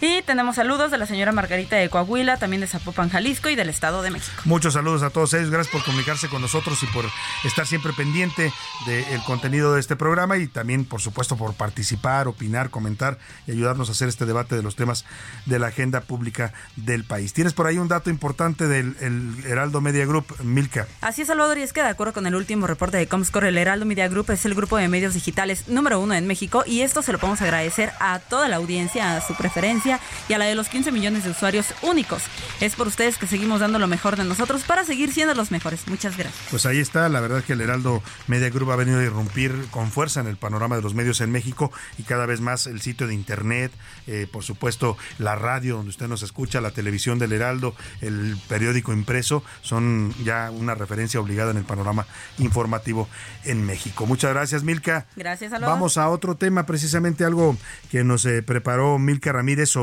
Y 0.05 0.21
tenemos 0.23 0.57
saludos 0.57 0.91
de 0.91 0.99
la 0.99 1.07
señora 1.07 1.31
Margarita 1.31 1.77
de 1.77 1.89
Coahuila, 1.89 2.37
también 2.37 2.61
de 2.61 2.67
Zapopan, 2.67 3.09
Jalisco 3.09 3.49
y 3.51 3.55
del 3.55 3.69
Estado 3.69 4.03
de 4.03 4.11
México. 4.11 4.43
Muchos 4.45 4.75
saludos 4.75 5.05
a 5.05 5.11
todos 5.11 5.33
ellos. 5.33 5.49
Gracias 5.49 5.73
por 5.73 5.85
comunicarse 5.85 6.29
con 6.29 6.43
nosotros 6.43 6.83
y 6.83 6.87
por 6.87 7.05
estar 7.45 7.69
siempre 7.69 7.93
pendiente 7.93 8.53
del 8.85 9.23
contenido 9.23 9.75
de 9.75 9.79
este 9.79 9.95
programa 9.95 10.39
y 10.39 10.49
también, 10.49 10.87
por 10.87 11.01
supuesto, 11.01 11.37
por 11.37 11.55
participar, 11.55 12.27
opinar, 12.27 12.71
comentar 12.71 13.17
y 13.47 13.53
ayudarnos 13.53 13.91
a 13.91 13.93
hacer 13.93 14.09
este 14.09 14.27
debate 14.27 14.57
de 14.57 14.65
los 14.65 14.75
temas 14.75 15.05
de 15.47 15.61
la 15.61 15.69
agenda 15.69 16.01
pública 16.01 16.53
del 16.75 17.05
país. 17.05 17.33
Tienes 17.33 17.53
por 17.53 17.69
ahí 17.69 17.79
un 17.79 17.87
dato 17.87 18.11
importante 18.11 18.67
del 18.67 18.97
Heraldo 19.47 19.81
Media 19.81 20.05
Group, 20.05 20.35
Milka. 20.43 20.89
Así 21.01 21.23
es, 21.23 21.29
Salvador, 21.29 21.59
y 21.59 21.63
es 21.63 21.73
que 21.73 21.81
de 21.81 21.91
acuerdo 21.91 22.13
con 22.13 22.27
el 22.27 22.35
último 22.35 22.67
reporte 22.67 22.97
de 22.97 23.07
Comscore, 23.07 23.51
el 23.51 23.57
Heraldo 23.57 23.87
Media 23.87 24.09
Group 24.09 24.33
es 24.33 24.45
el 24.47 24.57
grupo 24.57 24.79
de 24.79 24.89
medios 24.89 25.15
digitales 25.15 25.69
número 25.69 26.01
uno 26.01 26.15
en 26.15 26.27
México 26.27 26.65
y 26.67 26.81
esto 26.81 27.03
se 27.03 27.13
lo 27.13 27.21
podemos 27.21 27.41
agradecer 27.41 27.93
a 28.01 28.19
toda 28.19 28.49
la 28.49 28.57
audiencia, 28.57 29.17
a 29.17 29.21
su 29.21 29.37
preferencia 29.37 29.92
y 30.29 30.33
a 30.33 30.39
la 30.39 30.45
de 30.45 30.55
los 30.55 30.69
15 30.69 30.93
millones 30.93 31.25
de 31.25 31.31
usuarios 31.31 31.67
únicos. 31.83 32.23
Es 32.61 32.77
por 32.77 32.87
ustedes 32.87 33.19
que 33.19 33.27
seguimos 33.27 33.61
dando 33.61 33.79
lo 33.79 33.87
mejor 33.87 34.17
de 34.17 34.25
nosotros 34.25 34.63
para 34.63 34.85
seguir 34.85 35.13
siendo 35.13 35.35
los 35.35 35.51
mejores. 35.51 35.87
Muchas 35.89 36.17
gracias. 36.17 36.43
Pues 36.51 36.67
ahí 36.67 36.79
está, 36.79 37.09
la 37.09 37.21
verdad 37.21 37.39
es 37.39 37.45
que 37.45 37.55
el 37.55 37.61
Heraldo 37.61 38.03
Media 38.27 38.51
Group 38.51 38.71
ha 38.71 38.77
venido 38.77 39.01
a 39.01 39.03
irrumpir 39.03 39.67
con 39.71 39.91
fuerza 39.91 40.21
en 40.21 40.27
el 40.27 40.37
panorama 40.37 40.77
de 40.77 40.83
los 40.83 40.95
medios 40.95 41.21
en 41.21 41.31
México 41.31 41.73
y 41.99 42.03
cada 42.03 42.27
vez 42.27 42.41
más 42.41 42.67
el 42.67 42.81
sitio 42.81 43.07
de 43.07 43.15
internet, 43.15 43.73
eh, 44.07 44.27
por 44.31 44.45
supuesto 44.45 44.97
la 45.19 45.35
radio 45.37 45.77
donde 45.77 45.91
usted 45.91 46.09
nos 46.09 46.23
escucha, 46.23 46.61
la 46.61 46.71
televisión 46.71 47.19
del 47.19 47.33
Heraldo, 47.33 47.75
el 48.01 48.37
periódico 48.49 48.93
impreso, 48.93 49.43
son 49.63 50.15
ya 50.25 50.51
una 50.51 50.75
referencia 50.75 51.21
obligada 51.21 51.51
en 51.51 51.57
el 51.57 51.65
panorama 51.65 52.07
informativo 52.39 53.09
en 53.45 53.65
México. 53.65 54.07
Muchas 54.07 54.33
gracias, 54.33 54.63
Milka. 54.63 55.07
Gracias, 55.17 55.53
Vamos 55.61 55.97
a 55.97 56.09
otro 56.09 56.37
tema, 56.37 56.67
precisamente 56.67 57.25
algo 57.25 57.57
que 57.91 58.05
nos 58.05 58.25
eh, 58.25 58.43
preparó 58.43 58.99
Milka 58.99 59.33
Ramírez 59.33 59.71
sobre 59.71 59.82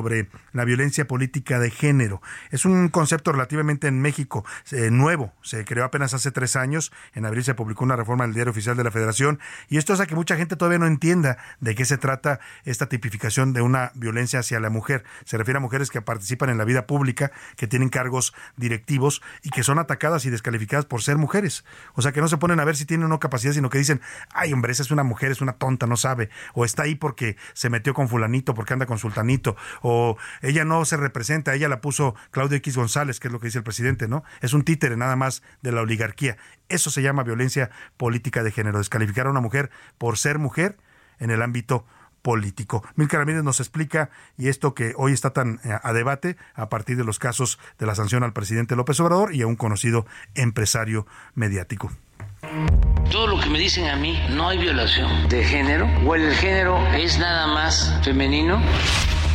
la 0.54 0.66
violencia 0.66 1.08
política 1.08 1.60
de 1.60 1.72
género. 1.72 2.22
Es 2.52 2.66
un 2.66 2.90
concepto 2.90 3.32
relativamente 3.32 3.88
en 3.88 4.02
México 4.02 4.46
eh, 4.72 4.90
nuevo, 4.92 5.34
se 5.42 5.66
creó 5.66 5.86
apenas 5.86 6.14
hace 6.14 6.32
tres 6.32 6.56
años, 6.56 6.92
en 7.14 7.26
abril 7.26 7.44
se 7.44 7.54
publicó 7.54 7.84
una 7.84 7.96
reforma 7.96 8.24
en 8.24 8.32
el 8.32 8.34
Diario 8.36 8.52
Oficial 8.52 8.78
de 8.78 8.84
la 8.84 8.92
Federación, 8.92 9.40
y 9.68 9.78
esto 9.78 9.94
hace 9.94 10.08
que 10.08 10.16
mucha 10.16 10.36
gente 10.36 10.56
todavía 10.56 10.80
no 10.80 10.88
entienda 10.88 11.38
de 11.60 11.76
qué 11.76 11.86
se 11.86 11.98
trata 11.98 12.40
esta 12.66 12.88
tipificación 12.88 13.54
de 13.54 13.62
una 13.62 13.92
violencia 13.96 14.40
hacia 14.40 14.60
la 14.60 14.70
mujer. 14.70 15.04
Se 15.26 15.38
refiere 15.38 15.58
a 15.58 15.62
mujeres 15.62 15.90
que 15.90 16.02
participan 16.02 16.50
en 16.50 16.58
la 16.58 16.66
vida 16.66 16.88
pública, 16.88 17.32
que 17.56 17.68
tienen 17.68 17.90
cargos 17.90 18.34
directivos 18.58 19.22
y 19.44 19.50
que 19.50 19.64
son 19.64 19.80
atacadas 19.80 20.26
y 20.26 20.30
descalificadas 20.30 20.86
por 20.86 21.02
ser 21.02 21.18
mujeres. 21.18 21.66
O 21.94 22.02
sea, 22.02 22.12
que 22.12 22.22
no 22.22 22.28
se 22.28 22.38
ponen 22.38 22.60
a 22.60 22.66
ver 22.66 22.76
si 22.76 22.86
tienen 22.86 23.06
o 23.06 23.10
no 23.10 23.20
capacidad, 23.20 23.54
sino 23.54 23.70
que 23.70 23.78
dicen, 23.78 24.02
ay 24.34 24.54
hombre, 24.54 24.72
esa 24.72 24.84
es 24.84 24.92
una 24.92 25.04
mujer, 25.04 25.32
es 25.32 25.42
una 25.42 25.54
tonta, 25.54 25.88
no 25.88 25.98
sabe, 25.98 26.30
o 26.54 26.66
está 26.66 26.84
ahí 26.84 26.96
porque 26.96 27.38
se 27.54 27.70
metió 27.70 27.94
con 27.94 28.08
fulanito, 28.08 28.54
porque 28.54 28.74
anda 28.74 28.86
con 28.86 28.98
sultanito, 28.98 29.56
o 29.82 30.18
ella 30.42 30.66
no 30.66 30.84
se 30.86 30.98
representa, 30.98 31.54
ella 31.54 31.70
la 31.70 31.82
puso 31.82 32.16
Claudio 32.32 32.58
X 32.58 32.76
González, 32.76 33.20
que 33.20 33.28
es 33.28 33.32
lo 33.32 33.40
que 33.40 33.48
dice 33.48 33.60
el 33.60 33.64
presidente, 33.64 34.08
¿no? 34.08 34.24
Es 34.42 34.54
un 34.54 34.64
títere 34.64 34.98
nada 34.98 35.16
más 35.16 35.44
de 35.62 35.72
la 35.72 35.82
oligarquía. 35.82 36.38
Eso 36.70 36.90
se 36.90 37.02
llama 37.02 37.24
violencia 37.24 37.70
política 37.98 38.44
de 38.44 38.52
género, 38.52 38.78
descalificar 38.78 39.28
a 39.28 39.32
una 39.32 39.42
mujer 39.42 39.70
por 39.98 40.18
ser 40.18 40.40
mujer 40.40 40.78
en 41.20 41.32
el 41.32 41.42
ámbito 41.42 41.86
político. 42.22 42.84
Milka 42.96 43.18
Ramírez 43.18 43.44
nos 43.44 43.60
explica, 43.60 44.10
y 44.38 44.50
esto 44.50 44.74
que 44.74 44.94
hoy 44.98 45.14
está 45.14 45.32
tan 45.32 45.60
eh, 45.64 45.78
a 45.82 45.94
debate, 45.94 46.38
a 46.54 46.70
partir 46.70 46.98
de 46.98 47.04
los 47.04 47.20
casos 47.20 47.60
de 47.78 47.86
la 47.86 47.96
sanción 47.96 48.24
al 48.24 48.34
presidente 48.34 48.76
López 48.76 49.00
Obrador 49.00 49.34
y 49.34 49.42
a 49.42 49.48
un 49.48 49.56
conocido 49.56 50.06
empresario 50.36 51.08
mediático. 51.34 51.92
Todo 53.12 53.28
lo 53.28 53.40
que 53.40 53.50
me 53.50 53.60
dicen 53.60 53.88
a 53.88 53.96
mí, 53.96 54.20
no 54.32 54.50
hay 54.50 54.58
violación 54.58 55.28
de 55.30 55.44
género, 55.44 55.88
o 56.06 56.16
el 56.16 56.34
género 56.36 56.78
es 56.94 57.18
nada 57.20 57.48
más 57.48 58.00
femenino. 58.04 58.62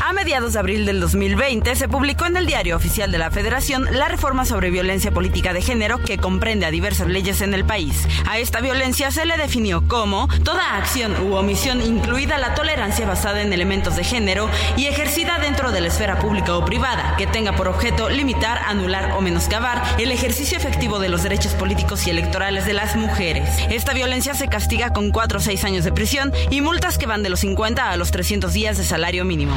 A 0.07 0.13
mediados 0.13 0.53
de 0.53 0.59
abril 0.59 0.85
del 0.85 1.01
2020 1.01 1.75
se 1.77 1.89
publicó 1.89 2.27
en 2.27 2.37
el 2.37 2.45
Diario 2.45 2.77
Oficial 2.77 3.11
de 3.11 3.17
la 3.17 3.31
Federación 3.31 3.89
la 3.91 4.07
reforma 4.07 4.45
sobre 4.45 4.71
violencia 4.71 5.13
política 5.13 5.55
de 5.55 5.63
género 5.63 5.97
que 5.97 6.19
comprende 6.19 6.67
a 6.67 6.71
diversas 6.71 7.07
leyes 7.07 7.41
en 7.41 7.55
el 7.55 7.65
país. 7.65 8.07
A 8.29 8.37
esta 8.37 8.61
violencia 8.61 9.11
se 9.11 9.25
le 9.25 9.39
definió 9.39 9.89
como 9.89 10.29
toda 10.45 10.77
acción 10.77 11.15
u 11.27 11.37
omisión 11.37 11.81
incluida 11.81 12.37
la 12.37 12.55
tolerancia 12.55 13.07
basada 13.07 13.41
en 13.41 13.51
elementos 13.55 13.97
de 13.97 14.05
género 14.05 14.51
y 14.77 14.89
ejercida 14.89 15.39
dentro 15.39 15.73
de 15.73 15.81
la 15.81 15.89
esfera 15.89 16.19
pública 16.19 16.55
o 16.55 16.67
privada 16.67 17.15
que 17.17 17.27
tenga 17.27 17.57
por 17.57 17.69
objeto 17.69 18.11
limitar, 18.11 18.59
anular 18.67 19.13
o 19.13 19.23
menoscabar 19.23 19.83
el 19.99 20.13
ejercicio 20.13 20.59
efectivo 20.59 20.99
de 20.99 21.09
los 21.09 21.23
derechos 21.23 21.55
políticos 21.55 22.07
y 22.07 22.11
electorales 22.11 22.67
de 22.67 22.75
las 22.75 22.95
mujeres. 22.95 23.49
Esta 23.71 23.95
violencia 23.95 24.35
se 24.35 24.49
castiga 24.49 24.93
con 24.93 25.13
4 25.13 25.39
o 25.39 25.41
6 25.41 25.65
años 25.65 25.83
de 25.83 25.93
prisión 25.93 26.31
y 26.51 26.61
multas 26.61 26.99
que 26.99 27.07
van 27.07 27.23
de 27.23 27.31
los 27.31 27.41
50 27.41 27.91
a 27.91 27.97
los 27.97 28.11
300 28.11 28.53
días 28.53 28.77
de 28.77 28.85
salario 28.85 29.25
mínimo. 29.25 29.57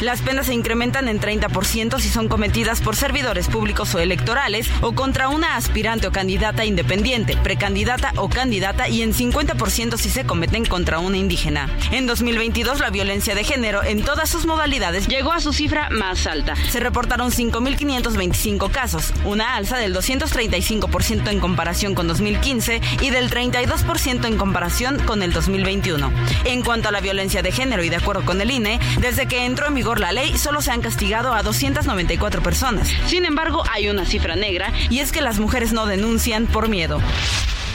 Las 0.00 0.20
penas 0.20 0.46
se 0.46 0.52
incrementan 0.52 1.08
en 1.08 1.18
30% 1.18 1.98
si 2.00 2.10
son 2.10 2.28
cometidas 2.28 2.82
por 2.82 2.96
servidores 2.96 3.48
públicos 3.48 3.94
o 3.94 3.98
electorales 3.98 4.68
o 4.82 4.92
contra 4.92 5.30
una 5.30 5.56
aspirante 5.56 6.06
o 6.06 6.12
candidata 6.12 6.66
independiente, 6.66 7.34
precandidata 7.38 8.12
o 8.16 8.28
candidata 8.28 8.90
y 8.90 9.00
en 9.00 9.14
50% 9.14 9.96
si 9.96 10.10
se 10.10 10.26
cometen 10.26 10.66
contra 10.66 10.98
una 10.98 11.16
indígena. 11.16 11.70
En 11.92 12.06
2022 12.06 12.80
la 12.80 12.90
violencia 12.90 13.34
de 13.34 13.42
género 13.42 13.82
en 13.82 14.02
todas 14.02 14.28
sus 14.28 14.44
modalidades 14.44 15.08
llegó 15.08 15.32
a 15.32 15.40
su 15.40 15.54
cifra 15.54 15.88
más 15.90 16.26
alta. 16.26 16.56
Se 16.70 16.78
reportaron 16.78 17.30
5.525 17.30 18.70
casos, 18.70 19.14
una 19.24 19.56
alza 19.56 19.78
del 19.78 19.94
235% 19.94 21.30
en 21.30 21.40
comparación 21.40 21.94
con 21.94 22.06
2015 22.06 22.82
y 23.00 23.10
del 23.10 23.30
32% 23.30 24.26
en 24.26 24.36
comparación 24.36 24.98
con 25.06 25.22
el 25.22 25.32
2021. 25.32 26.12
En 26.44 26.62
cuanto 26.62 26.90
a 26.90 26.92
la 26.92 27.00
violencia 27.00 27.42
de 27.42 27.50
género 27.50 27.82
y 27.82 27.88
de 27.88 27.96
acuerdo 27.96 28.26
con 28.26 28.42
el 28.42 28.50
INE, 28.50 28.78
desde 29.00 29.26
que 29.26 29.46
entró 29.46 29.68
en 29.68 29.74
vigor 29.74 29.85
la 29.94 30.12
ley, 30.12 30.36
solo 30.36 30.60
se 30.60 30.72
han 30.72 30.82
castigado 30.82 31.32
a 31.32 31.42
294 31.42 32.42
personas. 32.42 32.88
Sin 33.06 33.24
embargo, 33.24 33.62
hay 33.72 33.88
una 33.88 34.04
cifra 34.04 34.34
negra 34.34 34.72
y 34.90 34.98
es 34.98 35.12
que 35.12 35.20
las 35.20 35.38
mujeres 35.38 35.72
no 35.72 35.86
denuncian 35.86 36.46
por 36.46 36.68
miedo. 36.68 37.00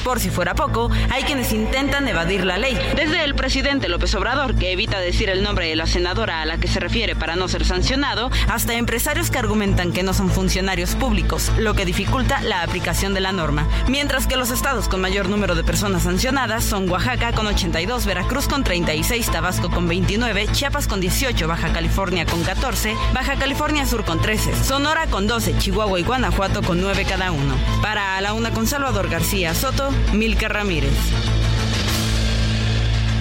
Por 0.03 0.19
si 0.19 0.29
fuera 0.29 0.55
poco, 0.55 0.89
hay 1.09 1.23
quienes 1.23 1.53
intentan 1.53 2.07
evadir 2.07 2.43
la 2.45 2.57
ley. 2.57 2.77
Desde 2.95 3.23
el 3.23 3.35
presidente 3.35 3.87
López 3.87 4.13
Obrador, 4.15 4.55
que 4.55 4.71
evita 4.71 4.99
decir 4.99 5.29
el 5.29 5.43
nombre 5.43 5.67
de 5.67 5.75
la 5.75 5.85
senadora 5.85 6.41
a 6.41 6.45
la 6.45 6.57
que 6.57 6.67
se 6.67 6.79
refiere 6.79 7.15
para 7.15 7.35
no 7.35 7.47
ser 7.47 7.65
sancionado, 7.65 8.31
hasta 8.47 8.73
empresarios 8.73 9.29
que 9.29 9.39
argumentan 9.39 9.91
que 9.91 10.03
no 10.03 10.13
son 10.13 10.29
funcionarios 10.29 10.95
públicos, 10.95 11.51
lo 11.57 11.75
que 11.75 11.85
dificulta 11.85 12.41
la 12.41 12.63
aplicación 12.63 13.13
de 13.13 13.21
la 13.21 13.31
norma. 13.31 13.67
Mientras 13.87 14.27
que 14.27 14.37
los 14.37 14.49
estados 14.49 14.87
con 14.87 15.01
mayor 15.01 15.29
número 15.29 15.55
de 15.55 15.63
personas 15.63 16.03
sancionadas 16.03 16.63
son 16.63 16.89
Oaxaca 16.89 17.31
con 17.33 17.47
82, 17.47 18.05
Veracruz 18.05 18.47
con 18.47 18.63
36, 18.63 19.29
Tabasco 19.31 19.69
con 19.69 19.87
29, 19.87 20.47
Chiapas 20.51 20.87
con 20.87 20.99
18, 20.99 21.47
Baja 21.47 21.71
California 21.71 22.25
con 22.25 22.43
14, 22.43 22.95
Baja 23.13 23.35
California 23.35 23.85
Sur 23.85 24.03
con 24.03 24.19
13, 24.19 24.63
Sonora 24.63 25.07
con 25.07 25.27
12, 25.27 25.57
Chihuahua 25.57 25.99
y 25.99 26.03
Guanajuato 26.03 26.61
con 26.61 26.81
9 26.81 27.05
cada 27.05 27.31
uno. 27.31 27.55
Para 27.81 28.19
la 28.21 28.33
una 28.33 28.51
con 28.51 28.67
Salvador 28.67 29.09
García 29.09 29.53
Soto, 29.53 29.90
Milka 30.13 30.47
Ramírez. 30.47 30.93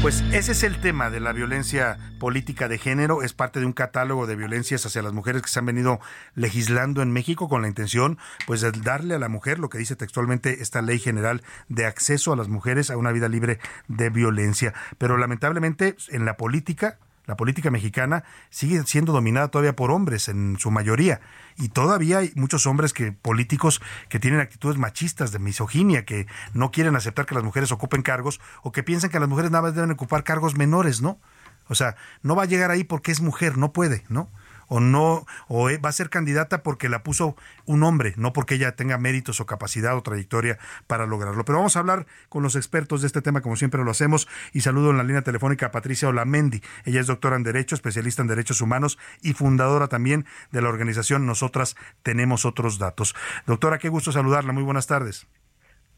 Pues 0.02 0.24
ese 0.32 0.52
es 0.52 0.62
el 0.62 0.80
tema 0.80 1.10
de 1.10 1.20
la 1.20 1.34
violencia 1.34 1.98
política 2.18 2.68
de 2.68 2.78
género. 2.78 3.22
Es 3.22 3.34
parte 3.34 3.60
de 3.60 3.66
un 3.66 3.74
catálogo 3.74 4.26
de 4.26 4.34
violencias 4.34 4.86
hacia 4.86 5.02
las 5.02 5.12
mujeres 5.12 5.42
que 5.42 5.48
se 5.48 5.58
han 5.58 5.66
venido 5.66 6.00
legislando 6.34 7.02
en 7.02 7.12
México 7.12 7.50
con 7.50 7.60
la 7.60 7.68
intención, 7.68 8.16
pues, 8.46 8.62
de 8.62 8.72
darle 8.72 9.14
a 9.14 9.18
la 9.18 9.28
mujer 9.28 9.58
lo 9.58 9.68
que 9.68 9.76
dice 9.76 9.96
textualmente 9.96 10.62
esta 10.62 10.80
ley 10.80 10.98
general 10.98 11.42
de 11.68 11.84
acceso 11.84 12.32
a 12.32 12.36
las 12.36 12.48
mujeres 12.48 12.90
a 12.90 12.96
una 12.96 13.12
vida 13.12 13.28
libre 13.28 13.58
de 13.88 14.08
violencia. 14.08 14.72
Pero 14.96 15.18
lamentablemente 15.18 15.96
en 16.08 16.24
la 16.24 16.38
política 16.38 16.96
la 17.30 17.36
política 17.36 17.70
mexicana 17.70 18.24
sigue 18.50 18.82
siendo 18.82 19.12
dominada 19.12 19.46
todavía 19.48 19.76
por 19.76 19.92
hombres 19.92 20.28
en 20.28 20.58
su 20.58 20.72
mayoría 20.72 21.20
y 21.56 21.68
todavía 21.68 22.18
hay 22.18 22.32
muchos 22.34 22.66
hombres 22.66 22.92
que 22.92 23.12
políticos 23.12 23.80
que 24.08 24.18
tienen 24.18 24.40
actitudes 24.40 24.78
machistas 24.78 25.30
de 25.30 25.38
misoginia 25.38 26.04
que 26.04 26.26
no 26.54 26.72
quieren 26.72 26.96
aceptar 26.96 27.26
que 27.26 27.36
las 27.36 27.44
mujeres 27.44 27.70
ocupen 27.70 28.02
cargos 28.02 28.40
o 28.64 28.72
que 28.72 28.82
piensan 28.82 29.10
que 29.10 29.20
las 29.20 29.28
mujeres 29.28 29.52
nada 29.52 29.62
más 29.62 29.76
deben 29.76 29.92
ocupar 29.92 30.24
cargos 30.24 30.56
menores, 30.56 31.02
¿no? 31.02 31.20
O 31.68 31.76
sea, 31.76 31.94
no 32.22 32.34
va 32.34 32.42
a 32.42 32.46
llegar 32.46 32.72
ahí 32.72 32.82
porque 32.82 33.12
es 33.12 33.20
mujer, 33.20 33.56
no 33.56 33.72
puede, 33.72 34.02
¿no? 34.08 34.28
O 34.70 34.80
no 34.80 35.26
o 35.48 35.68
va 35.84 35.88
a 35.88 35.92
ser 35.92 36.08
candidata 36.08 36.62
porque 36.62 36.88
la 36.88 37.02
puso 37.02 37.36
un 37.66 37.82
hombre, 37.82 38.14
no 38.16 38.32
porque 38.32 38.54
ella 38.54 38.76
tenga 38.76 38.96
méritos 38.96 39.40
o 39.40 39.46
capacidad 39.46 39.96
o 39.96 40.02
trayectoria 40.02 40.58
para 40.86 41.06
lograrlo. 41.06 41.44
Pero 41.44 41.58
vamos 41.58 41.76
a 41.76 41.80
hablar 41.80 42.06
con 42.28 42.42
los 42.42 42.56
expertos 42.56 43.02
de 43.02 43.08
este 43.08 43.20
tema 43.20 43.42
como 43.42 43.56
siempre 43.56 43.84
lo 43.84 43.90
hacemos 43.90 44.28
y 44.52 44.62
saludo 44.62 44.90
en 44.90 44.96
la 44.96 45.04
línea 45.04 45.22
telefónica 45.22 45.66
a 45.66 45.70
Patricia 45.72 46.08
Olamendi. 46.08 46.62
Ella 46.84 47.00
es 47.00 47.08
doctora 47.08 47.36
en 47.36 47.42
derecho, 47.42 47.74
especialista 47.74 48.22
en 48.22 48.28
derechos 48.28 48.60
humanos 48.60 48.96
y 49.22 49.34
fundadora 49.34 49.88
también 49.88 50.24
de 50.52 50.62
la 50.62 50.68
organización 50.68 51.26
Nosotras 51.26 51.76
tenemos 52.02 52.44
otros 52.44 52.78
datos. 52.78 53.14
Doctora, 53.46 53.78
qué 53.78 53.88
gusto 53.88 54.12
saludarla. 54.12 54.52
Muy 54.52 54.62
buenas 54.62 54.86
tardes. 54.86 55.26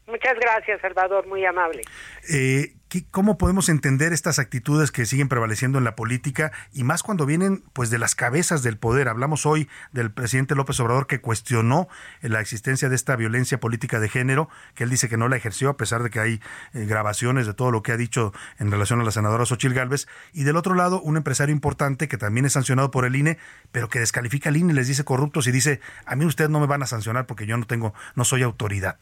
Muchas 0.05 0.37
gracias, 0.39 0.81
Salvador, 0.81 1.27
muy 1.27 1.45
amable. 1.45 1.81
Eh, 2.29 2.75
¿Cómo 3.09 3.39
podemos 3.39 3.69
entender 3.69 4.13
estas 4.13 4.37
actitudes 4.37 4.91
que 4.91 5.07
siguen 5.07 5.27
prevaleciendo 5.27 5.79
en 5.79 5.83
la 5.83 5.95
política 5.95 6.51
y 6.73 6.83
más 6.83 7.01
cuando 7.01 7.25
vienen 7.25 7.63
pues 7.73 7.89
de 7.89 7.97
las 7.97 8.13
cabezas 8.13 8.61
del 8.61 8.77
poder? 8.77 9.07
Hablamos 9.07 9.47
hoy 9.47 9.67
del 9.93 10.11
presidente 10.11 10.53
López 10.53 10.79
Obrador 10.79 11.07
que 11.07 11.19
cuestionó 11.19 11.87
la 12.21 12.39
existencia 12.39 12.89
de 12.89 12.95
esta 12.95 13.15
violencia 13.15 13.59
política 13.59 13.99
de 13.99 14.09
género, 14.09 14.47
que 14.75 14.83
él 14.83 14.91
dice 14.91 15.09
que 15.09 15.17
no 15.17 15.27
la 15.27 15.37
ejerció 15.37 15.69
a 15.69 15.77
pesar 15.77 16.03
de 16.03 16.11
que 16.11 16.19
hay 16.19 16.41
eh, 16.73 16.85
grabaciones 16.85 17.47
de 17.47 17.55
todo 17.55 17.71
lo 17.71 17.81
que 17.81 17.93
ha 17.93 17.97
dicho 17.97 18.31
en 18.59 18.69
relación 18.69 19.01
a 19.01 19.03
la 19.03 19.11
senadora 19.11 19.45
Xochil 19.45 19.73
Gálvez. 19.73 20.07
Y 20.31 20.43
del 20.43 20.57
otro 20.57 20.75
lado, 20.75 21.01
un 21.01 21.17
empresario 21.17 21.55
importante 21.55 22.07
que 22.07 22.17
también 22.17 22.45
es 22.45 22.53
sancionado 22.53 22.91
por 22.91 23.05
el 23.05 23.15
INE, 23.15 23.39
pero 23.71 23.89
que 23.89 23.99
descalifica 23.99 24.49
al 24.49 24.57
INE, 24.57 24.73
les 24.73 24.87
dice 24.87 25.03
corruptos 25.03 25.47
y 25.47 25.51
dice, 25.51 25.79
a 26.05 26.15
mí 26.15 26.25
ustedes 26.25 26.51
no 26.51 26.59
me 26.59 26.67
van 26.67 26.83
a 26.83 26.87
sancionar 26.87 27.25
porque 27.25 27.47
yo 27.47 27.57
no 27.57 27.65
tengo, 27.65 27.95
no 28.15 28.23
soy 28.23 28.43
autoridad. 28.43 28.97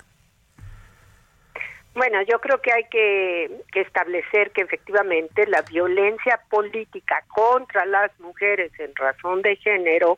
Bueno, 1.93 2.21
yo 2.21 2.39
creo 2.39 2.61
que 2.61 2.71
hay 2.71 2.85
que, 2.85 3.63
establecer 3.73 4.51
que 4.51 4.61
efectivamente 4.61 5.45
la 5.47 5.61
violencia 5.61 6.39
política 6.49 7.23
contra 7.27 7.85
las 7.85 8.17
mujeres 8.19 8.71
en 8.79 8.95
razón 8.95 9.41
de 9.41 9.55
género 9.57 10.17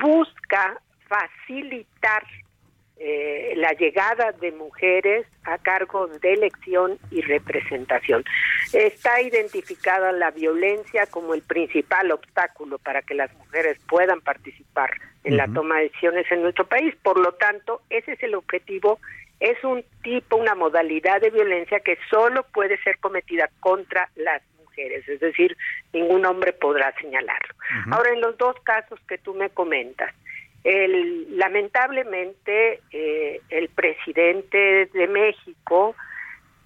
busca 0.00 0.80
facilitar 1.06 2.24
eh, 3.00 3.52
la 3.56 3.74
llegada 3.74 4.32
de 4.32 4.50
mujeres 4.50 5.24
a 5.44 5.56
cargos 5.58 6.20
de 6.20 6.32
elección 6.32 6.98
y 7.12 7.20
representación. 7.20 8.24
Está 8.72 9.22
identificada 9.22 10.10
la 10.10 10.32
violencia 10.32 11.06
como 11.06 11.34
el 11.34 11.42
principal 11.42 12.10
obstáculo 12.10 12.78
para 12.78 13.02
que 13.02 13.14
las 13.14 13.32
mujeres 13.36 13.78
puedan 13.88 14.20
participar 14.20 14.90
en 15.22 15.36
la 15.36 15.46
toma 15.46 15.76
de 15.76 15.84
decisiones 15.84 16.26
en 16.32 16.42
nuestro 16.42 16.66
país. 16.66 16.92
Por 17.00 17.20
lo 17.20 17.34
tanto, 17.34 17.82
ese 17.88 18.12
es 18.12 18.22
el 18.24 18.34
objetivo 18.34 18.98
es 19.40 19.62
un 19.62 19.84
tipo, 20.02 20.36
una 20.36 20.54
modalidad 20.54 21.20
de 21.20 21.30
violencia 21.30 21.80
que 21.80 21.98
solo 22.10 22.44
puede 22.52 22.80
ser 22.82 22.98
cometida 22.98 23.48
contra 23.60 24.08
las 24.16 24.42
mujeres, 24.58 25.08
es 25.08 25.20
decir, 25.20 25.56
ningún 25.92 26.26
hombre 26.26 26.52
podrá 26.52 26.92
señalarlo. 27.00 27.54
Ahora, 27.90 28.10
en 28.10 28.20
los 28.20 28.36
dos 28.36 28.56
casos 28.64 28.98
que 29.08 29.18
tú 29.18 29.34
me 29.34 29.50
comentas, 29.50 30.12
el, 30.64 31.38
lamentablemente 31.38 32.80
eh, 32.90 33.40
el 33.48 33.68
presidente 33.68 34.86
de 34.92 35.06
México, 35.06 35.94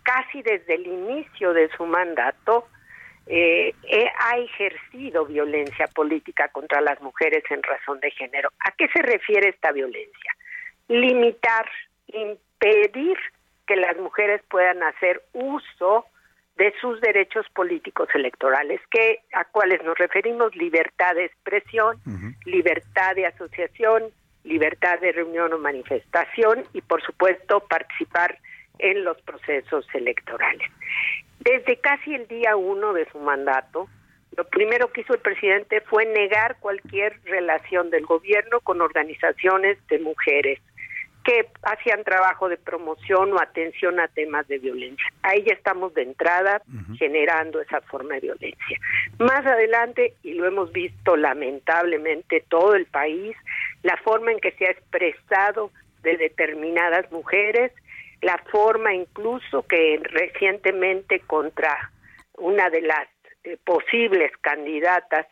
casi 0.03 0.43
desde 0.43 0.74
el 0.74 0.86
inicio 0.86 1.53
de 1.53 1.69
su 1.77 1.85
mandato, 1.86 2.66
eh, 3.27 3.74
ha 4.19 4.39
ejercido 4.39 5.27
violencia 5.27 5.86
política 5.89 6.49
contra 6.49 6.81
las 6.81 7.01
mujeres 7.01 7.44
en 7.51 7.62
razón 7.62 8.01
de 8.01 8.11
género. 8.11 8.51
¿A 8.61 8.73
qué 8.73 8.89
se 8.89 9.03
refiere 9.03 9.51
esta 9.51 9.70
violencia? 9.73 10.35
Limitar, 10.89 11.66
pedir 12.63 13.19
que 13.67 13.75
las 13.75 13.97
mujeres 13.99 14.41
puedan 14.49 14.85
hacer 14.85 15.21
uso 15.33 16.07
de 16.57 16.73
sus 16.81 17.01
derechos 17.01 17.45
políticos 17.53 18.09
electorales, 18.15 18.81
que 18.89 19.19
a 19.33 19.45
cuáles 19.47 19.83
nos 19.83 19.99
referimos 19.99 20.55
libertad 20.55 21.17
de 21.17 21.25
expresión, 21.25 21.97
libertad 22.45 23.17
de 23.17 23.27
asociación, 23.27 24.05
libertad 24.45 25.01
de 25.01 25.11
reunión 25.11 25.53
o 25.53 25.59
manifestación 25.59 26.63
y 26.73 26.83
por 26.83 27.03
supuesto 27.03 27.61
participar 27.67 28.39
en 28.79 29.03
los 29.03 29.21
procesos 29.23 29.85
electorales. 29.93 30.71
Desde 31.41 31.79
casi 31.79 32.15
el 32.15 32.29
día 32.29 32.55
uno 32.55 32.93
de 32.93 33.11
su 33.11 33.19
mandato, 33.19 33.89
lo 34.37 34.45
primero 34.45 34.93
que 34.93 35.01
hizo 35.01 35.15
el 35.15 35.21
presidente 35.21 35.81
fue 35.81 36.07
negar 36.07 36.59
cualquier 36.61 37.19
relación 37.25 37.91
del 37.91 38.07
gobierno 38.07 38.61
con 38.61 38.81
organizaciones 38.81 39.85
de 39.89 39.99
mujeres 39.99 40.61
que 41.24 41.49
hacían 41.62 42.05
trabajo 42.05 42.49
de 42.49 42.57
promoción 42.57 43.32
o 43.32 43.40
atención 43.40 44.01
a 44.01 44.09
temas 44.09 44.47
de 44.49 44.59
violencia. 44.59 45.05
Ahí 45.23 45.44
ya 45.47 45.55
estamos 45.55 45.94
de 45.94 46.03
entrada 46.03 46.62
generando 46.99 47.61
esa 47.61 47.81
forma 47.82 48.15
de 48.15 48.20
violencia. 48.20 48.78
Más 49.19 49.47
adelante, 49.47 50.15
y 50.23 50.35
lo 50.35 50.47
hemos 50.47 50.73
visto 50.73 51.16
lamentablemente 51.16 52.44
todo 52.49 52.74
el 52.74 52.86
país, 52.86 53.36
la 53.82 53.97
forma 53.99 54.32
en 54.32 54.40
que 54.40 54.53
se 54.53 54.66
ha 54.66 54.70
expresado 54.70 55.70
de 56.03 56.16
determinadas 56.16 57.11
mujeres, 57.12 57.73
la 58.20 58.39
forma 58.51 58.94
incluso 58.94 59.62
que 59.66 60.01
recientemente 60.03 61.20
contra 61.20 61.90
una 62.39 62.70
de 62.70 62.82
las 62.82 63.09
eh, 63.44 63.57
posibles 63.65 64.32
candidatas 64.40 65.27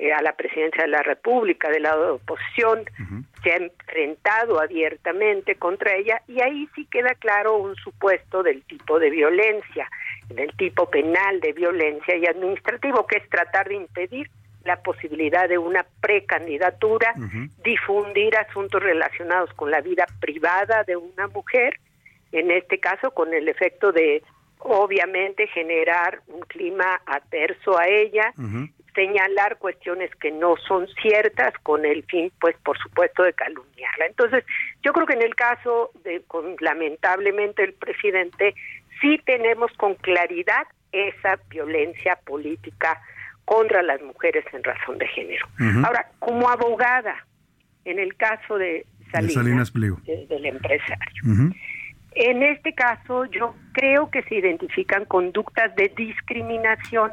eh, 0.00 0.14
a 0.14 0.22
la 0.22 0.32
presidencia 0.32 0.84
de 0.84 0.88
la 0.88 1.02
República 1.02 1.68
del 1.68 1.82
lado 1.82 2.04
de 2.04 2.10
oposición, 2.12 2.84
se 3.42 3.52
ha 3.52 3.56
enfrentado 3.56 4.58
abiertamente 4.58 5.56
contra 5.56 5.94
ella 5.94 6.22
y 6.26 6.40
ahí 6.40 6.66
sí 6.74 6.86
queda 6.90 7.14
claro 7.16 7.58
un 7.58 7.76
supuesto 7.76 8.42
del 8.42 8.62
tipo 8.62 8.98
de 8.98 9.10
violencia, 9.10 9.90
del 10.30 10.56
tipo 10.56 10.88
penal 10.88 11.40
de 11.40 11.52
violencia 11.52 12.16
y 12.16 12.24
administrativo, 12.24 13.06
que 13.06 13.18
es 13.18 13.28
tratar 13.28 13.68
de 13.68 13.74
impedir 13.74 14.30
la 14.64 14.80
posibilidad 14.82 15.46
de 15.50 15.58
una 15.58 15.84
precandidatura, 16.00 17.14
difundir 17.62 18.34
asuntos 18.38 18.82
relacionados 18.82 19.52
con 19.52 19.70
la 19.70 19.82
vida 19.82 20.06
privada 20.18 20.82
de 20.84 20.96
una 20.96 21.28
mujer, 21.28 21.78
en 22.32 22.50
este 22.50 22.80
caso 22.80 23.10
con 23.10 23.34
el 23.34 23.48
efecto 23.48 23.92
de 23.92 24.22
obviamente 24.60 25.46
generar 25.48 26.20
un 26.28 26.40
clima 26.40 27.00
adverso 27.04 27.78
a 27.78 27.86
ella, 27.86 28.32
señalar 28.94 29.58
cuestiones 29.58 30.10
que 30.16 30.30
no 30.30 30.56
son 30.68 30.86
ciertas 31.00 31.52
con 31.62 31.84
el 31.84 32.04
fin, 32.04 32.32
pues 32.40 32.56
por 32.64 32.78
supuesto, 32.78 33.22
de 33.22 33.32
calumniarla. 33.32 34.06
Entonces, 34.06 34.44
yo 34.82 34.92
creo 34.92 35.06
que 35.06 35.14
en 35.14 35.22
el 35.22 35.34
caso 35.34 35.90
de, 36.04 36.22
con, 36.26 36.56
lamentablemente, 36.60 37.64
el 37.64 37.74
presidente, 37.74 38.54
sí 39.00 39.20
tenemos 39.24 39.72
con 39.74 39.94
claridad 39.94 40.66
esa 40.92 41.38
violencia 41.48 42.16
política 42.24 43.00
contra 43.44 43.82
las 43.82 44.00
mujeres 44.02 44.44
en 44.52 44.62
razón 44.62 44.98
de 44.98 45.06
género. 45.08 45.46
Ahora, 45.84 46.10
como 46.18 46.48
abogada, 46.48 47.26
en 47.84 47.98
el 47.98 48.14
caso 48.16 48.58
de 48.58 48.86
Salinas, 49.12 49.72
del 49.72 50.46
empresario, 50.46 51.52
en 52.12 52.42
este 52.42 52.74
caso 52.74 53.24
yo 53.26 53.54
creo 53.72 54.10
que 54.10 54.22
se 54.24 54.36
identifican 54.36 55.04
conductas 55.04 55.74
de 55.76 55.92
discriminación 55.96 57.12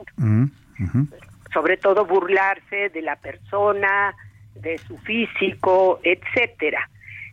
sobre 1.57 1.77
todo 1.77 2.05
burlarse 2.05 2.89
de 2.89 3.01
la 3.01 3.15
persona, 3.15 4.15
de 4.53 4.77
su 4.77 4.95
físico, 4.99 5.99
etcétera. 6.03 6.87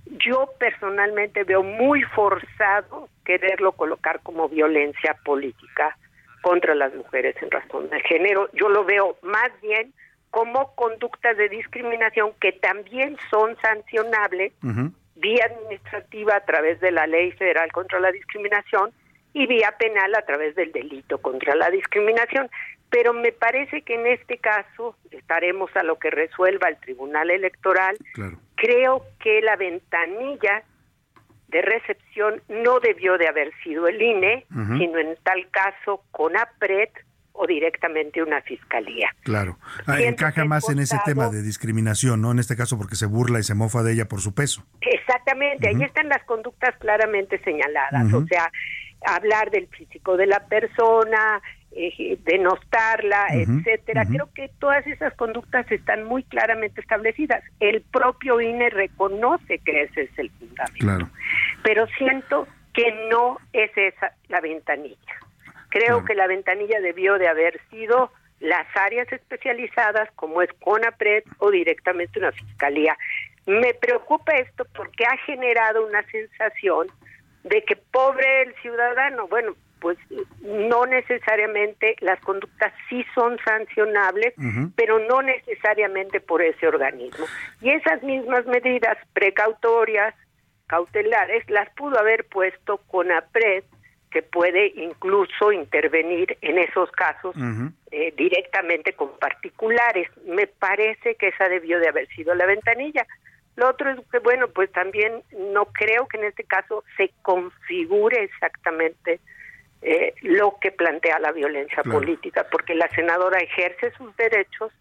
Yo 0.07 0.49
personalmente 0.59 1.45
veo 1.45 1.63
muy 1.63 2.03
forzado 2.05 3.11
quererlo 3.23 3.73
colocar 3.73 4.21
como 4.23 4.49
violencia 4.49 5.15
política 5.27 5.99
contra 6.41 6.75
las 6.75 6.95
mujeres 6.95 7.37
en 7.43 7.51
razón 7.51 7.91
de 7.91 8.01
género. 8.01 8.49
Yo 8.55 8.71
lo 8.71 8.87
veo 8.87 9.19
más 9.21 9.51
bien 9.61 9.93
como 10.31 10.75
conductas 10.75 11.37
de 11.37 11.51
discriminación 11.51 12.33
que 12.41 12.53
también 12.53 13.19
son 13.29 13.59
sancionables 13.61 14.55
vía 15.17 15.45
administrativa 15.51 16.37
a 16.37 16.45
través 16.47 16.81
de 16.81 16.93
la 16.93 17.07
Ley 17.07 17.31
Federal 17.33 17.71
contra 17.73 18.01
la 18.01 18.11
Discriminación 18.11 18.91
y 19.35 19.47
vía 19.47 19.75
penal 19.79 20.15
a 20.15 20.23
través 20.23 20.55
del 20.55 20.73
delito 20.73 21.19
contra 21.19 21.55
la 21.55 21.69
discriminación 21.69 22.49
pero 22.95 23.13
me 23.13 23.33
parece 23.33 23.83
que 23.83 23.97
en 23.97 24.07
este 24.07 24.39
caso 24.39 24.97
estaremos 25.11 25.69
a 25.75 25.83
lo 25.83 25.99
que 25.99 26.11
resuelva 26.11 26.69
el 26.69 26.77
Tribunal 26.77 27.29
Electoral. 27.29 27.97
Creo 28.55 29.05
que 29.19 29.43
la 29.43 29.57
ventanilla 29.57 30.63
de 31.49 31.61
recepción 31.61 32.41
no 32.49 32.79
debió 32.79 33.19
de 33.19 33.27
haber 33.27 33.51
sido 33.65 33.89
el 33.89 34.01
INE, 34.01 34.47
sino 34.49 34.99
en 34.99 35.17
tal 35.25 35.51
caso 35.51 36.05
con 36.13 36.37
APRED 36.37 36.91
o 37.33 37.49
directamente 37.49 38.23
una 38.23 38.41
fiscalía. 38.43 39.09
Claro, 39.25 39.59
ah, 39.89 40.01
encaja 40.01 40.45
más 40.45 40.69
en 40.69 40.79
ese 40.79 40.97
tema 41.05 41.31
de 41.31 41.43
discriminación, 41.43 42.23
¿no? 42.23 42.31
En 42.31 42.39
este 42.39 42.55
caso 42.55 42.79
porque 42.79 42.95
se 42.95 43.07
burla 43.07 43.41
y 43.41 43.43
se 43.43 43.57
mofa 43.57 43.83
de 43.83 43.93
ella 43.93 44.05
por 44.05 44.21
su 44.21 44.37
peso. 44.37 44.65
Exactamente, 44.81 45.67
ahí 45.67 45.83
están 45.83 46.09
las 46.09 46.23
conductas 46.23 46.77
claramente 46.79 47.43
señaladas, 47.43 48.13
o 48.13 48.25
sea, 48.29 48.53
hablar 49.05 49.51
del 49.51 49.67
físico 49.67 50.17
de 50.17 50.27
la 50.27 50.47
persona, 50.47 51.43
eh, 51.77 52.19
denostarla, 52.25 53.27
etcétera. 53.33 54.05
Creo 54.07 54.29
que 54.33 54.51
todas 54.59 54.87
esas 54.87 55.13
conductas 55.15 55.71
están 55.73 56.05
muy 56.05 56.23
claramente 56.23 56.81
establecidas. 56.81 57.43
El 57.61 57.83
propio 57.83 58.41
INE 58.41 58.71
reconoce 58.71 59.59
que 59.59 59.83
ese 59.83 60.03
es 60.03 60.19
el 60.19 60.31
fundamento. 60.31 61.11
Pero 61.63 61.87
siento 61.99 62.47
que 62.73 62.93
no 63.11 63.39
es 63.53 63.71
esa 63.77 64.13
la 64.29 64.41
ventanilla. 64.41 65.15
Creo 65.69 66.05
que 66.05 66.15
la 66.15 66.29
ventanilla 66.29 66.81
debió 66.81 67.19
de 67.19 67.27
haber 67.27 67.61
sido 67.71 68.13
las 68.41 68.67
áreas 68.77 69.11
especializadas 69.13 70.09
como 70.15 70.43
es 70.43 70.51
CONAPRED 70.61 71.25
o 71.39 71.51
directamente 71.51 72.19
una 72.19 72.31
fiscalía. 72.31 72.97
Me 73.47 73.75
preocupa 73.75 74.33
esto 74.37 74.65
porque 74.77 75.05
ha 75.05 75.17
generado 75.27 75.87
una 75.87 76.03
sensación 76.05 76.89
de 77.43 77.63
que 77.63 77.77
pobre 77.77 78.43
el 78.43 78.55
ciudadano, 78.63 79.29
bueno, 79.29 79.55
pues 79.85 79.99
no 80.41 80.87
necesariamente 80.87 81.95
las 82.01 82.19
conductas 82.21 82.73
sí 82.89 83.05
son 83.15 83.37
sancionables, 83.45 84.33
pero 84.77 84.99
no 84.99 85.21
necesariamente 85.21 86.21
por 86.21 86.41
ese 86.41 86.67
organismo. 86.67 87.27
Y 87.61 87.69
esas 87.69 88.03
mismas 88.03 88.47
medidas 88.47 88.97
precautorias, 89.13 90.15
cautelares 90.69 91.51
las 91.51 91.69
pudo 91.75 91.99
haber 91.99 92.25
puesto 92.25 92.79
con 92.87 93.13
APRED, 93.13 93.65
que 94.11 94.23
puede 94.23 94.69
incluso 94.75 95.53
intervenir 95.53 96.39
en 96.41 96.57
esos 96.57 96.91
casos 96.93 97.37
eh, 97.91 98.15
directamente 98.17 98.95
con 98.95 99.11
particulares. 99.19 100.09
Me 100.25 100.47
parece 100.47 101.17
que 101.17 101.29
esa 101.29 101.47
debió 101.51 101.79
de 101.79 101.89
haber 101.89 102.09
sido 102.09 102.35
la 102.35 102.47
ventanilla. 102.47 103.07
Lo 103.57 103.69
otro 103.69 103.91
es 103.91 103.99
que, 104.11 104.21
bueno, 104.21 104.49
pues 104.49 104.73
también 104.73 105.23
no 105.53 105.67
creo 105.67 106.09
que 106.09 106.17
en 106.17 106.25
este 106.25 106.45
caso 106.45 106.85
se 106.97 107.11
configure 107.21 108.25
exactamente 108.25 109.21
eh, 109.85 110.15
lo 110.23 110.57
que 110.61 110.73
plantea 110.73 111.19
la 111.19 111.31
violencia 111.33 111.83
política, 111.83 112.47
porque 112.51 112.75
la 112.75 112.89
senadora 112.95 113.39
ejerce 113.39 113.93
sus 113.99 114.17
derechos, 114.17 114.73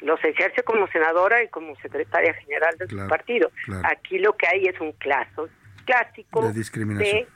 los 0.00 0.22
ejerce 0.24 0.62
como 0.62 0.88
senadora 0.88 1.42
y 1.42 1.48
como 1.48 1.76
secretaria 1.76 2.32
general 2.34 2.74
de 2.78 2.88
su 2.88 3.08
partido. 3.08 3.50
Aquí 3.84 4.18
lo 4.18 4.36
que 4.36 4.46
hay 4.48 4.66
es 4.66 4.80
un 4.80 4.92
caso 4.92 5.48
clásico 5.84 6.46
de 6.46 6.52
discriminación 6.52 7.26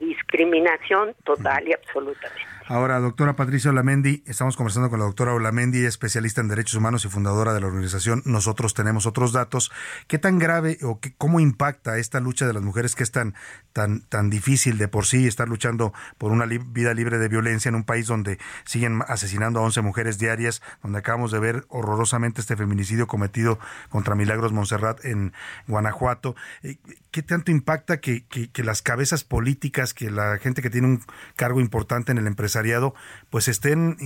discriminación 0.00 1.14
total 1.24 1.68
y 1.68 1.74
absolutamente. 1.74 2.59
Ahora, 2.70 3.00
doctora 3.00 3.34
Patricia 3.34 3.72
Olamendi, 3.72 4.22
estamos 4.26 4.56
conversando 4.56 4.90
con 4.90 5.00
la 5.00 5.04
doctora 5.04 5.34
Olamendi, 5.34 5.84
especialista 5.84 6.40
en 6.40 6.46
derechos 6.46 6.76
humanos 6.76 7.04
y 7.04 7.08
fundadora 7.08 7.52
de 7.52 7.60
la 7.60 7.66
organización 7.66 8.22
Nosotros 8.26 8.74
Tenemos 8.74 9.06
Otros 9.06 9.32
Datos. 9.32 9.72
¿Qué 10.06 10.20
tan 10.20 10.38
grave 10.38 10.78
o 10.82 11.00
qué, 11.00 11.12
cómo 11.18 11.40
impacta 11.40 11.98
esta 11.98 12.20
lucha 12.20 12.46
de 12.46 12.52
las 12.52 12.62
mujeres 12.62 12.94
que 12.94 13.02
es 13.02 13.10
tan, 13.10 13.34
tan, 13.72 14.02
tan 14.02 14.30
difícil 14.30 14.78
de 14.78 14.86
por 14.86 15.04
sí 15.04 15.26
estar 15.26 15.48
luchando 15.48 15.92
por 16.16 16.30
una 16.30 16.46
vida 16.46 16.94
libre 16.94 17.18
de 17.18 17.26
violencia 17.26 17.70
en 17.70 17.74
un 17.74 17.82
país 17.82 18.06
donde 18.06 18.38
siguen 18.64 19.00
asesinando 19.08 19.58
a 19.58 19.62
11 19.64 19.80
mujeres 19.80 20.18
diarias, 20.18 20.62
donde 20.80 21.00
acabamos 21.00 21.32
de 21.32 21.40
ver 21.40 21.64
horrorosamente 21.70 22.40
este 22.40 22.56
feminicidio 22.56 23.08
cometido 23.08 23.58
contra 23.88 24.14
Milagros 24.14 24.52
Monserrat 24.52 25.04
en 25.04 25.32
Guanajuato? 25.66 26.36
Eh, 26.62 26.76
¿Qué 27.10 27.24
tanto 27.24 27.50
impacta 27.50 27.98
que, 27.98 28.26
que 28.28 28.62
las 28.62 28.80
cabezas 28.80 29.24
políticas, 29.24 29.92
que 29.92 30.08
la 30.08 30.38
gente 30.38 30.62
que 30.62 30.70
tiene 30.70 30.86
un 30.86 31.02
cargo 31.34 31.58
importante 31.58 32.12
en 32.12 32.18
el 32.18 32.28
empresariado, 32.60 32.94
pues 33.30 33.48
estén 33.48 33.96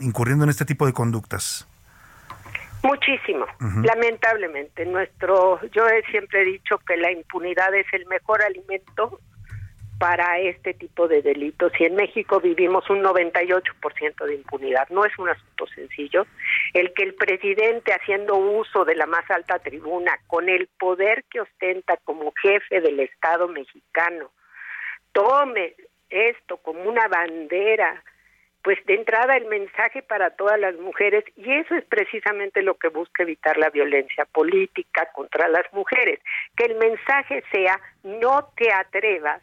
incurriendo 0.00 0.44
en 0.44 0.50
este 0.50 0.64
tipo 0.64 0.86
de 0.86 0.92
conductas? 0.92 1.68
Muchísimo, 2.82 3.46
lamentablemente. 3.84 4.84
Nuestro, 4.86 5.60
yo 5.70 5.86
he 5.86 6.02
siempre 6.10 6.44
dicho 6.44 6.78
que 6.78 6.96
la 6.96 7.12
impunidad 7.12 7.72
es 7.74 7.86
el 7.92 8.06
mejor 8.06 8.42
alimento 8.42 9.20
para 10.00 10.40
este 10.40 10.74
tipo 10.74 11.06
de 11.06 11.22
delitos 11.22 11.70
y 11.78 11.84
en 11.84 11.94
México 11.94 12.40
vivimos 12.40 12.90
un 12.90 13.04
98% 13.04 14.24
de 14.26 14.34
impunidad. 14.34 14.88
No 14.90 15.04
es 15.04 15.16
un 15.16 15.28
asunto 15.28 15.66
sencillo. 15.68 16.26
El 16.74 16.92
que 16.92 17.04
el 17.04 17.14
presidente, 17.14 17.92
haciendo 17.92 18.34
uso 18.34 18.84
de 18.84 18.96
la 18.96 19.06
más 19.06 19.30
alta 19.30 19.60
tribuna, 19.60 20.18
con 20.26 20.48
el 20.48 20.68
poder 20.76 21.22
que 21.30 21.40
ostenta 21.40 21.98
como 22.02 22.32
jefe 22.42 22.80
del 22.80 22.98
Estado 22.98 23.46
mexicano, 23.46 24.32
tome 25.12 25.76
esto 26.12 26.58
como 26.58 26.82
una 26.82 27.08
bandera, 27.08 28.02
pues 28.62 28.78
de 28.86 28.94
entrada 28.94 29.36
el 29.36 29.46
mensaje 29.46 30.02
para 30.02 30.30
todas 30.30 30.58
las 30.60 30.76
mujeres 30.76 31.24
y 31.36 31.50
eso 31.52 31.74
es 31.74 31.84
precisamente 31.86 32.62
lo 32.62 32.74
que 32.74 32.88
busca 32.88 33.24
evitar 33.24 33.56
la 33.56 33.70
violencia 33.70 34.24
política 34.26 35.08
contra 35.12 35.48
las 35.48 35.64
mujeres, 35.72 36.20
que 36.56 36.66
el 36.66 36.76
mensaje 36.76 37.42
sea 37.50 37.80
no 38.04 38.50
te 38.56 38.72
atrevas 38.72 39.42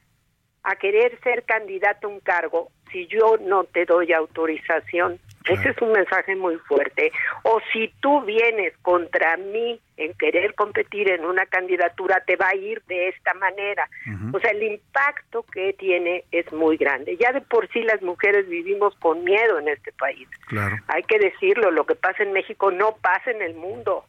a 0.63 0.75
querer 0.75 1.19
ser 1.21 1.43
candidato 1.43 2.07
a 2.07 2.11
un 2.11 2.19
cargo 2.19 2.69
si 2.91 3.07
yo 3.07 3.37
no 3.41 3.63
te 3.65 3.85
doy 3.85 4.13
autorización. 4.13 5.19
Ese 5.45 5.69
es 5.69 5.81
un 5.81 5.91
mensaje 5.93 6.35
muy 6.35 6.57
fuerte. 6.57 7.11
O 7.43 7.59
si 7.71 7.91
tú 8.01 8.21
vienes 8.21 8.73
contra 8.81 9.37
mí 9.37 9.79
en 9.97 10.13
querer 10.13 10.53
competir 10.53 11.09
en 11.09 11.25
una 11.25 11.45
candidatura, 11.45 12.21
te 12.25 12.35
va 12.35 12.49
a 12.49 12.55
ir 12.55 12.81
de 12.87 13.09
esta 13.09 13.33
manera. 13.33 13.89
O 14.33 14.39
sea, 14.39 14.51
el 14.51 14.63
impacto 14.63 15.43
que 15.43 15.73
tiene 15.73 16.25
es 16.31 16.51
muy 16.51 16.77
grande. 16.77 17.17
Ya 17.17 17.31
de 17.31 17.41
por 17.41 17.67
sí 17.69 17.81
las 17.81 18.01
mujeres 18.01 18.47
vivimos 18.47 18.95
con 18.95 19.23
miedo 19.23 19.59
en 19.59 19.69
este 19.69 19.91
país. 19.93 20.27
Claro. 20.47 20.77
Hay 20.87 21.03
que 21.03 21.17
decirlo, 21.17 21.71
lo 21.71 21.85
que 21.85 21.95
pasa 21.95 22.23
en 22.23 22.33
México 22.33 22.71
no 22.71 22.97
pasa 22.97 23.31
en 23.31 23.41
el 23.41 23.55
mundo. 23.55 24.05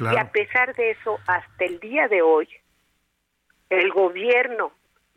Y 0.00 0.16
a 0.16 0.30
pesar 0.30 0.74
de 0.74 0.92
eso, 0.92 1.18
hasta 1.26 1.64
el 1.64 1.78
día 1.80 2.08
de 2.08 2.22
hoy, 2.22 2.48
el 3.68 3.90
gobierno 3.90 4.72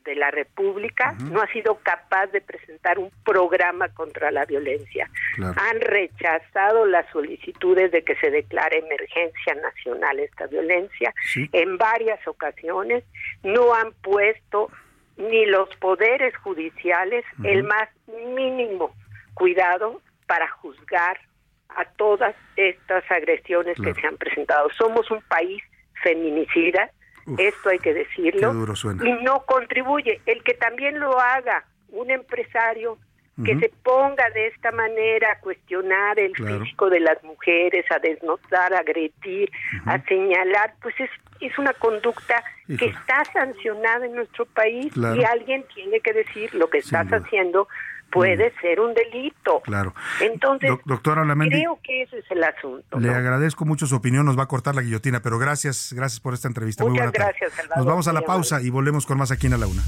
de 0.05 0.15
la 0.15 0.31
República 0.31 1.13
no 1.31 1.41
ha 1.41 1.47
sido 1.47 1.79
capaz 1.83 2.27
de 2.27 2.41
presentar 2.41 2.99
un 2.99 3.11
programa 3.23 3.89
contra 3.89 4.31
la 4.31 4.45
violencia. 4.45 5.09
Han 5.37 5.81
rechazado 5.81 6.85
las 6.85 7.09
solicitudes 7.11 7.91
de 7.91 8.03
que 8.03 8.15
se 8.17 8.29
declare 8.29 8.79
emergencia 8.79 9.55
nacional 9.55 10.19
esta 10.19 10.47
violencia 10.47 11.13
en 11.51 11.77
varias 11.77 12.25
ocasiones. 12.27 13.03
No 13.43 13.73
han 13.73 13.91
puesto 13.93 14.69
ni 15.17 15.45
los 15.45 15.69
poderes 15.77 16.35
judiciales 16.37 17.25
el 17.43 17.63
más 17.63 17.89
mínimo 18.07 18.95
cuidado 19.33 20.01
para 20.27 20.47
juzgar 20.49 21.19
a 21.69 21.85
todas 21.85 22.35
estas 22.55 23.03
agresiones 23.11 23.77
que 23.81 23.93
se 23.93 24.07
han 24.07 24.17
presentado. 24.17 24.69
Somos 24.77 25.09
un 25.11 25.21
país 25.23 25.61
feminicida, 26.03 26.89
esto 27.37 27.69
hay 27.69 27.79
que 27.79 27.93
decirlo, 27.93 28.53
y 29.03 29.23
no 29.23 29.45
contribuye. 29.45 30.21
El 30.25 30.43
que 30.43 30.53
también 30.53 30.99
lo 30.99 31.19
haga 31.19 31.65
un 31.89 32.11
empresario 32.11 32.97
que 33.43 33.59
se 33.59 33.69
ponga 33.83 34.29
de 34.29 34.47
esta 34.47 34.71
manera 34.71 35.33
a 35.33 35.39
cuestionar 35.39 36.17
el 36.17 36.33
físico 36.33 36.89
de 36.89 37.01
las 37.01 37.21
mujeres, 37.21 37.85
a 37.91 37.99
desnotar, 37.99 38.73
a 38.73 38.79
agredir, 38.79 39.51
a 39.85 39.99
señalar, 40.03 40.75
pues 40.81 40.95
es, 40.99 41.09
es 41.41 41.57
una 41.57 41.73
conducta 41.73 42.41
que 42.67 42.85
está 42.85 43.25
sancionada 43.33 44.05
en 44.05 44.15
nuestro 44.15 44.45
país 44.45 44.93
y 44.95 45.23
alguien 45.25 45.65
tiene 45.73 45.99
que 45.99 46.13
decir 46.13 46.53
lo 46.55 46.69
que 46.69 46.77
estás 46.77 47.07
haciendo 47.11 47.67
puede 48.11 48.53
ser 48.61 48.79
un 48.79 48.93
delito. 48.93 49.61
Claro. 49.61 49.93
Entonces, 50.21 50.71
doctora 50.85 51.23
creo 51.47 51.79
que 51.83 52.03
ese 52.03 52.19
es 52.19 52.31
el 52.31 52.43
asunto. 52.43 52.99
Le 52.99 53.09
agradezco 53.09 53.65
mucho 53.65 53.87
su 53.87 53.95
opinión, 53.95 54.25
nos 54.25 54.37
va 54.37 54.43
a 54.43 54.47
cortar 54.47 54.75
la 54.75 54.81
guillotina, 54.81 55.21
pero 55.21 55.37
gracias, 55.37 55.93
gracias 55.93 56.19
por 56.19 56.33
esta 56.33 56.47
entrevista. 56.47 56.83
Muchas 56.83 56.91
Muy 56.91 57.11
buena 57.11 57.11
gracias, 57.11 57.53
Salvador. 57.53 57.77
Nos 57.77 57.85
vamos 57.85 58.07
a 58.07 58.13
la 58.13 58.21
pausa 58.21 58.61
y 58.61 58.69
volvemos 58.69 59.05
con 59.05 59.17
más 59.17 59.31
aquí 59.31 59.47
en 59.47 59.59
la 59.59 59.67
una. 59.67 59.83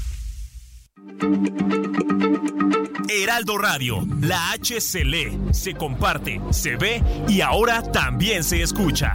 Heraldo 3.10 3.58
Radio, 3.58 4.06
la 4.20 4.52
H 4.52 4.80
se 4.80 5.04
lee, 5.04 5.38
se 5.52 5.74
comparte, 5.74 6.40
se 6.50 6.76
ve 6.76 7.02
y 7.26 7.40
ahora 7.40 7.82
también 7.82 8.44
se 8.44 8.62
escucha. 8.62 9.14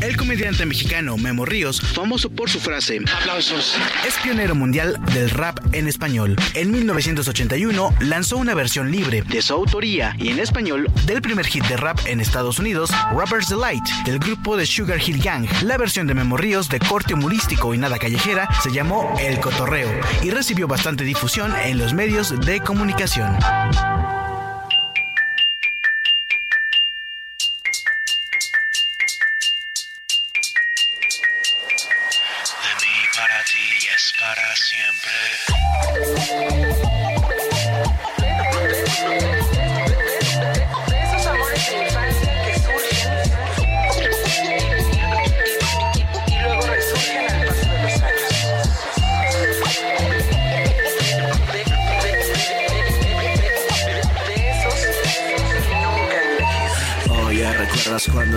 El 0.00 0.16
comediante 0.16 0.66
mexicano 0.66 1.16
Memo 1.16 1.44
Ríos, 1.44 1.80
famoso 1.80 2.30
por 2.30 2.50
su 2.50 2.60
frase 2.60 3.00
Aplausos, 3.20 3.76
es 4.06 4.14
pionero 4.22 4.54
mundial 4.54 4.98
del 5.12 5.30
rap 5.30 5.58
en 5.72 5.88
español. 5.88 6.36
En 6.54 6.70
1981 6.70 7.94
lanzó 8.00 8.36
una 8.36 8.54
versión 8.54 8.90
libre 8.90 9.22
de 9.22 9.42
su 9.42 9.54
autoría 9.54 10.14
y 10.18 10.28
en 10.28 10.38
español 10.38 10.90
del 11.06 11.22
primer 11.22 11.46
hit 11.46 11.64
de 11.66 11.76
rap 11.76 11.98
en 12.06 12.20
Estados 12.20 12.58
Unidos, 12.58 12.90
Rapper's 13.16 13.48
Delight, 13.48 13.84
del 14.04 14.18
grupo 14.18 14.56
de 14.56 14.66
Sugar 14.66 15.00
Hill 15.04 15.22
Gang. 15.22 15.46
La 15.62 15.76
versión 15.76 16.06
de 16.06 16.14
Memo 16.14 16.36
Ríos 16.36 16.68
de 16.68 16.80
corte 16.80 17.14
humorístico 17.14 17.74
y 17.74 17.78
nada 17.78 17.98
callejera 17.98 18.48
se 18.62 18.72
llamó 18.72 19.14
El 19.20 19.40
Cotorreo 19.40 19.90
y 20.22 20.30
recibió 20.30 20.66
bastante 20.68 21.04
difusión 21.04 21.54
en 21.56 21.78
los 21.78 21.94
medios 21.94 22.38
de 22.40 22.60
comunicación. 22.60 23.36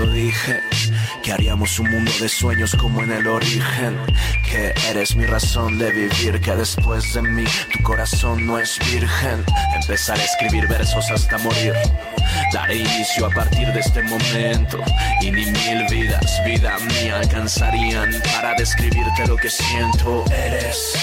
Dije 0.05 0.61
que 1.23 1.31
haríamos 1.31 1.79
un 1.79 1.89
mundo 1.89 2.11
de 2.21 2.29
sueños 2.29 2.75
como 2.75 3.01
en 3.01 3.11
el 3.11 3.27
origen? 3.27 3.97
que 4.49 4.73
eres 4.89 5.15
mi 5.15 5.25
razón 5.25 5.77
de 5.77 5.91
vivir, 5.91 6.39
que 6.39 6.55
después 6.55 7.13
de 7.13 7.21
mí 7.21 7.43
tu 7.73 7.83
corazón 7.83 8.45
no 8.45 8.57
es 8.57 8.79
virgen. 8.91 9.43
Empezar 9.75 10.17
a 10.17 10.23
escribir 10.23 10.67
versos 10.67 11.09
hasta 11.11 11.37
morir. 11.39 11.73
Daré 12.53 12.77
inicio 12.77 13.25
a 13.25 13.29
partir 13.29 13.67
de 13.73 13.79
este 13.81 14.01
momento 14.03 14.79
y 15.21 15.31
ni 15.31 15.45
mil 15.45 15.85
vidas, 15.89 16.41
vida 16.45 16.77
mía, 16.79 17.17
alcanzarían 17.17 18.09
para 18.33 18.53
describirte 18.55 19.27
lo 19.27 19.35
que 19.35 19.49
siento. 19.49 20.23
Eres 20.31 20.93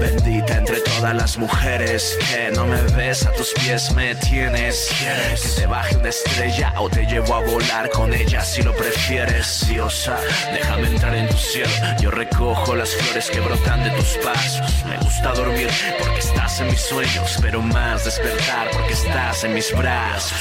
bendita 0.00 0.56
entre 0.56 0.80
todas 0.80 1.14
las 1.14 1.36
mujeres 1.36 2.16
que 2.30 2.50
no 2.52 2.66
me 2.66 2.80
ves 2.96 3.26
a 3.26 3.32
tus 3.32 3.52
pies 3.52 3.92
me 3.92 4.14
tienes. 4.14 4.88
Quieres 4.98 5.42
que 5.42 5.60
te 5.60 5.66
baje 5.66 5.96
una 5.96 6.08
estrella 6.08 6.72
o 6.78 6.88
te 6.88 7.04
llevo 7.04 7.34
a 7.34 7.40
volar 7.40 7.90
con 7.90 8.12
ella 8.14 8.42
si 8.42 8.62
lo 8.62 8.74
prefieres. 8.74 9.66
Diosa, 9.68 10.16
déjame 10.52 10.88
entrar 10.88 11.14
en 11.14 11.28
tu 11.28 11.36
cielo. 11.36 11.70
Yo 12.00 12.10
recojo 12.10 12.74
las 12.74 12.94
flores 12.94 13.30
que 13.30 13.40
brotan 13.40 13.84
de 13.84 13.90
tus 13.90 14.16
pasos. 14.24 14.84
Me 14.86 14.96
gusta 14.98 15.32
dormir 15.34 15.68
porque 15.98 16.18
estás 16.20 16.60
en 16.60 16.68
mis 16.68 16.80
sueños, 16.80 17.38
pero 17.42 17.60
más 17.60 18.04
despertar 18.04 18.70
porque 18.72 18.94
estás 18.94 19.44
en 19.44 19.54
mis 19.54 19.70
brazos. 19.76 20.38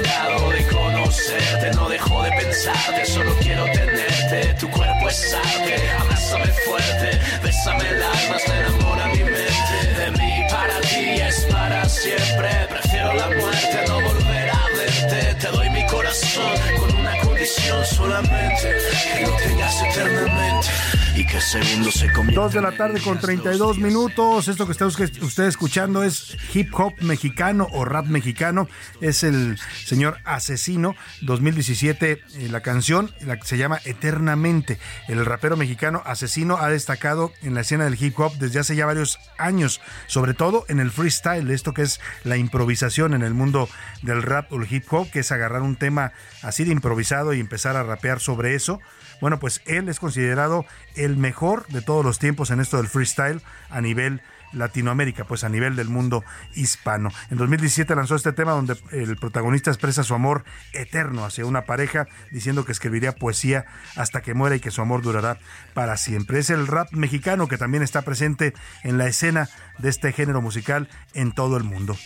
De 0.00 0.66
conocerte, 0.68 1.70
no 1.74 1.88
dejo 1.90 2.22
de 2.22 2.30
pensarte, 2.32 3.04
solo 3.04 3.34
quiero 3.40 3.64
tenerte. 3.64 4.54
Tu 4.58 4.70
cuerpo 4.70 5.08
es 5.10 5.34
arte, 5.34 5.90
abrázame 5.98 6.46
fuerte, 6.46 7.20
bésame 7.42 7.88
el 7.88 8.02
alma, 8.02 8.38
se 8.38 8.58
enamora 8.60 9.06
mi 9.08 9.24
mente. 9.24 9.76
De 9.98 10.10
mí 10.12 10.46
para 10.50 10.80
ti 10.80 11.20
es 11.20 11.44
para 11.52 11.86
siempre, 11.86 12.48
prefiero 12.70 13.12
la 13.12 13.26
muerte, 13.26 13.84
no 13.88 14.00
volver 14.00 14.50
a 14.50 14.66
verte. 14.76 15.34
Te 15.34 15.46
doy 15.48 15.68
mi 15.70 15.86
corazón 15.86 16.52
con 16.78 16.96
una 16.96 17.18
condición 17.18 17.84
solamente, 17.84 18.76
que 19.14 19.26
lo 19.26 19.36
tengas 19.36 19.82
eternamente 19.82 20.89
y 21.20 21.26
que 21.26 21.38
segundo 21.38 21.90
se 21.90 22.10
convierta 22.12 22.40
Dos 22.40 22.52
de 22.54 22.62
la 22.62 22.72
tarde 22.72 22.98
con 23.02 23.18
32 23.18 23.78
minutos. 23.78 24.48
Esto 24.48 24.64
que 24.64 24.72
está 24.72 24.86
usted 24.86 25.44
escuchando 25.44 26.02
es 26.02 26.36
hip 26.54 26.72
hop 26.72 26.94
mexicano 27.00 27.68
o 27.72 27.84
rap 27.84 28.06
mexicano. 28.06 28.68
Es 29.02 29.22
el 29.22 29.58
señor 29.84 30.16
Asesino 30.24 30.94
2017. 31.20 32.12
eh, 32.12 32.48
la 32.48 32.60
canción 32.62 33.10
la 33.20 33.38
se 33.42 33.58
llama 33.58 33.80
Eternamente. 33.84 34.78
El 35.08 35.26
rapero 35.26 35.58
mexicano 35.58 36.02
Asesino 36.06 36.56
ha 36.56 36.70
destacado 36.70 37.32
en 37.42 37.54
la 37.54 37.62
escena 37.62 37.84
del 37.84 38.02
hip 38.02 38.18
hop 38.18 38.32
desde 38.38 38.60
hace 38.60 38.74
ya 38.74 38.86
varios 38.86 39.18
años, 39.36 39.82
sobre 40.06 40.32
todo 40.32 40.64
en 40.68 40.80
el 40.80 40.90
freestyle, 40.90 41.50
esto 41.50 41.74
que 41.74 41.82
es 41.82 42.00
la 42.24 42.38
improvisación 42.38 43.12
en 43.12 43.22
el 43.22 43.34
mundo 43.34 43.68
del 44.00 44.22
rap 44.22 44.50
o 44.52 44.56
el 44.56 44.72
hip 44.72 44.90
hop, 44.90 45.10
que 45.10 45.20
es 45.20 45.32
agarrar 45.32 45.60
un 45.60 45.76
tema 45.76 46.12
así 46.40 46.64
de 46.64 46.72
improvisado 46.72 47.34
y 47.34 47.40
empezar 47.40 47.76
a 47.76 47.82
rapear 47.82 48.20
sobre 48.20 48.54
eso. 48.54 48.80
Bueno, 49.20 49.38
pues 49.38 49.62
él 49.66 49.88
es 49.88 50.00
considerado 50.00 50.64
el 50.96 51.16
mejor 51.16 51.66
de 51.68 51.82
todos 51.82 52.04
los 52.04 52.18
tiempos 52.18 52.50
en 52.50 52.60
esto 52.60 52.76
del 52.78 52.88
freestyle 52.88 53.42
a 53.68 53.80
nivel 53.80 54.22
Latinoamérica, 54.52 55.24
pues 55.24 55.44
a 55.44 55.48
nivel 55.48 55.76
del 55.76 55.88
mundo 55.88 56.24
hispano. 56.54 57.10
En 57.30 57.38
2017 57.38 57.94
lanzó 57.94 58.16
este 58.16 58.32
tema 58.32 58.52
donde 58.52 58.76
el 58.92 59.16
protagonista 59.16 59.70
expresa 59.70 60.02
su 60.02 60.14
amor 60.14 60.44
eterno 60.72 61.24
hacia 61.24 61.46
una 61.46 61.62
pareja, 61.62 62.06
diciendo 62.30 62.64
que 62.64 62.72
escribiría 62.72 63.12
poesía 63.12 63.66
hasta 63.96 64.22
que 64.22 64.34
muera 64.34 64.56
y 64.56 64.60
que 64.60 64.70
su 64.70 64.80
amor 64.82 65.02
durará 65.02 65.38
para 65.74 65.96
siempre. 65.96 66.38
Es 66.38 66.50
el 66.50 66.66
rap 66.66 66.92
mexicano 66.92 67.48
que 67.48 67.58
también 67.58 67.82
está 67.82 68.02
presente 68.02 68.54
en 68.82 68.98
la 68.98 69.06
escena 69.06 69.48
de 69.78 69.88
este 69.88 70.12
género 70.12 70.42
musical 70.42 70.88
en 71.14 71.32
todo 71.32 71.56
el 71.56 71.64
mundo. 71.64 71.96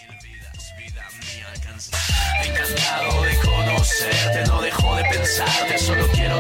Encantado 2.45 3.23
de 3.23 3.37
conocerte, 3.37 4.45
no 4.47 4.61
dejo 4.61 4.97
de 4.97 5.05
pensarte, 5.05 5.79
solo 5.79 6.07
quiero 6.13 6.39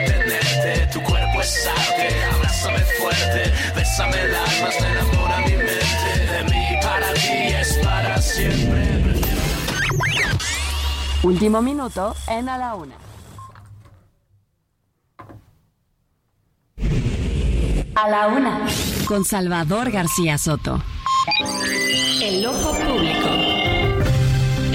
Tu 0.92 1.02
cuerpo 1.02 1.40
es 1.40 1.66
arte, 1.66 2.24
abrázame 2.34 2.78
fuerte, 2.98 3.52
bésame 3.74 4.20
el 4.20 4.34
alma, 4.34 4.70
se 4.70 4.86
enamora 4.86 5.38
mi 5.38 5.56
mente. 5.56 6.32
De 6.32 6.44
mí 6.44 6.66
para 6.82 7.14
ti 7.14 7.54
es 7.60 7.78
para 7.82 8.22
siempre. 8.22 9.20
Último 11.22 11.62
minuto 11.62 12.14
en 12.28 12.48
A 12.48 12.58
la 12.58 12.74
Una. 12.74 12.94
A 17.94 18.08
la 18.08 18.26
Una. 18.26 18.66
Con 19.06 19.24
Salvador 19.24 19.90
García 19.90 20.36
Soto. 20.36 20.82
El 22.22 22.46
ojo. 22.46 22.73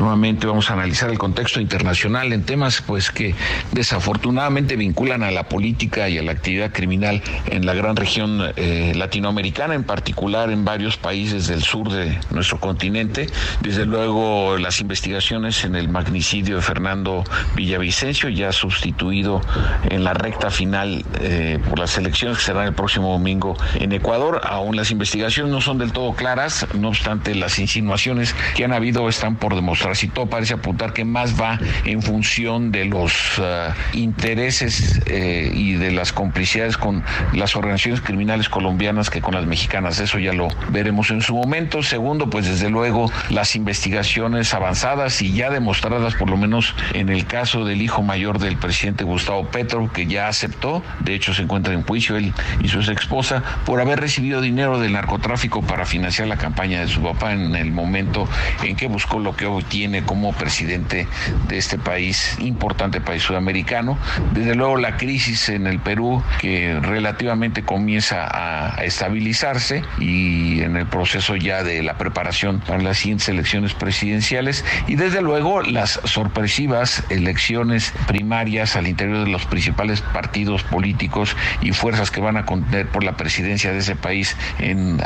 Nuevamente 0.00 0.46
vamos 0.46 0.70
a 0.70 0.72
analizar 0.72 1.10
el 1.10 1.18
contexto 1.18 1.60
internacional 1.60 2.32
en 2.32 2.42
temas 2.42 2.80
pues 2.80 3.10
que 3.10 3.34
desafortunadamente 3.72 4.76
vinculan 4.76 5.22
a 5.22 5.30
la 5.30 5.46
política 5.46 6.08
y 6.08 6.16
a 6.16 6.22
la 6.22 6.32
actividad 6.32 6.72
criminal 6.72 7.22
en 7.44 7.66
la 7.66 7.74
gran 7.74 7.96
región 7.96 8.50
eh, 8.56 8.94
latinoamericana, 8.96 9.74
en 9.74 9.84
particular 9.84 10.50
en 10.50 10.64
varios 10.64 10.96
países 10.96 11.48
del 11.48 11.62
sur 11.62 11.92
de 11.92 12.18
nuestro 12.30 12.58
continente. 12.58 13.26
Desde 13.60 13.84
luego 13.84 14.56
las 14.56 14.80
investigaciones 14.80 15.64
en 15.64 15.74
el 15.74 15.90
magnicidio 15.90 16.56
de 16.56 16.62
Fernando 16.62 17.22
Villavicencio, 17.54 18.30
ya 18.30 18.52
sustituido 18.52 19.42
en 19.90 20.02
la 20.02 20.14
recta 20.14 20.50
final 20.50 21.04
eh, 21.20 21.58
por 21.68 21.78
las 21.78 21.98
elecciones 21.98 22.38
que 22.38 22.44
serán 22.44 22.66
el 22.66 22.74
próximo 22.74 23.12
domingo 23.12 23.54
en 23.74 23.92
Ecuador. 23.92 24.40
Aún 24.44 24.76
las 24.76 24.90
investigaciones 24.90 25.52
no 25.52 25.60
son 25.60 25.76
del 25.76 25.92
todo 25.92 26.14
claras, 26.14 26.66
no 26.72 26.88
obstante 26.88 27.34
las 27.34 27.58
insinuaciones 27.58 28.34
que 28.56 28.64
han 28.64 28.72
habido 28.72 29.06
están 29.06 29.36
por 29.36 29.54
demostrarse 29.54 29.89
y 30.02 30.08
todo 30.08 30.26
parece 30.26 30.54
apuntar 30.54 30.92
que 30.92 31.04
más 31.04 31.40
va 31.40 31.58
en 31.84 32.02
función 32.02 32.70
de 32.70 32.84
los 32.84 33.38
uh, 33.38 33.72
intereses 33.92 35.00
eh, 35.06 35.50
y 35.52 35.74
de 35.74 35.90
las 35.90 36.12
complicidades 36.12 36.76
con 36.76 37.02
las 37.32 37.56
organizaciones 37.56 38.00
criminales 38.00 38.48
colombianas 38.48 39.10
que 39.10 39.20
con 39.20 39.34
las 39.34 39.46
mexicanas. 39.46 39.98
Eso 40.00 40.18
ya 40.18 40.32
lo 40.32 40.48
veremos 40.70 41.10
en 41.10 41.20
su 41.20 41.34
momento. 41.34 41.82
Segundo, 41.82 42.30
pues 42.30 42.46
desde 42.46 42.70
luego 42.70 43.10
las 43.30 43.56
investigaciones 43.56 44.54
avanzadas 44.54 45.20
y 45.22 45.32
ya 45.32 45.50
demostradas 45.50 46.14
por 46.14 46.30
lo 46.30 46.36
menos 46.36 46.74
en 46.94 47.08
el 47.08 47.26
caso 47.26 47.64
del 47.64 47.82
hijo 47.82 48.02
mayor 48.02 48.38
del 48.38 48.56
presidente 48.56 49.04
Gustavo 49.04 49.46
Petro, 49.48 49.92
que 49.92 50.06
ya 50.06 50.28
aceptó, 50.28 50.82
de 51.00 51.14
hecho 51.14 51.34
se 51.34 51.42
encuentra 51.42 51.74
en 51.74 51.82
juicio 51.82 52.16
él 52.16 52.32
y 52.62 52.68
su 52.68 52.80
ex 52.80 53.00
esposa, 53.10 53.42
por 53.64 53.80
haber 53.80 53.98
recibido 53.98 54.40
dinero 54.40 54.78
del 54.78 54.92
narcotráfico 54.92 55.62
para 55.62 55.84
financiar 55.84 56.28
la 56.28 56.36
campaña 56.36 56.80
de 56.80 56.88
su 56.88 57.02
papá 57.02 57.32
en 57.32 57.56
el 57.56 57.72
momento 57.72 58.28
en 58.62 58.76
que 58.76 58.86
buscó 58.86 59.18
lo 59.18 59.34
que 59.34 59.46
hoy 59.46 59.64
como 60.04 60.34
presidente 60.34 61.06
de 61.48 61.56
este 61.56 61.78
país, 61.78 62.36
importante 62.38 63.00
país 63.00 63.22
sudamericano. 63.22 63.96
Desde 64.34 64.54
luego 64.54 64.76
la 64.76 64.98
crisis 64.98 65.48
en 65.48 65.66
el 65.66 65.78
Perú 65.78 66.22
que 66.38 66.78
relativamente 66.80 67.62
comienza 67.62 68.28
a 68.30 68.84
estabilizarse 68.84 69.82
y 69.98 70.60
en 70.60 70.76
el 70.76 70.86
proceso 70.86 71.34
ya 71.34 71.62
de 71.62 71.82
la 71.82 71.96
preparación 71.96 72.60
para 72.60 72.82
las 72.82 72.98
siguientes 72.98 73.30
elecciones 73.30 73.72
presidenciales 73.72 74.66
y 74.86 74.96
desde 74.96 75.22
luego 75.22 75.62
las 75.62 75.98
sorpresivas 76.04 77.02
elecciones 77.08 77.94
primarias 78.06 78.76
al 78.76 78.86
interior 78.86 79.24
de 79.24 79.30
los 79.30 79.46
principales 79.46 80.02
partidos 80.02 80.62
políticos 80.62 81.36
y 81.62 81.72
fuerzas 81.72 82.10
que 82.10 82.20
van 82.20 82.36
a 82.36 82.44
contender 82.44 82.86
por 82.88 83.02
la 83.02 83.16
presidencia 83.16 83.72
de 83.72 83.78
ese 83.78 83.96
país 83.96 84.36
en 84.58 85.00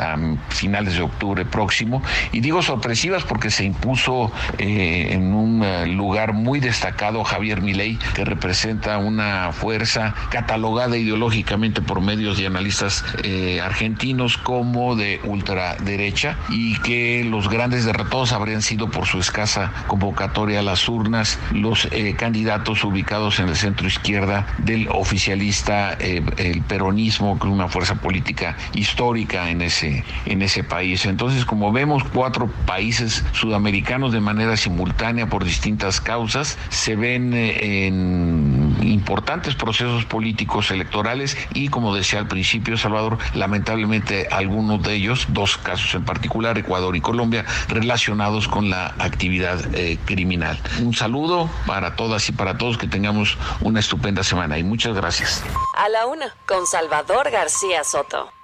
finales 0.49 0.95
de 0.95 1.01
octubre 1.01 1.45
próximo 1.45 2.03
y 2.33 2.41
digo 2.41 2.61
sorpresivas 2.61 3.23
porque 3.23 3.49
se 3.49 3.63
impuso 3.63 4.31
eh, 4.57 5.13
en 5.13 5.33
un 5.33 5.61
uh, 5.61 5.85
lugar 5.85 6.33
muy 6.33 6.59
destacado 6.59 7.23
Javier 7.23 7.61
Milei, 7.61 7.97
que 8.13 8.25
representa 8.25 8.97
una 8.97 9.51
fuerza 9.51 10.13
catalogada 10.29 10.97
ideológicamente 10.97 11.81
por 11.81 12.01
medios 12.01 12.39
y 12.39 12.45
analistas 12.45 13.03
eh, 13.23 13.61
argentinos 13.61 14.37
como 14.37 14.95
de 14.95 15.19
ultraderecha 15.23 16.37
y 16.49 16.77
que 16.79 17.23
los 17.23 17.49
grandes 17.49 17.85
derrotados 17.85 18.31
habrían 18.31 18.61
sido 18.61 18.89
por 18.89 19.05
su 19.05 19.19
escasa 19.19 19.71
convocatoria 19.87 20.59
a 20.59 20.63
las 20.63 20.87
urnas 20.87 21.39
los 21.51 21.87
eh, 21.91 22.15
candidatos 22.17 22.83
ubicados 22.83 23.39
en 23.39 23.49
el 23.49 23.55
centro 23.55 23.87
izquierda 23.87 24.47
del 24.59 24.87
oficialista 24.89 25.93
el 25.93 26.61
peronismo, 26.61 27.39
que 27.39 27.47
es 27.47 27.53
una 27.53 27.67
fuerza 27.67 27.95
política 27.95 28.57
histórica 28.73 29.49
en 29.49 29.61
ese, 29.61 30.03
en 30.25 30.41
ese 30.41 30.63
país. 30.63 31.05
Entonces, 31.05 31.45
como 31.45 31.71
vemos 31.71 32.03
cuatro 32.03 32.47
países 32.65 33.23
sudamericanos 33.33 34.11
de 34.11 34.19
manera 34.19 34.44
simultánea 34.57 35.27
por 35.27 35.43
distintas 35.43 36.01
causas, 36.01 36.57
se 36.69 36.95
ven 36.95 37.33
eh, 37.33 37.87
en 37.87 38.75
importantes 38.81 39.55
procesos 39.55 40.05
políticos 40.05 40.71
electorales 40.71 41.37
y, 41.53 41.69
como 41.69 41.95
decía 41.95 42.19
al 42.19 42.27
principio, 42.27 42.77
Salvador, 42.77 43.17
lamentablemente 43.33 44.27
algunos 44.31 44.81
de 44.83 44.93
ellos, 44.93 45.27
dos 45.29 45.57
casos 45.57 45.93
en 45.95 46.05
particular, 46.05 46.57
Ecuador 46.57 46.95
y 46.95 47.01
Colombia, 47.01 47.45
relacionados 47.67 48.47
con 48.47 48.69
la 48.69 48.95
actividad 48.99 49.59
eh, 49.73 49.97
criminal. 50.05 50.59
Un 50.81 50.93
saludo 50.93 51.49
para 51.65 51.95
todas 51.95 52.27
y 52.29 52.31
para 52.31 52.57
todos, 52.57 52.77
que 52.77 52.87
tengamos 52.87 53.37
una 53.61 53.79
estupenda 53.79 54.23
semana 54.23 54.57
y 54.57 54.63
muchas 54.63 54.95
gracias. 54.95 55.43
A 55.77 55.89
la 55.89 56.05
una, 56.05 56.35
con 56.45 56.65
Salvador 56.65 57.31
García 57.31 57.83
Soto. 57.83 58.34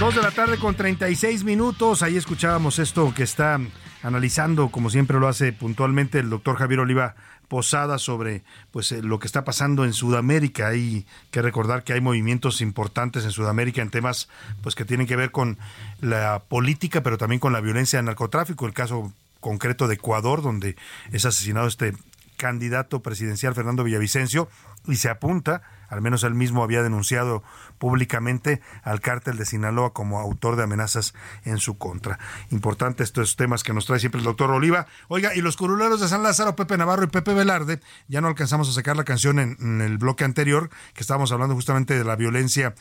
Dos 0.00 0.14
de 0.14 0.22
la 0.22 0.30
tarde 0.30 0.56
con 0.56 0.74
36 0.74 1.44
minutos. 1.44 2.02
Ahí 2.02 2.16
escuchábamos 2.16 2.78
esto 2.78 3.12
que 3.14 3.22
está 3.22 3.60
analizando, 4.02 4.70
como 4.70 4.88
siempre 4.88 5.20
lo 5.20 5.28
hace 5.28 5.52
puntualmente 5.52 6.20
el 6.20 6.30
doctor 6.30 6.56
Javier 6.56 6.80
Oliva 6.80 7.16
Posada 7.48 7.98
sobre 7.98 8.42
pues 8.70 8.92
eh, 8.92 9.02
lo 9.02 9.18
que 9.18 9.26
está 9.26 9.44
pasando 9.44 9.84
en 9.84 9.92
Sudamérica. 9.92 10.68
Hay 10.68 11.04
que 11.30 11.42
recordar 11.42 11.84
que 11.84 11.92
hay 11.92 12.00
movimientos 12.00 12.62
importantes 12.62 13.26
en 13.26 13.30
Sudamérica 13.30 13.82
en 13.82 13.90
temas 13.90 14.30
pues 14.62 14.74
que 14.74 14.86
tienen 14.86 15.06
que 15.06 15.16
ver 15.16 15.32
con 15.32 15.58
la 16.00 16.44
política, 16.48 17.02
pero 17.02 17.18
también 17.18 17.38
con 17.38 17.52
la 17.52 17.60
violencia 17.60 17.98
del 17.98 18.06
narcotráfico. 18.06 18.64
El 18.64 18.72
caso 18.72 19.12
concreto 19.40 19.86
de 19.86 19.96
Ecuador, 19.96 20.40
donde 20.40 20.76
es 21.12 21.26
asesinado 21.26 21.66
este 21.66 21.92
candidato 22.40 23.02
presidencial 23.02 23.54
Fernando 23.54 23.84
Villavicencio 23.84 24.48
y 24.86 24.96
se 24.96 25.10
apunta, 25.10 25.60
al 25.90 26.00
menos 26.00 26.24
él 26.24 26.34
mismo 26.34 26.62
había 26.62 26.82
denunciado 26.82 27.42
públicamente 27.76 28.62
al 28.82 29.02
cártel 29.02 29.36
de 29.36 29.44
Sinaloa 29.44 29.92
como 29.92 30.18
autor 30.18 30.56
de 30.56 30.62
amenazas 30.62 31.12
en 31.44 31.58
su 31.58 31.76
contra. 31.76 32.18
Importante 32.50 33.02
estos 33.04 33.36
temas 33.36 33.62
que 33.62 33.74
nos 33.74 33.84
trae 33.84 34.00
siempre 34.00 34.20
el 34.20 34.24
doctor 34.24 34.50
Oliva. 34.50 34.86
Oiga, 35.08 35.34
y 35.34 35.42
los 35.42 35.58
curuleros 35.58 36.00
de 36.00 36.08
San 36.08 36.22
Lázaro, 36.22 36.56
Pepe 36.56 36.78
Navarro 36.78 37.04
y 37.04 37.08
Pepe 37.08 37.34
Velarde, 37.34 37.80
ya 38.08 38.22
no 38.22 38.28
alcanzamos 38.28 38.70
a 38.70 38.72
sacar 38.72 38.96
la 38.96 39.04
canción 39.04 39.38
en, 39.38 39.58
en 39.60 39.82
el 39.82 39.98
bloque 39.98 40.24
anterior, 40.24 40.70
que 40.94 41.02
estábamos 41.02 41.32
hablando 41.32 41.54
justamente 41.54 41.98
de 41.98 42.04
la 42.04 42.16
violencia 42.16 42.74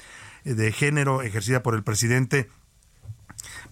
de 0.46 0.72
género 0.72 1.22
ejercida 1.22 1.62
por 1.64 1.76
el 1.76 1.84
presidente 1.84 2.50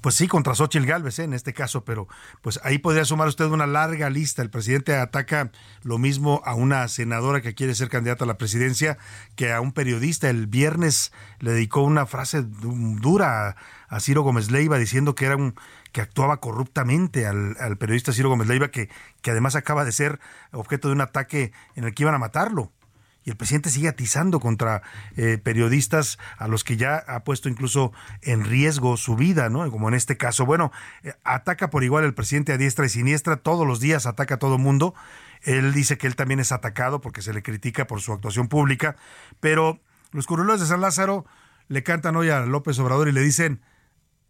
pues 0.01 0.15
sí, 0.15 0.27
contra 0.27 0.55
Xochitl 0.55 0.85
Galvez, 0.85 1.19
¿eh? 1.19 1.23
en 1.23 1.33
este 1.33 1.53
caso, 1.53 1.83
pero 1.83 2.07
pues 2.41 2.59
ahí 2.63 2.77
podría 2.77 3.05
sumar 3.05 3.27
usted 3.27 3.45
una 3.45 3.67
larga 3.67 4.09
lista. 4.09 4.41
El 4.41 4.49
presidente 4.49 4.95
ataca 4.95 5.51
lo 5.83 5.97
mismo 5.97 6.41
a 6.45 6.53
una 6.53 6.87
senadora 6.87 7.41
que 7.41 7.55
quiere 7.55 7.75
ser 7.75 7.89
candidata 7.89 8.23
a 8.23 8.27
la 8.27 8.37
presidencia 8.37 8.97
que 9.35 9.51
a 9.51 9.61
un 9.61 9.71
periodista. 9.71 10.29
El 10.29 10.47
viernes 10.47 11.11
le 11.39 11.51
dedicó 11.51 11.81
una 11.81 12.05
frase 12.05 12.43
dura 12.43 13.55
a 13.89 13.99
Ciro 13.99 14.21
Gómez 14.21 14.51
Leiva 14.51 14.77
diciendo 14.77 15.15
que 15.15 15.25
era 15.25 15.35
un 15.35 15.55
que 15.91 16.01
actuaba 16.01 16.39
corruptamente 16.39 17.25
al, 17.25 17.55
al 17.59 17.77
periodista 17.77 18.13
Ciro 18.13 18.29
Gómez 18.29 18.47
Leiva, 18.47 18.67
que, 18.67 18.89
que 19.21 19.31
además 19.31 19.55
acaba 19.55 19.83
de 19.83 19.91
ser 19.91 20.19
objeto 20.51 20.89
de 20.89 20.93
un 20.93 21.01
ataque 21.01 21.53
en 21.75 21.85
el 21.85 21.95
que 21.95 22.03
iban 22.03 22.13
a 22.13 22.19
matarlo 22.19 22.71
y 23.27 23.29
el 23.29 23.35
presidente 23.35 23.69
sigue 23.69 23.89
atizando 23.89 24.39
contra 24.39 24.83
eh, 25.17 25.37
periodistas 25.37 26.17
a 26.37 26.47
los 26.47 26.63
que 26.63 26.77
ya 26.77 26.95
ha 26.95 27.25
puesto 27.25 27.49
incluso 27.49 27.91
en 28.21 28.45
riesgo 28.45 28.95
su 28.95 29.17
vida, 29.17 29.49
¿no? 29.49 29.69
Como 29.69 29.89
en 29.89 29.95
este 29.95 30.15
caso. 30.15 30.45
Bueno, 30.45 30.71
eh, 31.03 31.11
ataca 31.25 31.69
por 31.69 31.83
igual 31.83 32.05
el 32.05 32.13
presidente 32.13 32.53
a 32.53 32.57
diestra 32.57 32.85
y 32.85 32.89
siniestra, 32.89 33.35
todos 33.35 33.67
los 33.67 33.81
días 33.81 34.05
ataca 34.05 34.35
a 34.35 34.39
todo 34.39 34.57
mundo. 34.57 34.95
Él 35.41 35.73
dice 35.73 35.97
que 35.97 36.07
él 36.07 36.15
también 36.15 36.39
es 36.39 36.53
atacado 36.53 37.01
porque 37.01 37.21
se 37.21 37.33
le 37.33 37.43
critica 37.43 37.85
por 37.85 37.99
su 37.99 38.13
actuación 38.13 38.47
pública, 38.47 38.95
pero 39.41 39.81
los 40.13 40.25
curuleros 40.25 40.61
de 40.61 40.67
San 40.67 40.79
Lázaro 40.79 41.25
le 41.67 41.83
cantan 41.83 42.15
hoy 42.15 42.29
a 42.29 42.39
López 42.45 42.79
Obrador 42.79 43.09
y 43.09 43.11
le 43.11 43.19
dicen, 43.19 43.59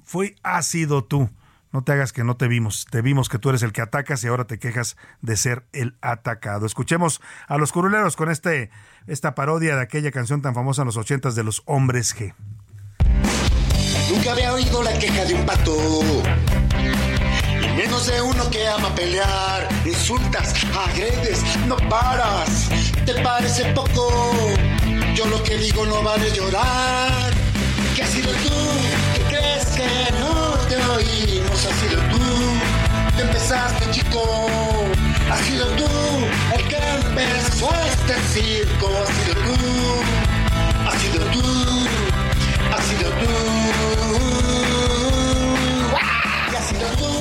fue, 0.06 0.34
ha 0.42 0.64
sido 0.64 1.04
tú. 1.04 1.30
No 1.72 1.84
te 1.84 1.92
hagas 1.92 2.14
que 2.14 2.24
no 2.24 2.38
te 2.38 2.48
vimos. 2.48 2.86
Te 2.90 3.02
vimos 3.02 3.30
que 3.30 3.40
tú 3.40 3.50
eres 3.50 3.64
el 3.64 3.74
que 3.74 3.82
atacas 3.82 4.24
y 4.24 4.28
ahora 4.28 4.46
te 4.46 4.60
quejas 4.60 4.98
de 5.22 5.36
ser 5.36 5.66
el 5.74 5.98
atacado. 6.02 6.66
Escuchemos 6.66 7.22
a 7.48 7.58
los 7.58 7.72
curuleros 7.72 8.16
con 8.16 8.32
este, 8.32 8.70
esta 9.06 9.36
parodia 9.36 9.76
de 9.76 9.82
aquella 9.82 10.12
canción 10.12 10.42
tan 10.42 10.54
famosa 10.54 10.84
en 10.84 10.88
los 10.88 10.98
ochentas 10.98 11.36
de 11.36 11.44
los 11.44 11.64
hombres 11.66 12.16
G. 12.16 12.34
Nunca 14.10 14.32
había 14.32 14.54
oído 14.54 14.82
la 14.84 14.98
queja 14.98 15.26
de 15.26 15.34
un 15.34 15.46
pato. 15.46 15.76
Menos 17.76 18.08
de 18.08 18.22
uno 18.22 18.50
que 18.50 18.68
ama 18.68 18.96
pelear. 18.96 19.68
Insultas, 19.86 20.54
agredes, 20.74 21.44
no 21.68 21.76
paras. 21.90 22.70
¿Te 23.06 23.14
parece 23.22 23.66
poco? 23.74 24.34
Yo 25.14 25.26
lo 25.28 25.44
que 25.44 25.58
digo 25.58 25.86
no 25.86 26.02
vale 26.02 26.32
llorar. 26.32 27.34
¿Qué 27.96 28.04
has 28.04 28.10
sido 28.10 28.32
tú? 28.32 28.50
¿Qué 29.14 29.36
crees 29.36 29.66
que 29.76 29.88
no 30.20 30.27
te 30.98 31.04
oímos? 31.04 31.66
Has 31.66 31.80
sido 31.80 32.02
tú. 32.10 32.20
Te 33.16 33.22
empezaste 33.24 33.92
chico. 33.92 34.48
Has 35.32 35.40
sido 35.42 35.66
tú 35.76 35.88
el 36.56 36.68
que 36.68 36.78
empezó 36.78 37.70
este 37.92 38.16
circo. 38.34 38.90
Has 39.02 39.10
sido 39.10 39.34
tú. 39.46 39.56
Has 40.88 41.02
sido 41.02 41.26
tú. 41.32 41.88
Has 42.76 42.84
sido 42.86 43.10
tú. 43.12 43.32
Y 46.52 46.56
has 46.56 46.66
sido 46.66 46.88
tú. 46.98 47.12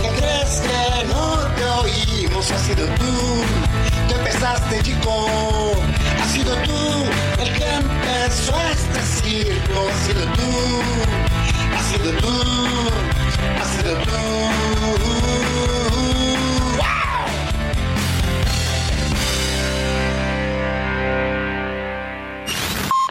¿Qué 0.00 0.08
crees 0.18 0.60
que 0.60 1.06
no 1.06 1.38
te 1.56 1.64
oímos? 1.64 2.50
Has 2.50 2.62
sido 2.62 2.86
tú. 2.86 3.44
Tú 4.08 4.14
empezaste 4.14 4.82
chico. 4.82 5.26
Has 6.20 6.30
sido 6.32 6.54
tú 6.62 7.04
el 7.42 7.52
que 7.52 7.74
empezó 7.74 8.54
este 8.72 9.00
circo. 9.02 9.88
Has 9.88 10.06
sido 10.06 10.24
tú. 10.32 11.59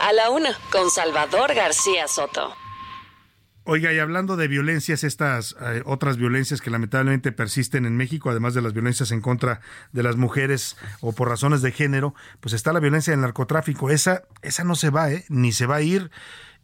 A 0.02 0.14
la 0.14 0.30
una, 0.30 0.58
con 0.72 0.90
Salvador 0.90 1.54
García 1.54 2.08
Soto. 2.08 2.56
Oiga, 3.66 3.92
y 3.92 4.00
hablando 4.00 4.38
de 4.38 4.48
violencias, 4.48 5.04
estas 5.04 5.58
eh, 5.62 5.84
otras 5.86 6.16
violencias 6.16 6.62
que 6.62 6.70
lamentablemente 6.70 7.34
persisten 7.34 7.86
en 7.86 7.98
México, 7.98 8.30
además 8.30 8.54
de 8.54 8.62
las 8.62 8.72
violencias 8.72 9.12
en 9.12 9.20
contra 9.20 9.60
de 9.92 10.04
las 10.04 10.16
mujeres 10.16 10.78
o 11.02 11.12
por 11.12 11.28
razones 11.28 11.62
de 11.62 11.74
género, 11.74 12.16
pues 12.40 12.54
está 12.54 12.72
la 12.72 12.80
violencia 12.80 13.12
del 13.12 13.22
narcotráfico. 13.22 13.90
Esa, 13.90 14.24
esa 14.42 14.64
no 14.64 14.76
se 14.76 14.90
va, 14.90 15.12
¿eh? 15.12 15.26
ni 15.28 15.52
se 15.52 15.66
va 15.66 15.76
a 15.76 15.82
ir, 15.82 16.12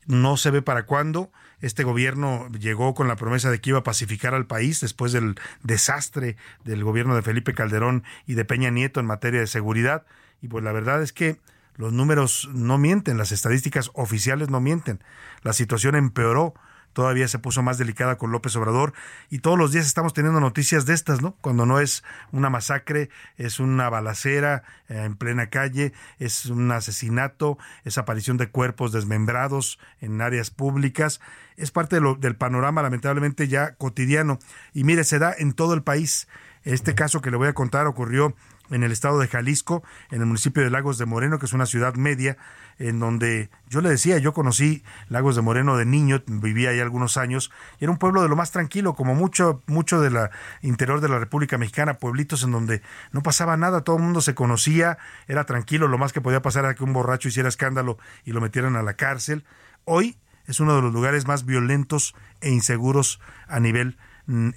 no 0.08 0.38
se 0.38 0.50
ve 0.50 0.62
para 0.62 0.86
cuándo. 0.86 1.32
Este 1.66 1.84
gobierno 1.84 2.48
llegó 2.52 2.94
con 2.94 3.08
la 3.08 3.16
promesa 3.16 3.50
de 3.50 3.60
que 3.60 3.72
iba 3.72 3.80
a 3.80 3.84
pacificar 3.84 4.36
al 4.36 4.46
país 4.46 4.82
después 4.82 5.12
del 5.14 5.34
desastre 5.64 6.38
del 6.64 6.84
gobierno 6.84 7.16
de 7.16 7.24
Felipe 7.24 7.56
Calderón 7.56 8.04
y 8.28 8.36
de 8.36 8.46
Peña 8.46 8.70
Nieto 8.70 9.00
en 9.00 9.08
materia 9.08 9.40
de 9.40 9.48
seguridad. 9.48 10.06
Y 10.44 10.48
pues 10.48 10.64
la 10.64 10.72
verdad 10.72 11.02
es 11.02 11.12
que 11.12 11.40
los 11.76 11.92
números 11.92 12.48
no 12.54 12.78
mienten, 12.78 13.18
las 13.18 13.32
estadísticas 13.32 13.90
oficiales 13.96 14.52
no 14.52 14.62
mienten. 14.62 15.00
La 15.42 15.54
situación 15.54 15.96
empeoró 15.96 16.54
todavía 16.96 17.28
se 17.28 17.40
puso 17.40 17.62
más 17.62 17.78
delicada 17.78 18.18
con 18.18 18.32
López 18.32 18.56
Obrador 18.56 18.94
y 19.30 19.40
todos 19.40 19.60
los 19.60 19.74
días 19.74 19.86
estamos 19.86 20.14
teniendo 20.14 20.40
noticias 20.40 20.86
de 20.86 20.94
estas, 20.94 21.22
¿no? 21.22 21.36
Cuando 21.42 21.66
no 21.66 21.82
es 21.82 22.06
una 22.32 22.50
masacre, 22.50 23.10
es 23.36 23.60
una 23.60 23.90
balacera 23.90 24.64
eh, 24.88 25.04
en 25.04 25.18
plena 25.18 25.50
calle, 25.50 25.92
es 26.20 26.46
un 26.46 26.72
asesinato, 26.72 27.58
es 27.84 27.98
aparición 27.98 28.38
de 28.38 28.50
cuerpos 28.50 28.94
desmembrados 28.94 29.78
en 30.00 30.22
áreas 30.22 30.52
públicas, 30.52 31.20
es 31.58 31.70
parte 31.70 31.98
de 31.98 32.02
lo, 32.02 32.16
del 32.16 32.38
panorama 32.38 32.82
lamentablemente 32.82 33.50
ya 33.50 33.76
cotidiano 33.76 34.40
y 34.74 34.86
mire, 34.86 35.04
se 35.04 35.20
da 35.20 35.36
en 35.38 35.52
todo 35.52 35.74
el 35.74 35.84
país. 35.84 36.30
Este 36.66 36.96
caso 36.96 37.22
que 37.22 37.30
le 37.30 37.38
voy 37.38 37.48
a 37.48 37.54
contar 37.54 37.86
ocurrió 37.86 38.36
en 38.72 38.84
el 38.84 38.92
estado 38.92 39.20
de 39.20 39.28
Jalisco, 39.28 39.84
en 40.10 40.22
el 40.22 40.26
municipio 40.26 40.64
de 40.64 40.72
Lagos 40.72 40.98
de 40.98 41.06
Moreno, 41.06 41.38
que 41.38 41.46
es 41.46 41.54
una 41.54 41.68
ciudad 41.68 41.94
media, 41.94 42.38
en 42.80 43.00
donde 43.00 43.52
yo 43.70 43.82
le 43.82 43.90
decía, 43.90 44.18
yo 44.18 44.34
conocí 44.34 44.84
Lagos 45.08 45.36
de 45.36 45.44
Moreno 45.44 45.78
de 45.78 45.86
niño, 45.86 46.24
vivía 46.26 46.72
ahí 46.72 46.80
algunos 46.80 47.18
años, 47.18 47.52
y 47.80 47.84
era 47.84 47.92
un 47.92 48.00
pueblo 48.00 48.24
de 48.24 48.30
lo 48.30 48.36
más 48.36 48.50
tranquilo, 48.50 48.96
como 48.96 49.14
mucho, 49.14 49.62
mucho 49.68 50.02
de 50.02 50.30
interior 50.64 51.02
de 51.02 51.10
la 51.10 51.20
República 51.20 51.60
Mexicana, 51.60 52.00
pueblitos 52.00 52.42
en 52.44 52.52
donde 52.52 52.82
no 53.12 53.22
pasaba 53.22 53.56
nada, 53.58 53.82
todo 53.82 53.98
el 53.98 54.02
mundo 54.02 54.22
se 54.22 54.34
conocía, 54.34 54.98
era 55.28 55.44
tranquilo, 55.44 55.88
lo 55.88 56.00
más 56.00 56.14
que 56.14 56.22
podía 56.22 56.42
pasar 56.42 56.66
era 56.66 56.74
que 56.74 56.84
un 56.84 56.94
borracho 56.94 57.28
hiciera 57.28 57.48
escándalo 57.48 58.00
y 58.24 58.32
lo 58.32 58.42
metieran 58.42 58.76
a 58.76 58.82
la 58.82 58.96
cárcel. 58.96 59.46
Hoy 59.84 60.18
es 60.48 60.60
uno 60.60 60.76
de 60.76 60.82
los 60.82 60.92
lugares 60.92 61.28
más 61.28 61.46
violentos 61.46 62.16
e 62.42 62.50
inseguros 62.50 63.20
a 63.48 63.60
nivel 63.60 63.98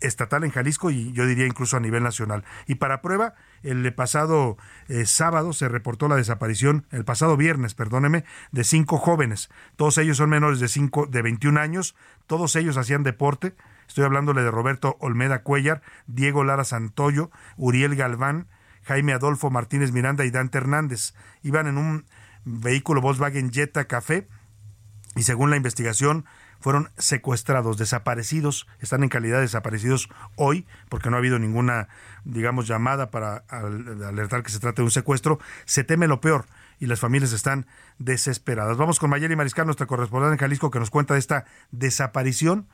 estatal 0.00 0.44
en 0.44 0.50
Jalisco 0.50 0.90
y 0.90 1.12
yo 1.12 1.26
diría 1.26 1.46
incluso 1.46 1.76
a 1.76 1.80
nivel 1.80 2.02
nacional. 2.02 2.44
Y 2.66 2.76
para 2.76 3.02
prueba, 3.02 3.34
el 3.62 3.92
pasado 3.94 4.56
eh, 4.88 5.04
sábado 5.06 5.52
se 5.52 5.68
reportó 5.68 6.08
la 6.08 6.16
desaparición, 6.16 6.86
el 6.90 7.04
pasado 7.04 7.36
viernes, 7.36 7.74
perdóneme, 7.74 8.24
de 8.52 8.64
cinco 8.64 8.98
jóvenes. 8.98 9.50
Todos 9.76 9.98
ellos 9.98 10.16
son 10.16 10.30
menores 10.30 10.60
de, 10.60 10.68
cinco, 10.68 11.06
de 11.06 11.22
21 11.22 11.60
años, 11.60 11.94
todos 12.26 12.56
ellos 12.56 12.76
hacían 12.76 13.02
deporte. 13.02 13.54
Estoy 13.86 14.04
hablándole 14.04 14.42
de 14.42 14.50
Roberto 14.50 14.96
Olmeda 15.00 15.42
Cuellar, 15.42 15.82
Diego 16.06 16.44
Lara 16.44 16.64
Santoyo, 16.64 17.30
Uriel 17.56 17.96
Galván, 17.96 18.48
Jaime 18.84 19.12
Adolfo 19.12 19.50
Martínez 19.50 19.92
Miranda 19.92 20.24
y 20.24 20.30
Dante 20.30 20.58
Hernández. 20.58 21.14
Iban 21.42 21.66
en 21.66 21.78
un 21.78 22.06
vehículo 22.44 23.00
Volkswagen 23.00 23.52
Jetta 23.52 23.84
Café 23.84 24.28
y 25.16 25.22
según 25.24 25.50
la 25.50 25.56
investigación 25.56 26.24
fueron 26.60 26.90
secuestrados, 26.98 27.78
desaparecidos, 27.78 28.66
están 28.80 29.02
en 29.02 29.08
calidad 29.08 29.36
de 29.36 29.42
desaparecidos 29.42 30.08
hoy, 30.36 30.66
porque 30.88 31.10
no 31.10 31.16
ha 31.16 31.18
habido 31.18 31.38
ninguna, 31.38 31.88
digamos, 32.24 32.66
llamada 32.66 33.10
para 33.10 33.44
alertar 33.48 34.42
que 34.42 34.50
se 34.50 34.58
trate 34.58 34.82
de 34.82 34.86
un 34.86 34.90
secuestro. 34.90 35.38
Se 35.64 35.84
teme 35.84 36.08
lo 36.08 36.20
peor 36.20 36.46
y 36.80 36.86
las 36.86 37.00
familias 37.00 37.32
están 37.32 37.66
desesperadas. 37.98 38.76
Vamos 38.76 38.98
con 38.98 39.10
Mayeli 39.10 39.36
Mariscal, 39.36 39.66
nuestra 39.66 39.86
corresponsal 39.86 40.32
en 40.32 40.38
Jalisco, 40.38 40.70
que 40.70 40.78
nos 40.78 40.90
cuenta 40.90 41.14
de 41.14 41.20
esta 41.20 41.44
desaparición 41.70 42.66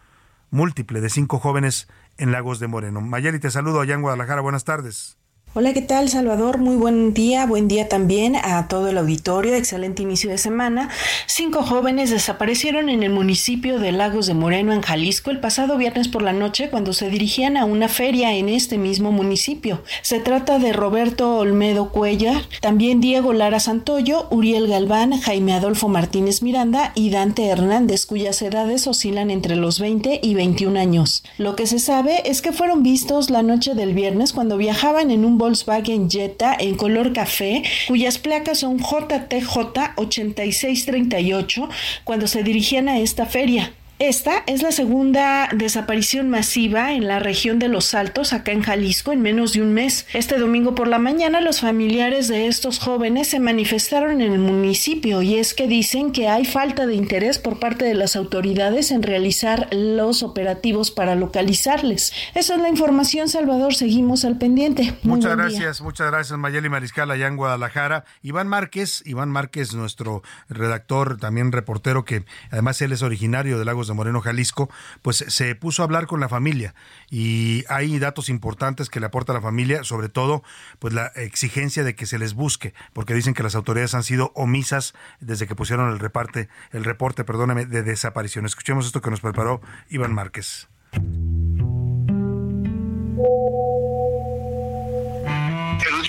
múltiple 0.50 1.00
de 1.00 1.10
cinco 1.10 1.38
jóvenes 1.38 1.88
en 2.16 2.32
Lagos 2.32 2.60
de 2.60 2.68
Moreno. 2.68 3.00
Mayeli, 3.00 3.38
te 3.38 3.50
saludo 3.50 3.80
allá 3.80 3.94
en 3.94 4.02
Guadalajara. 4.02 4.40
Buenas 4.40 4.64
tardes. 4.64 5.18
Hola, 5.56 5.72
¿qué 5.72 5.82
tal 5.82 6.08
Salvador? 6.08 6.58
Muy 6.58 6.74
buen 6.74 7.14
día, 7.14 7.46
buen 7.46 7.68
día 7.68 7.88
también 7.88 8.34
a 8.34 8.66
todo 8.66 8.88
el 8.88 8.98
auditorio, 8.98 9.54
excelente 9.54 10.02
inicio 10.02 10.28
de 10.30 10.36
semana. 10.36 10.90
Cinco 11.28 11.62
jóvenes 11.62 12.10
desaparecieron 12.10 12.88
en 12.88 13.04
el 13.04 13.12
municipio 13.12 13.78
de 13.78 13.92
Lagos 13.92 14.26
de 14.26 14.34
Moreno, 14.34 14.72
en 14.72 14.80
Jalisco, 14.80 15.30
el 15.30 15.38
pasado 15.38 15.76
viernes 15.78 16.08
por 16.08 16.22
la 16.22 16.32
noche 16.32 16.70
cuando 16.70 16.92
se 16.92 17.08
dirigían 17.08 17.56
a 17.56 17.66
una 17.66 17.86
feria 17.86 18.34
en 18.34 18.48
este 18.48 18.78
mismo 18.78 19.12
municipio. 19.12 19.84
Se 20.02 20.18
trata 20.18 20.58
de 20.58 20.72
Roberto 20.72 21.36
Olmedo 21.36 21.90
Cuellar, 21.90 22.42
también 22.60 23.00
Diego 23.00 23.32
Lara 23.32 23.60
Santoyo, 23.60 24.26
Uriel 24.30 24.66
Galván, 24.66 25.20
Jaime 25.20 25.52
Adolfo 25.52 25.86
Martínez 25.86 26.42
Miranda 26.42 26.90
y 26.96 27.10
Dante 27.10 27.46
Hernández, 27.46 28.06
cuyas 28.06 28.42
edades 28.42 28.88
oscilan 28.88 29.30
entre 29.30 29.54
los 29.54 29.78
20 29.78 30.18
y 30.20 30.34
21 30.34 30.80
años. 30.80 31.22
Lo 31.38 31.54
que 31.54 31.68
se 31.68 31.78
sabe 31.78 32.28
es 32.28 32.42
que 32.42 32.52
fueron 32.52 32.82
vistos 32.82 33.30
la 33.30 33.44
noche 33.44 33.74
del 33.74 33.94
viernes 33.94 34.32
cuando 34.32 34.56
viajaban 34.56 35.12
en 35.12 35.24
un 35.24 35.43
Volkswagen 35.44 36.08
Jetta 36.08 36.56
en 36.58 36.74
color 36.74 37.12
café, 37.12 37.62
cuyas 37.86 38.16
placas 38.16 38.60
son 38.60 38.78
JTJ 38.78 39.58
8638, 39.96 41.68
cuando 42.04 42.26
se 42.26 42.42
dirigían 42.42 42.88
a 42.88 42.98
esta 42.98 43.26
feria. 43.26 43.74
Esta 44.06 44.44
es 44.46 44.62
la 44.62 44.70
segunda 44.70 45.48
desaparición 45.50 46.28
masiva 46.28 46.92
en 46.92 47.08
la 47.08 47.20
región 47.20 47.58
de 47.58 47.68
Los 47.68 47.94
Altos, 47.94 48.34
acá 48.34 48.52
en 48.52 48.60
Jalisco, 48.60 49.12
en 49.12 49.22
menos 49.22 49.54
de 49.54 49.62
un 49.62 49.72
mes. 49.72 50.06
Este 50.12 50.38
domingo 50.38 50.74
por 50.74 50.88
la 50.88 50.98
mañana 50.98 51.40
los 51.40 51.62
familiares 51.62 52.28
de 52.28 52.46
estos 52.46 52.80
jóvenes 52.80 53.28
se 53.28 53.40
manifestaron 53.40 54.20
en 54.20 54.34
el 54.34 54.40
municipio 54.40 55.22
y 55.22 55.36
es 55.36 55.54
que 55.54 55.68
dicen 55.68 56.12
que 56.12 56.28
hay 56.28 56.44
falta 56.44 56.86
de 56.86 56.94
interés 56.94 57.38
por 57.38 57.58
parte 57.58 57.86
de 57.86 57.94
las 57.94 58.14
autoridades 58.14 58.90
en 58.90 59.02
realizar 59.02 59.68
los 59.72 60.22
operativos 60.22 60.90
para 60.90 61.14
localizarles. 61.14 62.12
Esa 62.34 62.56
es 62.56 62.60
la 62.60 62.68
información, 62.68 63.30
Salvador. 63.30 63.74
Seguimos 63.74 64.26
al 64.26 64.36
pendiente. 64.36 64.98
muchas 65.02 65.34
gracias, 65.34 65.80
muchas 65.80 66.10
gracias, 66.10 66.38
Mayeli 66.38 66.68
Mariscal, 66.68 67.10
allá 67.10 67.26
en 67.26 67.38
Guadalajara. 67.38 68.04
Iván 68.20 68.48
Márquez, 68.48 69.02
Iván 69.06 69.30
Márquez, 69.30 69.72
nuestro 69.72 70.22
redactor, 70.50 71.16
también 71.16 71.52
reportero, 71.52 72.04
que 72.04 72.26
además 72.50 72.82
él 72.82 72.92
es 72.92 73.00
originario 73.00 73.58
de 73.58 73.64
Lagos 73.64 73.88
de 73.88 73.93
Moreno, 73.94 74.20
Jalisco, 74.20 74.70
pues 75.02 75.24
se 75.28 75.54
puso 75.54 75.82
a 75.82 75.84
hablar 75.84 76.06
con 76.06 76.20
la 76.20 76.28
familia 76.28 76.74
y 77.10 77.64
hay 77.68 77.98
datos 77.98 78.28
importantes 78.28 78.90
que 78.90 79.00
le 79.00 79.06
aporta 79.06 79.32
la 79.32 79.40
familia, 79.40 79.84
sobre 79.84 80.08
todo 80.08 80.42
pues 80.78 80.94
la 80.94 81.06
exigencia 81.16 81.84
de 81.84 81.94
que 81.94 82.06
se 82.06 82.18
les 82.18 82.34
busque, 82.34 82.74
porque 82.92 83.14
dicen 83.14 83.34
que 83.34 83.42
las 83.42 83.54
autoridades 83.54 83.94
han 83.94 84.02
sido 84.02 84.32
omisas 84.34 84.94
desde 85.20 85.46
que 85.46 85.54
pusieron 85.54 85.90
el 85.90 85.98
reparte, 85.98 86.48
el 86.72 86.84
reporte, 86.84 87.24
perdóname, 87.24 87.66
de 87.66 87.82
desaparición. 87.82 88.46
Escuchemos 88.46 88.86
esto 88.86 89.00
que 89.00 89.10
nos 89.10 89.20
preparó 89.20 89.60
Iván 89.88 90.12
Márquez. 90.12 90.68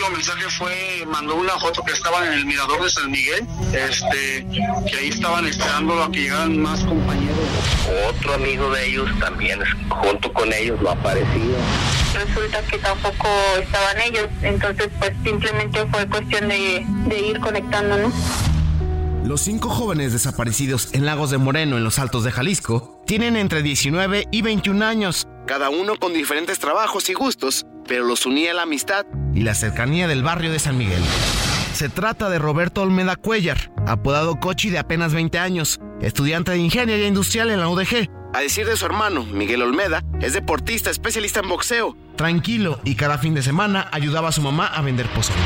El 0.05 0.11
último 0.11 0.17
mensaje 0.17 0.57
fue, 0.57 1.05
mandó 1.07 1.35
una 1.35 1.57
foto 1.57 1.83
que 1.83 1.93
estaban 1.93 2.27
en 2.27 2.33
el 2.33 2.45
mirador 2.45 2.83
de 2.83 2.89
San 2.91 3.09
Miguel, 3.09 3.47
este, 3.73 4.45
que 4.87 4.97
ahí 4.97 5.07
estaban 5.07 5.45
esperando 5.47 6.03
a 6.03 6.11
que 6.11 6.21
llegaran 6.21 6.59
más 6.59 6.81
compañeros. 6.81 7.39
Otro 8.07 8.35
amigo 8.35 8.69
de 8.71 8.87
ellos 8.87 9.09
también, 9.19 9.61
junto 9.89 10.31
con 10.31 10.53
ellos, 10.53 10.79
lo 10.79 10.91
ha 10.91 10.93
aparecido. 10.93 11.57
Resulta 12.13 12.61
que 12.67 12.77
tampoco 12.77 13.27
estaban 13.59 14.01
ellos, 14.01 14.27
entonces 14.43 14.89
pues 14.99 15.11
simplemente 15.23 15.85
fue 15.87 16.07
cuestión 16.07 16.49
de, 16.49 16.85
de 17.07 17.19
ir 17.19 17.39
conectándonos. 17.39 18.13
Los 19.23 19.41
cinco 19.41 19.69
jóvenes 19.69 20.13
desaparecidos 20.13 20.89
en 20.93 21.07
Lagos 21.07 21.31
de 21.31 21.39
Moreno, 21.39 21.77
en 21.77 21.83
los 21.83 21.97
Altos 21.97 22.23
de 22.23 22.31
Jalisco, 22.31 23.01
tienen 23.07 23.35
entre 23.37 23.63
19 23.63 24.27
y 24.29 24.41
21 24.43 24.85
años, 24.85 25.27
cada 25.47 25.71
uno 25.71 25.95
con 25.97 26.13
diferentes 26.13 26.59
trabajos 26.59 27.09
y 27.09 27.13
gustos, 27.13 27.65
pero 27.87 28.03
los 28.03 28.27
unía 28.27 28.53
la 28.53 28.63
amistad 28.63 29.05
y 29.35 29.41
la 29.41 29.53
cercanía 29.53 30.07
del 30.07 30.23
barrio 30.23 30.51
de 30.51 30.59
San 30.59 30.77
Miguel. 30.77 31.03
Se 31.73 31.89
trata 31.89 32.29
de 32.29 32.39
Roberto 32.39 32.81
Olmeda 32.81 33.15
Cuellar, 33.15 33.71
apodado 33.85 34.39
Cochi 34.39 34.69
de 34.69 34.79
apenas 34.79 35.13
20 35.13 35.37
años, 35.37 35.79
estudiante 36.01 36.51
de 36.51 36.57
ingeniería 36.57 37.07
industrial 37.07 37.51
en 37.51 37.59
la 37.59 37.67
UDG. 37.67 38.09
A 38.33 38.39
decir 38.39 38.65
de 38.65 38.77
su 38.77 38.85
hermano, 38.85 39.25
Miguel 39.25 39.61
Olmeda, 39.61 40.01
es 40.21 40.33
deportista 40.33 40.89
especialista 40.89 41.41
en 41.41 41.49
boxeo, 41.49 41.95
tranquilo 42.15 42.79
y 42.83 42.95
cada 42.95 43.17
fin 43.17 43.35
de 43.35 43.43
semana 43.43 43.87
ayudaba 43.91 44.29
a 44.29 44.31
su 44.31 44.41
mamá 44.41 44.67
a 44.67 44.81
vender 44.81 45.07
pozole 45.07 45.39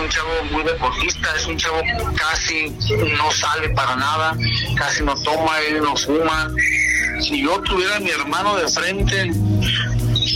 un 0.00 0.08
chavo 0.08 0.30
muy 0.50 0.64
deportista, 0.64 1.28
es 1.36 1.46
un 1.46 1.56
chavo 1.56 1.80
que 1.82 2.16
casi 2.16 2.70
no 3.16 3.30
sale 3.30 3.68
para 3.70 3.96
nada, 3.96 4.36
casi 4.76 5.04
no 5.04 5.14
toma, 5.22 5.60
él 5.68 5.80
no 5.82 5.96
fuma. 5.96 6.50
Si 7.20 7.42
yo 7.42 7.60
tuviera 7.60 7.96
a 7.96 8.00
mi 8.00 8.10
hermano 8.10 8.56
de 8.56 8.68
frente, 8.68 9.30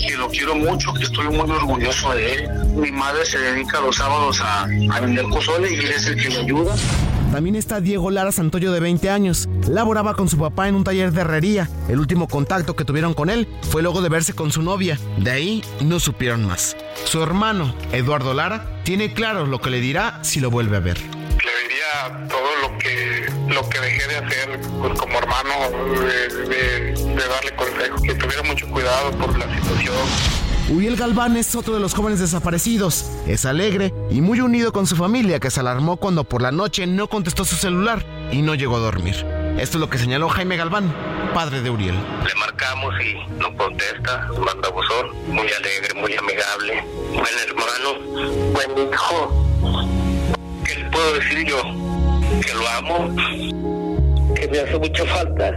que 0.06 0.16
lo 0.16 0.28
quiero 0.28 0.54
mucho, 0.54 0.92
que 0.94 1.04
estoy 1.04 1.26
muy 1.28 1.50
orgulloso 1.50 2.12
de 2.14 2.34
él. 2.34 2.48
Mi 2.74 2.90
madre 2.90 3.24
se 3.24 3.38
dedica 3.38 3.80
los 3.80 3.96
sábados 3.96 4.40
a, 4.40 4.62
a 4.64 5.00
vender 5.00 5.24
pozole 5.26 5.72
y 5.72 5.76
él 5.76 5.90
es 5.90 6.06
el 6.06 6.16
que 6.20 6.28
me 6.28 6.36
ayuda. 6.36 6.74
También 7.32 7.56
está 7.56 7.80
Diego 7.80 8.10
Lara 8.10 8.32
Santoyo 8.32 8.72
de 8.72 8.80
20 8.80 9.10
años. 9.10 9.48
Laboraba 9.68 10.14
con 10.14 10.28
su 10.28 10.38
papá 10.38 10.68
en 10.68 10.74
un 10.74 10.84
taller 10.84 11.12
de 11.12 11.20
herrería. 11.20 11.68
El 11.88 11.98
último 11.98 12.28
contacto 12.28 12.76
que 12.76 12.84
tuvieron 12.84 13.14
con 13.14 13.30
él 13.30 13.48
fue 13.62 13.82
luego 13.82 14.00
de 14.00 14.08
verse 14.08 14.32
con 14.32 14.52
su 14.52 14.62
novia. 14.62 14.98
De 15.18 15.30
ahí 15.30 15.62
no 15.80 16.00
supieron 16.00 16.46
más. 16.46 16.76
Su 17.04 17.22
hermano, 17.22 17.74
Eduardo 17.92 18.32
Lara, 18.32 18.80
tiene 18.84 19.12
claro 19.12 19.46
lo 19.46 19.60
que 19.60 19.70
le 19.70 19.80
dirá 19.80 20.20
si 20.22 20.40
lo 20.40 20.50
vuelve 20.50 20.76
a 20.76 20.80
ver. 20.80 20.98
Le 20.98 21.68
diría 21.68 22.28
todo 22.28 22.48
lo 22.62 22.78
que 22.78 23.15
lo 23.56 23.66
que 23.70 23.80
dejé 23.80 24.06
de 24.06 24.16
hacer 24.18 24.60
pues, 24.80 24.98
como 24.98 25.18
hermano, 25.18 25.70
de, 25.70 26.28
de, 26.46 26.92
de 26.92 27.28
darle 27.28 27.56
consejos, 27.56 28.02
que 28.02 28.14
tuviera 28.14 28.42
mucho 28.42 28.68
cuidado 28.68 29.10
por 29.12 29.38
la 29.38 29.46
situación. 29.56 29.94
Uriel 30.68 30.96
Galván 30.96 31.36
es 31.36 31.54
otro 31.54 31.72
de 31.74 31.80
los 31.80 31.94
jóvenes 31.94 32.20
desaparecidos. 32.20 33.06
Es 33.26 33.46
alegre 33.46 33.94
y 34.10 34.20
muy 34.20 34.40
unido 34.40 34.72
con 34.72 34.86
su 34.86 34.94
familia 34.94 35.40
que 35.40 35.50
se 35.50 35.60
alarmó 35.60 35.96
cuando 35.96 36.24
por 36.24 36.42
la 36.42 36.52
noche 36.52 36.86
no 36.86 37.08
contestó 37.08 37.46
su 37.46 37.56
celular 37.56 38.04
y 38.30 38.42
no 38.42 38.54
llegó 38.54 38.76
a 38.76 38.80
dormir. 38.80 39.14
Esto 39.58 39.78
es 39.78 39.80
lo 39.80 39.88
que 39.88 39.96
señaló 39.96 40.28
Jaime 40.28 40.58
Galván, 40.58 40.92
padre 41.32 41.62
de 41.62 41.70
Uriel. 41.70 41.94
Le 41.94 42.34
marcamos 42.34 42.94
y 43.00 43.14
no 43.38 43.56
contesta, 43.56 44.28
manda 44.44 44.68
buzón, 44.68 45.12
muy 45.28 45.48
alegre, 45.50 45.94
muy 45.94 46.14
amigable, 46.14 46.84
buen 47.14 47.34
hermano, 47.46 48.52
buen 48.52 48.92
hijo. 48.92 49.46
¿Qué 50.64 50.74
le 50.74 50.90
puedo 50.90 51.14
decir 51.14 51.46
yo? 51.46 51.85
Que 52.44 52.54
lo 52.54 52.68
amo, 52.68 53.14
que 54.34 54.48
me 54.48 54.58
hace 54.60 54.78
mucha 54.78 55.04
falta. 55.06 55.56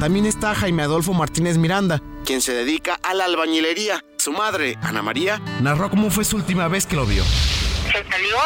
También 0.00 0.26
está 0.26 0.54
Jaime 0.54 0.82
Adolfo 0.82 1.12
Martínez 1.12 1.56
Miranda, 1.56 2.00
quien 2.24 2.40
se 2.40 2.52
dedica 2.52 2.98
a 3.02 3.14
la 3.14 3.24
albañilería. 3.26 4.04
Su 4.18 4.32
madre, 4.32 4.76
Ana 4.82 5.02
María, 5.02 5.40
narró 5.60 5.90
cómo 5.90 6.10
fue 6.10 6.24
su 6.24 6.36
última 6.36 6.68
vez 6.68 6.86
que 6.86 6.96
lo 6.96 7.04
vio. 7.06 7.22
Se 7.24 8.02
salió 8.10 8.36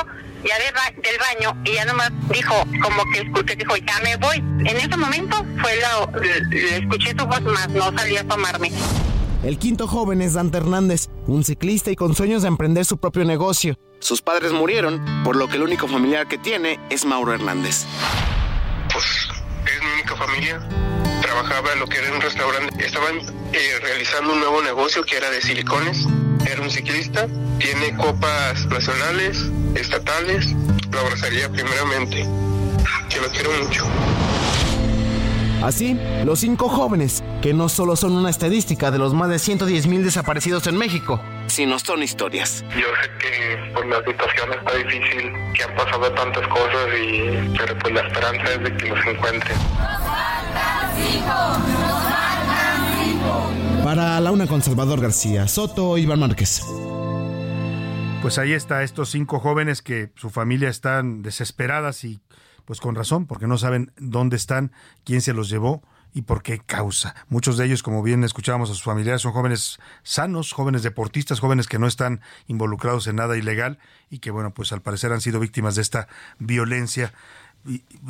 ya 0.44 0.56
de 0.58 0.70
ba- 0.72 1.02
del 1.02 1.18
baño 1.18 1.62
y 1.64 1.74
ya 1.74 1.84
nomás 1.84 2.10
dijo, 2.32 2.54
como 2.82 3.02
que 3.12 3.20
escuché, 3.20 3.56
dijo, 3.56 3.76
ya 3.76 3.98
me 4.02 4.16
voy. 4.16 4.36
En 4.38 4.76
ese 4.76 4.96
momento 4.96 5.44
fue 5.60 5.76
la, 5.76 6.20
le 6.50 6.76
escuché 6.78 7.14
su 7.18 7.26
voz 7.26 7.40
más, 7.42 7.68
no 7.70 7.92
salí 7.96 8.16
a 8.16 8.26
tomarme. 8.26 8.70
El 9.44 9.56
quinto 9.56 9.86
joven 9.86 10.20
es 10.20 10.34
Dante 10.34 10.58
Hernández, 10.58 11.10
un 11.28 11.44
ciclista 11.44 11.92
y 11.92 11.96
con 11.96 12.12
sueños 12.12 12.42
de 12.42 12.48
emprender 12.48 12.84
su 12.84 12.98
propio 12.98 13.24
negocio. 13.24 13.78
Sus 14.00 14.20
padres 14.20 14.52
murieron, 14.52 15.00
por 15.22 15.36
lo 15.36 15.46
que 15.46 15.56
el 15.56 15.62
único 15.62 15.86
familiar 15.86 16.26
que 16.26 16.38
tiene 16.38 16.80
es 16.90 17.04
Mauro 17.04 17.32
Hernández. 17.32 17.84
es 18.96 19.82
mi 19.82 19.92
única 19.92 20.16
familia. 20.16 20.68
Trabajaba 21.22 21.72
en 21.72 21.78
lo 21.78 21.86
que 21.86 21.98
era 21.98 22.12
un 22.12 22.20
restaurante. 22.20 22.84
Estaban 22.84 23.16
eh, 23.52 23.78
realizando 23.80 24.32
un 24.32 24.40
nuevo 24.40 24.60
negocio 24.60 25.04
que 25.04 25.16
era 25.16 25.30
de 25.30 25.40
silicones. 25.40 26.04
Era 26.44 26.60
un 26.60 26.70
ciclista. 26.70 27.28
Tiene 27.60 27.96
copas 27.96 28.66
nacionales, 28.66 29.44
estatales. 29.76 30.52
Lo 30.90 30.98
abrazaría 30.98 31.48
primeramente. 31.48 32.26
Que 33.08 33.20
lo 33.20 33.28
quiero 33.28 33.50
mucho. 33.62 33.84
Así, 35.62 35.98
los 36.24 36.38
cinco 36.38 36.68
jóvenes, 36.68 37.24
que 37.42 37.52
no 37.52 37.68
solo 37.68 37.96
son 37.96 38.12
una 38.12 38.30
estadística 38.30 38.90
de 38.92 38.98
los 38.98 39.12
más 39.12 39.28
de 39.28 39.40
110 39.40 39.88
mil 39.88 40.04
desaparecidos 40.04 40.66
en 40.68 40.76
México, 40.76 41.20
sino 41.48 41.78
son 41.80 42.02
historias. 42.02 42.64
Yo 42.70 42.86
sé 43.02 43.10
que 43.18 43.72
por 43.72 43.84
la 43.86 43.98
situación 43.98 44.52
está 44.52 44.76
difícil, 44.76 45.32
que 45.54 45.64
han 45.64 45.74
pasado 45.74 46.12
tantas 46.12 46.46
cosas 46.46 46.88
y 47.02 47.56
pero 47.58 47.76
pues 47.78 47.94
la 47.94 48.00
esperanza 48.06 48.52
es 48.52 48.62
de 48.62 48.76
que 48.76 48.88
los 48.88 49.06
encuentren. 49.06 49.56
Para 53.82 54.20
la 54.20 54.30
una 54.30 54.46
con 54.46 54.62
Salvador 54.62 55.00
García, 55.00 55.48
Soto, 55.48 55.98
Iván 55.98 56.20
Márquez. 56.20 56.62
Pues 58.22 58.38
ahí 58.38 58.52
está, 58.52 58.82
estos 58.82 59.10
cinco 59.10 59.40
jóvenes 59.40 59.82
que 59.82 60.10
su 60.14 60.30
familia 60.30 60.68
están 60.68 61.22
desesperadas 61.22 62.04
y 62.04 62.20
pues 62.68 62.82
con 62.82 62.94
razón, 62.94 63.24
porque 63.24 63.46
no 63.46 63.56
saben 63.56 63.92
dónde 63.96 64.36
están, 64.36 64.72
quién 65.02 65.22
se 65.22 65.32
los 65.32 65.48
llevó 65.48 65.82
y 66.12 66.20
por 66.20 66.42
qué 66.42 66.58
causa. 66.58 67.14
Muchos 67.30 67.56
de 67.56 67.64
ellos, 67.64 67.82
como 67.82 68.02
bien 68.02 68.24
escuchábamos 68.24 68.68
a 68.68 68.74
sus 68.74 68.82
familiares, 68.82 69.22
son 69.22 69.32
jóvenes 69.32 69.78
sanos, 70.02 70.52
jóvenes 70.52 70.82
deportistas, 70.82 71.40
jóvenes 71.40 71.66
que 71.66 71.78
no 71.78 71.86
están 71.86 72.20
involucrados 72.46 73.06
en 73.06 73.16
nada 73.16 73.38
ilegal 73.38 73.78
y 74.10 74.18
que, 74.18 74.30
bueno, 74.30 74.52
pues 74.52 74.70
al 74.72 74.82
parecer 74.82 75.14
han 75.14 75.22
sido 75.22 75.40
víctimas 75.40 75.76
de 75.76 75.80
esta 75.80 76.08
violencia 76.38 77.14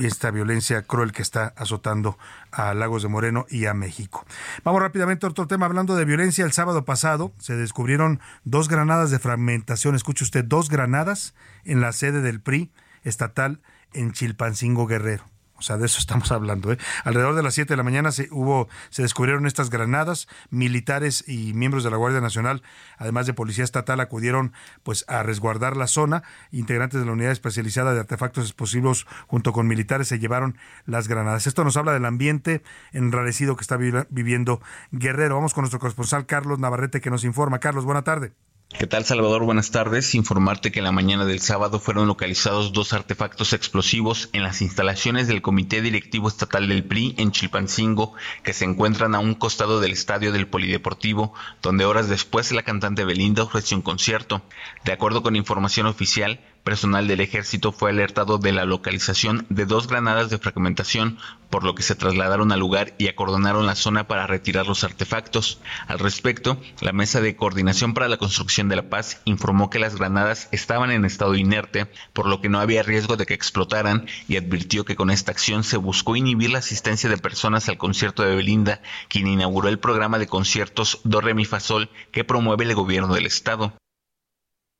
esta 0.00 0.32
violencia 0.32 0.82
cruel 0.82 1.12
que 1.12 1.22
está 1.22 1.54
azotando 1.56 2.18
a 2.50 2.74
Lagos 2.74 3.04
de 3.04 3.08
Moreno 3.08 3.46
y 3.48 3.66
a 3.66 3.74
México. 3.74 4.26
Vamos 4.64 4.82
rápidamente 4.82 5.24
a 5.24 5.30
otro 5.30 5.46
tema. 5.46 5.66
Hablando 5.66 5.94
de 5.94 6.04
violencia, 6.04 6.44
el 6.44 6.52
sábado 6.52 6.84
pasado 6.84 7.32
se 7.38 7.56
descubrieron 7.56 8.20
dos 8.42 8.68
granadas 8.68 9.12
de 9.12 9.20
fragmentación. 9.20 9.94
Escuche 9.94 10.24
usted, 10.24 10.44
dos 10.44 10.68
granadas 10.68 11.34
en 11.64 11.80
la 11.80 11.92
sede 11.92 12.22
del 12.22 12.40
PRI 12.40 12.72
estatal 13.04 13.60
en 13.92 14.12
Chilpancingo 14.12 14.86
Guerrero. 14.86 15.24
O 15.58 15.62
sea, 15.62 15.76
de 15.76 15.86
eso 15.86 15.98
estamos 15.98 16.32
hablando. 16.32 16.72
¿eh? 16.72 16.78
Alrededor 17.04 17.34
de 17.34 17.42
las 17.42 17.54
7 17.54 17.72
de 17.72 17.76
la 17.76 17.82
mañana 17.82 18.12
se, 18.12 18.28
hubo, 18.30 18.68
se 18.90 19.02
descubrieron 19.02 19.46
estas 19.46 19.70
granadas. 19.70 20.28
Militares 20.50 21.24
y 21.26 21.52
miembros 21.54 21.84
de 21.84 21.90
la 21.90 21.96
Guardia 21.96 22.20
Nacional, 22.20 22.62
además 22.96 23.26
de 23.26 23.34
Policía 23.34 23.64
Estatal, 23.64 24.00
acudieron 24.00 24.52
pues 24.82 25.04
a 25.08 25.22
resguardar 25.22 25.76
la 25.76 25.86
zona. 25.86 26.22
Integrantes 26.52 27.00
de 27.00 27.06
la 27.06 27.12
Unidad 27.12 27.32
Especializada 27.32 27.92
de 27.92 28.00
Artefactos 28.00 28.44
Explosivos 28.44 29.06
junto 29.26 29.52
con 29.52 29.66
militares 29.66 30.08
se 30.08 30.18
llevaron 30.18 30.56
las 30.86 31.08
granadas. 31.08 31.46
Esto 31.46 31.64
nos 31.64 31.76
habla 31.76 31.92
del 31.92 32.04
ambiente 32.04 32.62
enrarecido 32.92 33.56
que 33.56 33.62
está 33.62 33.76
viviendo 33.76 34.60
Guerrero. 34.92 35.34
Vamos 35.34 35.54
con 35.54 35.62
nuestro 35.62 35.80
corresponsal 35.80 36.26
Carlos 36.26 36.58
Navarrete 36.58 37.00
que 37.00 37.10
nos 37.10 37.24
informa. 37.24 37.58
Carlos, 37.58 37.84
buena 37.84 38.02
tarde. 38.02 38.32
¿Qué 38.70 38.86
tal 38.86 39.06
Salvador? 39.06 39.44
Buenas 39.44 39.70
tardes. 39.70 40.14
Informarte 40.14 40.70
que 40.70 40.80
en 40.80 40.84
la 40.84 40.92
mañana 40.92 41.24
del 41.24 41.40
sábado 41.40 41.80
fueron 41.80 42.06
localizados 42.06 42.74
dos 42.74 42.92
artefactos 42.92 43.54
explosivos 43.54 44.28
en 44.34 44.42
las 44.42 44.60
instalaciones 44.60 45.26
del 45.26 45.40
Comité 45.40 45.80
Directivo 45.80 46.28
Estatal 46.28 46.68
del 46.68 46.84
PRI 46.84 47.14
en 47.16 47.32
Chilpancingo, 47.32 48.12
que 48.42 48.52
se 48.52 48.66
encuentran 48.66 49.14
a 49.14 49.20
un 49.20 49.34
costado 49.34 49.80
del 49.80 49.92
estadio 49.92 50.32
del 50.32 50.48
Polideportivo, 50.48 51.32
donde 51.62 51.86
horas 51.86 52.10
después 52.10 52.52
la 52.52 52.62
cantante 52.62 53.06
Belinda 53.06 53.42
ofreció 53.42 53.74
un 53.74 53.82
concierto. 53.82 54.42
De 54.84 54.92
acuerdo 54.92 55.22
con 55.22 55.34
información 55.34 55.86
oficial, 55.86 56.38
Personal 56.68 57.08
del 57.08 57.22
ejército 57.22 57.72
fue 57.72 57.88
alertado 57.88 58.36
de 58.36 58.52
la 58.52 58.66
localización 58.66 59.46
de 59.48 59.64
dos 59.64 59.88
granadas 59.88 60.28
de 60.28 60.36
fragmentación, 60.36 61.16
por 61.48 61.64
lo 61.64 61.74
que 61.74 61.82
se 61.82 61.94
trasladaron 61.94 62.52
al 62.52 62.60
lugar 62.60 62.94
y 62.98 63.08
acordonaron 63.08 63.64
la 63.64 63.74
zona 63.74 64.06
para 64.06 64.26
retirar 64.26 64.66
los 64.66 64.84
artefactos. 64.84 65.62
Al 65.86 65.98
respecto, 65.98 66.60
la 66.82 66.92
Mesa 66.92 67.22
de 67.22 67.36
Coordinación 67.36 67.94
para 67.94 68.06
la 68.06 68.18
Construcción 68.18 68.68
de 68.68 68.76
la 68.76 68.90
Paz 68.90 69.22
informó 69.24 69.70
que 69.70 69.78
las 69.78 69.96
granadas 69.96 70.50
estaban 70.52 70.90
en 70.90 71.06
estado 71.06 71.36
inerte, 71.36 71.90
por 72.12 72.26
lo 72.26 72.42
que 72.42 72.50
no 72.50 72.60
había 72.60 72.82
riesgo 72.82 73.16
de 73.16 73.24
que 73.24 73.32
explotaran 73.32 74.06
y 74.28 74.36
advirtió 74.36 74.84
que 74.84 74.94
con 74.94 75.08
esta 75.08 75.32
acción 75.32 75.64
se 75.64 75.78
buscó 75.78 76.16
inhibir 76.16 76.50
la 76.50 76.58
asistencia 76.58 77.08
de 77.08 77.16
personas 77.16 77.70
al 77.70 77.78
concierto 77.78 78.24
de 78.24 78.36
Belinda, 78.36 78.82
quien 79.08 79.26
inauguró 79.26 79.70
el 79.70 79.78
programa 79.78 80.18
de 80.18 80.26
conciertos 80.26 81.00
Do 81.04 81.22
Re 81.22 81.46
Fa 81.46 81.60
Sol 81.60 81.88
que 82.12 82.24
promueve 82.24 82.64
el 82.64 82.74
gobierno 82.74 83.14
del 83.14 83.24
estado. 83.24 83.72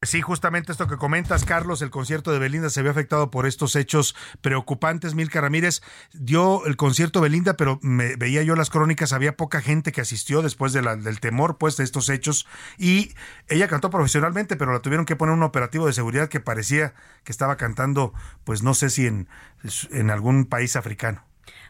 Sí, 0.03 0.23
justamente 0.23 0.71
esto 0.71 0.87
que 0.87 0.97
comentas, 0.97 1.45
Carlos, 1.45 1.83
el 1.83 1.91
concierto 1.91 2.31
de 2.31 2.39
Belinda 2.39 2.71
se 2.71 2.83
vio 2.83 2.93
afectado 2.93 3.33
por 3.33 3.47
estos 3.47 3.75
hechos 3.75 4.15
preocupantes. 4.41 5.17
Milka 5.17 5.41
Ramírez 5.41 5.83
dio 6.13 6.65
el 6.67 6.77
concierto 6.77 7.21
Belinda, 7.21 7.55
pero 7.55 7.81
me 7.83 8.15
veía 8.15 8.45
yo 8.45 8.55
las 8.55 8.71
crónicas, 8.71 9.13
había 9.13 9.37
poca 9.37 9.61
gente 9.61 9.91
que 9.91 10.01
asistió 10.01 10.41
después 10.41 10.73
del 10.73 11.19
temor 11.19 11.59
pues 11.59 11.77
de 11.77 11.83
estos 11.83 12.11
hechos 12.11 12.47
y 12.79 13.13
ella 13.49 13.67
cantó 13.67 13.91
profesionalmente, 13.91 14.55
pero 14.55 14.73
la 14.73 14.83
tuvieron 14.83 15.05
que 15.05 15.17
poner 15.17 15.35
un 15.35 15.43
operativo 15.43 15.89
de 15.89 15.93
seguridad 15.93 16.29
que 16.29 16.39
parecía 16.39 16.95
que 17.25 17.33
estaba 17.33 17.57
cantando, 17.57 18.15
pues 18.45 18.63
no 18.63 18.75
sé 18.75 18.91
si 18.91 19.07
en 19.07 20.11
algún 20.11 20.45
país 20.45 20.77
africano. 20.77 21.28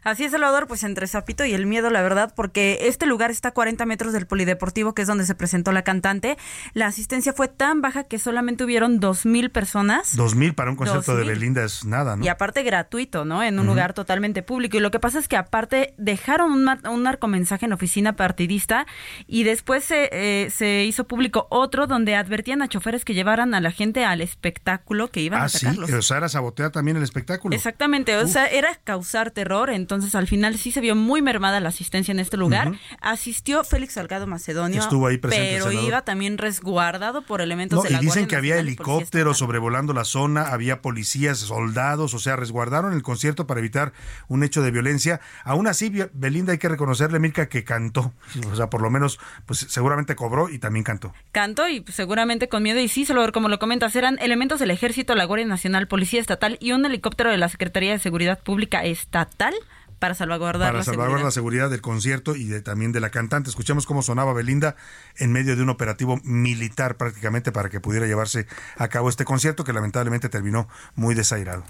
Así 0.08 0.24
es, 0.24 0.32
Salvador, 0.32 0.66
pues 0.66 0.84
entre 0.84 1.06
Zapito 1.06 1.44
y 1.44 1.52
el 1.52 1.66
miedo, 1.66 1.90
la 1.90 2.02
verdad, 2.02 2.32
porque 2.34 2.78
este 2.82 3.06
lugar 3.06 3.30
está 3.30 3.50
a 3.50 3.52
40 3.52 3.84
metros 3.86 4.12
del 4.12 4.26
Polideportivo, 4.26 4.94
que 4.94 5.02
es 5.02 5.08
donde 5.08 5.26
se 5.26 5.34
presentó 5.34 5.70
la 5.72 5.82
cantante. 5.82 6.38
La 6.72 6.86
asistencia 6.86 7.32
fue 7.32 7.48
tan 7.48 7.82
baja 7.82 8.04
que 8.04 8.18
solamente 8.18 8.64
hubieron 8.64 9.00
2.000 9.00 9.50
personas. 9.50 10.16
2.000 10.16 10.54
para 10.54 10.70
un 10.70 10.76
concierto 10.76 11.14
de 11.14 11.24
Belinda 11.24 11.62
es 11.64 11.84
nada, 11.84 12.16
¿no? 12.16 12.24
Y 12.24 12.28
aparte 12.28 12.62
gratuito, 12.62 13.24
¿no? 13.24 13.42
En 13.42 13.58
un 13.58 13.66
lugar 13.66 13.92
totalmente 13.92 14.42
público. 14.42 14.76
Y 14.76 14.80
lo 14.80 14.90
que 14.90 14.98
pasa 14.98 15.18
es 15.18 15.28
que 15.28 15.36
aparte 15.36 15.94
dejaron 15.98 16.52
un, 16.52 16.68
un 16.88 17.02
narcomensaje 17.02 17.66
en 17.66 17.72
oficina 17.72 18.16
partidista 18.16 18.86
y 19.26 19.44
después 19.44 19.84
se, 19.84 20.08
eh, 20.12 20.50
se 20.50 20.84
hizo 20.84 21.06
público 21.06 21.46
otro 21.50 21.86
donde 21.86 22.14
advertían 22.14 22.62
a 22.62 22.68
choferes 22.68 23.04
que 23.04 23.14
llevaran 23.14 23.54
a 23.54 23.60
la 23.60 23.72
gente 23.72 24.04
al 24.04 24.20
espectáculo 24.20 25.08
que 25.08 25.20
iban 25.20 25.42
a 25.42 25.44
atacarlos. 25.44 25.88
sí, 25.90 25.94
o 25.94 26.02
sea, 26.02 26.16
era 26.18 26.28
sabotear 26.28 26.70
también 26.70 26.96
el 26.96 27.02
espectáculo. 27.02 27.54
Exactamente, 27.54 28.16
o 28.16 28.26
sea, 28.26 28.46
era 28.46 28.74
causar 28.84 29.30
terror, 29.30 29.70
entonces 29.70 29.97
al 30.14 30.26
final 30.26 30.58
sí 30.58 30.72
se 30.72 30.80
vio 30.80 30.94
muy 30.94 31.22
mermada 31.22 31.60
la 31.60 31.68
asistencia 31.68 32.12
en 32.12 32.18
este 32.18 32.36
lugar. 32.36 32.72
Asistió 33.00 33.64
Félix 33.64 33.94
Salgado 33.94 34.26
Macedonio, 34.26 34.80
Estuvo 34.80 35.06
ahí 35.06 35.18
presente, 35.18 35.58
pero 35.58 35.72
iba 35.72 36.02
también 36.02 36.38
resguardado 36.38 37.22
por 37.22 37.40
elementos 37.40 37.82
de 37.82 37.90
la 37.90 37.98
Y 37.98 38.00
dicen 38.00 38.22
Guardia 38.22 38.28
que 38.28 38.36
había 38.36 38.58
helicópteros 38.58 39.38
sobrevolando 39.38 39.92
la 39.92 40.04
zona, 40.04 40.48
había 40.48 40.82
policías, 40.82 41.38
soldados, 41.38 42.14
o 42.14 42.18
sea, 42.18 42.36
resguardaron 42.36 42.92
el 42.92 43.02
concierto 43.02 43.46
para 43.46 43.60
evitar 43.60 43.92
un 44.28 44.42
hecho 44.42 44.62
de 44.62 44.70
violencia. 44.70 45.20
Aún 45.44 45.66
así, 45.66 45.92
Belinda 46.12 46.52
hay 46.52 46.58
que 46.58 46.68
reconocerle, 46.68 47.18
Mirka, 47.18 47.48
que 47.48 47.64
cantó. 47.64 48.12
O 48.50 48.56
sea, 48.56 48.70
por 48.70 48.82
lo 48.82 48.90
menos, 48.90 49.18
pues 49.46 49.66
seguramente 49.68 50.16
cobró 50.16 50.48
y 50.48 50.58
también 50.58 50.84
cantó. 50.84 51.14
Cantó 51.32 51.68
y 51.68 51.80
pues, 51.80 51.94
seguramente 51.94 52.48
con 52.48 52.62
miedo. 52.62 52.80
Y 52.80 52.88
sí, 52.88 53.04
solo 53.04 53.30
como 53.32 53.48
lo 53.48 53.58
comentas, 53.58 53.94
eran 53.96 54.18
elementos 54.20 54.60
del 54.60 54.70
Ejército, 54.70 55.14
la 55.14 55.24
Guardia 55.24 55.46
Nacional, 55.46 55.88
Policía 55.88 56.20
Estatal 56.20 56.56
y 56.60 56.72
un 56.72 56.84
helicóptero 56.86 57.30
de 57.30 57.38
la 57.38 57.48
Secretaría 57.48 57.92
de 57.92 57.98
Seguridad 57.98 58.40
Pública 58.42 58.84
Estatal 58.84 59.54
para 59.98 60.14
salvaguardar 60.14 60.68
para 60.68 60.78
la 60.78 60.84
salvaguardar 60.84 61.18
seguridad. 61.18 61.26
la 61.26 61.32
seguridad 61.32 61.70
del 61.70 61.80
concierto 61.80 62.36
y 62.36 62.44
de, 62.44 62.60
también 62.60 62.92
de 62.92 63.00
la 63.00 63.10
cantante. 63.10 63.50
Escuchamos 63.50 63.86
cómo 63.86 64.02
sonaba 64.02 64.32
Belinda 64.32 64.76
en 65.16 65.32
medio 65.32 65.56
de 65.56 65.62
un 65.62 65.70
operativo 65.70 66.20
militar 66.24 66.96
prácticamente 66.96 67.52
para 67.52 67.68
que 67.68 67.80
pudiera 67.80 68.06
llevarse 68.06 68.46
a 68.76 68.88
cabo 68.88 69.08
este 69.08 69.24
concierto 69.24 69.64
que 69.64 69.72
lamentablemente 69.72 70.28
terminó 70.28 70.68
muy 70.94 71.14
desairado. 71.14 71.64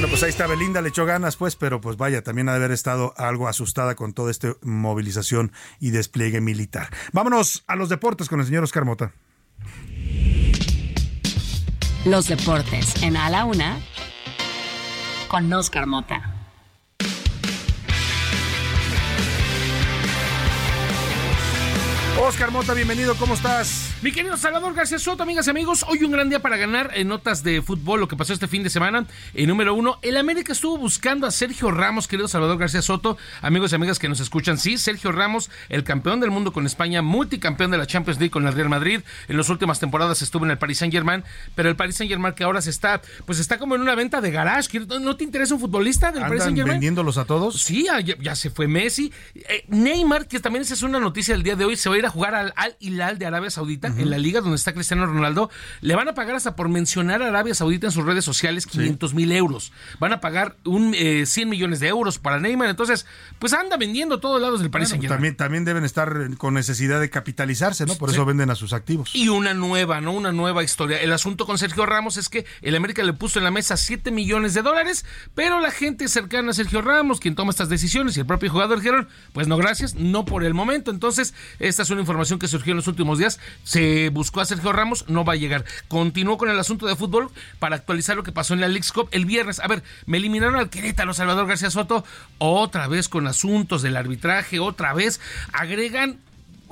Bueno, 0.00 0.12
pues 0.12 0.22
ahí 0.22 0.30
está 0.30 0.46
Belinda, 0.46 0.80
le 0.80 0.88
echó 0.88 1.04
ganas, 1.04 1.36
pues, 1.36 1.56
pero 1.56 1.82
pues 1.82 1.98
vaya, 1.98 2.22
también 2.22 2.48
ha 2.48 2.52
de 2.52 2.56
haber 2.56 2.70
estado 2.70 3.12
algo 3.18 3.48
asustada 3.48 3.96
con 3.96 4.14
toda 4.14 4.30
esta 4.30 4.54
movilización 4.62 5.52
y 5.78 5.90
despliegue 5.90 6.40
militar. 6.40 6.88
Vámonos 7.12 7.64
a 7.66 7.76
los 7.76 7.90
deportes 7.90 8.30
con 8.30 8.40
el 8.40 8.46
señor 8.46 8.64
Oscar 8.64 8.86
Mota. 8.86 9.12
Los 12.06 12.28
deportes 12.28 13.02
en 13.02 13.14
A 13.18 13.28
la 13.28 13.44
Una 13.44 13.78
con 15.28 15.52
Oscar 15.52 15.86
Mota. 15.86 16.34
Oscar 22.26 22.50
Mota, 22.52 22.72
bienvenido, 22.72 23.16
¿cómo 23.16 23.34
estás? 23.34 23.89
Mi 24.02 24.12
querido 24.12 24.34
Salvador 24.38 24.72
García 24.72 24.98
Soto, 24.98 25.24
amigas 25.24 25.46
y 25.46 25.50
amigos, 25.50 25.84
hoy 25.86 26.02
un 26.02 26.10
gran 26.10 26.30
día 26.30 26.40
para 26.40 26.56
ganar 26.56 26.90
en 26.94 27.08
notas 27.08 27.42
de 27.42 27.60
fútbol, 27.60 28.00
lo 28.00 28.08
que 28.08 28.16
pasó 28.16 28.32
este 28.32 28.48
fin 28.48 28.62
de 28.62 28.70
semana. 28.70 29.04
En 29.34 29.46
número 29.46 29.74
uno, 29.74 29.98
el 30.00 30.16
América 30.16 30.54
estuvo 30.54 30.78
buscando 30.78 31.26
a 31.26 31.30
Sergio 31.30 31.70
Ramos, 31.70 32.08
querido 32.08 32.26
Salvador 32.26 32.56
García 32.56 32.80
Soto, 32.80 33.18
amigos 33.42 33.72
y 33.72 33.74
amigas 33.74 33.98
que 33.98 34.08
nos 34.08 34.20
escuchan. 34.20 34.56
Sí, 34.56 34.78
Sergio 34.78 35.12
Ramos, 35.12 35.50
el 35.68 35.84
campeón 35.84 36.18
del 36.20 36.30
mundo 36.30 36.50
con 36.50 36.64
España, 36.64 37.02
multicampeón 37.02 37.72
de 37.72 37.76
la 37.76 37.86
Champions 37.86 38.18
League 38.18 38.30
con 38.30 38.46
el 38.46 38.54
Real 38.54 38.70
Madrid. 38.70 39.02
En 39.28 39.36
las 39.36 39.50
últimas 39.50 39.80
temporadas 39.80 40.22
estuvo 40.22 40.46
en 40.46 40.52
el 40.52 40.56
Paris 40.56 40.78
Saint 40.78 40.94
Germain, 40.94 41.22
pero 41.54 41.68
el 41.68 41.76
Paris 41.76 41.96
Saint 41.96 42.10
Germain 42.10 42.32
que 42.32 42.44
ahora 42.44 42.62
se 42.62 42.70
está, 42.70 43.02
pues 43.26 43.38
está 43.38 43.58
como 43.58 43.74
en 43.74 43.82
una 43.82 43.94
venta 43.94 44.22
de 44.22 44.30
garage. 44.30 44.80
¿No 44.80 45.16
te 45.16 45.24
interesa 45.24 45.52
un 45.52 45.60
futbolista 45.60 46.10
del 46.10 46.22
Paris 46.22 46.40
¿Andan 46.40 46.46
Saint 46.46 46.56
Germain? 46.56 46.74
vendiéndolos 46.76 47.18
a 47.18 47.26
todos? 47.26 47.60
Sí, 47.60 47.84
ya, 47.84 48.00
ya 48.00 48.34
se 48.34 48.48
fue 48.48 48.66
Messi. 48.66 49.12
Eh, 49.34 49.66
Neymar, 49.68 50.26
que 50.26 50.40
también 50.40 50.62
esa 50.62 50.72
es 50.72 50.82
una 50.82 50.98
noticia 50.98 51.34
del 51.34 51.42
día 51.42 51.54
de 51.54 51.66
hoy, 51.66 51.76
se 51.76 51.90
va 51.90 51.96
a 51.96 51.98
ir 51.98 52.06
a 52.06 52.10
jugar 52.10 52.34
al 52.34 52.54
Al 52.56 52.76
Hilal 52.80 53.18
de 53.18 53.26
Arabia 53.26 53.50
Saudita, 53.50 53.89
en 53.98 54.10
la 54.10 54.18
liga 54.18 54.40
donde 54.40 54.56
está 54.56 54.72
Cristiano 54.72 55.06
Ronaldo. 55.06 55.50
Le 55.80 55.94
van 55.94 56.08
a 56.08 56.14
pagar 56.14 56.36
hasta 56.36 56.56
por 56.56 56.68
mencionar 56.68 57.22
a 57.22 57.28
Arabia 57.28 57.54
Saudita 57.54 57.86
en 57.86 57.92
sus 57.92 58.04
redes 58.04 58.24
sociales 58.24 58.66
500 58.66 59.14
mil 59.14 59.32
euros. 59.32 59.72
Van 59.98 60.12
a 60.12 60.20
pagar 60.20 60.56
un 60.64 60.94
eh, 60.94 61.24
100 61.26 61.48
millones 61.48 61.80
de 61.80 61.88
euros 61.88 62.18
para 62.18 62.38
Neymar. 62.40 62.68
Entonces, 62.68 63.06
pues 63.38 63.52
anda 63.52 63.76
vendiendo 63.76 64.20
todos 64.20 64.40
lados 64.40 64.60
del 64.60 64.70
Paris 64.70 64.90
Bueno, 64.90 65.08
también, 65.08 65.36
también 65.36 65.64
deben 65.64 65.84
estar 65.84 66.36
con 66.36 66.54
necesidad 66.54 67.00
de 67.00 67.10
capitalizarse, 67.10 67.86
¿no? 67.86 67.94
Por 67.96 68.10
Sí. 68.10 68.16
eso 68.16 68.24
venden 68.24 68.50
a 68.50 68.54
sus 68.54 68.72
activos. 68.72 69.10
Y 69.14 69.28
una 69.28 69.54
nueva, 69.54 70.00
¿no? 70.00 70.12
Una 70.12 70.32
nueva 70.32 70.62
historia. 70.62 70.98
El 71.00 71.12
asunto 71.12 71.46
con 71.46 71.58
Sergio 71.58 71.86
Ramos 71.86 72.16
es 72.16 72.28
que 72.28 72.44
el 72.62 72.74
América 72.76 73.02
le 73.02 73.12
puso 73.12 73.38
en 73.38 73.44
la 73.44 73.50
mesa 73.50 73.76
7 73.76 74.10
millones 74.10 74.54
de 74.54 74.62
dólares, 74.62 75.04
pero 75.34 75.60
la 75.60 75.70
gente 75.70 76.08
cercana 76.08 76.50
a 76.50 76.54
Sergio 76.54 76.82
Ramos, 76.82 77.20
quien 77.20 77.34
toma 77.34 77.50
estas 77.50 77.68
decisiones, 77.68 78.16
y 78.16 78.20
el 78.20 78.26
propio 78.26 78.50
jugador 78.50 78.78
dijeron, 78.80 79.08
pues 79.32 79.48
no 79.48 79.56
gracias, 79.56 79.94
no 79.94 80.24
por 80.24 80.44
el 80.44 80.54
momento. 80.54 80.90
Entonces, 80.90 81.34
esta 81.58 81.82
es 81.82 81.90
una 81.90 82.00
información 82.00 82.38
que 82.38 82.48
surgió 82.48 82.72
en 82.72 82.76
los 82.78 82.86
últimos 82.88 83.18
días. 83.18 83.38
Se 83.64 83.79
buscó 84.12 84.40
a 84.40 84.44
Sergio 84.44 84.72
Ramos, 84.72 85.04
no 85.08 85.24
va 85.24 85.34
a 85.34 85.36
llegar. 85.36 85.64
Continuó 85.88 86.38
con 86.38 86.50
el 86.50 86.58
asunto 86.58 86.86
de 86.86 86.96
fútbol 86.96 87.30
para 87.58 87.76
actualizar 87.76 88.16
lo 88.16 88.22
que 88.22 88.32
pasó 88.32 88.54
en 88.54 88.60
la 88.60 88.68
League's 88.68 88.92
Cup 88.92 89.08
el 89.12 89.24
viernes. 89.24 89.60
A 89.60 89.68
ver, 89.68 89.82
me 90.06 90.18
eliminaron 90.18 90.56
al 90.56 90.70
Querétaro, 90.70 91.14
Salvador 91.14 91.46
García 91.46 91.70
Soto, 91.70 92.04
otra 92.38 92.88
vez 92.88 93.08
con 93.08 93.26
asuntos 93.26 93.82
del 93.82 93.96
arbitraje, 93.96 94.58
otra 94.60 94.92
vez 94.94 95.20
agregan 95.52 96.18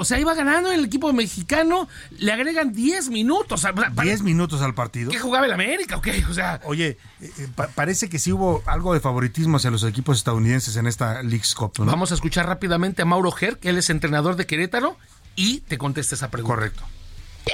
O 0.01 0.05
sea, 0.05 0.21
iba 0.21 0.33
ganando 0.33 0.71
el 0.71 0.85
equipo 0.85 1.13
mexicano, 1.13 1.89
le 2.21 2.31
agregan 2.33 2.73
10 2.73 3.09
minutos. 3.09 3.67
10 4.01 4.23
minutos 4.23 4.63
al 4.63 4.73
partido. 4.73 5.11
¿Qué 5.11 5.19
jugaba 5.19 5.47
el 5.47 5.53
América 5.53 5.97
o 5.97 6.01
qué? 6.01 6.25
O 6.31 6.35
sea, 6.35 6.61
Oye, 6.63 6.99
eh, 7.21 7.31
eh, 7.37 7.49
pa- 7.57 7.67
parece 7.67 8.09
que 8.09 8.21
sí 8.21 8.31
hubo 8.31 8.63
algo 8.67 8.95
de 8.95 9.01
favoritismo 9.01 9.57
hacia 9.57 9.73
los 9.73 9.83
equipos 9.83 10.17
estadounidenses 10.19 10.77
en 10.77 10.87
esta 10.87 11.21
League's 11.25 11.53
Cup, 11.57 11.73
¿no? 11.81 11.87
vamos 11.87 12.13
a 12.13 12.15
escuchar 12.15 12.47
rápidamente 12.47 13.03
a 13.03 13.07
Mauro 13.07 13.33
Ger, 13.33 13.59
que 13.59 13.71
él 13.71 13.79
es 13.79 13.91
entrenador 13.91 14.37
de 14.37 14.47
Querétaro, 14.47 14.97
y 15.35 15.63
te 15.63 15.79
contesta 15.79 16.15
esa 16.15 16.31
pregunta. 16.31 16.55
Correcto. 16.55 16.85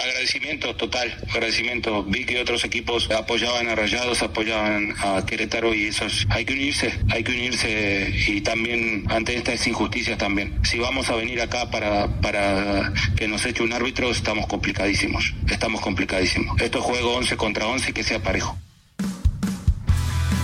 Agradecimiento 0.03 0.75
total, 0.77 1.15
agradecimiento. 1.31 2.05
Vi 2.05 2.25
que 2.25 2.41
otros 2.41 2.65
equipos 2.65 3.11
apoyaban 3.11 3.69
a 3.69 3.75
Rayados, 3.75 4.23
apoyaban 4.23 4.95
a 4.99 5.25
Querétaro 5.27 5.75
y 5.75 5.87
eso 5.87 6.07
es- 6.07 6.27
hay 6.31 6.45
que 6.45 6.53
unirse, 6.55 6.93
hay 7.11 7.23
que 7.23 7.33
unirse 7.33 8.13
y 8.29 8.41
también 8.41 9.05
ante 9.09 9.37
estas 9.37 9.67
injusticias 9.67 10.19
también. 10.19 10.59
Si 10.65 10.79
vamos 10.79 11.09
a 11.11 11.17
venir 11.17 11.41
acá 11.41 11.71
para, 11.71 12.21
para 12.21 12.93
que 13.17 13.29
nos 13.29 13.45
eche 13.47 13.63
un 13.63 13.73
árbitro, 13.73 14.11
estamos 14.11 14.47
complicadísimos, 14.47 15.35
estamos 15.51 15.81
complicadísimos. 15.81 16.61
Esto 16.61 16.79
es 16.79 16.85
juego 16.85 17.15
11 17.15 17.37
contra 17.37 17.67
11 17.67 17.93
que 17.93 18.03
sea 18.03 18.23
parejo. 18.23 18.59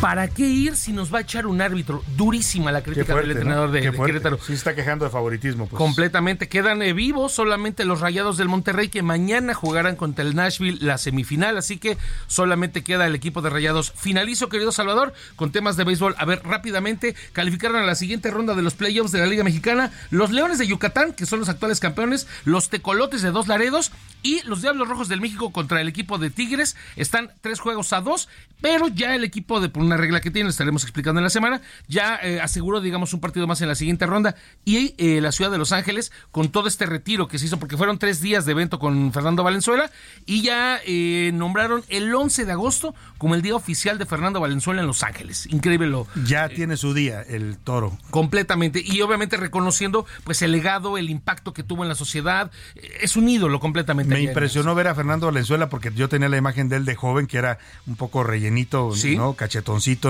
¿Para 0.01 0.29
qué 0.29 0.47
ir 0.47 0.77
si 0.77 0.95
nos 0.95 1.13
va 1.13 1.19
a 1.19 1.21
echar 1.21 1.47
un 1.47 1.61
árbitro? 1.61 2.03
Durísima 2.17 2.73
la 2.73 2.83
crítica 2.83 3.13
fuerte, 3.13 3.29
del 3.29 3.37
¿no? 3.37 3.41
entrenador 3.43 3.71
de, 3.71 3.83
de. 3.83 3.93
Querétaro. 3.93 4.39
Sí 4.39 4.55
está 4.55 4.75
quejando 4.75 5.05
de 5.05 5.11
favoritismo. 5.11 5.67
Pues. 5.67 5.77
Completamente. 5.77 6.49
Quedan 6.49 6.81
eh, 6.81 6.95
vivos 6.95 7.33
solamente 7.33 7.85
los 7.85 8.01
Rayados 8.01 8.39
del 8.39 8.49
Monterrey 8.49 8.89
que 8.89 9.03
mañana 9.03 9.53
jugarán 9.53 9.97
contra 9.97 10.25
el 10.25 10.35
Nashville 10.35 10.79
la 10.81 10.97
semifinal. 10.97 11.59
Así 11.59 11.77
que 11.77 11.99
solamente 12.29 12.83
queda 12.83 13.07
el 13.07 13.15
equipo 13.15 13.43
de 13.43 13.51
Rayados. 13.51 13.93
Finalizo, 13.95 14.49
querido 14.49 14.73
Salvador, 14.73 15.13
con 15.37 15.53
temas 15.53 15.77
de 15.77 15.85
béisbol. 15.85 16.15
A 16.17 16.25
ver, 16.25 16.41
rápidamente, 16.45 17.15
calificaron 17.33 17.77
a 17.83 17.85
la 17.85 17.95
siguiente 17.95 18.31
ronda 18.31 18.55
de 18.55 18.63
los 18.63 18.73
playoffs 18.73 19.13
de 19.13 19.19
la 19.19 19.27
Liga 19.27 19.45
Mexicana 19.45 19.93
los 20.11 20.31
Leones 20.31 20.59
de 20.59 20.67
Yucatán, 20.67 21.13
que 21.13 21.27
son 21.27 21.41
los 21.41 21.51
actuales 21.51 21.79
campeones, 21.79 22.27
los 22.47 22.71
Tecolotes 22.71 23.21
de 23.21 23.33
Dos 23.33 23.49
Laredos 23.49 23.93
y 24.23 24.41
los 24.47 24.63
Diablos 24.63 24.89
Rojos 24.89 25.09
del 25.09 25.21
México 25.21 25.53
contra 25.53 25.81
el 25.81 25.89
equipo 25.89 26.17
de 26.17 26.31
Tigres. 26.31 26.77
Están 26.97 27.31
tres 27.43 27.61
juegos 27.61 27.93
a 27.93 28.01
dos, 28.01 28.29
pero 28.63 28.89
ya 28.89 29.15
el 29.15 29.25
equipo 29.25 29.61
de, 29.61 29.69
por 29.69 29.90
una 29.91 29.97
regla 29.97 30.21
que 30.21 30.31
tiene, 30.31 30.49
estaremos 30.49 30.83
explicando 30.85 31.19
en 31.19 31.25
la 31.25 31.31
semana, 31.31 31.61
ya 31.89 32.19
eh, 32.23 32.41
aseguró, 32.41 32.81
digamos, 32.81 33.13
un 33.13 33.21
partido 33.21 33.47
más 33.47 33.61
en 33.61 33.69
la 33.69 33.75
siguiente 33.75 34.07
ronda. 34.07 34.37
Y 34.65 34.95
eh, 34.99 35.21
la 35.21 35.33
ciudad 35.33 35.51
de 35.51 35.59
Los 35.59 35.73
Ángeles, 35.73 36.13
con 36.31 36.51
todo 36.51 36.69
este 36.69 36.87
retiro 36.87 37.27
que 37.29 37.39
se 37.39 37.47
hizo, 37.47 37.59
porque 37.59 37.77
fueron 37.77 37.99
tres 37.99 38.21
días 38.21 38.45
de 38.47 38.53
evento 38.53 38.79
con 38.79 39.13
Fernando 39.13 39.43
Valenzuela, 39.43 39.91
y 40.27 40.43
ya 40.43 40.81
eh, 40.87 41.33
nombraron 41.35 41.83
el 41.89 42.15
11 42.15 42.45
de 42.45 42.53
agosto 42.53 42.95
como 43.19 43.35
el 43.35 43.43
día 43.43 43.55
oficial 43.57 43.99
de 43.99 44.07
Fernando 44.07 44.41
Valenzuela 44.41 44.81
en 44.81 44.87
Los 44.87 45.03
Ángeles. 45.03 45.47
Increíble 45.47 45.89
lo. 45.89 46.07
Ya 46.25 46.49
tiene 46.49 46.77
su 46.77 46.95
día 46.95 47.23
el 47.23 47.59
toro. 47.59 47.99
Completamente. 48.11 48.83
Y 48.85 49.01
obviamente 49.03 49.37
reconociendo 49.37 50.07
pues 50.25 50.43
el 50.43 50.53
legado, 50.53 50.99
el 50.99 51.11
impacto 51.11 51.53
que 51.53 51.63
tuvo 51.63 51.83
en 51.83 51.89
la 51.89 51.95
sociedad. 51.95 52.51
Eh, 52.77 52.99
Es 53.03 53.17
un 53.17 53.29
ídolo 53.29 53.59
completamente. 53.61 54.15
Me 54.15 54.23
impresionó 54.23 54.75
ver 54.75 54.89
a 54.89 54.95
Fernando 54.95 55.27
Valenzuela 55.27 55.69
porque 55.69 55.91
yo 55.95 56.09
tenía 56.09 56.29
la 56.29 56.37
imagen 56.37 56.69
de 56.69 56.77
él 56.77 56.85
de 56.85 56.95
joven 56.95 57.27
que 57.27 57.39
era 57.39 57.59
un 57.87 57.97
poco 57.97 58.23
rellenito, 58.23 58.95
Sí. 58.95 59.17
¿no? 59.17 59.35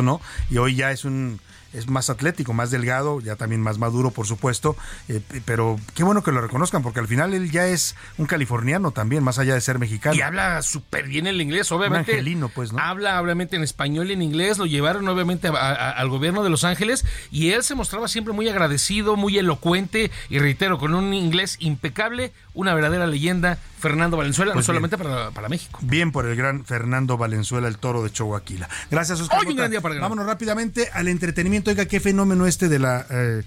¿No? 0.02 0.20
Y 0.51 0.59
hoy 0.59 0.74
ya 0.76 0.90
es 0.92 1.05
un 1.05 1.40
es 1.72 1.86
más 1.88 2.10
atlético, 2.10 2.52
más 2.52 2.72
delgado, 2.72 3.20
ya 3.20 3.36
también 3.36 3.60
más 3.60 3.78
maduro, 3.78 4.10
por 4.10 4.26
supuesto, 4.26 4.76
eh, 5.09 5.20
pero 5.44 5.78
qué 5.94 6.02
bueno 6.02 6.24
que 6.24 6.32
lo 6.32 6.40
reconozcan 6.40 6.82
porque 6.82 6.98
al 6.98 7.06
final 7.06 7.32
él 7.32 7.52
ya 7.52 7.68
es 7.68 7.94
un 8.18 8.26
californiano 8.26 8.90
también, 8.90 9.22
más 9.22 9.38
allá 9.38 9.55
de 9.55 9.60
ser 9.60 9.78
mexicano. 9.78 10.16
Y 10.16 10.20
habla 10.20 10.62
súper 10.62 11.06
bien 11.06 11.28
el 11.28 11.40
inglés, 11.40 11.70
obviamente. 11.70 12.10
Un 12.10 12.18
angelino, 12.18 12.48
pues, 12.48 12.72
¿no? 12.72 12.80
Habla 12.80 13.22
obviamente 13.22 13.55
en 13.55 13.62
español 13.62 14.10
y 14.10 14.14
en 14.14 14.22
inglés, 14.22 14.59
lo 14.59 14.66
llevaron 14.66 15.06
obviamente 15.06 15.47
a- 15.47 15.52
a- 15.52 15.90
al 15.92 16.09
gobierno 16.09 16.42
de 16.42 16.51
Los 16.51 16.64
Ángeles 16.64 17.05
y 17.30 17.52
él 17.52 17.62
se 17.62 17.76
mostraba 17.76 18.09
siempre 18.09 18.34
muy 18.34 18.48
agradecido, 18.48 19.14
muy 19.14 19.38
elocuente 19.38 20.10
y 20.28 20.40
reitero, 20.40 20.76
con 20.76 20.92
un 20.97 21.14
inglés 21.14 21.55
impecable, 21.60 22.32
una 22.52 22.74
verdadera 22.74 23.06
leyenda, 23.06 23.59
Fernando 23.81 24.16
Valenzuela, 24.16 24.52
Pues 24.52 24.69
no 24.69 24.73
bien. 24.73 24.81
solamente 24.90 24.98
para, 24.98 25.31
para 25.31 25.48
México. 25.48 25.78
Bien 25.82 26.12
por 26.12 26.27
el 26.27 26.36
gran 26.36 26.65
Fernando 26.65 27.16
Valenzuela, 27.16 27.66
el 27.69 27.78
toro 27.78 28.02
de 28.02 28.11
Chihuahua. 28.11 28.43
Gracias, 28.90 29.20
Oscar. 29.20 29.40
Hoy 29.40 29.47
un 29.48 29.57
gran 29.57 29.70
día 29.70 29.81
para. 29.81 29.98
Vámonos 29.98 30.27
rápidamente 30.27 30.89
al 30.93 31.09
entretenimiento. 31.09 31.70
Oiga, 31.70 31.86
qué 31.86 32.01
fenómeno 32.01 32.47
este 32.47 32.69
de 32.69 32.78
la 32.78 33.07
eh, 33.11 33.43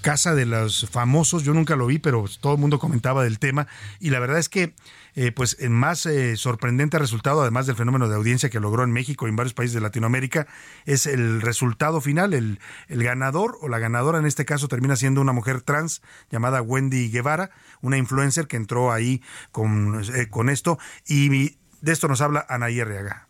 casa 0.00 0.34
de 0.34 0.46
los 0.46 0.88
famosos. 0.90 1.42
Yo 1.42 1.52
nunca 1.54 1.76
lo 1.76 1.86
vi, 1.86 1.98
pero 1.98 2.24
todo 2.40 2.54
el 2.54 2.60
mundo 2.60 2.78
comentaba 2.78 3.24
del 3.24 3.38
tema. 3.38 3.66
Y 4.00 4.10
la 4.10 4.20
verdad 4.20 4.38
es 4.38 4.48
que, 4.48 4.74
eh, 5.16 5.32
pues, 5.32 5.56
el 5.60 5.70
más 5.70 6.04
eh, 6.04 6.36
sorprendente 6.36 6.98
resultado, 6.98 7.40
además 7.40 7.66
del 7.66 7.74
fenómeno 7.74 8.08
de 8.08 8.14
audiencia 8.14 8.50
que 8.50 8.60
logró 8.60 8.84
en 8.84 8.92
México 8.92 9.26
y 9.26 9.30
en 9.30 9.36
varios 9.36 9.54
países 9.54 9.72
de 9.74 9.80
Latinoamérica, 9.80 10.46
es 10.84 11.06
el 11.06 11.40
resultado 11.40 12.02
final. 12.02 12.34
El, 12.34 12.60
el 12.88 13.02
ganador 13.02 13.56
o 13.62 13.68
la 13.68 13.78
ganadora 13.78 14.18
en 14.18 14.26
este 14.26 14.44
caso 14.44 14.68
termina 14.68 14.94
siendo 14.94 15.22
una 15.22 15.32
mujer 15.32 15.62
trans 15.62 16.02
llamada 16.30 16.60
Wendy 16.60 17.10
Guevara, 17.10 17.50
una 17.80 17.96
influencer 17.96 18.46
que 18.46 18.58
entró 18.58 18.92
ahí 18.92 19.22
con, 19.52 20.04
eh, 20.14 20.28
con 20.28 20.50
esto. 20.50 20.78
Y 21.06 21.56
de 21.80 21.92
esto 21.92 22.08
nos 22.08 22.20
habla 22.20 22.44
Anaí 22.48 22.78
Arriaga. 22.78 23.28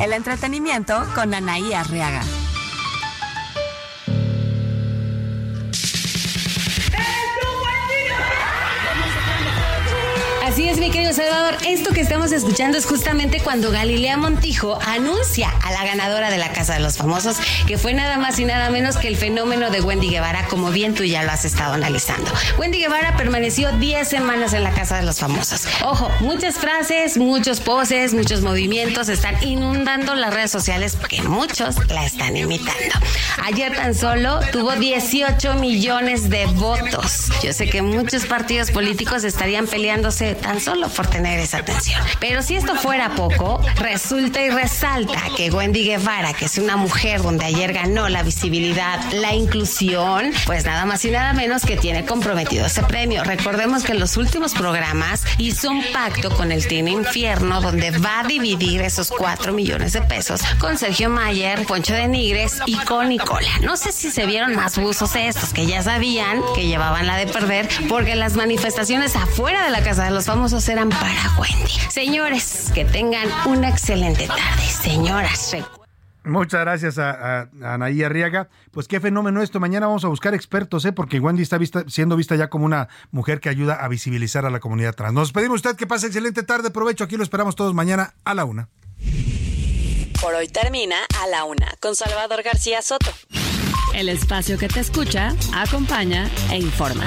El 0.00 0.12
entretenimiento 0.12 1.06
con 1.14 1.34
Anaí 1.34 1.74
Arriaga. 1.74 2.22
Así 10.56 10.70
es, 10.70 10.78
mi 10.78 10.90
querido 10.90 11.12
Salvador. 11.12 11.58
Esto 11.66 11.90
que 11.92 12.00
estamos 12.00 12.32
escuchando 12.32 12.78
es 12.78 12.86
justamente 12.86 13.40
cuando 13.40 13.70
Galilea 13.70 14.16
Montijo 14.16 14.78
anuncia 14.86 15.50
a 15.62 15.70
la 15.70 15.84
ganadora 15.84 16.30
de 16.30 16.38
la 16.38 16.50
Casa 16.50 16.72
de 16.72 16.80
los 16.80 16.96
Famosos, 16.96 17.36
que 17.66 17.76
fue 17.76 17.92
nada 17.92 18.16
más 18.16 18.38
y 18.38 18.46
nada 18.46 18.70
menos 18.70 18.96
que 18.96 19.08
el 19.08 19.18
fenómeno 19.18 19.68
de 19.68 19.82
Wendy 19.82 20.08
Guevara, 20.08 20.46
como 20.46 20.70
bien 20.70 20.94
tú 20.94 21.04
ya 21.04 21.24
lo 21.24 21.30
has 21.30 21.44
estado 21.44 21.74
analizando. 21.74 22.32
Wendy 22.56 22.78
Guevara 22.78 23.18
permaneció 23.18 23.70
10 23.72 24.08
semanas 24.08 24.54
en 24.54 24.64
la 24.64 24.70
Casa 24.70 24.96
de 24.96 25.02
los 25.02 25.18
Famosos. 25.18 25.68
Ojo, 25.84 26.10
muchas 26.20 26.54
frases, 26.54 27.18
muchos 27.18 27.60
poses, 27.60 28.14
muchos 28.14 28.40
movimientos 28.40 29.10
están 29.10 29.36
inundando 29.42 30.14
las 30.14 30.32
redes 30.32 30.52
sociales 30.52 30.96
porque 30.98 31.20
muchos 31.20 31.86
la 31.90 32.06
están 32.06 32.34
imitando. 32.34 32.94
Ayer 33.44 33.76
tan 33.76 33.94
solo 33.94 34.40
tuvo 34.52 34.72
18 34.72 35.52
millones 35.56 36.30
de 36.30 36.46
votos. 36.46 37.28
Yo 37.42 37.52
sé 37.52 37.68
que 37.68 37.82
muchos 37.82 38.24
partidos 38.24 38.70
políticos 38.70 39.22
estarían 39.22 39.66
peleándose 39.66 40.34
tan 40.46 40.60
solo 40.60 40.88
por 40.88 41.08
tener 41.08 41.40
esa 41.40 41.58
atención. 41.58 42.00
Pero 42.20 42.40
si 42.40 42.54
esto 42.54 42.76
fuera 42.76 43.10
poco, 43.16 43.60
resulta 43.74 44.40
y 44.40 44.50
resalta 44.50 45.20
que 45.36 45.50
Wendy 45.50 45.84
Guevara, 45.84 46.34
que 46.34 46.44
es 46.44 46.58
una 46.58 46.76
mujer 46.76 47.20
donde 47.20 47.44
ayer 47.46 47.72
ganó 47.72 48.08
la 48.08 48.22
visibilidad, 48.22 49.00
la 49.12 49.34
inclusión, 49.34 50.30
pues 50.46 50.64
nada 50.64 50.84
más 50.84 51.04
y 51.04 51.10
nada 51.10 51.32
menos 51.32 51.64
que 51.64 51.76
tiene 51.76 52.04
comprometido 52.04 52.64
ese 52.64 52.84
premio. 52.84 53.24
Recordemos 53.24 53.82
que 53.82 53.90
en 53.90 53.98
los 53.98 54.16
últimos 54.16 54.54
programas 54.54 55.24
hizo 55.38 55.68
un 55.68 55.82
pacto 55.92 56.30
con 56.30 56.52
el 56.52 56.68
Team 56.68 56.86
Infierno 56.86 57.60
donde 57.60 57.90
va 57.90 58.20
a 58.20 58.24
dividir 58.24 58.82
esos 58.82 59.10
4 59.10 59.52
millones 59.52 59.94
de 59.94 60.02
pesos 60.02 60.42
con 60.60 60.78
Sergio 60.78 61.10
Mayer, 61.10 61.66
Poncho 61.66 61.92
de 61.92 62.06
Nigres 62.06 62.60
y 62.66 62.76
con 62.76 63.08
Nicola. 63.08 63.48
No 63.62 63.76
sé 63.76 63.90
si 63.90 64.12
se 64.12 64.26
vieron 64.26 64.54
más 64.54 64.78
buzos 64.78 65.16
estos 65.16 65.52
que 65.52 65.66
ya 65.66 65.82
sabían 65.82 66.40
que 66.54 66.68
llevaban 66.68 67.08
la 67.08 67.16
de 67.16 67.26
perder 67.26 67.68
porque 67.88 68.14
las 68.14 68.36
manifestaciones 68.36 69.16
afuera 69.16 69.64
de 69.64 69.70
la 69.70 69.82
casa 69.82 70.04
de 70.04 70.12
los 70.12 70.28
eran 70.68 70.90
para 70.90 71.34
Wendy. 71.38 71.72
Señores, 71.90 72.70
que 72.74 72.84
tengan 72.84 73.26
una 73.46 73.70
excelente 73.70 74.26
tarde. 74.26 74.62
Señoras, 74.82 75.56
Muchas 76.24 76.60
gracias 76.60 76.98
a, 76.98 77.10
a- 77.10 77.48
a 77.62 77.74
Anaí 77.74 78.02
Arriaga. 78.02 78.48
Pues 78.72 78.86
qué 78.88 79.00
fenómeno 79.00 79.40
esto. 79.42 79.60
Mañana 79.60 79.86
vamos 79.86 80.04
a 80.04 80.08
buscar 80.08 80.34
expertos, 80.34 80.84
¿eh? 80.84 80.92
porque 80.92 81.20
Wendy 81.20 81.42
está 81.42 81.56
vista- 81.56 81.84
siendo 81.88 82.16
vista 82.16 82.34
ya 82.36 82.48
como 82.50 82.66
una 82.66 82.88
mujer 83.12 83.40
que 83.40 83.48
ayuda 83.48 83.74
a 83.76 83.88
visibilizar 83.88 84.44
a 84.44 84.50
la 84.50 84.60
comunidad 84.60 84.94
trans. 84.94 85.14
Nos 85.14 85.28
despedimos 85.28 85.56
usted, 85.56 85.74
que 85.76 85.86
pase 85.86 86.06
excelente 86.08 86.42
tarde, 86.42 86.70
provecho. 86.70 87.04
Aquí 87.04 87.16
lo 87.16 87.22
esperamos 87.22 87.56
todos 87.56 87.72
mañana 87.74 88.12
a 88.24 88.34
la 88.34 88.44
una. 88.44 88.68
Por 90.20 90.34
hoy 90.34 90.48
termina 90.48 90.96
a 91.22 91.26
la 91.28 91.44
una 91.44 91.68
con 91.80 91.94
Salvador 91.94 92.42
García 92.42 92.82
Soto. 92.82 93.10
El 93.94 94.08
espacio 94.10 94.58
que 94.58 94.68
te 94.68 94.80
escucha, 94.80 95.34
acompaña 95.54 96.28
e 96.50 96.58
informa. 96.58 97.06